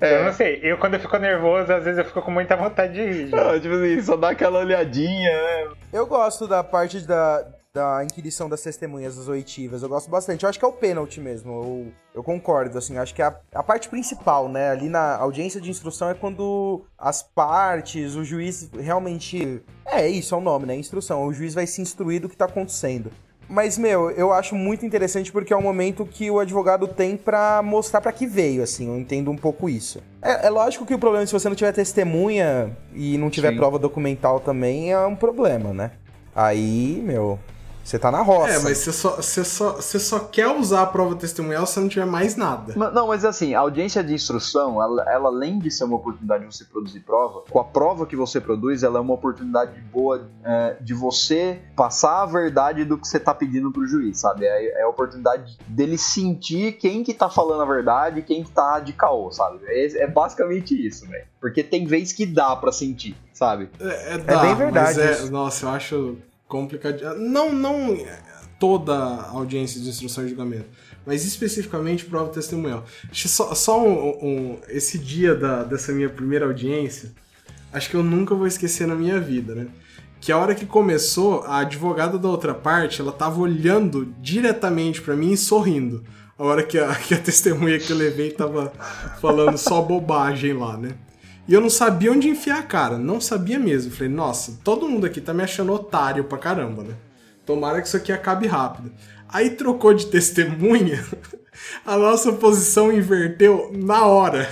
É. 0.00 0.20
Eu 0.20 0.24
não 0.24 0.32
sei, 0.32 0.60
eu 0.62 0.78
quando 0.78 0.94
eu 0.94 1.00
fico 1.00 1.16
nervoso, 1.18 1.72
às 1.72 1.84
vezes 1.84 1.98
eu 1.98 2.04
fico 2.04 2.22
com 2.22 2.30
muita 2.30 2.56
vontade 2.56 2.92
de 2.92 3.04
rir. 3.04 3.30
Não, 3.30 3.58
tipo 3.60 3.74
assim, 3.74 4.02
só 4.02 4.16
dá 4.16 4.30
aquela 4.30 4.60
olhadinha, 4.60 5.42
né? 5.42 5.68
Eu 5.92 6.06
gosto 6.06 6.46
da 6.46 6.62
parte 6.62 7.00
da, 7.00 7.46
da 7.74 8.04
inquirição 8.04 8.48
das 8.48 8.62
testemunhas, 8.62 9.16
das 9.16 9.26
oitivas. 9.26 9.82
Eu 9.82 9.88
gosto 9.88 10.08
bastante. 10.08 10.44
Eu 10.44 10.48
acho 10.48 10.58
que 10.58 10.64
é 10.64 10.68
o 10.68 10.72
pênalti 10.72 11.20
mesmo. 11.20 11.52
Eu, 11.52 11.92
eu 12.14 12.22
concordo, 12.22 12.78
assim. 12.78 12.96
Acho 12.98 13.12
que 13.12 13.20
é 13.20 13.24
a, 13.24 13.36
a 13.52 13.62
parte 13.64 13.88
principal, 13.88 14.48
né? 14.48 14.70
Ali 14.70 14.88
na 14.88 15.16
audiência 15.16 15.60
de 15.60 15.70
instrução 15.70 16.08
é 16.08 16.14
quando 16.14 16.84
as 16.96 17.22
partes, 17.22 18.14
o 18.14 18.22
juiz 18.22 18.70
realmente. 18.72 19.60
É 19.84 20.08
isso, 20.08 20.34
é 20.34 20.38
o 20.38 20.40
nome, 20.40 20.66
né? 20.66 20.76
Instrução. 20.76 21.24
O 21.24 21.32
juiz 21.32 21.52
vai 21.52 21.66
se 21.66 21.82
instruir 21.82 22.20
do 22.20 22.28
que 22.28 22.36
tá 22.36 22.44
acontecendo. 22.44 23.10
Mas, 23.48 23.76
meu, 23.78 24.10
eu 24.10 24.32
acho 24.32 24.54
muito 24.54 24.86
interessante 24.86 25.30
porque 25.30 25.52
é 25.52 25.56
um 25.56 25.62
momento 25.62 26.06
que 26.06 26.30
o 26.30 26.38
advogado 26.40 26.88
tem 26.88 27.16
pra 27.16 27.62
mostrar 27.62 28.00
pra 28.00 28.12
que 28.12 28.26
veio, 28.26 28.62
assim. 28.62 28.88
Eu 28.88 28.98
entendo 28.98 29.30
um 29.30 29.36
pouco 29.36 29.68
isso. 29.68 30.02
É, 30.22 30.46
é 30.46 30.50
lógico 30.50 30.86
que 30.86 30.94
o 30.94 30.98
problema 30.98 31.26
se 31.26 31.32
você 31.32 31.48
não 31.48 31.56
tiver 31.56 31.72
testemunha 31.72 32.76
e 32.94 33.18
não 33.18 33.30
tiver 33.30 33.50
Sim. 33.50 33.56
prova 33.56 33.78
documental 33.78 34.40
também 34.40 34.92
é 34.92 34.98
um 35.06 35.16
problema, 35.16 35.72
né? 35.72 35.92
Aí, 36.34 37.00
meu, 37.04 37.38
você 37.84 37.98
tá 37.98 38.10
na 38.10 38.22
roça. 38.22 38.52
É, 38.54 38.58
mas 38.60 38.78
você 38.78 38.92
só, 38.92 39.16
você, 39.16 39.44
só, 39.44 39.72
você 39.74 39.98
só 40.00 40.18
quer 40.20 40.48
usar 40.48 40.82
a 40.82 40.86
prova 40.86 41.14
testemunhal 41.14 41.66
se 41.66 41.78
não 41.78 41.88
tiver 41.88 42.06
mais 42.06 42.34
nada. 42.34 42.72
Ma- 42.76 42.90
Não, 42.90 43.08
mas 43.08 43.24
assim, 43.24 43.54
a 43.54 43.60
audiência 43.60 44.02
de 44.02 44.14
instrução, 44.14 44.82
ela, 44.82 45.02
ela, 45.10 45.28
além 45.28 45.58
de 45.58 45.70
ser 45.70 45.84
uma 45.84 45.96
oportunidade 45.96 46.46
de 46.46 46.56
você 46.56 46.64
produzir 46.64 47.00
prova, 47.00 47.42
com 47.50 47.60
a 47.60 47.64
prova 47.64 48.06
que 48.06 48.16
você 48.16 48.40
produz, 48.40 48.82
ela 48.82 48.98
é 48.98 49.00
uma 49.02 49.12
oportunidade 49.14 49.78
boa 49.92 50.26
é, 50.42 50.76
de 50.80 50.94
você 50.94 51.60
passar 51.76 52.22
a 52.22 52.26
verdade 52.26 52.84
do 52.84 52.96
que 52.96 53.06
você 53.06 53.20
tá 53.20 53.34
pedindo 53.34 53.70
pro 53.70 53.86
juiz, 53.86 54.18
sabe? 54.18 54.46
É, 54.46 54.80
é 54.80 54.82
a 54.82 54.88
oportunidade 54.88 55.58
dele 55.66 55.98
sentir 55.98 56.72
quem 56.78 57.04
que 57.04 57.12
tá 57.12 57.28
falando 57.28 57.62
a 57.62 57.66
verdade 57.66 58.20
e 58.20 58.22
quem 58.22 58.42
que 58.42 58.50
tá 58.50 58.80
de 58.80 58.92
caô, 58.94 59.30
sabe? 59.30 59.58
É, 59.66 60.04
é 60.04 60.06
basicamente 60.06 60.74
isso, 60.74 61.06
velho. 61.06 61.26
Porque 61.40 61.62
tem 61.62 61.84
vez 61.84 62.12
que 62.12 62.24
dá 62.24 62.56
pra 62.56 62.72
sentir, 62.72 63.14
sabe? 63.32 63.68
É, 63.78 64.14
é, 64.14 64.18
dá, 64.18 64.40
bem 64.40 64.54
verdade 64.54 64.98
mas 64.98 65.20
é- 65.26 65.30
nossa, 65.30 65.66
eu 65.66 65.70
acho 65.70 66.16
complicado. 66.60 67.18
Não, 67.18 67.52
não 67.52 67.96
toda 68.58 68.94
a 68.94 69.30
audiência 69.30 69.80
de 69.80 69.88
instrução 69.88 70.24
e 70.24 70.28
julgamento, 70.28 70.66
mas 71.04 71.24
especificamente 71.24 72.04
prova 72.04 72.30
testemunhal. 72.30 72.84
Só, 73.12 73.54
só 73.54 73.82
um, 73.84 74.08
um- 74.22 74.58
esse 74.68 74.96
dia 74.98 75.34
da, 75.34 75.64
dessa 75.64 75.92
minha 75.92 76.08
primeira 76.08 76.46
audiência, 76.46 77.12
acho 77.72 77.90
que 77.90 77.96
eu 77.96 78.02
nunca 78.02 78.34
vou 78.34 78.46
esquecer 78.46 78.86
na 78.86 78.94
minha 78.94 79.20
vida, 79.20 79.54
né? 79.54 79.66
Que 80.20 80.32
a 80.32 80.38
hora 80.38 80.54
que 80.54 80.64
começou, 80.64 81.42
a 81.42 81.58
advogada 81.58 82.16
da 82.18 82.28
outra 82.28 82.54
parte, 82.54 83.00
ela 83.00 83.12
tava 83.12 83.40
olhando 83.40 84.14
diretamente 84.22 85.02
pra 85.02 85.14
mim 85.14 85.32
e 85.32 85.36
sorrindo. 85.36 86.02
A 86.38 86.44
hora 86.44 86.62
que 86.62 86.78
a, 86.78 86.94
que 86.96 87.12
a 87.14 87.18
testemunha 87.18 87.78
que 87.78 87.92
eu 87.92 87.96
levei 87.96 88.30
tava 88.30 88.72
falando 89.20 89.58
só 89.58 89.82
bobagem 89.82 90.52
lá, 90.54 90.76
né? 90.78 90.92
E 91.46 91.52
eu 91.52 91.60
não 91.60 91.68
sabia 91.70 92.10
onde 92.10 92.28
enfiar 92.28 92.58
a 92.60 92.62
cara, 92.62 92.96
não 92.98 93.20
sabia 93.20 93.58
mesmo. 93.58 93.92
Falei, 93.92 94.08
nossa, 94.08 94.58
todo 94.64 94.88
mundo 94.88 95.04
aqui 95.06 95.20
tá 95.20 95.34
me 95.34 95.42
achando 95.42 95.72
otário 95.72 96.24
pra 96.24 96.38
caramba, 96.38 96.82
né? 96.82 96.94
Tomara 97.44 97.80
que 97.82 97.88
isso 97.88 97.96
aqui 97.96 98.10
acabe 98.12 98.46
rápido. 98.46 98.90
Aí 99.28 99.50
trocou 99.50 99.92
de 99.92 100.06
testemunha, 100.10 101.04
a 101.84 101.96
nossa 101.96 102.32
posição 102.32 102.90
inverteu 102.92 103.70
na 103.74 104.06
hora. 104.06 104.48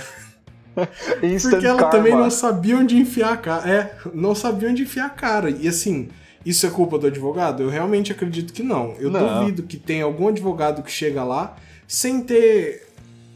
Porque 0.75 1.65
ela 1.67 1.77
karma. 1.77 1.89
também 1.91 2.15
não 2.15 2.29
sabia 2.31 2.77
onde 2.77 2.97
enfiar 2.97 3.33
a 3.33 3.37
cara. 3.37 3.69
É, 3.69 3.95
não 4.13 4.33
sabia 4.35 4.69
onde 4.69 4.83
enfiar 4.83 5.05
a 5.05 5.09
cara. 5.09 5.49
E 5.49 5.67
assim, 5.67 6.09
isso 6.45 6.65
é 6.65 6.69
culpa 6.69 6.97
do 6.97 7.07
advogado? 7.07 7.61
Eu 7.63 7.69
realmente 7.69 8.11
acredito 8.11 8.51
que 8.53 8.63
não. 8.63 8.95
Eu 8.99 9.09
Não. 9.09 9.39
duvido 9.39 9.63
que 9.63 9.77
tenha 9.77 10.03
algum 10.03 10.27
advogado 10.27 10.81
que 10.83 10.91
chega 10.91 11.23
lá 11.23 11.55
sem 11.87 12.21
ter 12.21 12.87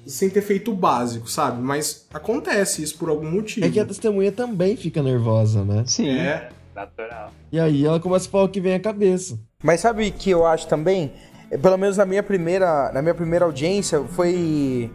sem 0.08 0.30
ter 0.30 0.42
feito 0.42 0.72
o 0.72 0.76
básico, 0.76 1.30
sabe? 1.30 1.62
Mas 1.62 2.08
acontece 2.14 2.82
isso 2.82 2.98
por 2.98 3.10
algum 3.10 3.30
motivo. 3.30 3.66
É 3.66 3.70
que 3.70 3.80
a 3.80 3.86
testemunha 3.86 4.32
também 4.32 4.76
fica 4.76 5.04
nervosa, 5.04 5.64
né? 5.64 5.84
Sim. 5.86 6.10
É. 6.10 6.50
Natural. 6.74 7.32
E 7.52 7.60
aí 7.60 7.86
ela 7.86 8.00
começa 8.00 8.28
a 8.28 8.32
falar 8.32 8.44
o 8.44 8.50
que 8.50 8.62
vem 8.62 8.76
à 8.76 8.80
cabeça. 8.80 9.40
Mas 9.64 9.82
sabe 9.82 10.08
o 10.08 10.12
que 10.12 10.30
eu 10.30 10.46
acho 10.46 10.68
também? 10.68 11.12
É, 11.50 11.58
Pelo 11.58 11.76
menos 11.76 11.98
na 11.98 12.06
minha 12.06 12.22
primeira, 12.22 12.92
na 12.92 13.02
minha 13.02 13.16
primeira 13.16 13.46
audiência, 13.46 14.04
foi 14.10 14.92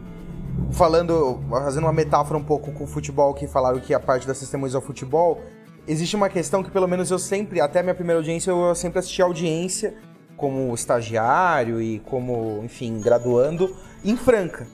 falando, 0.71 1.41
fazendo 1.49 1.83
uma 1.83 1.93
metáfora 1.93 2.39
um 2.39 2.43
pouco 2.43 2.71
com 2.71 2.85
o 2.85 2.87
futebol, 2.87 3.33
que 3.33 3.47
falaram 3.47 3.79
que 3.81 3.93
a 3.93 3.99
parte 3.99 4.25
das 4.25 4.39
testemunhas 4.39 4.75
ao 4.75 4.81
futebol. 4.81 5.41
Existe 5.85 6.15
uma 6.15 6.29
questão 6.29 6.63
que 6.63 6.71
pelo 6.71 6.87
menos 6.87 7.11
eu 7.11 7.19
sempre, 7.19 7.59
até 7.59 7.81
a 7.81 7.83
minha 7.83 7.93
primeira 7.93 8.17
audiência, 8.19 8.51
eu 8.51 8.73
sempre 8.73 8.99
assisti 8.99 9.21
a 9.21 9.25
audiência 9.25 9.93
como 10.37 10.73
estagiário 10.73 11.81
e 11.81 11.99
como, 11.99 12.61
enfim, 12.63 13.01
graduando 13.01 13.75
em 14.05 14.15
Franca. 14.15 14.65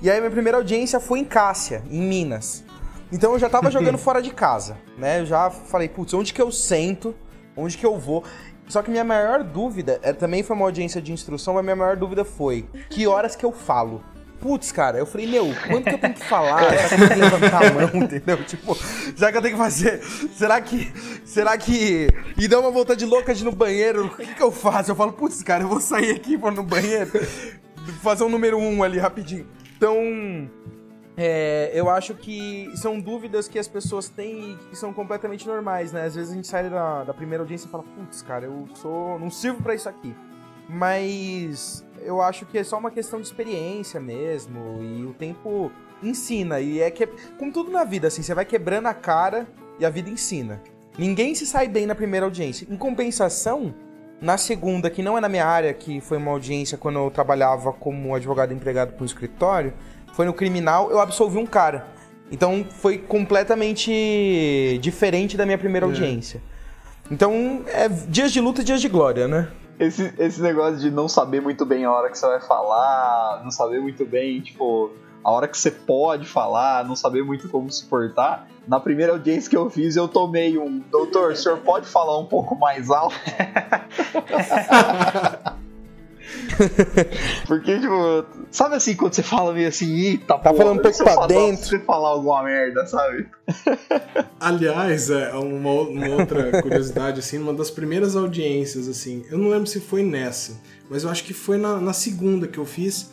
E 0.00 0.08
aí 0.08 0.20
minha 0.20 0.30
primeira 0.30 0.58
audiência 0.58 1.00
foi 1.00 1.18
em 1.18 1.24
Cássia, 1.24 1.82
em 1.90 2.00
Minas. 2.00 2.64
Então 3.10 3.32
eu 3.32 3.38
já 3.38 3.48
tava 3.48 3.68
jogando 3.72 3.98
fora 3.98 4.22
de 4.22 4.30
casa, 4.30 4.76
né? 4.96 5.20
Eu 5.20 5.26
já 5.26 5.50
falei, 5.50 5.88
putz, 5.88 6.14
onde 6.14 6.32
que 6.32 6.40
eu 6.40 6.52
sento? 6.52 7.14
Onde 7.56 7.76
que 7.76 7.84
eu 7.84 7.98
vou? 7.98 8.22
Só 8.68 8.82
que 8.82 8.90
minha 8.90 9.02
maior 9.02 9.42
dúvida, 9.42 9.98
é, 10.02 10.12
também 10.12 10.42
foi 10.42 10.54
uma 10.54 10.66
audiência 10.66 11.00
de 11.00 11.10
instrução, 11.10 11.54
mas 11.54 11.64
minha 11.64 11.74
maior 11.74 11.96
dúvida 11.96 12.24
foi, 12.24 12.68
que 12.90 13.06
horas 13.06 13.34
que 13.34 13.44
eu 13.44 13.50
falo? 13.50 14.04
Putz, 14.40 14.70
cara, 14.70 14.98
eu 14.98 15.06
falei, 15.06 15.26
meu, 15.26 15.46
quando 15.66 15.84
que 15.84 15.94
eu 15.94 15.98
tenho 15.98 16.14
que 16.14 16.24
falar? 16.24 16.62
Será 16.70 16.88
que 16.88 16.94
eu 16.94 16.98
tenho 16.98 17.08
que 17.08 17.16
levantar 17.16 17.66
a 17.66 17.72
mão, 17.72 17.90
entendeu? 18.04 18.44
Tipo, 18.44 18.76
será 19.16 19.32
que 19.32 19.38
eu 19.38 19.42
tenho 19.42 19.56
que 19.56 19.60
fazer? 19.60 20.00
Será 20.36 20.60
que. 20.60 20.92
Será 21.24 21.58
que. 21.58 22.08
E 22.36 22.46
dar 22.46 22.60
uma 22.60 22.70
volta 22.70 22.94
de 22.94 23.04
louca 23.04 23.34
de 23.34 23.42
ir 23.42 23.44
no 23.44 23.50
banheiro? 23.50 24.06
O 24.06 24.10
que, 24.10 24.34
que 24.34 24.42
eu 24.42 24.52
faço? 24.52 24.92
Eu 24.92 24.94
falo, 24.94 25.12
putz, 25.12 25.42
cara, 25.42 25.64
eu 25.64 25.68
vou 25.68 25.80
sair 25.80 26.12
aqui 26.12 26.36
vou 26.36 26.52
no 26.52 26.62
banheiro. 26.62 27.10
Fazer 28.00 28.22
um 28.22 28.28
número 28.28 28.58
um 28.58 28.84
ali 28.84 28.96
rapidinho. 28.96 29.44
Então. 29.78 30.50
É, 31.20 31.72
eu 31.74 31.90
acho 31.90 32.14
que 32.14 32.70
são 32.76 33.00
dúvidas 33.00 33.48
que 33.48 33.58
as 33.58 33.66
pessoas 33.66 34.08
têm 34.08 34.52
e 34.52 34.56
que 34.70 34.76
são 34.76 34.92
completamente 34.92 35.44
normais, 35.48 35.90
né? 35.90 36.04
Às 36.04 36.14
vezes 36.14 36.30
a 36.30 36.34
gente 36.36 36.46
sai 36.46 36.70
da, 36.70 37.02
da 37.02 37.12
primeira 37.12 37.42
audiência 37.42 37.66
e 37.66 37.70
fala, 37.70 37.82
putz, 37.82 38.22
cara, 38.22 38.44
eu 38.44 38.68
sou. 38.76 39.18
não 39.18 39.28
sirvo 39.28 39.60
pra 39.60 39.74
isso 39.74 39.88
aqui. 39.88 40.14
Mas 40.68 41.84
eu 42.02 42.22
acho 42.22 42.46
que 42.46 42.56
é 42.56 42.62
só 42.62 42.78
uma 42.78 42.90
questão 42.90 43.20
de 43.20 43.26
experiência 43.26 43.98
mesmo. 43.98 44.80
E 44.80 45.04
o 45.06 45.12
tempo 45.12 45.72
ensina. 46.02 46.60
E 46.60 46.80
é 46.80 46.90
que. 46.90 47.06
Como 47.36 47.52
tudo 47.52 47.70
na 47.70 47.82
vida, 47.82 48.06
assim, 48.06 48.22
você 48.22 48.34
vai 48.34 48.44
quebrando 48.44 48.86
a 48.86 48.94
cara 48.94 49.48
e 49.80 49.84
a 49.84 49.90
vida 49.90 50.08
ensina. 50.08 50.62
Ninguém 50.96 51.34
se 51.34 51.46
sai 51.46 51.66
bem 51.66 51.84
na 51.84 51.96
primeira 51.96 52.26
audiência. 52.26 52.66
Em 52.70 52.76
compensação, 52.76 53.74
na 54.20 54.36
segunda, 54.36 54.90
que 54.90 55.02
não 55.02 55.16
é 55.16 55.20
na 55.20 55.28
minha 55.28 55.46
área, 55.46 55.72
que 55.72 56.00
foi 56.00 56.18
uma 56.18 56.30
audiência 56.30 56.76
quando 56.76 56.98
eu 56.98 57.10
trabalhava 57.10 57.72
como 57.72 58.14
advogado 58.14 58.52
empregado 58.52 58.92
para 58.92 59.02
um 59.02 59.06
escritório, 59.06 59.72
foi 60.12 60.26
no 60.26 60.32
criminal, 60.32 60.90
eu 60.90 60.98
absolvi 61.00 61.38
um 61.38 61.46
cara. 61.46 61.86
Então 62.30 62.66
foi 62.68 62.98
completamente 62.98 64.78
diferente 64.82 65.36
da 65.36 65.46
minha 65.46 65.58
primeira 65.58 65.86
audiência. 65.86 66.42
Então, 67.10 67.62
é 67.68 67.88
dias 67.88 68.32
de 68.32 68.40
luta 68.40 68.60
e 68.60 68.64
dias 68.64 68.80
de 68.80 68.88
glória, 68.88 69.26
né? 69.26 69.48
Esse, 69.78 70.12
esse 70.18 70.42
negócio 70.42 70.78
de 70.78 70.90
não 70.90 71.08
saber 71.08 71.40
muito 71.40 71.64
bem 71.64 71.84
a 71.84 71.92
hora 71.92 72.10
que 72.10 72.18
você 72.18 72.26
vai 72.26 72.40
falar, 72.40 73.40
não 73.42 73.50
saber 73.50 73.80
muito 73.80 74.04
bem, 74.04 74.40
tipo, 74.40 74.90
a 75.28 75.30
hora 75.30 75.46
que 75.46 75.58
você 75.58 75.70
pode 75.70 76.26
falar, 76.26 76.86
não 76.86 76.96
saber 76.96 77.22
muito 77.22 77.50
como 77.50 77.70
se 77.70 77.84
portar. 77.84 78.48
Na 78.66 78.80
primeira 78.80 79.12
audiência 79.12 79.50
que 79.50 79.56
eu 79.56 79.68
fiz, 79.68 79.94
eu 79.94 80.08
tomei 80.08 80.56
um. 80.58 80.82
Doutor, 80.90 81.32
o 81.32 81.36
senhor 81.36 81.58
pode 81.58 81.86
falar 81.86 82.18
um 82.18 82.24
pouco 82.24 82.56
mais 82.56 82.90
alto? 82.90 83.14
Porque, 87.46 87.78
tipo, 87.78 88.24
sabe 88.50 88.76
assim, 88.76 88.96
quando 88.96 89.12
você 89.14 89.22
fala 89.22 89.52
meio 89.52 89.68
assim, 89.68 90.16
Tá 90.26 90.38
pô, 90.38 90.54
falando 90.54 90.78
um 90.78 90.82
pouco 90.82 91.04
pra 91.04 91.26
dentro. 91.26 91.62
Se 91.62 91.70
você 91.70 91.78
falar 91.80 92.08
alguma 92.08 92.42
merda, 92.42 92.86
sabe? 92.86 93.28
Aliás, 94.40 95.10
é 95.10 95.34
uma, 95.34 95.70
uma 95.82 96.08
outra 96.08 96.62
curiosidade, 96.62 97.20
assim, 97.20 97.36
uma 97.38 97.52
das 97.52 97.70
primeiras 97.70 98.16
audiências, 98.16 98.88
assim, 98.88 99.26
eu 99.30 99.36
não 99.36 99.50
lembro 99.50 99.66
se 99.66 99.78
foi 99.78 100.02
nessa, 100.02 100.58
mas 100.88 101.04
eu 101.04 101.10
acho 101.10 101.22
que 101.24 101.34
foi 101.34 101.58
na, 101.58 101.78
na 101.78 101.92
segunda 101.92 102.48
que 102.48 102.58
eu 102.58 102.64
fiz, 102.64 103.10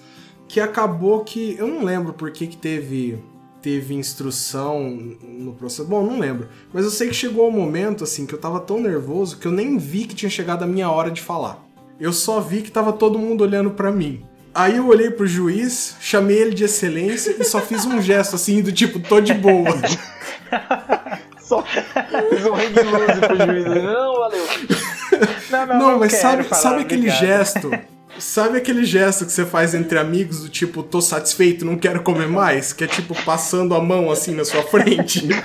que 0.47 0.59
acabou 0.59 1.23
que, 1.23 1.55
eu 1.57 1.67
não 1.67 1.83
lembro 1.83 2.13
por 2.13 2.31
que 2.31 2.47
que 2.47 2.57
teve, 2.57 3.17
teve 3.61 3.93
instrução 3.95 4.81
no 5.23 5.53
processo, 5.53 5.87
bom, 5.87 6.03
não 6.03 6.19
lembro, 6.19 6.47
mas 6.73 6.85
eu 6.85 6.91
sei 6.91 7.07
que 7.07 7.13
chegou 7.15 7.47
o 7.47 7.51
momento, 7.51 8.03
assim, 8.03 8.25
que 8.25 8.33
eu 8.33 8.39
tava 8.39 8.59
tão 8.59 8.79
nervoso 8.79 9.37
que 9.37 9.47
eu 9.47 9.51
nem 9.51 9.77
vi 9.77 10.05
que 10.05 10.15
tinha 10.15 10.29
chegado 10.29 10.63
a 10.63 10.67
minha 10.67 10.89
hora 10.89 11.09
de 11.11 11.21
falar. 11.21 11.63
Eu 11.99 12.11
só 12.13 12.39
vi 12.39 12.61
que 12.61 12.71
tava 12.71 12.91
todo 12.93 13.17
mundo 13.17 13.41
olhando 13.41 13.71
pra 13.71 13.91
mim. 13.91 14.23
Aí 14.53 14.77
eu 14.77 14.87
olhei 14.87 15.09
pro 15.09 15.27
juiz, 15.27 15.95
chamei 15.99 16.37
ele 16.37 16.53
de 16.53 16.63
excelência 16.63 17.35
e 17.39 17.43
só 17.43 17.59
fiz 17.59 17.85
um 17.85 18.01
gesto 18.01 18.35
assim 18.35 18.61
do 18.61 18.71
tipo, 18.71 18.99
tô 18.99 19.19
de 19.19 19.33
boa. 19.33 19.69
Só 21.41 21.61
fiz 21.61 22.45
um 22.45 22.49
loose 22.49 23.19
pro 23.27 23.37
juiz. 23.37 23.65
Não, 23.83 24.19
valeu. 24.19 24.45
Não, 25.51 25.65
não, 25.67 25.79
Não, 25.79 25.91
não 25.91 25.99
mas 25.99 26.13
sabe, 26.13 26.43
sabe 26.55 26.81
aquele 26.81 27.01
obrigado. 27.09 27.19
gesto? 27.19 27.71
Sabe 28.17 28.57
aquele 28.57 28.85
gesto 28.85 29.25
que 29.25 29.31
você 29.31 29.45
faz 29.45 29.73
entre 29.75 29.99
amigos 29.99 30.41
do 30.41 30.49
tipo, 30.49 30.81
tô 30.81 31.01
satisfeito, 31.01 31.65
não 31.65 31.77
quero 31.77 32.01
comer 32.01 32.27
mais? 32.27 32.71
Que 32.71 32.85
é 32.85 32.87
tipo 32.87 33.13
passando 33.23 33.75
a 33.75 33.81
mão 33.81 34.09
assim 34.09 34.33
na 34.33 34.45
sua 34.45 34.63
frente. 34.63 35.27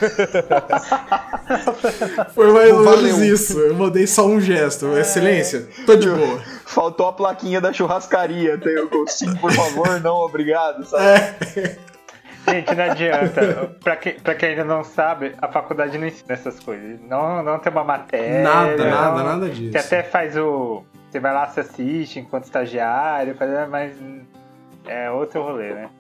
Foi 2.35 2.53
mais 2.53 2.71
ou 2.73 2.85
menos 2.85 3.19
isso. 3.19 3.59
Eu 3.59 3.75
mandei 3.75 4.07
só 4.07 4.27
um 4.27 4.41
gesto. 4.41 4.87
Excelência, 4.97 5.69
tô 5.85 5.97
de 5.97 6.09
boa. 6.09 6.41
Faltou 6.65 7.07
a 7.09 7.13
plaquinha 7.13 7.61
da 7.61 7.73
churrascaria. 7.73 8.57
Tem 8.59 8.79
o 8.79 8.89
sim, 9.09 9.35
por 9.37 9.53
favor, 9.53 10.01
não, 10.01 10.17
obrigado, 10.17 10.85
sabe? 10.85 11.05
É, 11.57 11.77
Gente, 12.49 12.75
não 12.75 12.85
adianta. 12.85 13.71
pra, 13.83 13.97
quem, 13.97 14.15
pra 14.15 14.35
quem 14.35 14.51
ainda 14.51 14.65
não 14.65 14.83
sabe, 14.83 15.35
a 15.43 15.49
faculdade 15.49 15.99
não 15.99 16.07
ensina 16.07 16.33
essas 16.33 16.59
coisas. 16.59 16.99
Não, 17.09 17.43
não 17.43 17.59
tem 17.59 17.71
uma 17.71 17.85
matéria. 17.85 18.43
nada, 18.43 18.77
não- 18.77 18.91
nada, 18.91 19.23
nada 19.25 19.49
disso. 19.51 19.73
Você 19.73 19.79
até 19.79 20.03
faz 20.03 20.37
o. 20.37 20.83
Você 21.11 21.19
vai 21.19 21.33
lá, 21.33 21.47
se 21.49 21.61
assiste 21.61 22.19
enquanto 22.21 22.45
estagiário, 22.45 23.35
faz- 23.35 23.69
mas 23.69 23.93
é 24.87 25.11
outro 25.11 25.43
rolê, 25.43 25.75
né? 25.75 25.91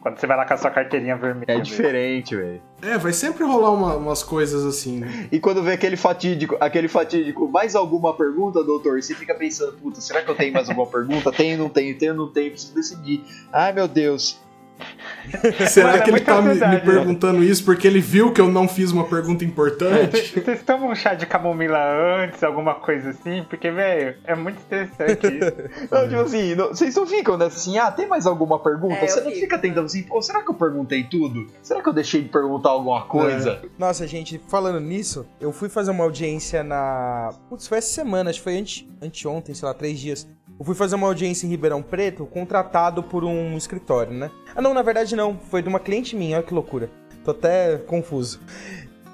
Quando 0.00 0.18
você 0.18 0.26
vai 0.28 0.36
lá 0.36 0.44
com 0.46 0.54
a 0.54 0.56
sua 0.56 0.70
carteirinha 0.70 1.16
vermelha. 1.16 1.52
É 1.52 1.60
diferente, 1.60 2.36
velho. 2.36 2.62
É, 2.80 2.96
vai 2.96 3.12
sempre 3.12 3.42
rolar 3.44 3.72
uma- 3.72 3.96
umas 3.96 4.22
coisas 4.22 4.64
assim, 4.64 5.00
né? 5.00 5.28
E 5.32 5.40
quando 5.40 5.60
vê 5.62 5.72
aquele 5.72 5.96
fatídico, 5.96 6.56
aquele 6.60 6.86
fatídico, 6.86 7.48
mais 7.48 7.74
alguma 7.74 8.14
pergunta, 8.16 8.62
doutor? 8.62 9.02
Você 9.02 9.14
fica 9.14 9.34
pensando, 9.34 9.72
puta, 9.72 10.00
será 10.00 10.22
que 10.22 10.30
eu 10.30 10.36
tenho 10.36 10.52
mais 10.52 10.68
alguma 10.68 10.86
pergunta? 10.86 11.32
Tenho, 11.32 11.58
não 11.58 11.68
tenho, 11.68 11.98
tenho, 11.98 12.14
não 12.14 12.28
tenho, 12.30 12.50
preciso 12.52 12.74
decidir. 12.74 13.24
Ai, 13.52 13.72
meu 13.72 13.88
Deus. 13.88 14.40
Será 15.68 15.88
Mano, 15.88 15.98
é 15.98 16.04
que 16.04 16.10
ele 16.10 16.20
tá 16.20 16.40
me, 16.40 16.54
me 16.54 16.60
né? 16.60 16.78
perguntando 16.78 17.42
isso 17.44 17.64
porque 17.64 17.86
ele 17.86 18.00
viu 18.00 18.32
que 18.32 18.40
eu 18.40 18.48
não 18.48 18.66
fiz 18.68 18.92
uma 18.92 19.04
pergunta 19.04 19.44
importante? 19.44 20.32
Vocês 20.40 20.62
tomam 20.62 20.90
um 20.90 20.94
chá 20.94 21.14
de 21.14 21.26
camomila 21.26 21.78
antes, 22.22 22.42
alguma 22.42 22.74
coisa 22.74 23.10
assim? 23.10 23.44
Porque, 23.48 23.70
velho, 23.70 24.16
é 24.24 24.34
muito 24.34 24.60
interessante 24.60 25.26
isso. 25.26 25.88
Não, 25.90 26.08
tipo 26.08 26.20
assim, 26.20 26.54
não- 26.54 26.68
vocês 26.68 26.94
não 26.94 27.06
ficam 27.06 27.36
nessa 27.36 27.56
assim, 27.56 27.78
ah, 27.78 27.90
tem 27.90 28.06
mais 28.06 28.26
alguma 28.26 28.58
pergunta? 28.58 28.94
É, 28.96 29.06
Você 29.06 29.20
não 29.20 29.28
fico. 29.30 29.40
fica 29.40 29.58
tentando 29.58 29.86
assim, 29.86 30.02
pô, 30.02 30.20
será 30.22 30.42
que 30.42 30.50
eu 30.50 30.54
perguntei 30.54 31.04
tudo? 31.04 31.46
Será 31.62 31.82
que 31.82 31.88
eu 31.88 31.92
deixei 31.92 32.22
de 32.22 32.28
perguntar 32.28 32.70
alguma 32.70 33.02
coisa? 33.02 33.62
Nossa, 33.78 34.06
gente, 34.06 34.40
falando 34.48 34.80
nisso, 34.80 35.26
eu 35.40 35.52
fui 35.52 35.68
fazer 35.68 35.90
uma 35.90 36.04
audiência 36.04 36.62
na. 36.62 37.30
Putz, 37.48 37.66
foi 37.66 37.78
essa 37.78 37.92
semana, 37.92 38.30
acho 38.30 38.38
que 38.40 38.44
foi 38.44 38.58
ante... 38.58 38.88
anteontem, 39.02 39.54
sei 39.54 39.66
lá, 39.66 39.74
três 39.74 39.98
dias. 39.98 40.28
Eu 40.58 40.64
fui 40.64 40.74
fazer 40.74 40.96
uma 40.96 41.06
audiência 41.06 41.46
em 41.46 41.50
Ribeirão 41.50 41.80
Preto, 41.82 42.26
contratado 42.26 43.02
por 43.02 43.22
um 43.24 43.56
escritório, 43.56 44.12
né? 44.12 44.30
Ah, 44.56 44.60
não, 44.60 44.74
na 44.74 44.82
verdade 44.82 45.14
não. 45.14 45.38
Foi 45.50 45.62
de 45.62 45.68
uma 45.68 45.78
cliente 45.78 46.16
minha, 46.16 46.36
olha 46.38 46.46
que 46.46 46.52
loucura. 46.52 46.90
Tô 47.24 47.30
até 47.30 47.76
confuso. 47.78 48.40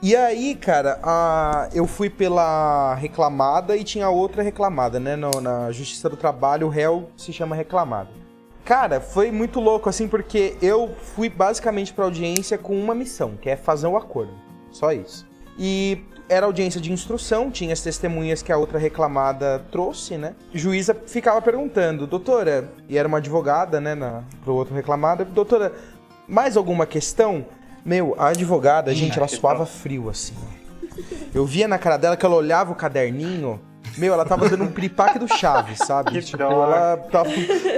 E 0.02 0.14
aí, 0.16 0.54
cara, 0.54 0.98
a- 1.02 1.68
eu 1.74 1.86
fui 1.86 2.08
pela 2.10 2.94
reclamada 2.94 3.76
e 3.76 3.84
tinha 3.84 4.08
outra 4.08 4.42
reclamada, 4.42 4.98
né? 4.98 5.16
No- 5.16 5.40
na 5.40 5.70
Justiça 5.70 6.08
do 6.08 6.16
Trabalho, 6.16 6.66
o 6.66 6.70
réu 6.70 7.10
se 7.16 7.32
chama 7.32 7.54
reclamada. 7.56 8.08
Cara, 8.64 8.98
foi 9.00 9.30
muito 9.30 9.60
louco, 9.60 9.88
assim, 9.90 10.08
porque 10.08 10.56
eu 10.62 10.94
fui 11.14 11.28
basicamente 11.28 11.92
pra 11.92 12.04
audiência 12.04 12.56
com 12.56 12.74
uma 12.78 12.94
missão, 12.94 13.32
que 13.40 13.50
é 13.50 13.56
fazer 13.56 13.86
o 13.86 13.96
acordo. 13.96 14.32
Só 14.70 14.92
isso. 14.92 15.26
E 15.58 16.02
era 16.28 16.46
audiência 16.46 16.80
de 16.80 16.92
instrução, 16.92 17.50
tinha 17.50 17.72
as 17.72 17.80
testemunhas 17.80 18.42
que 18.42 18.50
a 18.50 18.56
outra 18.56 18.78
reclamada 18.78 19.64
trouxe, 19.70 20.16
né? 20.16 20.34
Juíza 20.52 20.96
ficava 21.06 21.40
perguntando, 21.42 22.06
doutora, 22.06 22.70
e 22.88 22.96
era 22.96 23.06
uma 23.06 23.18
advogada, 23.18 23.80
né, 23.80 23.94
na, 23.94 24.22
pro 24.42 24.54
outro 24.54 24.74
reclamado, 24.74 25.24
doutora, 25.24 25.72
mais 26.26 26.56
alguma 26.56 26.86
questão? 26.86 27.44
Meu, 27.84 28.14
a 28.18 28.28
advogada, 28.28 28.94
gente, 28.94 29.18
ela 29.18 29.28
suava 29.28 29.66
frio, 29.66 30.08
assim. 30.08 30.34
Eu 31.34 31.44
via 31.44 31.68
na 31.68 31.78
cara 31.78 31.96
dela 31.96 32.16
que 32.16 32.24
ela 32.24 32.36
olhava 32.36 32.72
o 32.72 32.74
caderninho. 32.74 33.60
Meu, 33.96 34.12
ela 34.12 34.24
tava 34.24 34.48
dando 34.48 34.64
um 34.64 34.70
piripaque 34.72 35.18
do 35.18 35.28
Chaves, 35.28 35.78
sabe? 35.78 36.10
Que 36.12 36.22
tipo, 36.22 36.38
dó. 36.38 36.50
ela 36.64 36.96
tava 37.10 37.30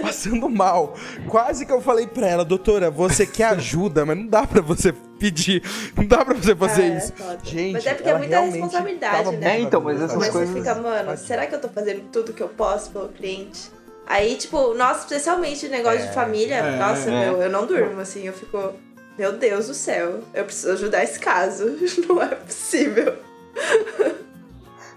passando 0.02 0.48
mal. 0.48 0.94
Quase 1.28 1.66
que 1.66 1.72
eu 1.72 1.80
falei 1.80 2.06
pra 2.06 2.26
ela, 2.26 2.44
doutora, 2.44 2.90
você 2.90 3.26
quer 3.26 3.44
ajuda, 3.50 4.04
mas 4.06 4.16
não 4.16 4.26
dá 4.26 4.46
pra 4.46 4.60
você 4.60 4.92
pedir. 5.18 5.62
Não 5.96 6.04
dá 6.06 6.24
pra 6.24 6.34
você 6.34 6.54
fazer 6.54 6.82
É, 6.82 6.96
isso. 6.98 7.12
foda. 7.14 7.38
Gente, 7.42 7.72
Mas 7.72 7.86
é 7.86 7.94
porque 7.94 8.08
é 8.10 8.18
muita 8.18 8.40
responsabilidade, 8.40 9.36
né? 9.36 9.56
É, 9.56 9.60
então, 9.60 9.80
mas 9.80 9.96
essas 10.00 10.16
Mas 10.16 10.26
sabe? 10.28 10.46
você 10.46 10.52
coisas- 10.52 10.54
fica, 10.56 10.74
mano, 10.80 11.16
será 11.16 11.46
que 11.46 11.54
eu 11.54 11.60
tô 11.60 11.68
fazendo 11.68 12.02
tudo 12.12 12.32
que 12.32 12.42
eu 12.42 12.48
posso 12.48 12.90
pelo 12.90 13.08
cliente? 13.08 13.70
Aí, 14.06 14.36
tipo, 14.36 14.72
nossa, 14.74 15.00
especialmente 15.00 15.68
negócio 15.68 16.06
de 16.06 16.14
família, 16.14 16.56
É, 16.56 16.76
nossa, 16.78 17.10
é. 17.10 17.24
meu, 17.26 17.42
eu 17.42 17.50
não 17.50 17.66
durmo, 17.66 18.00
assim, 18.00 18.24
eu 18.26 18.32
fico, 18.32 18.72
meu 19.18 19.32
Deus 19.32 19.66
do 19.66 19.74
céu, 19.74 20.20
eu 20.32 20.44
preciso 20.44 20.72
ajudar 20.74 21.02
esse 21.02 21.18
caso, 21.18 21.76
não 22.08 22.22
é 22.22 22.28
possível. 22.28 23.14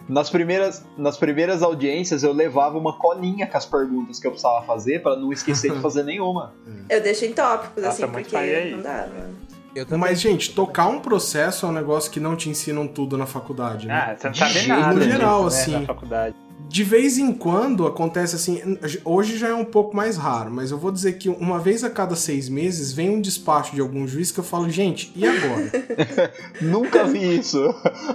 Nas 0.09 0.27
primeiras, 0.27 0.83
nas 0.97 1.17
primeiras 1.17 1.61
audiências 1.61 2.23
eu 2.23 2.33
levava 2.33 2.79
uma 2.79 2.97
colinha 2.97 3.45
com 3.45 3.55
as 3.55 3.65
perguntas 3.65 4.19
que 4.19 4.25
eu 4.25 4.31
precisava 4.31 4.65
fazer 4.65 5.03
pra 5.03 5.15
não 5.15 5.31
esquecer 5.31 5.71
de 5.71 5.79
fazer 5.81 6.03
nenhuma. 6.03 6.51
Eu 6.89 6.99
deixo 6.99 7.25
em 7.25 7.31
tópicos, 7.31 7.83
Nossa, 7.83 8.03
assim, 8.03 8.11
muito 8.11 8.27
porque 8.27 8.71
não 8.71 8.81
dá, 8.81 9.07
mano. 9.07 9.48
Eu 9.79 9.85
também. 9.85 10.09
Mas, 10.09 10.19
gente, 10.21 10.51
tocar 10.53 10.87
um 10.87 10.99
processo 10.99 11.65
é 11.65 11.69
um 11.69 11.71
negócio 11.71 12.11
que 12.11 12.19
não 12.19 12.35
te 12.35 12.49
ensinam 12.49 12.87
tudo 12.87 13.17
na 13.17 13.25
faculdade, 13.25 13.87
né? 13.87 13.93
Ah, 13.93 14.15
você 14.17 14.27
não 14.27 14.33
De 14.33 14.39
sabe 14.39 14.67
nada. 14.67 14.93
no 14.93 14.99
disso, 14.99 15.11
geral, 15.11 15.41
né, 15.41 15.47
assim. 15.47 15.71
Na 15.71 15.85
faculdade. 15.85 16.35
De 16.67 16.83
vez 16.83 17.17
em 17.17 17.31
quando 17.33 17.87
acontece 17.87 18.35
assim. 18.35 18.77
Hoje 19.03 19.37
já 19.37 19.47
é 19.47 19.53
um 19.55 19.65
pouco 19.65 19.95
mais 19.95 20.17
raro, 20.17 20.51
mas 20.51 20.69
eu 20.69 20.77
vou 20.77 20.91
dizer 20.91 21.13
que 21.13 21.27
uma 21.27 21.57
vez 21.57 21.83
a 21.83 21.89
cada 21.89 22.15
seis 22.15 22.47
meses 22.47 22.91
vem 22.93 23.09
um 23.09 23.19
despacho 23.19 23.73
de 23.73 23.81
algum 23.81 24.07
juiz 24.07 24.31
que 24.31 24.39
eu 24.39 24.43
falo, 24.43 24.69
gente, 24.69 25.11
e 25.15 25.25
agora? 25.27 25.71
Nunca 26.61 27.05
vi 27.05 27.39
isso. 27.39 27.57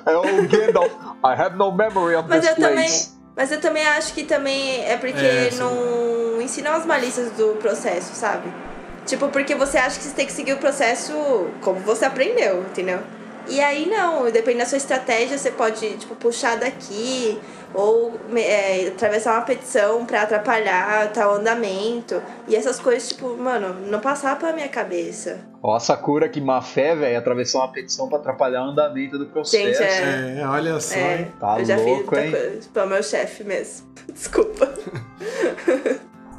É 0.07 0.17
o 0.17 0.47
Gandalf. 0.49 0.93
I 1.25 1.41
have 1.41 1.57
no 1.57 1.73
memory 1.73 2.15
of 2.15 2.29
Mas 2.29 2.41
this 2.43 2.51
eu 2.51 2.55
também, 2.57 2.75
place. 2.87 3.11
mas 3.37 3.51
eu 3.51 3.61
também 3.61 3.85
acho 3.89 4.13
que 4.15 4.23
também 4.23 4.83
é 4.85 4.97
porque 4.99 5.19
É, 5.19 5.51
não 5.59 6.41
ensinam 6.41 6.73
as 6.75 6.87
malícias 6.87 7.33
do 7.33 7.57
processo, 7.57 8.15
sabe? 8.15 8.49
Tipo, 9.07 9.29
porque 9.29 9.55
você 9.55 9.79
acha 9.79 9.99
que 9.99 10.05
você 10.05 10.15
tem 10.15 10.27
que 10.27 10.33
seguir 10.33 10.55
o 10.55 10.59
processo 10.59 11.13
como 11.61 11.81
você 11.81 12.05
aprendeu, 12.05 12.61
entendeu? 12.63 13.01
E 13.47 13.61
aí 13.61 13.87
não, 13.87 14.31
depende 14.31 14.59
da 14.59 14.67
sua 14.67 14.79
estratégia, 14.79 15.37
você 15.37 15.51
pode, 15.51 15.99
tipo, 15.99 16.15
puxar 16.15 16.57
daqui 16.57 17.39
ou 17.75 18.15
é, 18.35 18.89
atravessar 18.89 19.35
uma 19.35 19.43
petição 19.43 20.07
pra 20.07 20.23
atrapalhar 20.23 21.13
tal 21.13 21.35
andamento. 21.35 22.23
E 22.49 22.57
essas 22.57 22.79
coisas, 22.81 23.09
tipo, 23.09 23.37
mano, 23.37 23.75
não 23.87 24.01
passar 24.01 24.39
pela 24.39 24.53
minha 24.53 24.69
cabeça. 24.69 25.41
Ó, 25.63 25.75
a 25.75 25.81
Sakura 25.81 26.29
que 26.29 26.41
má 26.41 26.63
fé, 26.63 26.95
velho, 26.95 27.19
atravessou 27.19 27.61
uma 27.61 27.73
petição 27.73 28.09
pra 28.09 28.19
atrapalhar 28.19 28.65
o 28.65 28.71
andamento 28.71 29.19
do 29.19 29.27
processo. 29.27 29.65
Gente, 29.65 29.83
é. 29.83 30.41
É, 30.41 30.47
olha 30.47 30.81
só. 30.81 30.95
É, 30.95 31.19
hein? 31.19 31.33
Tá 31.39 31.59
eu 31.59 31.65
já 31.65 31.77
fiz 31.77 31.87
louco, 31.87 32.15
muita 32.15 32.25
hein? 32.25 32.31
coisa. 32.31 32.69
Pelo 32.73 32.87
meu 32.87 33.03
chefe 33.03 33.45
mesmo. 33.45 33.87
Desculpa. 34.11 34.73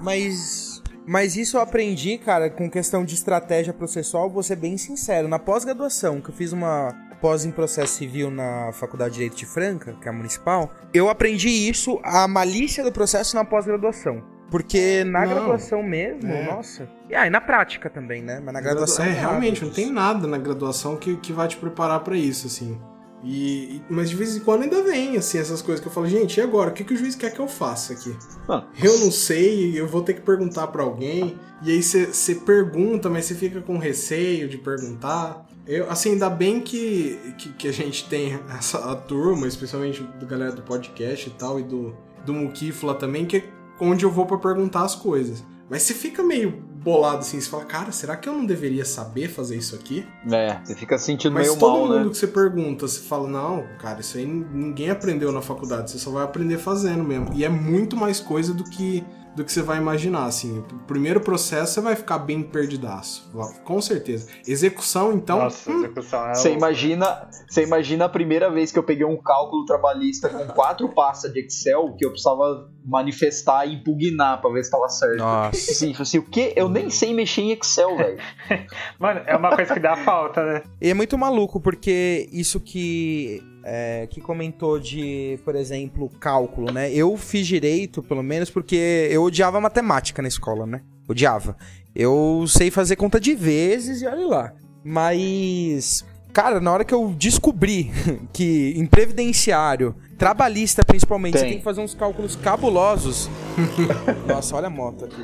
Mas, 0.02 0.75
mas 1.08 1.36
isso 1.36 1.58
eu 1.58 1.62
aprendi, 1.62 2.18
cara, 2.18 2.50
com 2.50 2.70
questão 2.70 3.04
de 3.06 3.14
estratégia 3.16 3.74
processual, 3.74 4.30
vou 4.30 4.44
ser 4.44 4.56
bem 4.56 4.78
sincero. 4.78 5.28
Na 5.28 5.40
pós-graduação, 5.40 6.22
que 6.22 6.30
eu 6.30 6.34
fiz 6.34 6.52
uma 6.52 6.94
pós 7.22 7.46
em 7.46 7.52
processo 7.52 7.94
civil 7.96 8.30
na 8.30 8.72
Faculdade 8.74 9.12
de 9.12 9.16
Direito 9.20 9.38
de 9.38 9.46
Franca, 9.46 9.94
que 10.02 10.08
é 10.08 10.12
a 10.12 10.14
municipal, 10.14 10.72
eu 10.94 11.10
aprendi 11.10 11.50
isso, 11.50 12.00
a 12.04 12.28
malícia 12.28 12.84
do 12.84 12.92
processo 12.92 13.36
na 13.36 13.44
pós-graduação. 13.46 14.22
Porque 14.52 15.04
na 15.04 15.22
Não. 15.22 15.30
graduação 15.30 15.82
mesmo, 15.82 16.32
É. 16.32 16.46
nossa. 16.46 16.88
E 17.10 17.16
aí, 17.16 17.30
na 17.32 17.42
prática 17.42 17.90
também, 17.90 18.22
né? 18.22 18.40
Mas 18.44 18.54
na 18.54 18.62
graduação. 18.62 19.04
É, 19.04 19.10
nada 19.10 19.20
realmente, 19.22 19.64
não 19.66 19.72
tem 19.72 19.92
nada 19.92 20.28
na 20.28 20.38
graduação 20.38 20.96
que, 20.98 21.18
que 21.18 21.34
vai 21.34 21.48
te 21.48 21.58
preparar 21.58 22.02
pra 22.02 22.16
isso, 22.16 22.46
assim. 22.48 22.80
E, 23.26 23.82
mas 23.90 24.12
de 24.12 24.16
vez 24.16 24.36
em 24.36 24.40
quando 24.40 24.64
ainda 24.64 24.84
vem, 24.84 25.18
assim, 25.18 25.40
essas 25.40 25.60
coisas 25.60 25.82
que 25.82 25.88
eu 25.88 25.92
falo, 25.92 26.08
gente, 26.08 26.38
e 26.38 26.42
agora? 26.42 26.70
O 26.70 26.74
que, 26.74 26.84
que 26.84 26.94
o 26.94 26.98
juiz 26.98 27.16
quer 27.16 27.34
que 27.34 27.40
eu 27.40 27.48
faça 27.48 27.94
aqui? 27.94 28.16
Mano, 28.48 28.68
Eu 28.82 29.00
não 29.00 29.12
sei, 29.12 29.80
eu 29.80 29.88
vou 29.88 30.04
ter 30.04 30.14
que 30.14 30.22
perguntar 30.22 30.68
pra 30.68 30.84
alguém. 30.84 31.36
E 31.64 31.72
aí 31.72 31.82
você 31.82 32.36
pergunta, 32.36 33.10
mas 33.10 33.26
você 33.26 33.34
fica 33.34 33.62
com 33.62 33.80
receio 33.80 34.48
de 34.48 34.60
perguntar. 34.60 35.44
Eu, 35.66 35.90
assim, 35.90 36.12
ainda 36.12 36.30
bem 36.30 36.62
que, 36.62 37.20
que, 37.40 37.50
que 37.54 37.68
a 37.68 37.74
gente 37.74 38.08
tem 38.08 38.40
essa 38.56 38.92
a 38.92 38.96
turma, 38.96 39.48
especialmente 39.48 40.04
da 40.04 40.28
galera 40.28 40.52
do 40.52 40.62
podcast 40.62 41.28
e 41.28 41.32
tal, 41.32 41.60
e 41.60 41.64
do, 41.64 41.96
do 42.24 42.34
Mukifla 42.34 42.94
também, 42.94 43.26
que 43.26 43.38
é 43.38 43.44
onde 43.80 44.06
eu 44.06 44.12
vou 44.12 44.28
pra 44.28 44.38
perguntar 44.38 44.84
as 44.84 44.94
coisas. 44.94 45.44
Mas 45.68 45.82
você 45.82 45.96
fica 45.96 46.22
meio 46.22 46.64
bolado 46.86 47.18
assim, 47.18 47.42
você 47.42 47.50
fala, 47.50 47.66
cara, 47.66 47.92
será 47.92 48.16
que 48.16 48.30
eu 48.30 48.34
não 48.34 48.46
deveria 48.46 48.86
saber 48.86 49.28
fazer 49.28 49.58
isso 49.58 49.76
aqui? 49.76 50.08
É, 50.32 50.60
você 50.64 50.76
fica 50.76 51.00
se 51.00 51.06
sentindo 51.06 51.34
Mas 51.34 51.48
meio 51.48 51.60
todo 51.60 51.72
mal, 51.72 51.88
mundo 51.88 52.06
né? 52.06 52.10
que 52.12 52.18
você 52.18 52.28
pergunta, 52.28 52.88
você 52.88 53.00
fala, 53.02 53.28
não, 53.28 53.66
cara, 53.80 54.02
isso 54.02 54.20
aí 54.20 54.26
ninguém 54.26 54.92
aprendeu 54.92 55.32
na 55.32 55.42
faculdade, 55.42 55.90
você 55.90 55.98
só 55.98 56.12
vai 56.12 56.24
aprender 56.24 56.60
fazendo 56.60 57.04
mesmo. 57.04 57.34
E 57.34 57.44
é 57.44 57.50
muito 57.50 57.98
mais 57.98 58.20
coisa 58.20 58.54
do 58.54 58.64
que 58.64 59.04
do 59.36 59.44
que 59.44 59.52
você 59.52 59.62
vai 59.62 59.78
imaginar, 59.78 60.28
assim. 60.28 60.60
O 60.60 60.64
primeiro 60.88 61.20
processo 61.20 61.74
você 61.74 61.82
vai 61.82 61.94
ficar 61.94 62.20
bem 62.20 62.42
perdidaço, 62.42 63.30
com 63.66 63.82
certeza. 63.82 64.30
Execução, 64.48 65.12
então, 65.12 65.40
Nossa, 65.40 65.70
a 65.70 65.76
execução 65.76 66.28
é 66.28 66.34
Você 66.36 66.54
imagina, 66.54 67.28
você 67.46 67.64
imagina 67.64 68.06
a 68.06 68.10
primeira 68.10 68.50
vez 68.50 68.72
que 68.72 68.80
eu 68.80 68.84
peguei 68.84 69.06
um 69.06 69.18
cálculo 69.18 69.66
trabalhista 69.66 70.30
com 70.30 70.48
quatro 70.54 70.88
pastas 70.88 71.34
de 71.34 71.42
Excel 71.42 71.94
que 71.98 72.06
eu 72.06 72.12
precisava 72.12 72.72
manifestar 72.86 73.66
e 73.66 73.74
impugnar 73.74 74.40
pra 74.40 74.52
ver 74.52 74.64
se 74.64 74.70
tava 74.70 74.88
certo. 74.88 75.18
Nossa. 75.18 75.50
Assim, 75.50 75.94
falei 75.94 76.02
assim, 76.02 76.18
o 76.20 76.24
quê? 76.24 76.54
Eu 76.56 76.70
nem 76.70 76.90
sei 76.90 77.14
mexer 77.14 77.42
em 77.42 77.52
Excel, 77.52 77.98
velho. 77.98 78.18
Mano, 79.00 79.22
é 79.26 79.36
uma 79.36 79.56
coisa 79.56 79.74
que 79.74 79.80
dá 79.80 79.98
falta, 79.98 80.46
né? 80.46 80.64
E 80.80 80.90
é 80.90 80.94
muito 80.94 81.18
maluco, 81.18 81.60
porque 81.60 82.30
isso 82.32 82.60
que. 82.60 83.42
é, 83.64 84.08
que 84.08 84.22
comentou 84.22 84.80
de, 84.80 85.40
por 85.44 85.56
exemplo, 85.56 86.10
cálculo, 86.20 86.72
né? 86.72 86.94
Eu 86.94 87.18
fiz 87.18 87.48
direito, 87.48 88.04
pelo 88.04 88.22
menos, 88.22 88.50
porque 88.52 89.10
eu 89.10 89.24
odiava 89.24 89.60
matemática 89.60 90.22
na 90.22 90.28
escola, 90.28 90.66
né? 90.68 90.82
Odiava. 91.08 91.58
Eu 91.96 92.46
sei 92.48 92.70
fazer 92.70 92.98
conta 92.98 93.20
de 93.20 93.34
vezes 93.34 94.02
e 94.02 94.08
olha 94.08 94.28
lá. 94.28 94.54
Mas. 94.84 96.06
Cara, 96.32 96.60
na 96.60 96.72
hora 96.72 96.84
que 96.84 96.94
eu 96.94 97.16
descobri 97.18 97.90
que 98.34 98.74
em 98.76 98.86
previdenciário, 98.86 99.96
trabalhista 100.18 100.84
principalmente, 100.84 101.34
você 101.34 101.40
Tem. 101.42 101.50
tem 101.52 101.58
que 101.60 101.64
fazer 101.64 101.82
uns 101.82 101.94
cálculos 101.94 102.36
cabulosos. 102.36 103.30
Nossa, 104.28 104.56
olha 104.56 104.68
a 104.68 104.70
moto 104.70 105.06
aqui. 105.06 105.22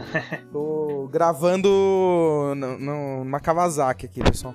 Tô 0.51 1.07
gravando 1.11 1.69
no- 2.55 2.77
no- 2.77 3.23
numa 3.25 3.39
Kawasaki 3.39 4.05
aqui, 4.05 4.21
pessoal. 4.23 4.53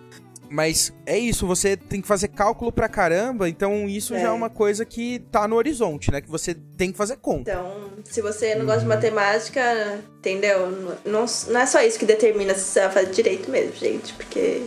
Mas 0.48 0.94
é 1.04 1.18
isso, 1.18 1.44
você 1.44 1.76
tem 1.76 2.00
que 2.00 2.06
fazer 2.06 2.28
cálculo 2.28 2.70
pra 2.70 2.88
caramba, 2.88 3.48
então 3.48 3.88
isso 3.88 4.14
É. 4.14 4.20
já 4.20 4.28
é 4.28 4.30
uma 4.30 4.48
coisa 4.48 4.84
que 4.84 5.18
tá 5.32 5.48
no 5.48 5.56
horizonte, 5.56 6.12
né? 6.12 6.20
Que 6.20 6.30
você 6.30 6.54
tem 6.54 6.92
que 6.92 6.96
fazer 6.96 7.16
conta. 7.16 7.50
Então, 7.50 7.72
se 8.04 8.22
você 8.22 8.54
não 8.54 8.64
gosta 8.64 8.82
de 8.82 8.86
matemática, 8.86 9.98
entendeu? 10.18 10.70
Não, 11.04 11.24
não 11.48 11.60
é 11.60 11.66
só 11.66 11.82
isso 11.82 11.98
que 11.98 12.04
determina 12.06 12.54
se 12.54 12.60
você 12.60 12.80
vai 12.82 12.90
fazer 12.90 13.10
direito 13.10 13.50
mesmo, 13.50 13.74
gente. 13.74 14.12
Porque. 14.14 14.62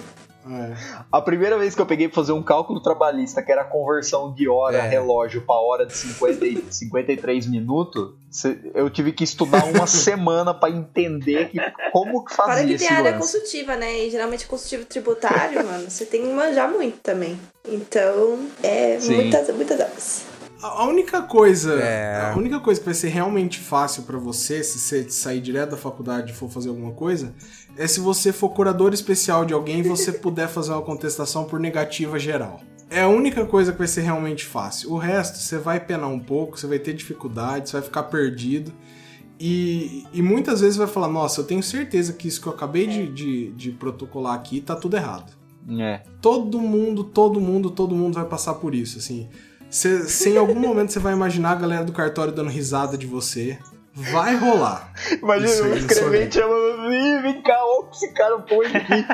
É. 0.49 0.73
A 1.11 1.21
primeira 1.21 1.57
vez 1.57 1.75
que 1.75 1.81
eu 1.81 1.85
peguei 1.85 2.07
pra 2.07 2.15
fazer 2.15 2.31
um 2.31 2.41
cálculo 2.41 2.81
trabalhista, 2.81 3.41
que 3.43 3.51
era 3.51 3.61
a 3.61 3.65
conversão 3.65 4.33
de 4.33 4.47
hora, 4.49 4.77
É. 4.77 4.87
relógio, 4.89 5.41
pra 5.45 5.55
hora 5.55 5.85
de 5.85 5.95
50 5.95 6.45
e 6.45 6.63
53 6.73 7.45
minutos, 7.47 8.13
eu 8.73 8.89
tive 8.89 9.11
que 9.11 9.23
estudar 9.23 9.65
uma 9.65 9.85
semana 9.87 10.53
pra 10.53 10.69
entender 10.69 11.49
que, 11.49 11.59
como 11.91 12.25
que 12.25 12.33
Fora 12.35 12.49
fazia 12.53 12.67
que 12.67 12.73
esse 12.73 12.87
tem 12.87 12.97
área 12.97 13.11
lance. 13.11 13.21
consultiva, 13.33 13.75
né? 13.75 13.99
E 14.05 14.09
geralmente 14.09 14.47
consultivo 14.47 14.85
tributário, 14.85 15.65
mano, 15.65 15.89
você 15.89 16.05
tem 16.05 16.21
que 16.23 16.33
manjar 16.33 16.69
muito 16.71 16.97
também. 16.99 17.39
Então, 17.67 18.39
é 18.63 18.99
Sim. 18.99 19.15
muitas, 19.15 19.49
muitas 19.55 19.79
aulas. 19.79 20.25
A 20.61 20.81
a 20.81 20.83
única 20.87 21.21
coisa, 21.21 21.73
É. 21.81 22.31
a 22.33 22.35
única 22.37 22.59
coisa 22.59 22.81
que 22.81 22.85
vai 22.85 22.93
ser 22.93 23.07
realmente 23.07 23.57
fácil 23.59 24.03
pra 24.03 24.17
você, 24.17 24.61
se 24.61 24.77
você 24.77 25.09
sair 25.09 25.39
direto 25.39 25.69
da 25.71 25.77
faculdade 25.77 26.33
e 26.33 26.35
for 26.35 26.49
fazer 26.49 26.67
alguma 26.67 26.91
coisa, 26.91 27.33
é 27.79 27.87
se 27.87 28.01
você 28.01 28.33
for 28.33 28.49
curador 28.49 28.93
especial 28.93 29.45
de 29.45 29.53
alguém 29.53 29.79
e 29.79 29.83
você 29.83 30.11
puder 30.19 30.49
fazer 30.49 30.73
uma 30.73 30.81
contestação 30.81 31.45
por 31.45 31.61
negativa 31.61 32.19
geral. 32.19 32.59
É 32.89 33.03
a 33.03 33.07
única 33.07 33.45
coisa 33.45 33.71
que 33.71 33.77
vai 33.77 33.87
ser 33.87 34.01
realmente 34.01 34.43
fácil. 34.45 34.91
O 34.91 34.97
resto, 34.97 35.37
você 35.37 35.57
vai 35.57 35.79
penar 35.79 36.09
um 36.09 36.19
pouco, 36.19 36.59
você 36.59 36.67
vai 36.67 36.77
ter 36.77 36.93
dificuldade, 36.93 37.69
você 37.69 37.77
vai 37.77 37.81
ficar 37.81 38.03
perdido. 38.03 38.73
E, 39.39 40.05
e 40.11 40.21
muitas 40.21 40.59
vezes 40.59 40.75
vai 40.75 40.87
falar, 40.87 41.07
nossa, 41.07 41.39
eu 41.39 41.45
tenho 41.45 41.63
certeza 41.63 42.11
que 42.11 42.27
isso 42.27 42.41
que 42.41 42.47
eu 42.47 42.53
acabei 42.53 42.85
de, 42.85 43.07
de, 43.07 43.51
de 43.51 43.71
protocolar 43.71 44.33
aqui 44.33 44.59
tá 44.59 44.75
tudo 44.75 44.97
errado 44.97 45.31
É. 45.79 46.01
todo 46.21 46.59
mundo, 46.59 47.05
todo 47.05 47.39
mundo, 47.39 47.69
todo 47.69 47.95
mundo 47.95 48.15
vai 48.15 48.25
passar 48.25 48.55
por 48.55 48.75
isso, 48.75 48.97
assim. 48.97 49.29
Cê, 49.69 50.03
se 50.03 50.31
em 50.31 50.37
algum 50.37 50.59
momento 50.59 50.91
você 50.91 50.99
vai 50.99 51.13
imaginar 51.13 51.51
a 51.51 51.55
galera 51.55 51.85
do 51.85 51.93
cartório 51.93 52.33
dando 52.33 52.49
risada 52.49 52.97
de 52.97 53.05
você, 53.05 53.57
vai 54.11 54.35
rolar. 54.35 54.93
Imagina 55.21 55.51
Isso 55.51 55.67
escrevendo 55.75 56.29
isso 56.29 56.39
chamando, 56.39 56.93
Ih, 56.93 57.21
vem 57.21 57.41
cá, 57.41 57.57
olha 57.63 57.81
o 57.81 57.85
que 57.87 57.95
esse 57.95 58.13
cara 58.13 58.39
põe 58.39 58.67
aqui. 58.67 59.05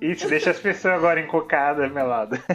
Isso, 0.00 0.28
deixa 0.28 0.50
as 0.50 0.58
pessoas 0.58 0.94
agora 0.94 1.20
encocadas, 1.20 1.92
melado. 1.92 2.38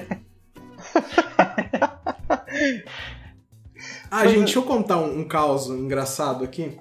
Ah, 4.11 4.27
gente, 4.27 4.39
deixa 4.39 4.59
eu 4.59 4.63
contar 4.63 4.97
um, 4.97 5.21
um 5.21 5.23
caos 5.23 5.67
engraçado 5.67 6.43
aqui. 6.43 6.77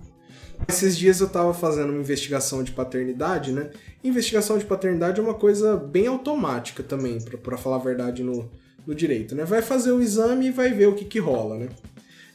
Esses 0.68 0.98
dias 0.98 1.20
eu 1.20 1.28
tava 1.28 1.54
fazendo 1.54 1.90
uma 1.90 2.00
investigação 2.00 2.64
de 2.64 2.72
paternidade, 2.72 3.52
né? 3.52 3.70
Investigação 4.02 4.58
de 4.58 4.64
paternidade 4.64 5.20
é 5.20 5.22
uma 5.22 5.34
coisa 5.34 5.76
bem 5.76 6.08
automática 6.08 6.82
também, 6.82 7.20
pra, 7.20 7.38
pra 7.38 7.56
falar 7.56 7.76
a 7.76 7.80
verdade 7.80 8.24
no, 8.24 8.50
no 8.84 8.94
direito, 8.94 9.34
né? 9.36 9.44
Vai 9.44 9.62
fazer 9.62 9.92
o 9.92 10.02
exame 10.02 10.48
e 10.48 10.50
vai 10.50 10.70
ver 10.70 10.88
o 10.88 10.94
que 10.94 11.04
que 11.04 11.20
rola, 11.20 11.56
né? 11.56 11.68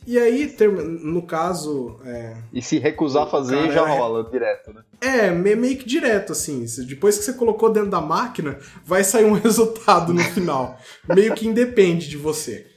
E 0.07 0.19
aí, 0.19 0.56
no 1.02 1.23
caso, 1.23 1.99
é, 2.06 2.36
E 2.53 2.61
se 2.61 2.77
recusar 2.77 3.23
a 3.23 3.27
fazer, 3.27 3.56
Cara, 3.56 3.72
já 3.72 3.90
é- 3.90 3.98
rola 3.98 4.30
direto, 4.30 4.72
né? 4.72 4.82
É, 5.02 5.32
me- 5.32 5.56
meio 5.56 5.77
que 5.77 5.86
direto, 5.88 6.32
assim. 6.32 6.64
Depois 6.88 7.18
que 7.18 7.23
você 7.23 7.34
colocou 7.34 7.72
dentro 7.72 7.90
da 7.90 7.99
máquina, 8.02 8.60
vai 8.86 9.03
sair 9.03 9.26
um 9.26 9.34
resultado 9.40 10.14
no 10.14 10.22
final. 10.23 10.80
meio 11.14 11.34
que 11.34 11.48
independe 11.48 12.07
de 12.07 12.18
você. 12.18 12.68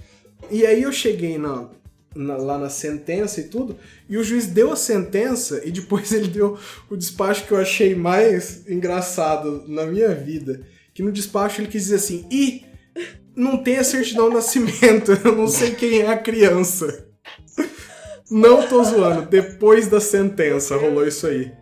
E 0.50 0.64
aí 0.64 0.82
eu 0.82 0.90
cheguei 0.92 1.36
na, 1.36 1.68
na- 2.14 2.36
lá 2.38 2.56
na 2.56 2.70
sentença 2.70 3.40
e 3.40 3.44
tudo, 3.44 3.76
e 4.08 4.16
o 4.16 4.24
juiz 4.24 4.46
deu 4.46 4.72
a 4.72 4.76
sentença 4.76 5.60
e 5.64 5.70
depois 5.70 6.10
ele 6.12 6.28
deu 6.28 6.56
o 6.90 6.96
despacho 6.96 7.44
que 7.46 7.52
eu 7.52 7.58
achei 7.58 7.94
mais 7.94 8.66
engraçado 8.68 9.64
na 9.68 9.84
minha 9.84 10.14
vida. 10.14 10.62
Que 10.94 11.02
no 11.02 11.12
despacho 11.12 11.60
ele 11.60 11.68
quis 11.68 11.82
dizer 11.84 11.96
assim, 11.96 12.26
e 12.30 12.64
não 13.36 13.62
tem 13.62 13.76
a 13.76 13.84
certidão 13.84 14.28
de 14.30 14.34
nascimento, 14.36 15.12
eu 15.24 15.36
não 15.36 15.46
sei 15.46 15.72
quem 15.72 16.00
é 16.00 16.08
a 16.08 16.16
criança. 16.16 17.06
Não 18.30 18.66
tô 18.66 18.82
zoando, 18.84 19.22
depois 19.22 19.86
da 19.88 20.00
sentença 20.00 20.76
rolou 20.76 21.06
isso 21.06 21.26
aí. 21.26 21.52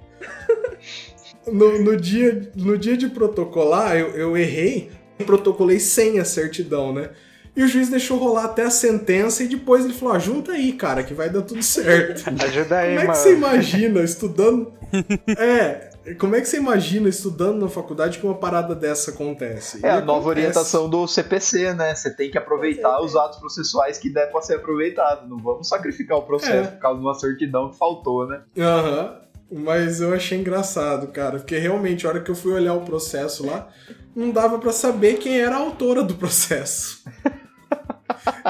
No, 1.47 1.81
no 1.81 1.97
dia, 1.97 2.51
no 2.57 2.77
dia 2.77 2.97
de 2.97 3.09
protocolar, 3.09 3.97
eu, 3.97 4.09
eu 4.17 4.37
errei, 4.37 4.91
protocolei 5.25 5.79
sem 5.79 6.19
a 6.19 6.25
certidão, 6.25 6.93
né? 6.93 7.11
E 7.57 7.63
o 7.63 7.69
juiz 7.69 7.89
deixou 7.89 8.19
rolar 8.19 8.45
até 8.47 8.65
a 8.65 8.71
sentença 8.71 9.43
e 9.45 9.49
depois 9.49 9.85
ele 9.85 9.95
falou: 9.95 10.15
ah, 10.15 10.19
junta 10.19 10.53
aí, 10.53 10.73
cara, 10.73 11.03
que 11.03 11.15
vai 11.15 11.31
dar 11.31 11.43
tudo 11.43 11.63
certo. 11.63 12.25
Ajuda 12.43 12.79
aí, 12.79 12.89
Como 12.89 12.99
é 12.99 13.01
que 13.03 13.07
mano. 13.07 13.15
você 13.19 13.33
imagina 13.33 14.03
estudando. 14.03 14.73
É, 15.39 15.91
como 16.15 16.37
é 16.37 16.41
que 16.41 16.47
você 16.49 16.57
imagina 16.59 17.09
estudando 17.09 17.61
na 17.61 17.69
faculdade 17.69 18.19
que 18.19 18.25
uma 18.27 18.35
parada 18.37 18.75
dessa 18.75 19.11
acontece? 19.11 19.85
É 19.85 19.89
E 19.89 19.91
a 19.91 20.01
nova 20.01 20.21
acontece. 20.21 20.29
orientação 20.29 20.89
do 20.89 21.07
CPC, 21.07 21.75
né? 21.75 21.95
Você 21.95 22.15
tem 22.15 22.31
que 22.31 22.39
aproveitar 22.39 23.01
os 23.03 23.17
atos 23.17 23.39
processuais 23.39 23.99
que 23.99 24.09
der 24.11 24.31
pra 24.31 24.41
ser 24.41 24.55
aproveitado. 24.57 25.29
Não 25.29 25.39
vamos 25.39 25.69
sacrificar 25.69 26.19
o 26.19 26.23
processo 26.23 26.69
É. 26.69 26.73
por 26.73 26.79
causa 26.79 26.99
de 27.01 27.05
uma 27.07 27.15
certidão 27.15 27.71
que 27.71 27.77
faltou, 27.79 28.27
né? 28.27 28.43
Aham. 28.59 29.21
Mas 29.51 30.01
eu 30.01 30.13
achei 30.13 30.39
engraçado, 30.39 31.07
cara, 31.09 31.39
porque 31.39 31.57
realmente, 31.57 32.05
a 32.05 32.11
hora 32.11 32.21
que 32.21 32.31
eu 32.31 32.35
fui 32.35 32.53
olhar 32.53 32.75
o 32.75 32.81
processo 32.81 33.47
lá, 33.47 33.69
não 34.15 34.31
dava 34.33 34.59
pra 34.59 34.73
saber 34.73 35.19
quem 35.19 35.39
era 35.41 35.55
a 35.55 35.61
autora 35.61 36.03
do 36.03 36.15
processo. 36.15 37.05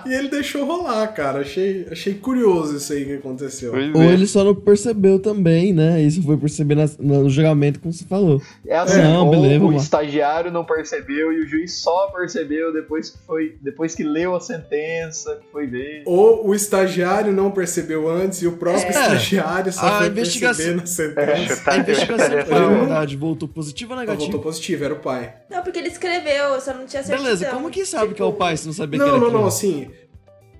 e 0.07 0.12
ele 0.15 0.28
deixou 0.28 0.65
rolar, 0.65 1.07
cara. 1.09 1.41
Achei, 1.41 1.87
achei 1.91 2.15
curioso 2.15 2.77
isso 2.77 2.93
aí 2.93 3.05
que 3.05 3.15
aconteceu. 3.15 3.73
Ou 3.73 4.03
ele 4.03 4.27
só 4.27 4.45
não 4.45 4.55
percebeu 4.55 5.19
também, 5.19 5.73
né? 5.73 6.01
Isso 6.03 6.23
foi 6.23 6.37
perceber 6.37 6.74
na- 6.74 6.89
no 6.99 7.28
julgamento, 7.28 7.81
como 7.81 7.93
você 7.93 8.05
falou. 8.05 8.41
É 8.66 8.77
assim, 8.77 8.99
Não, 9.03 9.31
beleza, 9.31 9.62
o 9.65 9.66
mano. 9.66 9.78
estagiário 9.78 10.51
não 10.51 10.65
percebeu 10.65 11.33
e 11.33 11.41
o 11.45 11.47
juiz 11.47 11.78
só 11.78 12.09
percebeu 12.09 12.73
depois 12.73 13.11
que 13.11 13.19
foi, 13.27 13.57
depois 13.61 13.95
que 13.95 14.03
leu 14.03 14.35
a 14.35 14.41
sentença, 14.41 15.37
que 15.43 15.51
foi 15.51 15.66
ver. 15.66 16.03
Ou 16.07 16.49
o 16.49 16.55
estagiário 16.55 17.33
não 17.33 17.51
percebeu 17.51 18.09
antes 18.09 18.43
e 18.43 18.47
o 18.47 18.53
próximo 18.53 18.89
É. 18.89 19.01
estagiário 19.01 19.73
só 19.73 19.87
A 19.87 19.99
foi 19.99 20.07
investigação- 20.09 20.77
perceber 20.77 20.81
na 20.81 20.87
sentença. 20.87 21.57
chutar- 21.57 21.74
A 21.74 21.78
investigação 21.78 22.16
chutaria 22.16 22.37
de 22.37 22.43
essa 22.51 22.51
bola. 22.55 22.69
paternidade 22.70 23.16
voltou 23.16 23.49
positiva 23.49 23.95
ou 23.95 24.01
Ela 24.01 24.07
voltou 24.07 24.27
negativa? 24.27 24.43
positivo, 24.43 24.85
era 24.85 24.95
o 24.95 24.99
pai. 24.99 25.35
Não, 25.51 25.62
porque 25.62 25.78
ele 25.78 25.89
escreveu, 25.89 26.45
eu 26.55 26.61
só 26.61 26.74
não 26.74 26.87
tinha 26.87 27.03
certeza. 27.03 27.23
Beleza, 27.24 27.47
como 27.47 27.70
que 27.70 27.85
sabe 27.85 28.15
que 28.15 28.23
é 28.23 28.24
o 28.24 28.33
pai 28.33 28.57
se 28.57 28.66
não 28.66 28.73
sabia 28.73 28.99
que 28.99 29.05
Não, 29.07 29.12
era 29.16 29.20
não, 29.24 29.31
não, 29.31 29.45
criança? 29.51 29.66
assim. 29.66 29.90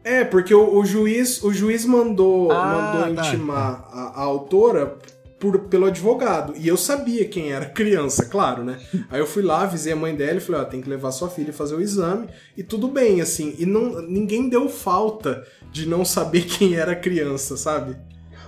É, 0.05 0.25
porque 0.25 0.55
o, 0.55 0.77
o 0.79 0.87
juiz, 0.87 1.43
o 1.43 1.53
juiz 1.53 1.85
mandou, 1.85 2.51
Ah, 2.53 2.93
mandou 2.93 3.15
tá, 3.17 3.29
intimar 3.29 3.89
a, 3.93 4.13
a 4.15 4.23
autora 4.23 4.97
por, 5.41 5.59
pelo 5.63 5.87
advogado. 5.87 6.55
E 6.57 6.69
eu 6.69 6.77
sabia 6.77 7.25
quem 7.27 7.53
era 7.53 7.67
criança, 7.67 8.25
claro, 8.27 8.63
né? 8.63 8.79
Aí 9.11 9.19
eu 9.19 9.27
fui 9.27 9.43
lá, 9.43 9.63
avisei 9.63 9.93
a 9.93 9.97
mãe 9.97 10.15
dela 10.15 10.39
e 10.39 10.41
falei, 10.41 10.61
ó, 10.61 10.65
tem 10.65 10.81
que 10.81 10.89
levar 10.89 11.11
sua 11.11 11.29
filha 11.29 11.51
e 11.51 11.53
fazer 11.53 11.75
o 11.75 11.81
exame. 11.81 12.29
E 12.57 12.63
tudo 12.63 12.87
bem, 12.87 13.21
assim. 13.21 13.55
E 13.59 13.67
não, 13.67 14.01
ninguém 14.01 14.49
deu 14.49 14.69
falta 14.69 15.45
de 15.73 15.87
não 15.89 16.05
saber 16.05 16.45
quem 16.47 16.75
era 16.77 16.95
criança, 16.95 17.57
sabe? 17.57 17.97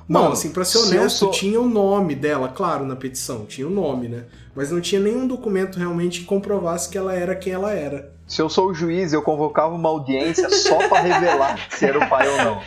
Não, 0.08 0.22
Mano, 0.22 0.32
assim, 0.34 0.50
pra 0.50 0.64
ser 0.64 0.78
se 0.78 0.86
honesto, 0.86 1.18
sou- 1.18 1.30
tinha 1.32 1.60
o 1.60 1.68
nome 1.68 2.14
dela, 2.14 2.48
claro, 2.48 2.86
na 2.86 2.96
petição, 2.96 3.44
tinha 3.44 3.66
o 3.66 3.70
nome, 3.70 4.08
né? 4.08 4.24
Mas 4.54 4.70
não 4.70 4.80
tinha 4.80 5.00
nenhum 5.00 5.26
documento 5.26 5.76
realmente 5.76 6.20
que 6.20 6.26
comprovasse 6.26 6.88
que 6.88 6.96
ela 6.96 7.12
era 7.14 7.34
quem 7.36 7.52
ela 7.52 7.72
era. 7.74 8.16
Se 8.28 8.42
eu 8.42 8.48
sou 8.50 8.68
o 8.68 8.74
juiz, 8.74 9.14
eu 9.14 9.22
convocava 9.22 9.74
uma 9.74 9.88
audiência 9.88 10.50
só 10.50 10.86
pra 10.86 11.00
revelar 11.00 11.58
se 11.70 11.86
era 11.86 11.98
o 11.98 12.06
pai 12.10 12.28
ou 12.28 12.36
não. 12.36 12.62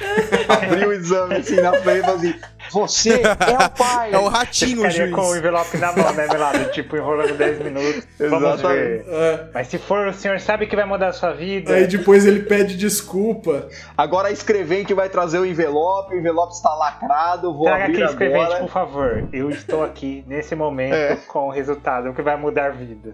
Abri 0.49 0.85
o 0.87 0.91
exame 0.91 1.35
assim 1.35 1.55
na 1.61 1.71
frente 1.73 1.99
e 1.99 2.01
falei 2.03 2.15
assim, 2.31 2.39
você 2.71 3.21
é 3.21 3.65
o 3.65 3.69
pai! 3.69 4.11
É 4.11 4.17
o 4.17 4.23
Você 4.23 4.29
ratinho, 4.37 4.77
ficaria 4.77 4.97
juiz. 5.03 5.13
com 5.15 5.21
o 5.21 5.35
envelope 5.37 5.77
na 5.77 5.93
mão, 5.93 6.13
né, 6.13 6.27
Melado? 6.27 6.71
Tipo, 6.71 6.97
enrolando 6.97 7.37
10 7.37 7.59
minutos. 7.59 8.07
Vamos 8.17 8.53
Exatamente. 8.53 8.63
ver. 8.79 9.05
É. 9.07 9.45
Mas 9.53 9.67
se 9.67 9.77
for, 9.77 10.07
o 10.07 10.13
senhor 10.13 10.39
sabe 10.39 10.65
que 10.65 10.75
vai 10.75 10.85
mudar 10.85 11.09
a 11.09 11.13
sua 11.13 11.31
vida. 11.33 11.73
Aí 11.73 11.85
depois 11.85 12.25
ele 12.25 12.39
pede 12.41 12.75
desculpa. 12.75 13.67
Agora 13.95 14.29
a 14.29 14.31
escrevente 14.31 14.93
vai 14.95 15.09
trazer 15.09 15.37
o 15.37 15.45
envelope, 15.45 16.15
o 16.15 16.17
envelope 16.17 16.53
está 16.53 16.73
lacrado, 16.73 17.53
vou 17.53 17.65
Traga 17.65 17.83
abrir 17.85 18.01
aqui, 18.03 18.11
escrevente, 18.13 18.55
por 18.61 18.69
favor. 18.69 19.27
Eu 19.31 19.49
estou 19.51 19.83
aqui, 19.83 20.23
nesse 20.27 20.55
momento, 20.55 20.95
É. 20.95 21.17
com 21.27 21.49
o 21.49 21.51
resultado 21.51 22.13
que 22.13 22.21
vai 22.23 22.35
mudar 22.35 22.71
vidas. 22.71 23.13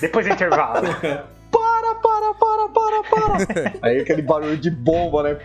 Depois 0.00 0.26
do 0.26 0.32
intervalo. 0.32 0.86
Para, 1.96 2.34
para, 2.34 2.68
para, 2.68 3.02
para, 3.02 3.46
para. 3.46 3.72
Aí 3.88 4.00
aquele 4.00 4.22
barulho 4.22 4.56
de 4.56 4.70
bomba, 4.70 5.22
né? 5.22 5.38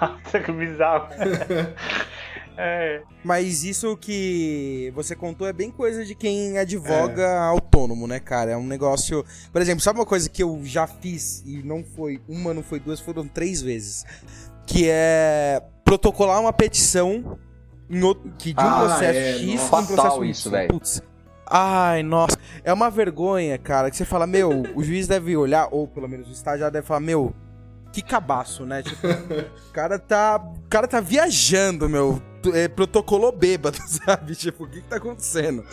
Nossa, 0.00 0.40
que 0.40 0.52
bizarro. 0.52 1.08
É. 2.56 3.02
Mas 3.24 3.64
isso 3.64 3.96
que 3.96 4.92
você 4.94 5.16
contou 5.16 5.44
é 5.46 5.52
bem 5.52 5.72
coisa 5.72 6.04
de 6.04 6.14
quem 6.14 6.56
advoga 6.56 7.40
autônomo, 7.40 8.06
né, 8.06 8.20
cara? 8.20 8.52
É 8.52 8.56
um 8.56 8.64
negócio. 8.64 9.24
Por 9.52 9.60
exemplo, 9.60 9.82
sabe 9.82 9.98
uma 9.98 10.06
coisa 10.06 10.28
que 10.28 10.40
eu 10.40 10.60
já 10.62 10.86
fiz 10.86 11.42
e 11.44 11.64
não 11.64 11.82
foi 11.82 12.20
uma, 12.28 12.54
não 12.54 12.62
foi 12.62 12.78
duas, 12.78 13.00
foram 13.00 13.26
três 13.26 13.60
vezes? 13.60 14.04
Que 14.68 14.88
é 14.88 15.60
protocolar 15.84 16.40
uma 16.40 16.52
petição 16.52 17.36
em 17.90 18.00
outro, 18.02 18.32
que 18.38 18.52
de 18.52 18.60
um 18.60 18.68
Ah, 18.68 18.80
processo 18.84 19.18
é, 19.18 19.32
X 19.32 19.42
um 19.42 19.68
processo 19.68 19.96
Fatal 19.96 20.24
Y. 20.24 20.30
isso, 20.30 20.50
velho. 20.50 20.68
Putz. 20.68 21.02
Ai, 21.46 22.02
nossa. 22.02 22.36
É 22.62 22.72
uma 22.72 22.90
vergonha, 22.90 23.56
cara, 23.58 23.90
que 23.90 23.96
você 23.96 24.04
fala, 24.04 24.26
meu, 24.26 24.62
o 24.74 24.82
juiz 24.82 25.06
deve 25.06 25.36
olhar, 25.36 25.68
ou 25.70 25.86
pelo 25.86 26.08
menos 26.08 26.28
o 26.28 26.32
estagiário 26.32 26.72
deve 26.72 26.86
falar, 26.86 27.00
meu, 27.00 27.34
que 27.92 28.02
cabaço, 28.02 28.64
né? 28.66 28.82
Tipo, 28.82 29.06
o 29.06 29.72
cara 29.72 29.98
tá. 29.98 30.36
O 30.36 30.68
cara 30.68 30.88
tá 30.88 31.00
viajando, 31.00 31.88
meu. 31.88 32.20
é, 32.52 32.66
protocolou 32.66 33.30
bêbado, 33.30 33.78
sabe? 33.86 34.34
Tipo, 34.34 34.64
o 34.64 34.66
que, 34.68 34.80
que 34.80 34.88
tá 34.88 34.96
acontecendo? 34.96 35.64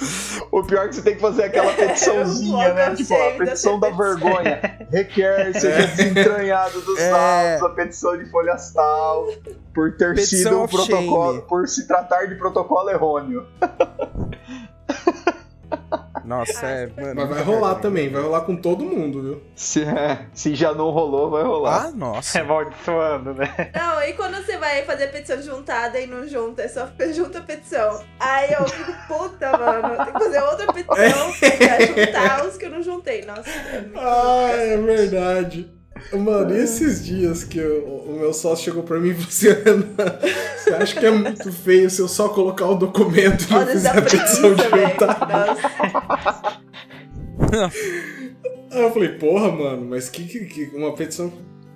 O 0.52 0.62
pior 0.64 0.86
é 0.86 0.88
que 0.90 0.96
você 0.96 1.02
tem 1.02 1.16
que 1.16 1.20
fazer 1.22 1.46
aquela 1.46 1.74
petiçãozinha, 1.74 2.68
Eu 2.68 2.76
né? 2.76 2.96
Tipo, 2.96 3.14
a 3.16 3.32
petição 3.32 3.80
da 3.80 3.90
vergonha. 3.90 4.62
Requer 4.92 5.52
seja 5.60 5.88
desentranhado 5.88 6.80
dos 6.82 7.00
É. 7.00 7.10
autos 7.54 7.66
a 7.66 7.70
petição 7.74 8.16
de 8.18 8.30
folhas 8.30 8.72
tal 8.72 9.28
por 9.74 9.92
ter 9.98 10.14
Petição 10.14 10.38
sido 10.52 10.62
um 10.64 10.68
protocolo, 10.68 11.34
shame. 11.38 11.48
por 11.48 11.68
se 11.68 11.88
tratar 11.88 12.26
de 12.28 12.36
protocolo 12.36 12.90
errôneo. 12.92 13.48
Nossa, 16.24 16.66
é, 16.66 16.88
mano. 16.88 17.16
Mas 17.16 17.30
vai 17.30 17.44
rolar 17.44 17.76
também, 17.76 18.10
vai 18.10 18.22
rolar 18.22 18.42
com 18.42 18.56
todo 18.56 18.86
mundo, 18.86 19.22
viu? 19.22 19.44
Se, 19.56 19.84
se 20.34 20.56
já 20.56 20.74
não 20.74 20.92
rolou, 20.92 21.30
vai 21.30 21.44
rolar. 21.44 21.86
Ah, 21.88 21.92
nossa. 21.92 22.40
É 22.40 22.42
amaldiçoando, 22.42 23.34
né? 23.34 23.72
Não, 23.74 24.02
e 24.04 24.14
quando 24.14 24.36
você 24.36 24.58
vai 24.58 24.84
fazer 24.84 25.08
petição 25.08 25.42
juntada 25.42 26.00
e 26.00 26.08
não 26.08 26.28
junta, 26.28 26.62
é 26.62 26.68
só 26.68 26.88
junta 27.14 27.40
a 27.40 27.42
petição. 27.42 28.04
Aí 28.20 28.54
eu 28.54 28.68
fico, 28.68 28.94
puta, 29.08 29.58
mano, 29.58 30.06
tem 30.06 30.14
que 30.14 30.20
fazer 30.20 30.42
outra 30.42 30.74
petição 30.74 31.32
pra 31.58 31.86
juntar 32.06 32.46
os 32.46 32.58
que 32.58 32.66
eu 32.66 32.70
não 32.72 32.84
juntei. 32.84 33.26
Nossa, 33.26 33.50
é 33.50 33.92
Ah, 33.96 34.52
é 34.52 34.78
verdade. 34.78 35.81
Mano, 36.14 36.54
e 36.56 36.60
esses 36.62 37.04
dias 37.06 37.44
que 37.44 37.58
eu- 37.58 37.86
o 37.86 38.18
meu 38.20 38.34
sócio 38.34 38.66
chegou 38.66 38.84
pra 38.84 39.00
mim 39.00 39.10
e 39.10 39.14
falou 39.14 39.28
assim: 39.30 39.48
Ana, 39.70 40.20
você 40.58 40.70
acha 40.74 41.00
que 41.00 41.06
é 41.06 41.12
muito 41.12 41.52
feio 41.52 41.90
se 41.90 42.02
eu 42.02 42.08
só 42.08 42.30
colocar 42.30 42.66
o 42.68 42.76
documento 42.76 43.46
e 43.50 43.54
não 43.54 43.66
fizer 43.68 43.90
a 43.98 44.02
petição 44.02 44.54
de? 44.54 44.64
Nossa. 47.50 47.72
Aí 48.72 48.82
eu 48.82 48.92
falei, 48.92 49.10
porra, 49.10 49.52
mano, 49.52 49.86
mas 49.90 50.10
que, 50.10 50.24
que, 50.26 50.46
que- 50.46 50.76
uma 50.76 50.94
petição. 50.96 51.32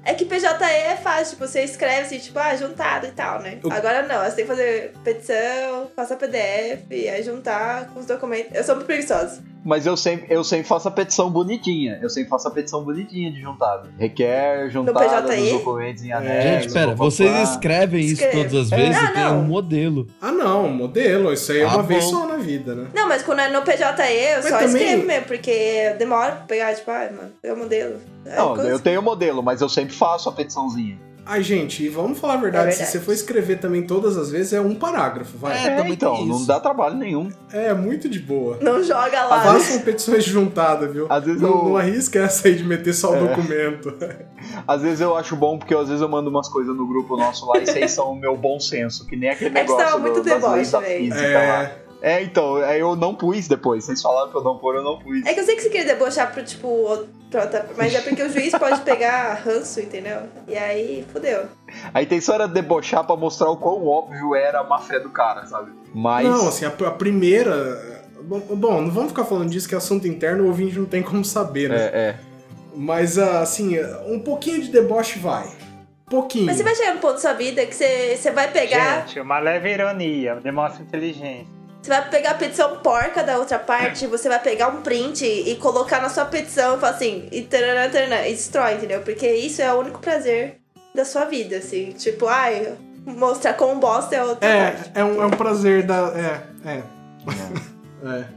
É 0.07 0.13
que 0.13 0.23
PJE 0.23 0.45
é 0.63 0.95
fácil, 0.95 1.31
tipo, 1.35 1.47
você 1.47 1.63
escreve 1.63 2.01
assim, 2.01 2.19
tipo, 2.19 2.37
ah, 2.37 2.55
juntado 2.55 3.07
e 3.07 3.11
tal, 3.11 3.41
né? 3.41 3.57
O- 3.63 3.71
Agora 3.73 4.03
não, 4.03 4.23
você 4.23 4.35
tem 4.35 4.45
que 4.45 4.51
fazer 4.51 4.93
petição, 5.03 5.87
passar 5.95 6.15
PDF, 6.15 6.83
aí 7.11 7.23
juntar 7.23 7.87
com 7.87 7.99
os 7.99 8.05
documentos. 8.05 8.53
Eu 8.53 8.63
sou 8.63 8.75
muito 8.75 8.85
preguiçosa. 8.85 9.41
Mas 9.65 9.87
eu 9.87 9.97
sempre, 9.97 10.27
eu 10.31 10.43
sempre 10.43 10.67
faço 10.67 10.87
a 10.87 10.91
petição 10.91 11.31
bonitinha. 11.31 11.97
Eu 11.99 12.07
sempre 12.11 12.29
faço 12.29 12.47
a 12.47 12.51
petição 12.51 12.83
bonitinha 12.83 13.31
de 13.31 13.41
juntado. 13.41 13.89
Requer 13.97 14.69
juntada 14.69 15.23
PJI? 15.27 15.41
dos 15.41 15.51
documentos 15.53 16.03
em 16.03 16.11
anexo. 16.13 16.47
É, 16.47 16.61
Gente, 16.61 16.73
pera, 16.73 16.93
vocês 16.93 17.49
escrevem 17.49 18.05
isso 18.05 18.23
todas 18.31 18.53
as 18.53 18.71
É. 18.71 18.75
vezes 18.75 18.95
Ah, 19.01 19.09
e 19.09 19.13
tem 19.15 19.25
um 19.25 19.41
modelo. 19.43 20.05
Ah, 20.21 20.31
não, 20.31 20.69
modelo, 20.69 21.33
isso 21.33 21.51
aí 21.51 21.61
é 21.61 21.63
Ah, 21.63 21.69
uma 21.77 21.81
vez 21.83 22.03
bom. 22.05 22.11
só 22.11 22.27
na 22.27 22.37
vida, 22.37 22.75
né? 22.75 22.87
Não, 22.93 23.07
mas 23.09 23.23
quando 23.23 23.39
é 23.39 23.49
no 23.49 23.63
PJE, 23.63 23.81
eu 23.81 24.35
Mas 24.35 24.45
só 24.49 24.59
também- 24.59 24.83
escrevo 24.83 25.07
mesmo, 25.07 25.25
porque 25.25 25.95
demora 25.97 26.33
pra 26.33 26.45
pegar, 26.45 26.75
tipo, 26.75 26.91
ah, 26.91 27.09
mano, 27.11 27.31
pegar 27.41 27.55
o 27.55 27.57
modelo. 27.57 27.99
Aí 28.25 28.35
Não, 28.35 28.55
quando- 28.55 28.67
eu 28.67 28.79
tenho 28.79 28.99
o 28.99 29.03
modelo, 29.03 29.41
mas 29.43 29.61
eu 29.61 29.69
sempre 29.69 29.93
faço 29.95 30.27
a 30.29 30.31
petiçãozinha. 30.31 30.99
Ai, 31.27 31.41
gente, 31.41 31.83
e 31.83 31.89
vamos 31.89 32.19
falar 32.19 32.35
a 32.35 32.37
verdade, 32.37 32.67
É 32.67 32.71
se 32.71 32.77
verdade. 32.77 32.91
você 32.99 33.03
for 33.03 33.11
escrever 33.11 33.57
também 33.59 33.81
todas 33.81 34.15
as 34.15 34.29
vezes, 34.29 34.53
é 34.53 34.61
um 34.61 34.75
parágrafo, 34.75 35.35
vai. 35.39 35.57
É, 35.57 35.75
também 35.75 35.93
então, 35.93 36.23
não 36.23 36.45
dá 36.45 36.59
trabalho 36.59 36.93
nenhum. 36.95 37.29
É, 37.51 37.73
muito 37.73 38.07
de 38.07 38.19
boa. 38.19 38.59
Não 38.61 38.83
joga 38.83 39.25
lá. 39.25 39.41
Façam 39.41 39.79
petições 39.79 40.23
juntadas, 40.23 40.93
viu? 40.93 41.07
Às 41.09 41.23
vezes 41.23 41.41
não, 41.41 41.49
eu- 41.49 41.63
não 41.69 41.77
arrisca 41.77 42.19
essa 42.19 42.47
aí 42.47 42.53
de 42.53 42.63
meter 42.63 42.93
só 42.93 43.09
o 43.11 43.15
É. 43.15 43.19
documento. 43.21 43.91
Às 44.67 44.83
vezes 44.83 45.01
eu 45.01 45.17
acho 45.17 45.35
bom, 45.35 45.57
porque 45.57 45.73
às 45.73 45.87
vezes 45.87 46.01
eu 46.01 46.07
mando 46.07 46.29
umas 46.29 46.47
coisas 46.47 46.75
no 46.75 46.85
grupo 46.87 47.17
nosso 47.17 47.47
lá 47.47 47.57
e 47.57 47.65
vocês 47.65 47.89
são 47.91 48.11
o 48.11 48.15
meu 48.15 48.37
bom 48.37 48.59
senso, 48.59 49.05
que 49.07 49.15
nem 49.15 49.29
aquele 49.31 49.57
É 49.57 49.63
que 49.63 49.67
você 49.67 49.73
negócio 49.77 49.85
tava 49.87 49.99
muito 49.99 50.21
do, 50.21 50.23
das 50.29 50.51
leis 50.51 50.71
da 50.71 50.79
deboche, 50.79 50.99
véi. 50.99 51.11
física 51.11 51.39
lá. 51.47 51.71
É, 52.05 52.21
então, 52.21 52.57
aí 52.57 52.79
eu 52.79 52.95
não 52.95 53.15
pus 53.15 53.47
depois. 53.47 53.83
Vocês 53.83 53.99
falaram 53.99 54.29
pra 54.29 54.39
eu 54.39 54.43
não 54.43 54.59
pôr, 54.59 54.75
eu 54.75 54.83
não 54.83 54.99
pus. 54.99 55.25
É 55.25 55.33
que 55.33 55.39
eu 55.39 55.43
sei 55.43 55.55
que 55.55 55.63
você 55.63 55.69
queria 55.71 55.87
debochar 55.87 56.31
pro, 56.31 56.43
tipo, 56.43 57.07
mas 57.75 57.95
é 57.95 58.01
porque 58.01 58.21
o 58.21 58.29
juiz 58.29 58.51
pode 58.51 58.81
pegar 58.81 59.33
ranço, 59.43 59.79
entendeu? 59.79 60.19
E 60.47 60.55
aí, 60.55 61.03
fudeu. 61.11 61.45
A 61.91 62.03
intenção 62.03 62.35
era 62.35 62.47
debochar 62.47 63.03
pra 63.07 63.15
mostrar 63.15 63.49
o 63.49 63.57
quão 63.57 63.87
óbvio 63.87 64.35
era 64.35 64.59
a 64.59 64.63
má 64.63 64.77
fé 64.77 64.99
do 64.99 65.09
cara, 65.09 65.47
sabe? 65.47 65.71
Mas. 65.95 66.27
Não, 66.27 66.47
assim, 66.47 66.65
a, 66.65 66.67
a 66.67 66.91
primeira. 66.91 68.05
Bom, 68.21 68.39
bom, 68.39 68.81
não 68.81 68.91
vamos 68.91 69.09
ficar 69.09 69.25
falando 69.25 69.49
disso 69.49 69.67
que 69.67 69.73
é 69.73 69.77
assunto 69.79 70.07
interno, 70.07 70.43
o 70.43 70.47
ouvinte 70.47 70.77
não 70.77 70.85
tem 70.85 71.01
como 71.01 71.25
saber, 71.25 71.69
né? 71.69 71.85
É, 71.85 71.89
é. 71.97 72.15
Mas, 72.75 73.17
ah, 73.17 73.39
assim, 73.39 73.79
um 74.05 74.19
pouquinho 74.19 74.61
de 74.61 74.69
deboche 74.69 75.17
vai. 75.17 75.49
Pouquinho. 76.07 76.45
Mas 76.45 76.57
você 76.57 76.63
vai 76.63 76.75
chegar 76.75 76.93
no 76.93 76.99
ponto 76.99 77.13
da 77.13 77.19
sua 77.19 77.33
vida 77.33 77.65
que 77.65 77.73
você, 77.73 78.15
você 78.15 78.29
vai 78.29 78.51
pegar. 78.51 79.07
Gente, 79.07 79.19
uma 79.21 79.39
leve 79.39 79.73
ironia, 79.73 80.35
demonstra 80.35 80.83
inteligência. 80.83 81.55
Você 81.85 81.91
vai 81.91 82.09
pegar 82.09 82.31
a 82.31 82.33
petição 82.33 82.77
porca 82.77 83.21
da 83.21 83.37
outra 83.37 83.59
parte, 83.59 84.07
você 84.07 84.27
vai 84.27 84.39
pegar 84.39 84.69
um 84.69 84.81
print 84.81 85.23
e 85.23 85.55
colocar 85.57 86.01
na 86.01 86.09
sua 86.09 86.25
petição 86.25 86.77
e 86.77 86.79
falar 86.79 86.93
assim, 86.93 87.27
e 87.31 87.43
taranã, 87.43 87.87
taranã, 87.91 88.25
e 88.25 88.31
destrói, 88.31 88.73
entendeu? 88.73 89.01
Porque 89.01 89.31
isso 89.31 89.61
é 89.61 89.71
o 89.71 89.81
único 89.81 89.99
prazer 89.99 90.57
da 90.95 91.05
sua 91.05 91.25
vida, 91.25 91.57
assim. 91.57 91.91
Tipo, 91.91 92.25
ai, 92.25 92.75
mostrar 93.05 93.53
como 93.53 93.79
bosta 93.79 94.15
é 94.15 94.23
outra 94.23 94.49
É, 94.49 94.71
parte. 94.71 94.91
é 94.95 95.03
um, 95.03 95.21
é 95.21 95.25
um 95.27 95.29
prazer 95.29 95.83
da. 95.83 96.11
É, 96.65 96.69
é. 96.71 96.77
É. 96.77 97.74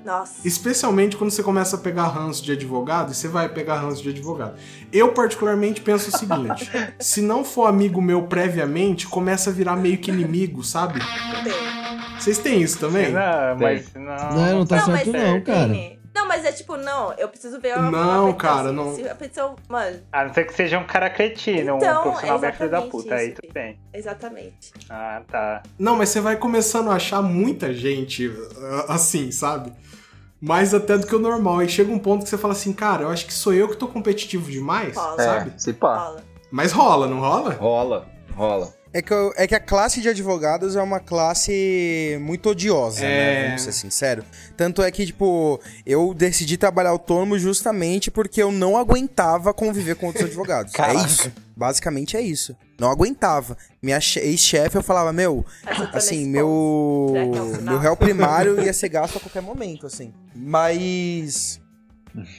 Nossa. 0.05 0.47
Especialmente 0.47 1.16
quando 1.16 1.30
você 1.30 1.43
começa 1.43 1.76
a 1.76 1.78
pegar 1.78 2.06
ranço 2.09 2.43
de 2.43 2.52
advogado, 2.52 3.12
e 3.12 3.14
você 3.14 3.28
vai 3.28 3.48
pegar 3.48 3.80
ranço 3.80 4.02
de 4.02 4.10
advogado. 4.10 4.55
Eu, 4.93 5.12
particularmente, 5.12 5.80
penso 5.80 6.09
o 6.09 6.18
seguinte: 6.18 6.70
se 6.98 7.20
não 7.20 7.44
for 7.44 7.66
amigo 7.66 8.01
meu 8.01 8.22
previamente, 8.22 9.06
começa 9.06 9.51
a 9.51 9.52
virar 9.52 9.76
meio 9.76 9.98
que 9.98 10.10
inimigo, 10.10 10.64
sabe? 10.64 11.01
Vocês 12.18 12.39
têm 12.39 12.62
isso 12.62 12.78
também? 12.78 13.12
Não, 13.12 13.56
mas 13.60 13.93
não. 13.94 14.35
Não, 14.35 14.59
não 14.59 14.66
tá 14.66 14.80
certo 14.80 15.12
não, 15.12 15.40
cara. 15.40 15.68
Vini, 15.68 15.98
Não, 16.19 16.27
mas 16.27 16.45
é 16.45 16.51
tipo, 16.51 16.77
não, 16.77 17.12
eu 17.12 17.28
preciso 17.28 17.61
ver 17.61 17.78
uma. 17.78 17.90
Não, 17.93 18.24
uma 18.24 18.35
cara, 18.35 18.73
não. 18.73 18.93
se 18.93 19.09
a 19.09 19.15
petição. 19.15 19.55
Mano, 19.69 20.01
A 20.12 20.24
não 20.24 20.35
ser 20.35 20.45
que 20.47 20.53
seja 20.53 20.77
um 20.77 20.85
cara 20.85 21.09
cretino, 21.09 21.77
Então, 21.77 22.01
um 22.01 22.03
profissional 22.03 22.39
bem 22.40 22.53
filho 22.53 22.70
da 22.70 22.78
exatamente 22.78 22.90
puta. 22.90 23.15
Aí 23.15 23.31
tudo 23.32 23.53
bem. 23.53 23.81
exatamente. 23.95 24.73
Ah, 24.90 25.23
tá. 25.31 25.62
Não, 25.78 25.95
mas 25.95 26.09
você 26.09 26.20
vai 26.20 26.36
começando 26.36 26.90
a 26.90 26.95
achar 26.95 27.23
muita 27.23 27.73
gente 27.73 28.32
ah, 28.89 28.95
assim, 28.95 29.31
sabe? 29.31 29.73
Mais 30.40 30.74
até 30.74 30.99
do 30.99 31.07
que 31.07 31.15
o 31.15 31.20
normal. 31.20 31.62
E 31.62 31.69
chega 31.69 31.93
um 31.93 32.01
ponto 32.01 32.24
que 32.24 32.31
você 32.31 32.39
fala 32.39 32.53
assim, 32.53 32.73
cara, 32.73 33.05
eu 33.05 33.11
acho 33.11 33.24
que 33.24 33.32
sou 33.32 33.55
eu 33.55 33.69
que 33.69 33.77
tô 33.77 33.86
competitivo 33.86 34.51
demais, 34.51 34.97
Rola. 34.97 35.23
sabe? 35.23 35.53
É, 35.55 35.59
se 35.59 35.73
pá. 35.73 35.97
Rola. 35.99 36.24
Mas 36.51 36.73
rola, 36.73 37.07
não 37.07 37.20
rola? 37.20 37.53
Rola, 37.55 38.07
rola. 38.35 38.74
É 38.93 39.02
que, 39.02 39.12
eu- 39.12 39.32
é 39.36 39.47
que 39.47 39.55
a 39.55 39.60
classe 39.60 40.01
de 40.01 40.09
advogados 40.09 40.74
é 40.74 40.82
uma 40.82 40.98
classe 40.98 42.19
muito 42.23 42.48
odiosa, 42.51 43.05
É. 43.05 43.09
né? 43.43 43.47
Vamos 43.48 43.62
ser 43.62 43.73
sincero. 43.73 44.24
Tanto 44.56 44.82
é 44.82 44.90
que, 44.90 45.05
tipo, 45.05 45.60
eu 45.85 46.15
decidi 46.15 46.56
trabalhar 46.56 46.90
autônomo 46.90 47.39
justamente 47.39 48.10
porque 48.10 48.43
eu 48.43 48.51
não 48.51 48.77
aguentava 48.78 49.52
conviver 49.52 49.94
com 49.97 50.06
outros 50.06 50.24
advogados. 50.24 50.73
Caraca. 50.73 50.98
É 50.98 51.05
isso. 51.05 51.31
Basicamente 51.55 52.16
é 52.16 52.20
isso. 52.23 52.56
Não 52.81 52.90
aguentava. 52.90 53.59
Minha 53.82 54.01
che- 54.01 54.20
ex-chefe, 54.20 54.77
eu 54.77 54.82
falava, 54.82 55.12
meu, 55.12 55.44
assim, 55.93 56.27
meu. 56.27 57.12
É? 57.15 57.60
Meu 57.62 57.78
réu 57.78 57.97
primário 57.97 58.62
ia 58.62 58.73
ser 58.73 58.89
gasto 58.89 59.16
a 59.16 59.20
qualquer 59.20 59.43
momento, 59.43 59.86
assim. 59.86 60.15
Mas. 60.35 61.60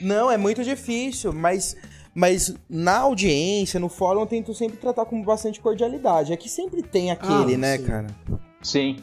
Não, 0.00 0.30
é 0.30 0.36
muito 0.36 0.64
difícil, 0.64 1.32
mas. 1.32 1.76
Mas 2.14 2.54
na 2.68 2.98
audiência, 2.98 3.78
no 3.78 3.88
fórum, 3.88 4.20
eu 4.20 4.26
tento 4.26 4.52
sempre 4.54 4.76
tratar 4.76 5.04
com 5.04 5.22
bastante 5.22 5.60
cordialidade. 5.60 6.32
É 6.32 6.36
que 6.36 6.48
sempre 6.48 6.82
tem 6.82 7.10
aquele, 7.10 7.54
Ah, 7.54 7.58
né, 7.58 7.76
sim. 7.78 7.84
cara? 7.84 8.06
Sim. 8.62 8.96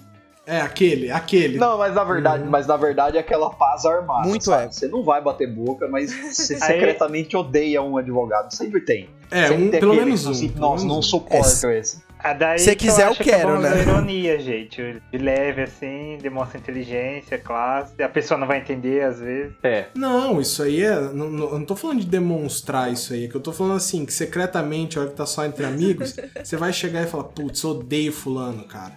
É, 0.46 0.62
aquele, 0.62 1.12
aquele. 1.12 1.58
Não, 1.58 1.78
mas 1.78 1.94
na 1.94 2.06
verdade, 2.06 2.44
mas 2.46 2.66
na 2.68 2.78
verdade 2.78 3.18
é 3.18 3.20
aquela 3.20 3.50
paz 3.50 3.84
armada. 3.86 4.26
Muito 4.28 4.46
sabe? 4.46 4.68
é. 4.68 4.72
Você 4.72 4.88
não 4.88 5.04
vai 5.04 5.22
bater 5.22 5.46
boca, 5.54 5.90
mas 5.90 6.10
você 6.14 6.56
secretamente 6.60 7.36
odeia 7.36 7.82
um 7.82 7.98
advogado. 7.98 8.54
Sempre 8.54 8.80
tem. 8.80 9.10
é, 9.30 9.48
Sempre 9.50 9.64
um, 9.66 9.72
tem 9.72 9.80
pelo 9.82 9.92
aquele 9.92 10.06
menos 10.06 10.22
que 10.22 10.28
um. 10.28 10.32
assim, 10.32 10.48
pelo 10.50 10.62
Nossa, 10.62 10.76
menos 10.84 10.94
não 10.94 11.00
um. 11.00 11.02
suporto 11.02 11.68
esse. 11.70 12.02
Ah, 12.20 12.34
daí 12.34 12.58
Se 12.60 12.72
que 12.76 12.88
quiser, 12.88 13.04
eu 13.06 13.12
acho 13.12 13.24
quero, 13.24 13.60
que 13.60 13.66
é 13.68 13.70
né? 13.76 13.82
ironia, 13.82 14.40
gente. 14.40 15.02
De 15.12 15.18
leve, 15.18 15.62
assim, 15.62 16.18
demonstra 16.22 16.58
inteligência, 16.60 17.38
classe. 17.38 18.02
A 18.02 18.10
pessoa 18.10 18.38
não 18.40 18.48
vai 18.48 18.58
entender, 18.60 19.04
às 19.04 19.20
vezes. 19.20 19.54
É. 19.64 19.86
Não, 19.96 20.42
isso 20.42 20.64
aí 20.64 20.82
é. 20.84 20.96
Não, 21.00 21.30
não- 21.30 21.50
eu 21.52 21.60
não 21.60 21.66
tô 21.66 21.76
falando 21.76 22.00
de 22.00 22.08
demonstrar 22.08 22.92
isso 22.92 23.14
aí, 23.14 23.26
é 23.26 23.28
que 23.28 23.36
eu 23.36 23.42
tô 23.42 23.54
falando 23.54 23.76
assim, 23.76 24.06
que 24.06 24.12
secretamente, 24.14 24.98
a 24.98 25.02
hora 25.02 25.10
que 25.12 25.16
tá 25.16 25.26
só 25.26 25.46
entre 25.46 25.64
amigos, 25.66 26.16
você 26.44 26.58
vai 26.58 26.74
chegar 26.74 27.04
e 27.04 27.08
falar, 27.08 27.26
putz, 27.26 27.64
odeio 27.64 28.12
fulano, 28.12 28.64
cara. 28.66 28.94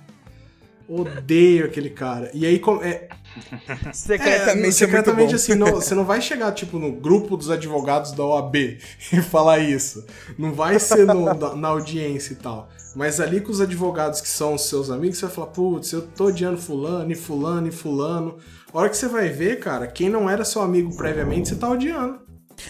Odeio 0.88 1.66
aquele 1.66 1.90
cara. 1.90 2.30
E 2.34 2.44
aí, 2.44 2.60
é, 2.82 3.08
Secretamente, 3.92 4.68
é, 4.68 4.70
secretamente 4.72 5.32
é 5.32 5.36
assim, 5.36 5.54
não- 5.54 5.72
você 5.72 5.94
não 5.94 6.04
vai 6.04 6.20
chegar, 6.20 6.52
tipo, 6.52 6.78
no 6.78 6.92
grupo 6.92 7.36
dos 7.36 7.50
advogados 7.50 8.12
da 8.12 8.24
OAB 8.24 8.56
e 9.12 9.22
falar 9.22 9.58
isso. 9.58 10.04
Não 10.38 10.52
vai 10.52 10.78
ser 10.78 11.06
no- 11.06 11.32
na, 11.34 11.54
na 11.54 11.68
audiência 11.68 12.32
e 12.32 12.36
tal. 12.36 12.68
Mas 12.94 13.20
ali 13.20 13.40
com 13.40 13.52
os 13.52 13.60
advogados 13.60 14.20
que 14.20 14.28
são 14.28 14.54
os 14.54 14.62
seus 14.68 14.90
amigos, 14.90 15.18
você 15.18 15.26
vai 15.26 15.34
falar, 15.34 15.46
putz, 15.48 15.92
eu 15.92 16.02
tô 16.02 16.26
odiando 16.26 16.58
fulano 16.58 17.10
e 17.12 17.14
fulano 17.14 17.68
e 17.68 17.72
fulano. 17.72 18.36
A 18.72 18.78
hora 18.78 18.88
que 18.88 18.96
você 18.96 19.06
vai 19.08 19.28
ver, 19.28 19.60
cara, 19.60 19.86
quem 19.86 20.08
não 20.08 20.28
era 20.28 20.44
seu 20.44 20.62
amigo 20.62 20.96
previamente, 20.96 21.48
você 21.48 21.54
tá 21.56 21.68
odiando. 21.70 22.18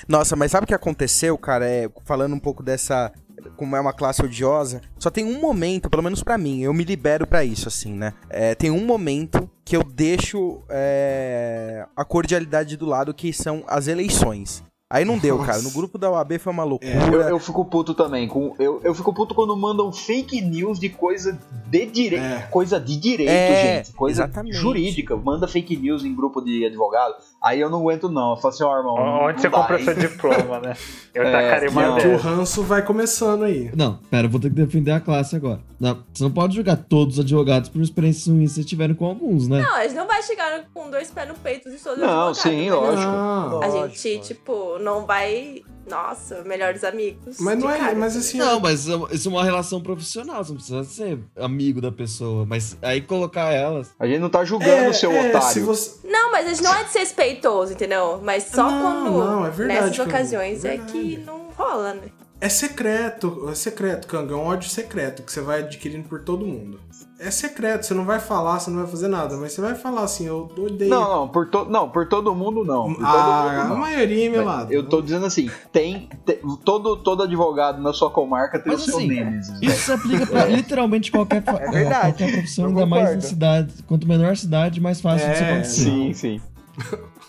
Nossa, 0.07 0.37
mas 0.37 0.51
sabe 0.53 0.65
o 0.65 0.67
que 0.67 0.75
aconteceu, 0.75 1.37
cara? 1.39 1.67
É, 1.69 1.89
falando 2.05 2.35
um 2.35 2.39
pouco 2.39 2.63
dessa. 2.63 3.11
Como 3.57 3.77
é 3.77 3.81
uma 3.81 3.93
classe 3.93 4.23
odiosa, 4.23 4.81
só 4.99 5.11
tem 5.11 5.25
um 5.25 5.41
momento, 5.41 5.89
pelo 5.89 6.03
menos 6.03 6.23
pra 6.23 6.37
mim, 6.37 6.61
eu 6.61 6.73
me 6.75 6.85
libero 6.85 7.27
pra 7.27 7.45
isso, 7.45 7.69
assim, 7.69 7.93
né? 7.95 8.13
É, 8.29 8.55
tem 8.55 8.71
um 8.71 8.85
momento 8.85 9.49
que 9.65 9.77
eu 9.77 9.83
deixo 9.85 10.61
é, 10.69 11.87
a 11.97 12.05
cordialidade 12.05 12.77
do 12.77 12.87
lado, 12.87 13.15
que 13.15 13.33
são 13.33 13.63
as 13.67 13.87
eleições. 13.89 14.63
Aí 14.93 15.05
não 15.05 15.17
deu, 15.19 15.37
Nossa. 15.39 15.53
cara. 15.53 15.63
No 15.63 15.71
grupo 15.71 15.97
da 15.97 16.11
UAB 16.11 16.37
foi 16.41 16.53
uma 16.53 16.65
É, 16.65 16.67
loucura. 16.67 17.07
Eu, 17.13 17.21
eu 17.29 17.39
fico 17.39 17.65
puto 17.65 17.95
também. 17.95 18.27
Com, 18.27 18.57
eu, 18.59 18.81
eu 18.83 18.93
fico 18.93 19.15
puto 19.15 19.37
quando 19.37 19.57
mandam 19.57 19.93
fake 19.93 20.41
news 20.41 20.81
de 20.81 20.89
coisa 20.89 21.39
de 21.69 21.87
direito. 21.87 22.25
É. 22.25 22.43
Coisa 22.51 22.81
de 22.81 22.97
direito, 22.97 23.31
É, 23.31 23.77
gente. 23.85 23.93
Coisa 23.95 24.25
exatamente. 24.25 24.57
jurídica. 24.57 25.17
Manda 25.17 25.47
fake 25.47 25.77
news 25.77 26.05
em 26.05 26.13
grupo 26.13 26.41
de 26.41 26.67
advogado. 26.67 27.15
Aí 27.43 27.59
eu 27.61 27.71
não 27.71 27.81
aguento, 27.81 28.11
não. 28.11 28.31
Eu 28.33 28.37
falo 28.37 28.53
assim, 28.55 28.65
ó, 28.65 28.77
irmão. 28.77 28.97
não 28.97 29.25
Onde 29.27 29.41
você 29.41 29.49
dá, 29.49 29.59
comprou 29.59 29.79
hein? 29.79 29.85
seu 29.87 29.95
diploma, 29.97 30.61
né? 30.61 30.75
Eu 31.15 31.23
É, 31.23 31.33
tacarei 31.33 31.69
uma 31.71 31.97
o 31.97 32.17
ranço 32.19 32.63
vai 32.63 32.83
começando 32.85 33.45
aí. 33.45 33.71
Não, 33.75 33.99
pera, 34.11 34.27
eu 34.27 34.31
vou 34.31 34.39
ter 34.39 34.51
que 34.51 34.57
defender 34.57 34.91
a 34.91 35.01
classe 35.01 35.35
agora. 35.37 35.61
Não, 35.81 35.99
você 36.13 36.23
não 36.23 36.31
pode 36.31 36.55
julgar 36.55 36.77
todos 36.77 37.15
os 37.19 37.25
advogados 37.25 37.71
por 37.71 37.81
experiências 37.81 38.27
ruins 38.27 38.51
que 38.51 38.55
vocês 38.57 38.67
tiveram 38.67 38.95
com 38.95 39.07
alguns, 39.07 39.49
né? 39.49 39.63
Não, 39.63 39.75
a 39.75 39.83
gente 39.85 39.95
não 39.95 40.07
vai 40.07 40.23
chegar 40.23 40.65
com 40.75 40.91
dois 40.91 41.11
pés 41.11 41.29
no 41.29 41.35
peito 41.35 41.71
de 41.71 41.77
todos 41.79 41.99
os 41.99 42.05
Não, 42.05 42.29
advogados, 42.29 42.39
sim, 42.41 42.51
entendeu? 42.51 42.81
lógico. 42.81 43.11
Não. 43.13 43.17
A 43.17 43.45
Lógico, 43.67 43.73
gente, 43.89 44.17
lógico. 44.19 44.25
tipo, 44.35 44.79
não 44.81 45.07
vai. 45.07 45.63
Nossa, 45.91 46.43
melhores 46.45 46.85
amigos. 46.85 47.39
Mas 47.39 47.59
não 47.59 47.71
é. 47.71 47.79
cara. 47.79 47.95
Mas 47.95 48.17
assim. 48.17 48.39
Não, 48.39 48.61
mas 48.61 48.89
é- 48.89 48.93
isso 49.13 49.29
é 49.29 49.31
uma 49.31 49.45
relação 49.45 49.81
profissional, 49.83 50.43
você 50.43 50.51
não 50.51 50.57
precisa 50.57 50.85
ser 50.85 51.19
amigo 51.37 51.81
da 51.81 51.93
pessoa. 51.93 52.47
Mas 52.47 52.77
aí 52.81 53.01
colocar 53.01 53.53
elas. 53.53 53.91
A 53.99 54.07
gente 54.07 54.21
não 54.21 54.31
tá 54.31 54.45
julgando 54.45 54.91
o 54.91 54.95
seu 54.95 55.13
é, 55.13 55.29
otário. 55.29 55.49
Se 55.49 55.61
você... 55.61 56.09
Não, 56.09 56.31
mas 56.33 56.47
a 56.47 56.49
gente 56.51 56.63
não 56.63 56.75
é 56.75 56.85
desrespeitoso, 56.85 57.73
entendeu? 57.73 58.21
Mas 58.23 58.45
só 58.45 58.71
Não, 58.71 58.81
quando. 58.83 59.25
não, 59.25 59.47
é 59.47 59.51
verdade, 59.51 59.81
nessas 59.81 59.99
ocasiões 59.99 60.65
é 60.65 60.75
é, 60.75 60.79
que 60.79 61.17
não 61.27 61.49
rola, 61.57 61.95
né? 61.95 62.03
É 62.41 62.49
secreto, 62.49 63.49
é 63.51 63.55
secreto, 63.55 64.07
Kanga. 64.07 64.33
É 64.33 64.37
um 64.37 64.47
ódio 64.47 64.69
secreto 64.71 65.23
que 65.23 65.31
você 65.31 65.43
vai 65.43 65.59
adquirindo 65.61 66.09
por 66.09 66.23
todo 66.23 66.47
mundo. 66.47 66.81
É 67.19 67.31
secreto, 67.31 67.85
você 67.85 67.93
não 67.93 68.07
vai 68.07 68.19
falar, 68.19 68.59
você 68.59 68.71
não 68.71 68.79
vai 68.79 68.87
fazer 68.87 69.09
nada, 69.09 69.37
mas 69.37 69.53
você 69.53 69.61
vai 69.61 69.75
falar 69.75 70.05
assim, 70.05 70.27
eu 70.27 70.51
odeio. 70.57 70.89
Não, 70.89 71.17
não, 71.21 71.29
por, 71.29 71.51
to... 71.51 71.67
não, 71.67 71.91
por 71.91 72.09
todo 72.09 72.35
mundo 72.35 72.65
não. 72.65 72.85
Por 72.95 72.97
todo 72.97 73.07
Ah, 73.07 73.43
mundo, 73.45 73.61
a 73.61 73.65
não. 73.65 73.77
maioria, 73.77 74.31
meu 74.31 74.43
Mas 74.43 74.57
lado. 74.57 74.73
Eu 74.73 74.89
tô 74.89 75.03
dizendo 75.03 75.27
assim, 75.27 75.51
tem, 75.71 76.09
tem- 76.25 76.39
todo, 76.65 76.97
todo 76.97 77.23
advogado 77.25 77.83
na 77.83 77.93
sua 77.93 78.09
comarca 78.09 78.59
tem 78.59 78.73
Mas 78.73 78.83
o 78.83 78.85
seu 78.87 78.97
assim, 78.97 79.09
Nemesis. 79.09 79.51
né? 79.53 79.59
Isso 79.61 79.77
se 79.85 79.93
aplica 79.93 80.27
pra 80.27 80.47
literalmente 80.49 81.11
qualquer, 81.13 81.43
É 81.47 81.71
verdade, 81.71 82.07
qualquer 82.17 82.33
profissão, 82.33 82.67
ainda 82.69 82.87
mais 82.87 83.15
em 83.17 83.21
cidade. 83.21 83.75
Quanto 83.87 84.09
menor 84.09 84.33
a 84.33 84.37
cidade, 84.37 84.81
mais 84.81 84.99
fácil 84.99 85.27
É, 85.27 85.33
disso 85.33 85.45
acontecer. 85.45 85.83
Sim, 85.85 86.13
sim. 86.15 86.41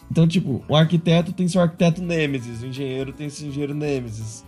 Então, 0.09 0.25
tipo, 0.25 0.63
o 0.69 0.75
arquiteto 0.75 1.33
tem 1.33 1.49
seu 1.49 1.59
arquiteto 1.61 2.01
Nemesis, 2.01 2.61
o 2.63 2.67
engenheiro 2.67 3.11
tem 3.11 3.29
seu 3.29 3.47
engenheiro 3.49 3.73
Nemesis. 3.73 4.45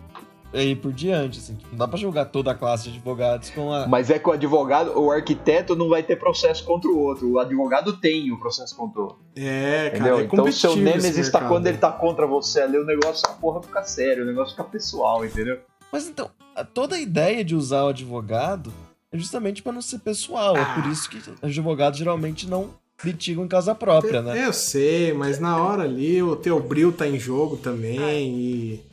E 0.53 0.59
aí 0.59 0.75
por 0.75 0.93
diante, 0.93 1.39
assim. 1.39 1.57
Não 1.71 1.79
dá 1.79 1.87
pra 1.87 1.97
julgar 1.97 2.25
toda 2.25 2.51
a 2.51 2.55
classe 2.55 2.83
de 2.83 2.97
advogados 2.97 3.49
com 3.49 3.73
a. 3.73 3.87
Mas 3.87 4.09
é 4.09 4.19
que 4.19 4.29
o 4.29 4.31
advogado, 4.31 4.97
o 4.99 5.11
arquiteto 5.11 5.75
não 5.75 5.89
vai 5.89 6.03
ter 6.03 6.15
processo 6.17 6.63
contra 6.63 6.89
o 6.89 6.99
outro. 6.99 7.31
O 7.31 7.39
advogado 7.39 7.97
tem 7.97 8.31
o 8.31 8.39
processo 8.39 8.75
contra 8.75 9.01
o 9.01 9.03
outro. 9.05 9.19
É, 9.35 9.89
cara, 9.89 9.97
Entendeu? 9.97 10.19
é 10.19 10.23
então 10.23 10.45
o 10.45 10.51
seu 10.53 10.75
Nemesis 10.75 11.29
tá 11.29 11.39
mercado. 11.39 11.49
quando 11.49 11.67
ele 11.67 11.77
tá 11.77 11.91
contra 11.91 12.27
você 12.27 12.61
ali, 12.61 12.77
o 12.77 12.85
negócio, 12.85 13.27
a 13.27 13.31
porra 13.33 13.63
fica 13.63 13.83
sério, 13.83 14.23
o 14.23 14.27
negócio 14.27 14.51
fica 14.55 14.63
pessoal, 14.63 15.25
entendeu? 15.25 15.59
Mas 15.91 16.07
então, 16.07 16.29
toda 16.73 16.95
a 16.95 16.99
ideia 16.99 17.43
de 17.43 17.55
usar 17.55 17.83
o 17.83 17.87
advogado 17.89 18.71
é 19.11 19.17
justamente 19.17 19.61
pra 19.63 19.71
não 19.71 19.81
ser 19.81 19.99
pessoal. 19.99 20.55
É 20.55 20.65
por 20.75 20.85
isso 20.91 21.09
que 21.09 21.19
advogados 21.41 21.97
geralmente 21.97 22.47
não 22.47 22.69
litigam 23.03 23.43
em 23.43 23.47
casa 23.47 23.73
própria, 23.75 24.21
né? 24.21 24.45
Eu 24.45 24.53
sei, 24.53 25.13
mas 25.13 25.39
na 25.39 25.57
hora 25.57 25.83
ali 25.83 26.21
o 26.21 26.35
teu 26.35 26.59
bril 26.59 26.91
tá 26.91 27.07
em 27.07 27.17
jogo 27.19 27.57
também 27.57 27.99
e. 27.99 28.83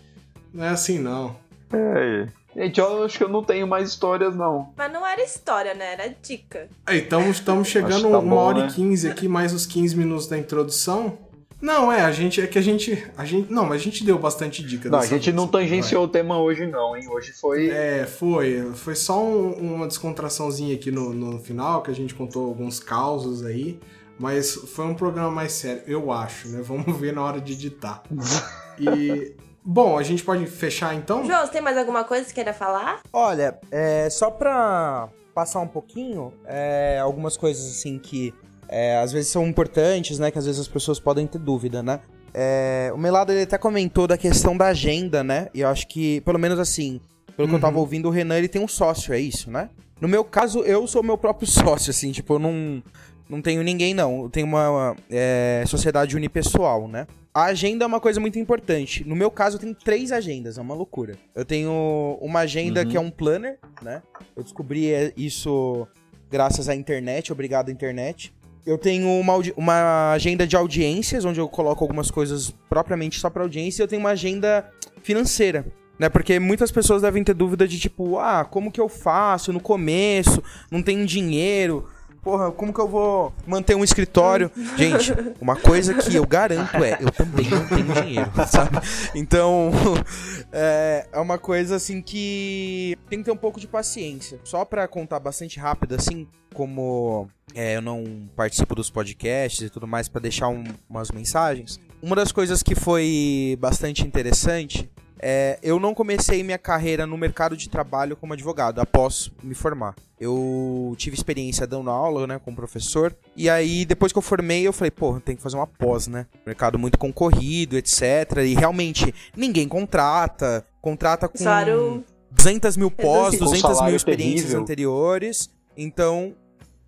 Não 0.52 0.64
é 0.64 0.68
assim 0.70 0.98
não. 0.98 1.36
É. 1.72 2.28
Gente, 2.56 2.80
eu 2.80 3.04
acho 3.04 3.16
que 3.16 3.22
eu 3.24 3.28
não 3.28 3.44
tenho 3.44 3.66
mais 3.66 3.88
histórias, 3.90 4.34
não. 4.34 4.72
Mas 4.76 4.92
não 4.92 5.06
era 5.06 5.22
história, 5.22 5.72
né? 5.72 5.92
Era 5.92 6.08
dica. 6.20 6.68
Aí, 6.84 6.98
estamos 6.98 7.36
estamos 7.36 7.68
chegando 7.68 8.02
tá 8.10 8.18
uma 8.18 8.20
bom, 8.20 8.34
hora 8.36 8.62
né? 8.62 8.68
e 8.70 8.74
15 8.74 9.08
aqui, 9.08 9.28
mais 9.28 9.52
os 9.52 9.66
15 9.66 9.96
minutos 9.96 10.26
da 10.26 10.36
introdução. 10.36 11.16
Não, 11.62 11.92
é, 11.92 12.00
a 12.00 12.10
gente. 12.10 12.40
É 12.40 12.46
que 12.46 12.58
a 12.58 12.62
gente. 12.62 13.06
A 13.16 13.24
gente 13.24 13.52
não, 13.52 13.66
mas 13.66 13.80
a 13.82 13.84
gente 13.84 14.02
deu 14.02 14.18
bastante 14.18 14.64
dica 14.64 14.88
Não, 14.88 14.98
a 14.98 15.06
gente 15.06 15.24
vez. 15.26 15.36
não 15.36 15.46
tangenciou 15.46 16.04
o 16.04 16.08
tema 16.08 16.40
hoje, 16.40 16.66
não, 16.66 16.96
hein? 16.96 17.06
Hoje 17.08 17.32
foi. 17.32 17.68
É, 17.68 18.04
foi. 18.06 18.72
Foi 18.74 18.96
só 18.96 19.22
um- 19.22 19.52
uma 19.74 19.86
descontraçãozinha 19.86 20.74
aqui 20.74 20.90
no, 20.90 21.12
no 21.12 21.38
final, 21.38 21.82
que 21.82 21.90
a 21.90 21.94
gente 21.94 22.14
contou 22.14 22.46
alguns 22.46 22.80
causos 22.80 23.44
aí. 23.44 23.78
Mas 24.18 24.54
foi 24.54 24.86
um 24.86 24.94
programa 24.94 25.30
mais 25.30 25.52
sério, 25.52 25.82
eu 25.86 26.10
acho, 26.10 26.48
né? 26.48 26.60
Vamos 26.62 26.98
ver 26.98 27.12
na 27.12 27.22
hora 27.22 27.40
de 27.40 27.52
editar. 27.52 28.02
E. 28.78 29.34
Bom, 29.64 29.98
a 29.98 30.02
gente 30.02 30.22
pode 30.24 30.46
fechar 30.46 30.94
então? 30.94 31.24
João, 31.24 31.44
você 31.44 31.52
tem 31.52 31.60
mais 31.60 31.76
alguma 31.76 32.04
coisa 32.04 32.24
que 32.24 32.30
você 32.30 32.34
queira 32.34 32.52
falar? 32.52 33.00
Olha, 33.12 33.58
é, 33.70 34.08
só 34.10 34.30
pra 34.30 35.08
passar 35.34 35.60
um 35.60 35.66
pouquinho, 35.66 36.32
é, 36.46 36.98
algumas 37.00 37.36
coisas 37.36 37.70
assim 37.70 37.98
que 37.98 38.34
é, 38.68 38.96
às 38.98 39.12
vezes 39.12 39.30
são 39.30 39.46
importantes, 39.46 40.18
né? 40.18 40.30
Que 40.30 40.38
às 40.38 40.46
vezes 40.46 40.60
as 40.60 40.68
pessoas 40.68 40.98
podem 40.98 41.26
ter 41.26 41.38
dúvida, 41.38 41.82
né? 41.82 42.00
É, 42.32 42.90
o 42.94 42.98
Melado 42.98 43.32
ele 43.32 43.42
até 43.42 43.58
comentou 43.58 44.06
da 44.06 44.16
questão 44.16 44.56
da 44.56 44.66
agenda, 44.66 45.22
né? 45.22 45.48
E 45.52 45.60
eu 45.60 45.68
acho 45.68 45.86
que, 45.88 46.20
pelo 46.22 46.38
menos 46.38 46.58
assim, 46.58 47.00
pelo 47.36 47.48
que 47.48 47.54
eu 47.54 47.60
tava 47.60 47.78
ouvindo, 47.78 48.06
o 48.06 48.10
Renan 48.10 48.38
ele 48.38 48.48
tem 48.48 48.62
um 48.62 48.68
sócio, 48.68 49.12
é 49.12 49.20
isso, 49.20 49.50
né? 49.50 49.68
No 50.00 50.08
meu 50.08 50.24
caso, 50.24 50.60
eu 50.60 50.86
sou 50.86 51.02
meu 51.02 51.18
próprio 51.18 51.46
sócio, 51.50 51.90
assim, 51.90 52.12
tipo, 52.12 52.34
eu 52.34 52.38
não, 52.38 52.82
não 53.30 53.40
tenho 53.40 53.62
ninguém, 53.62 53.94
não. 53.94 54.24
Eu 54.24 54.30
tenho 54.30 54.46
uma 54.46 54.96
é, 55.08 55.64
sociedade 55.66 56.16
unipessoal, 56.16 56.88
né? 56.88 57.06
A 57.32 57.44
agenda 57.44 57.84
é 57.84 57.86
uma 57.86 58.00
coisa 58.00 58.18
muito 58.18 58.38
importante. 58.38 59.06
No 59.06 59.14
meu 59.14 59.30
caso, 59.30 59.56
eu 59.56 59.60
tenho 59.60 59.74
três 59.74 60.10
agendas, 60.10 60.58
é 60.58 60.60
uma 60.60 60.74
loucura. 60.74 61.16
Eu 61.34 61.44
tenho 61.44 62.18
uma 62.20 62.40
agenda 62.40 62.84
que 62.84 62.96
é 62.96 63.00
um 63.00 63.10
planner, 63.10 63.58
né? 63.80 64.02
Eu 64.36 64.42
descobri 64.42 64.92
é, 64.92 65.12
isso 65.16 65.86
graças 66.28 66.68
à 66.68 66.74
internet, 66.74 67.32
obrigado 67.32 67.68
à 67.68 67.72
internet. 67.72 68.32
Eu 68.66 68.76
tenho 68.76 69.08
uma, 69.08 69.34
uma 69.56 70.12
agenda 70.12 70.46
de 70.46 70.56
audiências, 70.56 71.24
onde 71.24 71.40
eu 71.40 71.48
coloco 71.48 71.82
algumas 71.82 72.10
coisas 72.10 72.52
propriamente 72.68 73.18
só 73.18 73.30
pra 73.30 73.42
audiência, 73.42 73.82
e 73.82 73.84
eu 73.84 73.88
tenho 73.88 74.00
uma 74.00 74.10
agenda 74.10 74.68
financeira. 75.02 75.64
Né, 75.98 76.08
porque 76.08 76.38
muitas 76.38 76.70
pessoas 76.70 77.02
devem 77.02 77.22
ter 77.22 77.34
dúvida 77.34 77.68
de 77.68 77.78
tipo, 77.78 78.18
ah, 78.18 78.42
como 78.42 78.72
que 78.72 78.80
eu 78.80 78.88
faço 78.88 79.52
no 79.52 79.60
começo? 79.60 80.42
Não 80.70 80.82
tenho 80.82 81.04
dinheiro. 81.04 81.86
Porra, 82.22 82.52
como 82.52 82.72
que 82.72 82.78
eu 82.80 82.86
vou 82.88 83.32
manter 83.46 83.74
um 83.74 83.82
escritório? 83.82 84.50
Gente, 84.76 85.12
uma 85.40 85.56
coisa 85.56 85.94
que 85.94 86.14
eu 86.14 86.26
garanto 86.26 86.76
é, 86.84 86.98
eu 87.00 87.10
também 87.10 87.48
não 87.48 87.66
tenho 87.66 87.92
dinheiro, 88.02 88.30
sabe? 88.46 88.78
Então, 89.14 89.70
é, 90.52 91.06
é 91.10 91.18
uma 91.18 91.38
coisa 91.38 91.76
assim 91.76 92.02
que 92.02 92.96
tem 93.08 93.20
que 93.20 93.24
ter 93.24 93.30
um 93.32 93.36
pouco 93.36 93.58
de 93.58 93.66
paciência. 93.66 94.38
Só 94.44 94.64
pra 94.66 94.86
contar 94.86 95.18
bastante 95.18 95.58
rápido, 95.58 95.94
assim, 95.94 96.28
como 96.52 97.26
é, 97.54 97.76
eu 97.76 97.82
não 97.82 98.04
participo 98.36 98.74
dos 98.74 98.90
podcasts 98.90 99.62
e 99.62 99.70
tudo 99.70 99.86
mais 99.86 100.06
pra 100.08 100.20
deixar 100.20 100.48
um- 100.48 100.64
umas 100.90 101.10
mensagens. 101.10 101.80
Uma 102.02 102.16
das 102.16 102.32
coisas 102.32 102.62
que 102.62 102.74
foi 102.74 103.56
bastante 103.60 104.06
interessante 104.06 104.90
é, 105.22 105.58
eu 105.62 105.78
não 105.78 105.94
comecei 105.94 106.42
minha 106.42 106.56
carreira 106.56 107.06
no 107.06 107.16
mercado 107.18 107.56
de 107.56 107.68
trabalho 107.68 108.16
como 108.16 108.32
advogado 108.32 108.80
após 108.80 109.30
me 109.42 109.54
formar. 109.54 109.94
Eu 110.18 110.94
tive 110.96 111.14
experiência 111.14 111.66
dando 111.66 111.90
aula, 111.90 112.26
né, 112.26 112.40
como 112.42 112.56
professor. 112.56 113.14
E 113.36 113.48
aí, 113.48 113.84
depois 113.84 114.12
que 114.12 114.18
eu 114.18 114.22
formei, 114.22 114.66
eu 114.66 114.72
falei, 114.72 114.90
pô, 114.90 115.20
tem 115.20 115.36
que 115.36 115.42
fazer 115.42 115.56
uma 115.56 115.66
pós, 115.66 116.06
né? 116.06 116.26
Mercado 116.44 116.78
muito 116.78 116.98
concorrido, 116.98 117.76
etc. 117.76 118.38
E 118.44 118.54
realmente, 118.54 119.14
ninguém 119.36 119.68
contrata. 119.68 120.64
Contrata 120.80 121.28
com 121.28 121.38
Salário 121.38 122.04
200 122.30 122.76
mil 122.76 122.90
pós, 122.90 123.32
reduzido. 123.32 123.68
200 123.68 123.82
mil 123.82 123.96
experiências 123.96 124.42
terrível. 124.42 124.60
anteriores. 124.60 125.50
Então, 125.76 126.34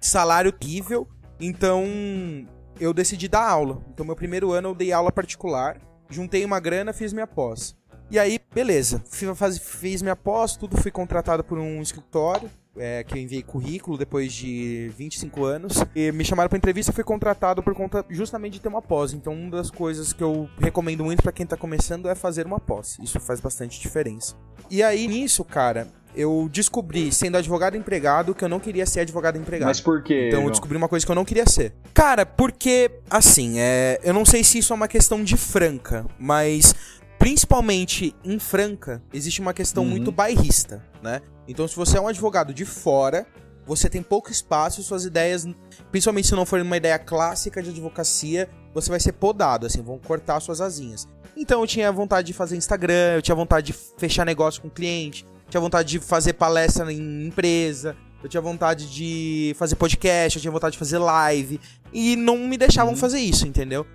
salário 0.01 0.53
terrível. 0.53 1.09
Então, 1.41 1.85
eu 2.79 2.93
decidi 2.95 3.29
dar 3.29 3.47
aula. 3.47 3.83
Então, 3.93 4.07
meu 4.07 4.17
primeiro 4.17 4.53
ano 4.53 4.71
eu 4.71 4.75
dei 4.75 4.93
aula 4.93 5.11
particular. 5.11 5.81
Juntei 6.09 6.45
uma 6.45 6.61
grana, 6.61 6.93
fiz 6.93 7.13
minha 7.13 7.27
pós. 7.27 7.75
E 8.13 8.19
aí, 8.19 8.39
beleza. 8.55 9.03
Faz- 9.35 9.59
Fiz 9.59 10.03
minha 10.03 10.15
pós, 10.15 10.55
tudo. 10.57 10.77
Fui 10.77 10.91
contratado 10.91 11.43
por 11.43 11.59
um 11.59 11.81
escritório. 11.83 12.49
é, 12.75 13.05
que 13.05 13.13
eu 13.19 13.21
enviei 13.21 13.43
currículo 13.43 13.99
depois 13.99 14.33
de 14.33 14.91
25 14.97 15.45
anos. 15.45 15.75
E 15.95 16.11
me 16.11 16.25
chamaram 16.25 16.49
pra 16.49 16.57
entrevista 16.57 16.91
e 16.91 16.95
fui 16.95 17.05
contratado 17.05 17.63
por 17.63 17.75
conta 17.75 18.03
justamente 18.09 18.55
de 18.55 18.61
ter 18.63 18.69
uma 18.69 18.81
pós. 18.81 19.13
Então, 19.13 19.35
uma 19.35 19.51
das 19.51 19.71
coisas 19.71 20.15
que 20.15 20.23
eu 20.25 20.49
recomendo 20.59 21.05
muito 21.05 21.23
pra 21.23 21.33
quem 21.33 21.45
tá 21.45 21.55
começando 21.55 22.09
é 22.09 22.15
fazer 22.15 22.47
uma 22.47 22.59
pós. 22.59 22.99
Isso 23.03 23.21
faz 23.21 23.41
bastante 23.41 23.79
diferença. 23.79 24.35
E 24.71 24.83
aí, 24.83 25.07
nisso, 25.07 25.45
cara, 25.45 25.87
eu 26.17 26.49
descobri, 26.51 27.13
sendo 27.13 27.37
advogado 27.37 27.77
empregado, 27.77 28.35
que 28.35 28.43
eu 28.43 28.49
não 28.49 28.59
queria 28.59 28.87
ser 28.87 29.01
advogado 29.01 29.37
empregado. 29.37 29.69
Mas 29.69 29.79
por 29.83 30.03
quê? 30.03 30.29
Então 30.29 30.43
eu 30.45 30.51
descobri 30.51 30.79
uma 30.79 30.89
coisa 30.89 31.05
que 31.05 31.13
eu 31.13 31.17
não 31.17 31.27
queria 31.27 31.45
ser. 31.47 31.75
Cara, 31.93 32.25
porque, 32.25 32.91
assim, 33.11 33.59
é, 33.59 34.01
eu 34.03 34.15
não 34.15 34.25
sei 34.25 34.43
se 34.43 34.57
isso 34.57 34.73
é 34.73 34.77
uma 34.77 34.89
questão 34.89 35.23
de 35.23 35.37
Franca, 35.37 36.07
mas 36.19 36.75
principalmente 37.23 38.17
em 38.25 38.37
Franca, 38.37 39.01
existe 39.13 39.41
uma 39.41 39.55
questão 39.55 39.85
Uhum. 39.85 39.91
muito 39.91 40.11
bairrista, 40.11 40.83
né? 41.01 41.21
Então 41.47 41.69
se 41.69 41.77
você 41.77 41.97
é 41.97 42.01
um 42.01 42.09
advogado 42.09 42.53
de 42.53 42.65
fora, 42.65 43.25
você 43.65 43.89
tem 43.89 44.03
pouco 44.03 44.29
espaço 44.33 44.81
e 44.81 44.85
suas 44.85 45.05
ideias, 45.05 45.47
principalmente 45.93 46.27
se 46.27 46.35
não 46.35 46.45
for 46.45 46.61
uma 46.61 46.77
ideia 46.77 46.99
clássica 46.99 47.63
de 47.63 47.71
advocacia, 47.71 48.49
você 48.75 48.91
vai 48.91 48.99
ser 48.99 49.13
podado, 49.13 49.67
assim, 49.67 49.81
vão 49.81 50.01
cortar 50.01 50.41
suas 50.41 50.61
asinhas. 50.61 51.07
Então 51.37 51.61
eu 51.61 51.67
tinha 51.67 51.93
vontade 51.93 52.27
de 52.27 52.33
fazer 52.33 52.57
Instagram, 52.57 53.15
eu 53.15 53.23
tinha 53.23 53.37
vontade 53.37 53.69
de 53.69 53.73
fechar 53.97 54.27
negócio 54.27 54.61
com 54.61 54.69
cliente, 54.69 55.25
tinha 55.49 55.61
vontade 55.61 55.91
de 55.91 56.01
fazer 56.01 56.33
palestra 56.33 56.93
em 56.93 57.27
empresa, 57.29 57.97
eu 58.21 58.29
tinha 58.29 58.41
vontade 58.41 58.93
de 58.93 59.55
fazer 59.57 59.77
podcast, 59.77 60.39
eu 60.39 60.43
tinha 60.43 60.51
vontade 60.51 60.73
de 60.73 60.79
fazer 60.79 60.99
live. 60.99 61.61
E 61.93 62.17
não 62.17 62.37
me 62.37 62.57
deixavam 62.57 62.97
fazer 62.97 63.21
isso, 63.21 63.47
entendeu? 63.47 63.87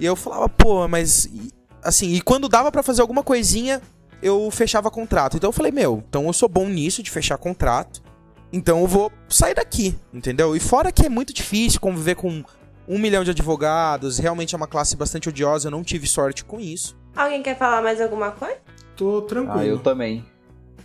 E 0.00 0.04
eu 0.04 0.16
falava, 0.16 0.48
pô, 0.48 0.88
mas. 0.88 1.28
Assim, 1.82 2.12
e 2.14 2.20
quando 2.20 2.48
dava 2.48 2.70
pra 2.70 2.82
fazer 2.82 3.00
alguma 3.02 3.22
coisinha, 3.22 3.80
eu 4.22 4.50
fechava 4.50 4.90
contrato. 4.90 5.36
Então 5.36 5.48
eu 5.48 5.52
falei, 5.52 5.72
meu, 5.72 6.02
então 6.08 6.26
eu 6.26 6.32
sou 6.32 6.48
bom 6.48 6.68
nisso 6.68 7.02
de 7.02 7.10
fechar 7.10 7.36
contrato. 7.38 8.02
Então 8.52 8.80
eu 8.80 8.86
vou 8.86 9.10
sair 9.28 9.54
daqui, 9.54 9.96
entendeu? 10.12 10.54
E 10.54 10.60
fora 10.60 10.92
que 10.92 11.06
é 11.06 11.08
muito 11.08 11.32
difícil 11.32 11.80
conviver 11.80 12.14
com 12.14 12.44
um 12.86 12.98
milhão 12.98 13.24
de 13.24 13.30
advogados, 13.30 14.18
realmente 14.18 14.54
é 14.54 14.58
uma 14.58 14.66
classe 14.66 14.96
bastante 14.96 15.28
odiosa, 15.28 15.68
eu 15.68 15.70
não 15.70 15.82
tive 15.82 16.06
sorte 16.06 16.44
com 16.44 16.60
isso. 16.60 16.96
Alguém 17.16 17.42
quer 17.42 17.56
falar 17.56 17.82
mais 17.82 18.00
alguma 18.00 18.30
coisa? 18.30 18.58
Tô 18.96 19.22
tranquilo. 19.22 19.58
Ah, 19.58 19.66
eu 19.66 19.78
também. 19.78 20.24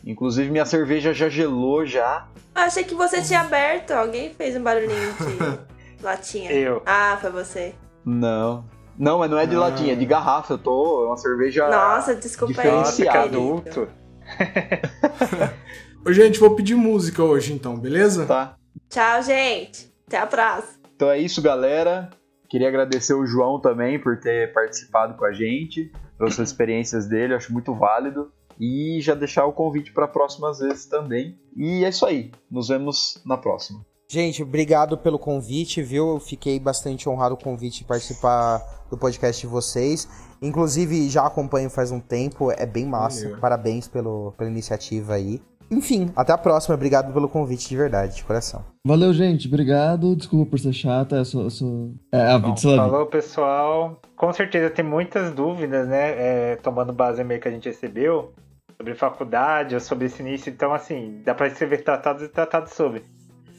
Inclusive 0.06 0.49
minha 0.49 0.65
cerveja 0.65 1.14
já 1.14 1.28
gelou 1.28 1.86
já. 1.86 2.28
Eu 2.56 2.61
achei 2.61 2.84
que 2.84 2.95
você 2.95 3.22
tinha 3.22 3.41
aberto. 3.41 3.91
Alguém 3.91 4.34
fez 4.34 4.56
um 4.56 4.64
barulhinho 4.64 5.14
de 5.14 6.02
latinha. 6.03 6.52
Eu. 6.52 6.82
Ah, 6.86 7.18
foi 7.19 7.30
você. 7.30 7.76
Não. 8.06 8.64
Não, 8.98 9.19
mas 9.19 9.30
não 9.30 9.38
é 9.38 9.45
de 9.45 9.56
Ah. 9.56 9.60
latinha, 9.60 9.94
é 9.94 9.95
de 9.95 10.06
garrafa. 10.06 10.53
Eu 10.53 10.57
tô. 10.57 11.03
É 11.03 11.07
uma 11.07 11.18
cerveja. 11.18 11.68
Nossa, 11.69 12.15
desculpa 12.15 12.61
aí. 12.61 12.68
Diferenciado. 12.68 13.19
querido. 13.19 13.38
adulto. 13.38 13.88
Ô, 16.06 16.11
gente, 16.14 16.40
vou 16.40 16.56
pedir 16.56 16.76
música 16.76 17.24
hoje 17.24 17.53
então, 17.53 17.78
beleza? 17.78 18.26
Tá. 18.26 18.56
Tchau, 18.90 19.22
gente. 19.22 19.91
Até 20.07 20.18
a 20.19 20.28
próxima. 20.28 20.78
Então 20.95 21.10
é 21.10 21.19
isso, 21.19 21.41
galera. 21.41 22.10
Queria 22.49 22.69
agradecer 22.69 23.14
o 23.14 23.26
João 23.26 23.60
também 23.60 23.99
por 23.99 24.19
ter 24.19 24.53
participado 24.53 25.15
com 25.15 25.26
a 25.26 25.34
gente, 25.34 25.91
pelas 26.18 26.40
experiências 26.40 27.06
dele, 27.07 27.34
eu 27.34 27.38
acho 27.38 27.52
muito 27.52 27.74
válido. 27.76 28.32
E 28.60 28.99
já 29.02 29.14
deixar 29.14 29.45
o 29.45 29.53
convite 29.53 29.91
para 29.94 30.07
próximas 30.07 30.60
vezes 30.60 30.86
também. 30.88 31.38
E 31.56 31.84
é 31.86 31.90
isso 31.90 32.06
aí. 32.06 32.32
Nos 32.49 32.69
vemos 32.69 33.22
na 33.26 33.38
próxima. 33.38 33.86
Gente, 34.10 34.42
obrigado 34.42 34.98
pelo 34.98 35.20
convite, 35.20 35.82
viu? 35.82 36.14
Eu 36.14 36.20
fiquei 36.20 36.58
bastante 36.60 37.10
honrado 37.10 37.36
com 37.36 37.42
o 37.42 37.44
convite 37.44 37.80
de 37.80 37.84
participar 37.84 38.62
do 38.90 38.98
podcast 38.98 39.42
de 39.42 39.48
vocês. 39.48 40.08
Inclusive, 40.42 41.10
já 41.10 41.26
acompanho 41.26 41.70
faz 41.70 41.92
um 41.92 42.00
tempo, 42.00 42.50
é 42.50 42.66
bem 42.66 42.86
massa. 42.86 43.26
Valeu. 43.26 43.40
Parabéns 43.42 43.86
pelo, 43.90 44.32
pela 44.38 44.50
iniciativa 44.50 45.16
aí. 45.16 45.42
Enfim, 45.70 46.10
até 46.16 46.32
a 46.32 46.38
próxima. 46.38 46.76
Obrigado 46.76 47.12
pelo 47.12 47.28
convite 47.28 47.68
de 47.68 47.76
verdade, 47.76 48.16
de 48.16 48.24
coração. 48.24 48.64
Valeu, 48.86 49.14
gente. 49.14 49.50
Obrigado. 49.50 50.16
Desculpa 50.16 50.52
por 50.52 50.60
ser 50.60 50.72
chata. 50.72 51.18
Eu 51.18 51.26
sou. 51.26 51.44
eu 51.44 51.50
sou... 51.50 51.92
É, 52.10 52.22
a 52.22 52.38
vida. 52.38 52.56
Falou, 52.56 53.06
pessoal. 53.08 54.00
Com 54.16 54.32
certeza 54.32 54.70
tem 54.70 54.86
muitas 54.86 55.34
dúvidas, 55.34 55.86
né? 55.86 56.52
é, 56.52 56.56
tomando 56.56 56.94
base 56.94 57.18
no 57.18 57.26
e-mail 57.26 57.42
que 57.42 57.48
a 57.50 57.52
gente 57.52 57.68
recebeu 57.68 58.34
sobre 58.78 58.96
faculdade 58.96 59.76
ou 59.76 59.82
sobre 59.82 60.06
esse 60.06 60.22
início. 60.22 60.50
Então, 60.50 60.74
assim, 60.74 61.22
dá 61.26 61.36
pra 61.36 61.48
escrever 61.48 61.84
tratados 61.84 62.24
e 62.24 62.30
tratados 62.30 62.72
sobre. 62.72 63.04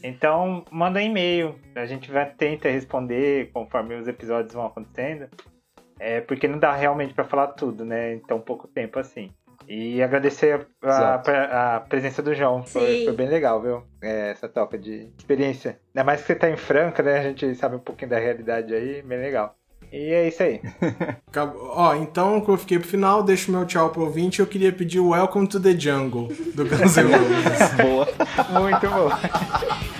Então, 0.03 0.63
manda 0.71 0.99
um 0.99 1.03
e-mail. 1.03 1.55
A 1.75 1.85
gente 1.85 2.09
vai 2.11 2.25
tentar 2.29 2.69
responder 2.69 3.49
conforme 3.51 3.95
os 3.95 4.07
episódios 4.07 4.53
vão 4.53 4.65
acontecendo. 4.65 5.27
É, 5.99 6.21
porque 6.21 6.47
não 6.47 6.57
dá 6.57 6.73
realmente 6.73 7.13
pra 7.13 7.25
falar 7.25 7.47
tudo, 7.47 7.83
né? 7.83 8.13
Em 8.13 8.19
tão 8.19 8.39
pouco 8.39 8.67
tempo 8.67 8.97
assim. 8.99 9.31
E 9.67 10.01
agradecer 10.01 10.65
a, 10.81 11.15
a- 11.15 11.75
a 11.75 11.79
presença 11.81 12.23
do 12.23 12.33
João. 12.33 12.63
Foi, 12.63 13.03
foi 13.03 13.13
bem 13.13 13.27
legal, 13.27 13.61
viu? 13.61 13.83
É, 14.01 14.31
essa 14.31 14.47
troca 14.47 14.77
de 14.77 15.11
experiência. 15.17 15.79
Ainda 15.89 16.03
mais 16.05 16.21
que 16.21 16.27
você 16.27 16.35
tá 16.35 16.49
em 16.49 16.55
Franca, 16.55 17.03
né? 17.03 17.19
A 17.19 17.23
gente 17.23 17.53
sabe 17.55 17.75
um 17.75 17.79
pouquinho 17.79 18.09
da 18.09 18.17
realidade 18.17 18.73
aí. 18.73 19.01
Bem 19.01 19.19
legal. 19.19 19.55
E 19.91 20.13
é 20.13 20.27
isso 20.27 20.43
aí. 20.43 20.61
Ó, 21.73 21.95
então 21.95 22.41
que 22.41 22.49
eu 22.49 22.57
fiquei 22.57 22.77
pro 22.77 22.87
final, 22.87 23.23
deixo 23.23 23.51
meu 23.51 23.65
tchau 23.65 23.89
pro 23.89 24.03
ouvinte. 24.03 24.39
Eu 24.39 24.47
queria 24.47 24.71
pedir 24.71 24.99
o 24.99 25.09
Welcome 25.09 25.47
to 25.47 25.59
the 25.59 25.77
Jungle 25.77 26.27
do 26.53 26.65
Guns 26.65 26.97
N' 26.97 27.11
Roses. 27.11 27.73
Boa. 27.81 28.07
Muito 28.61 28.87
bom. 28.87 29.89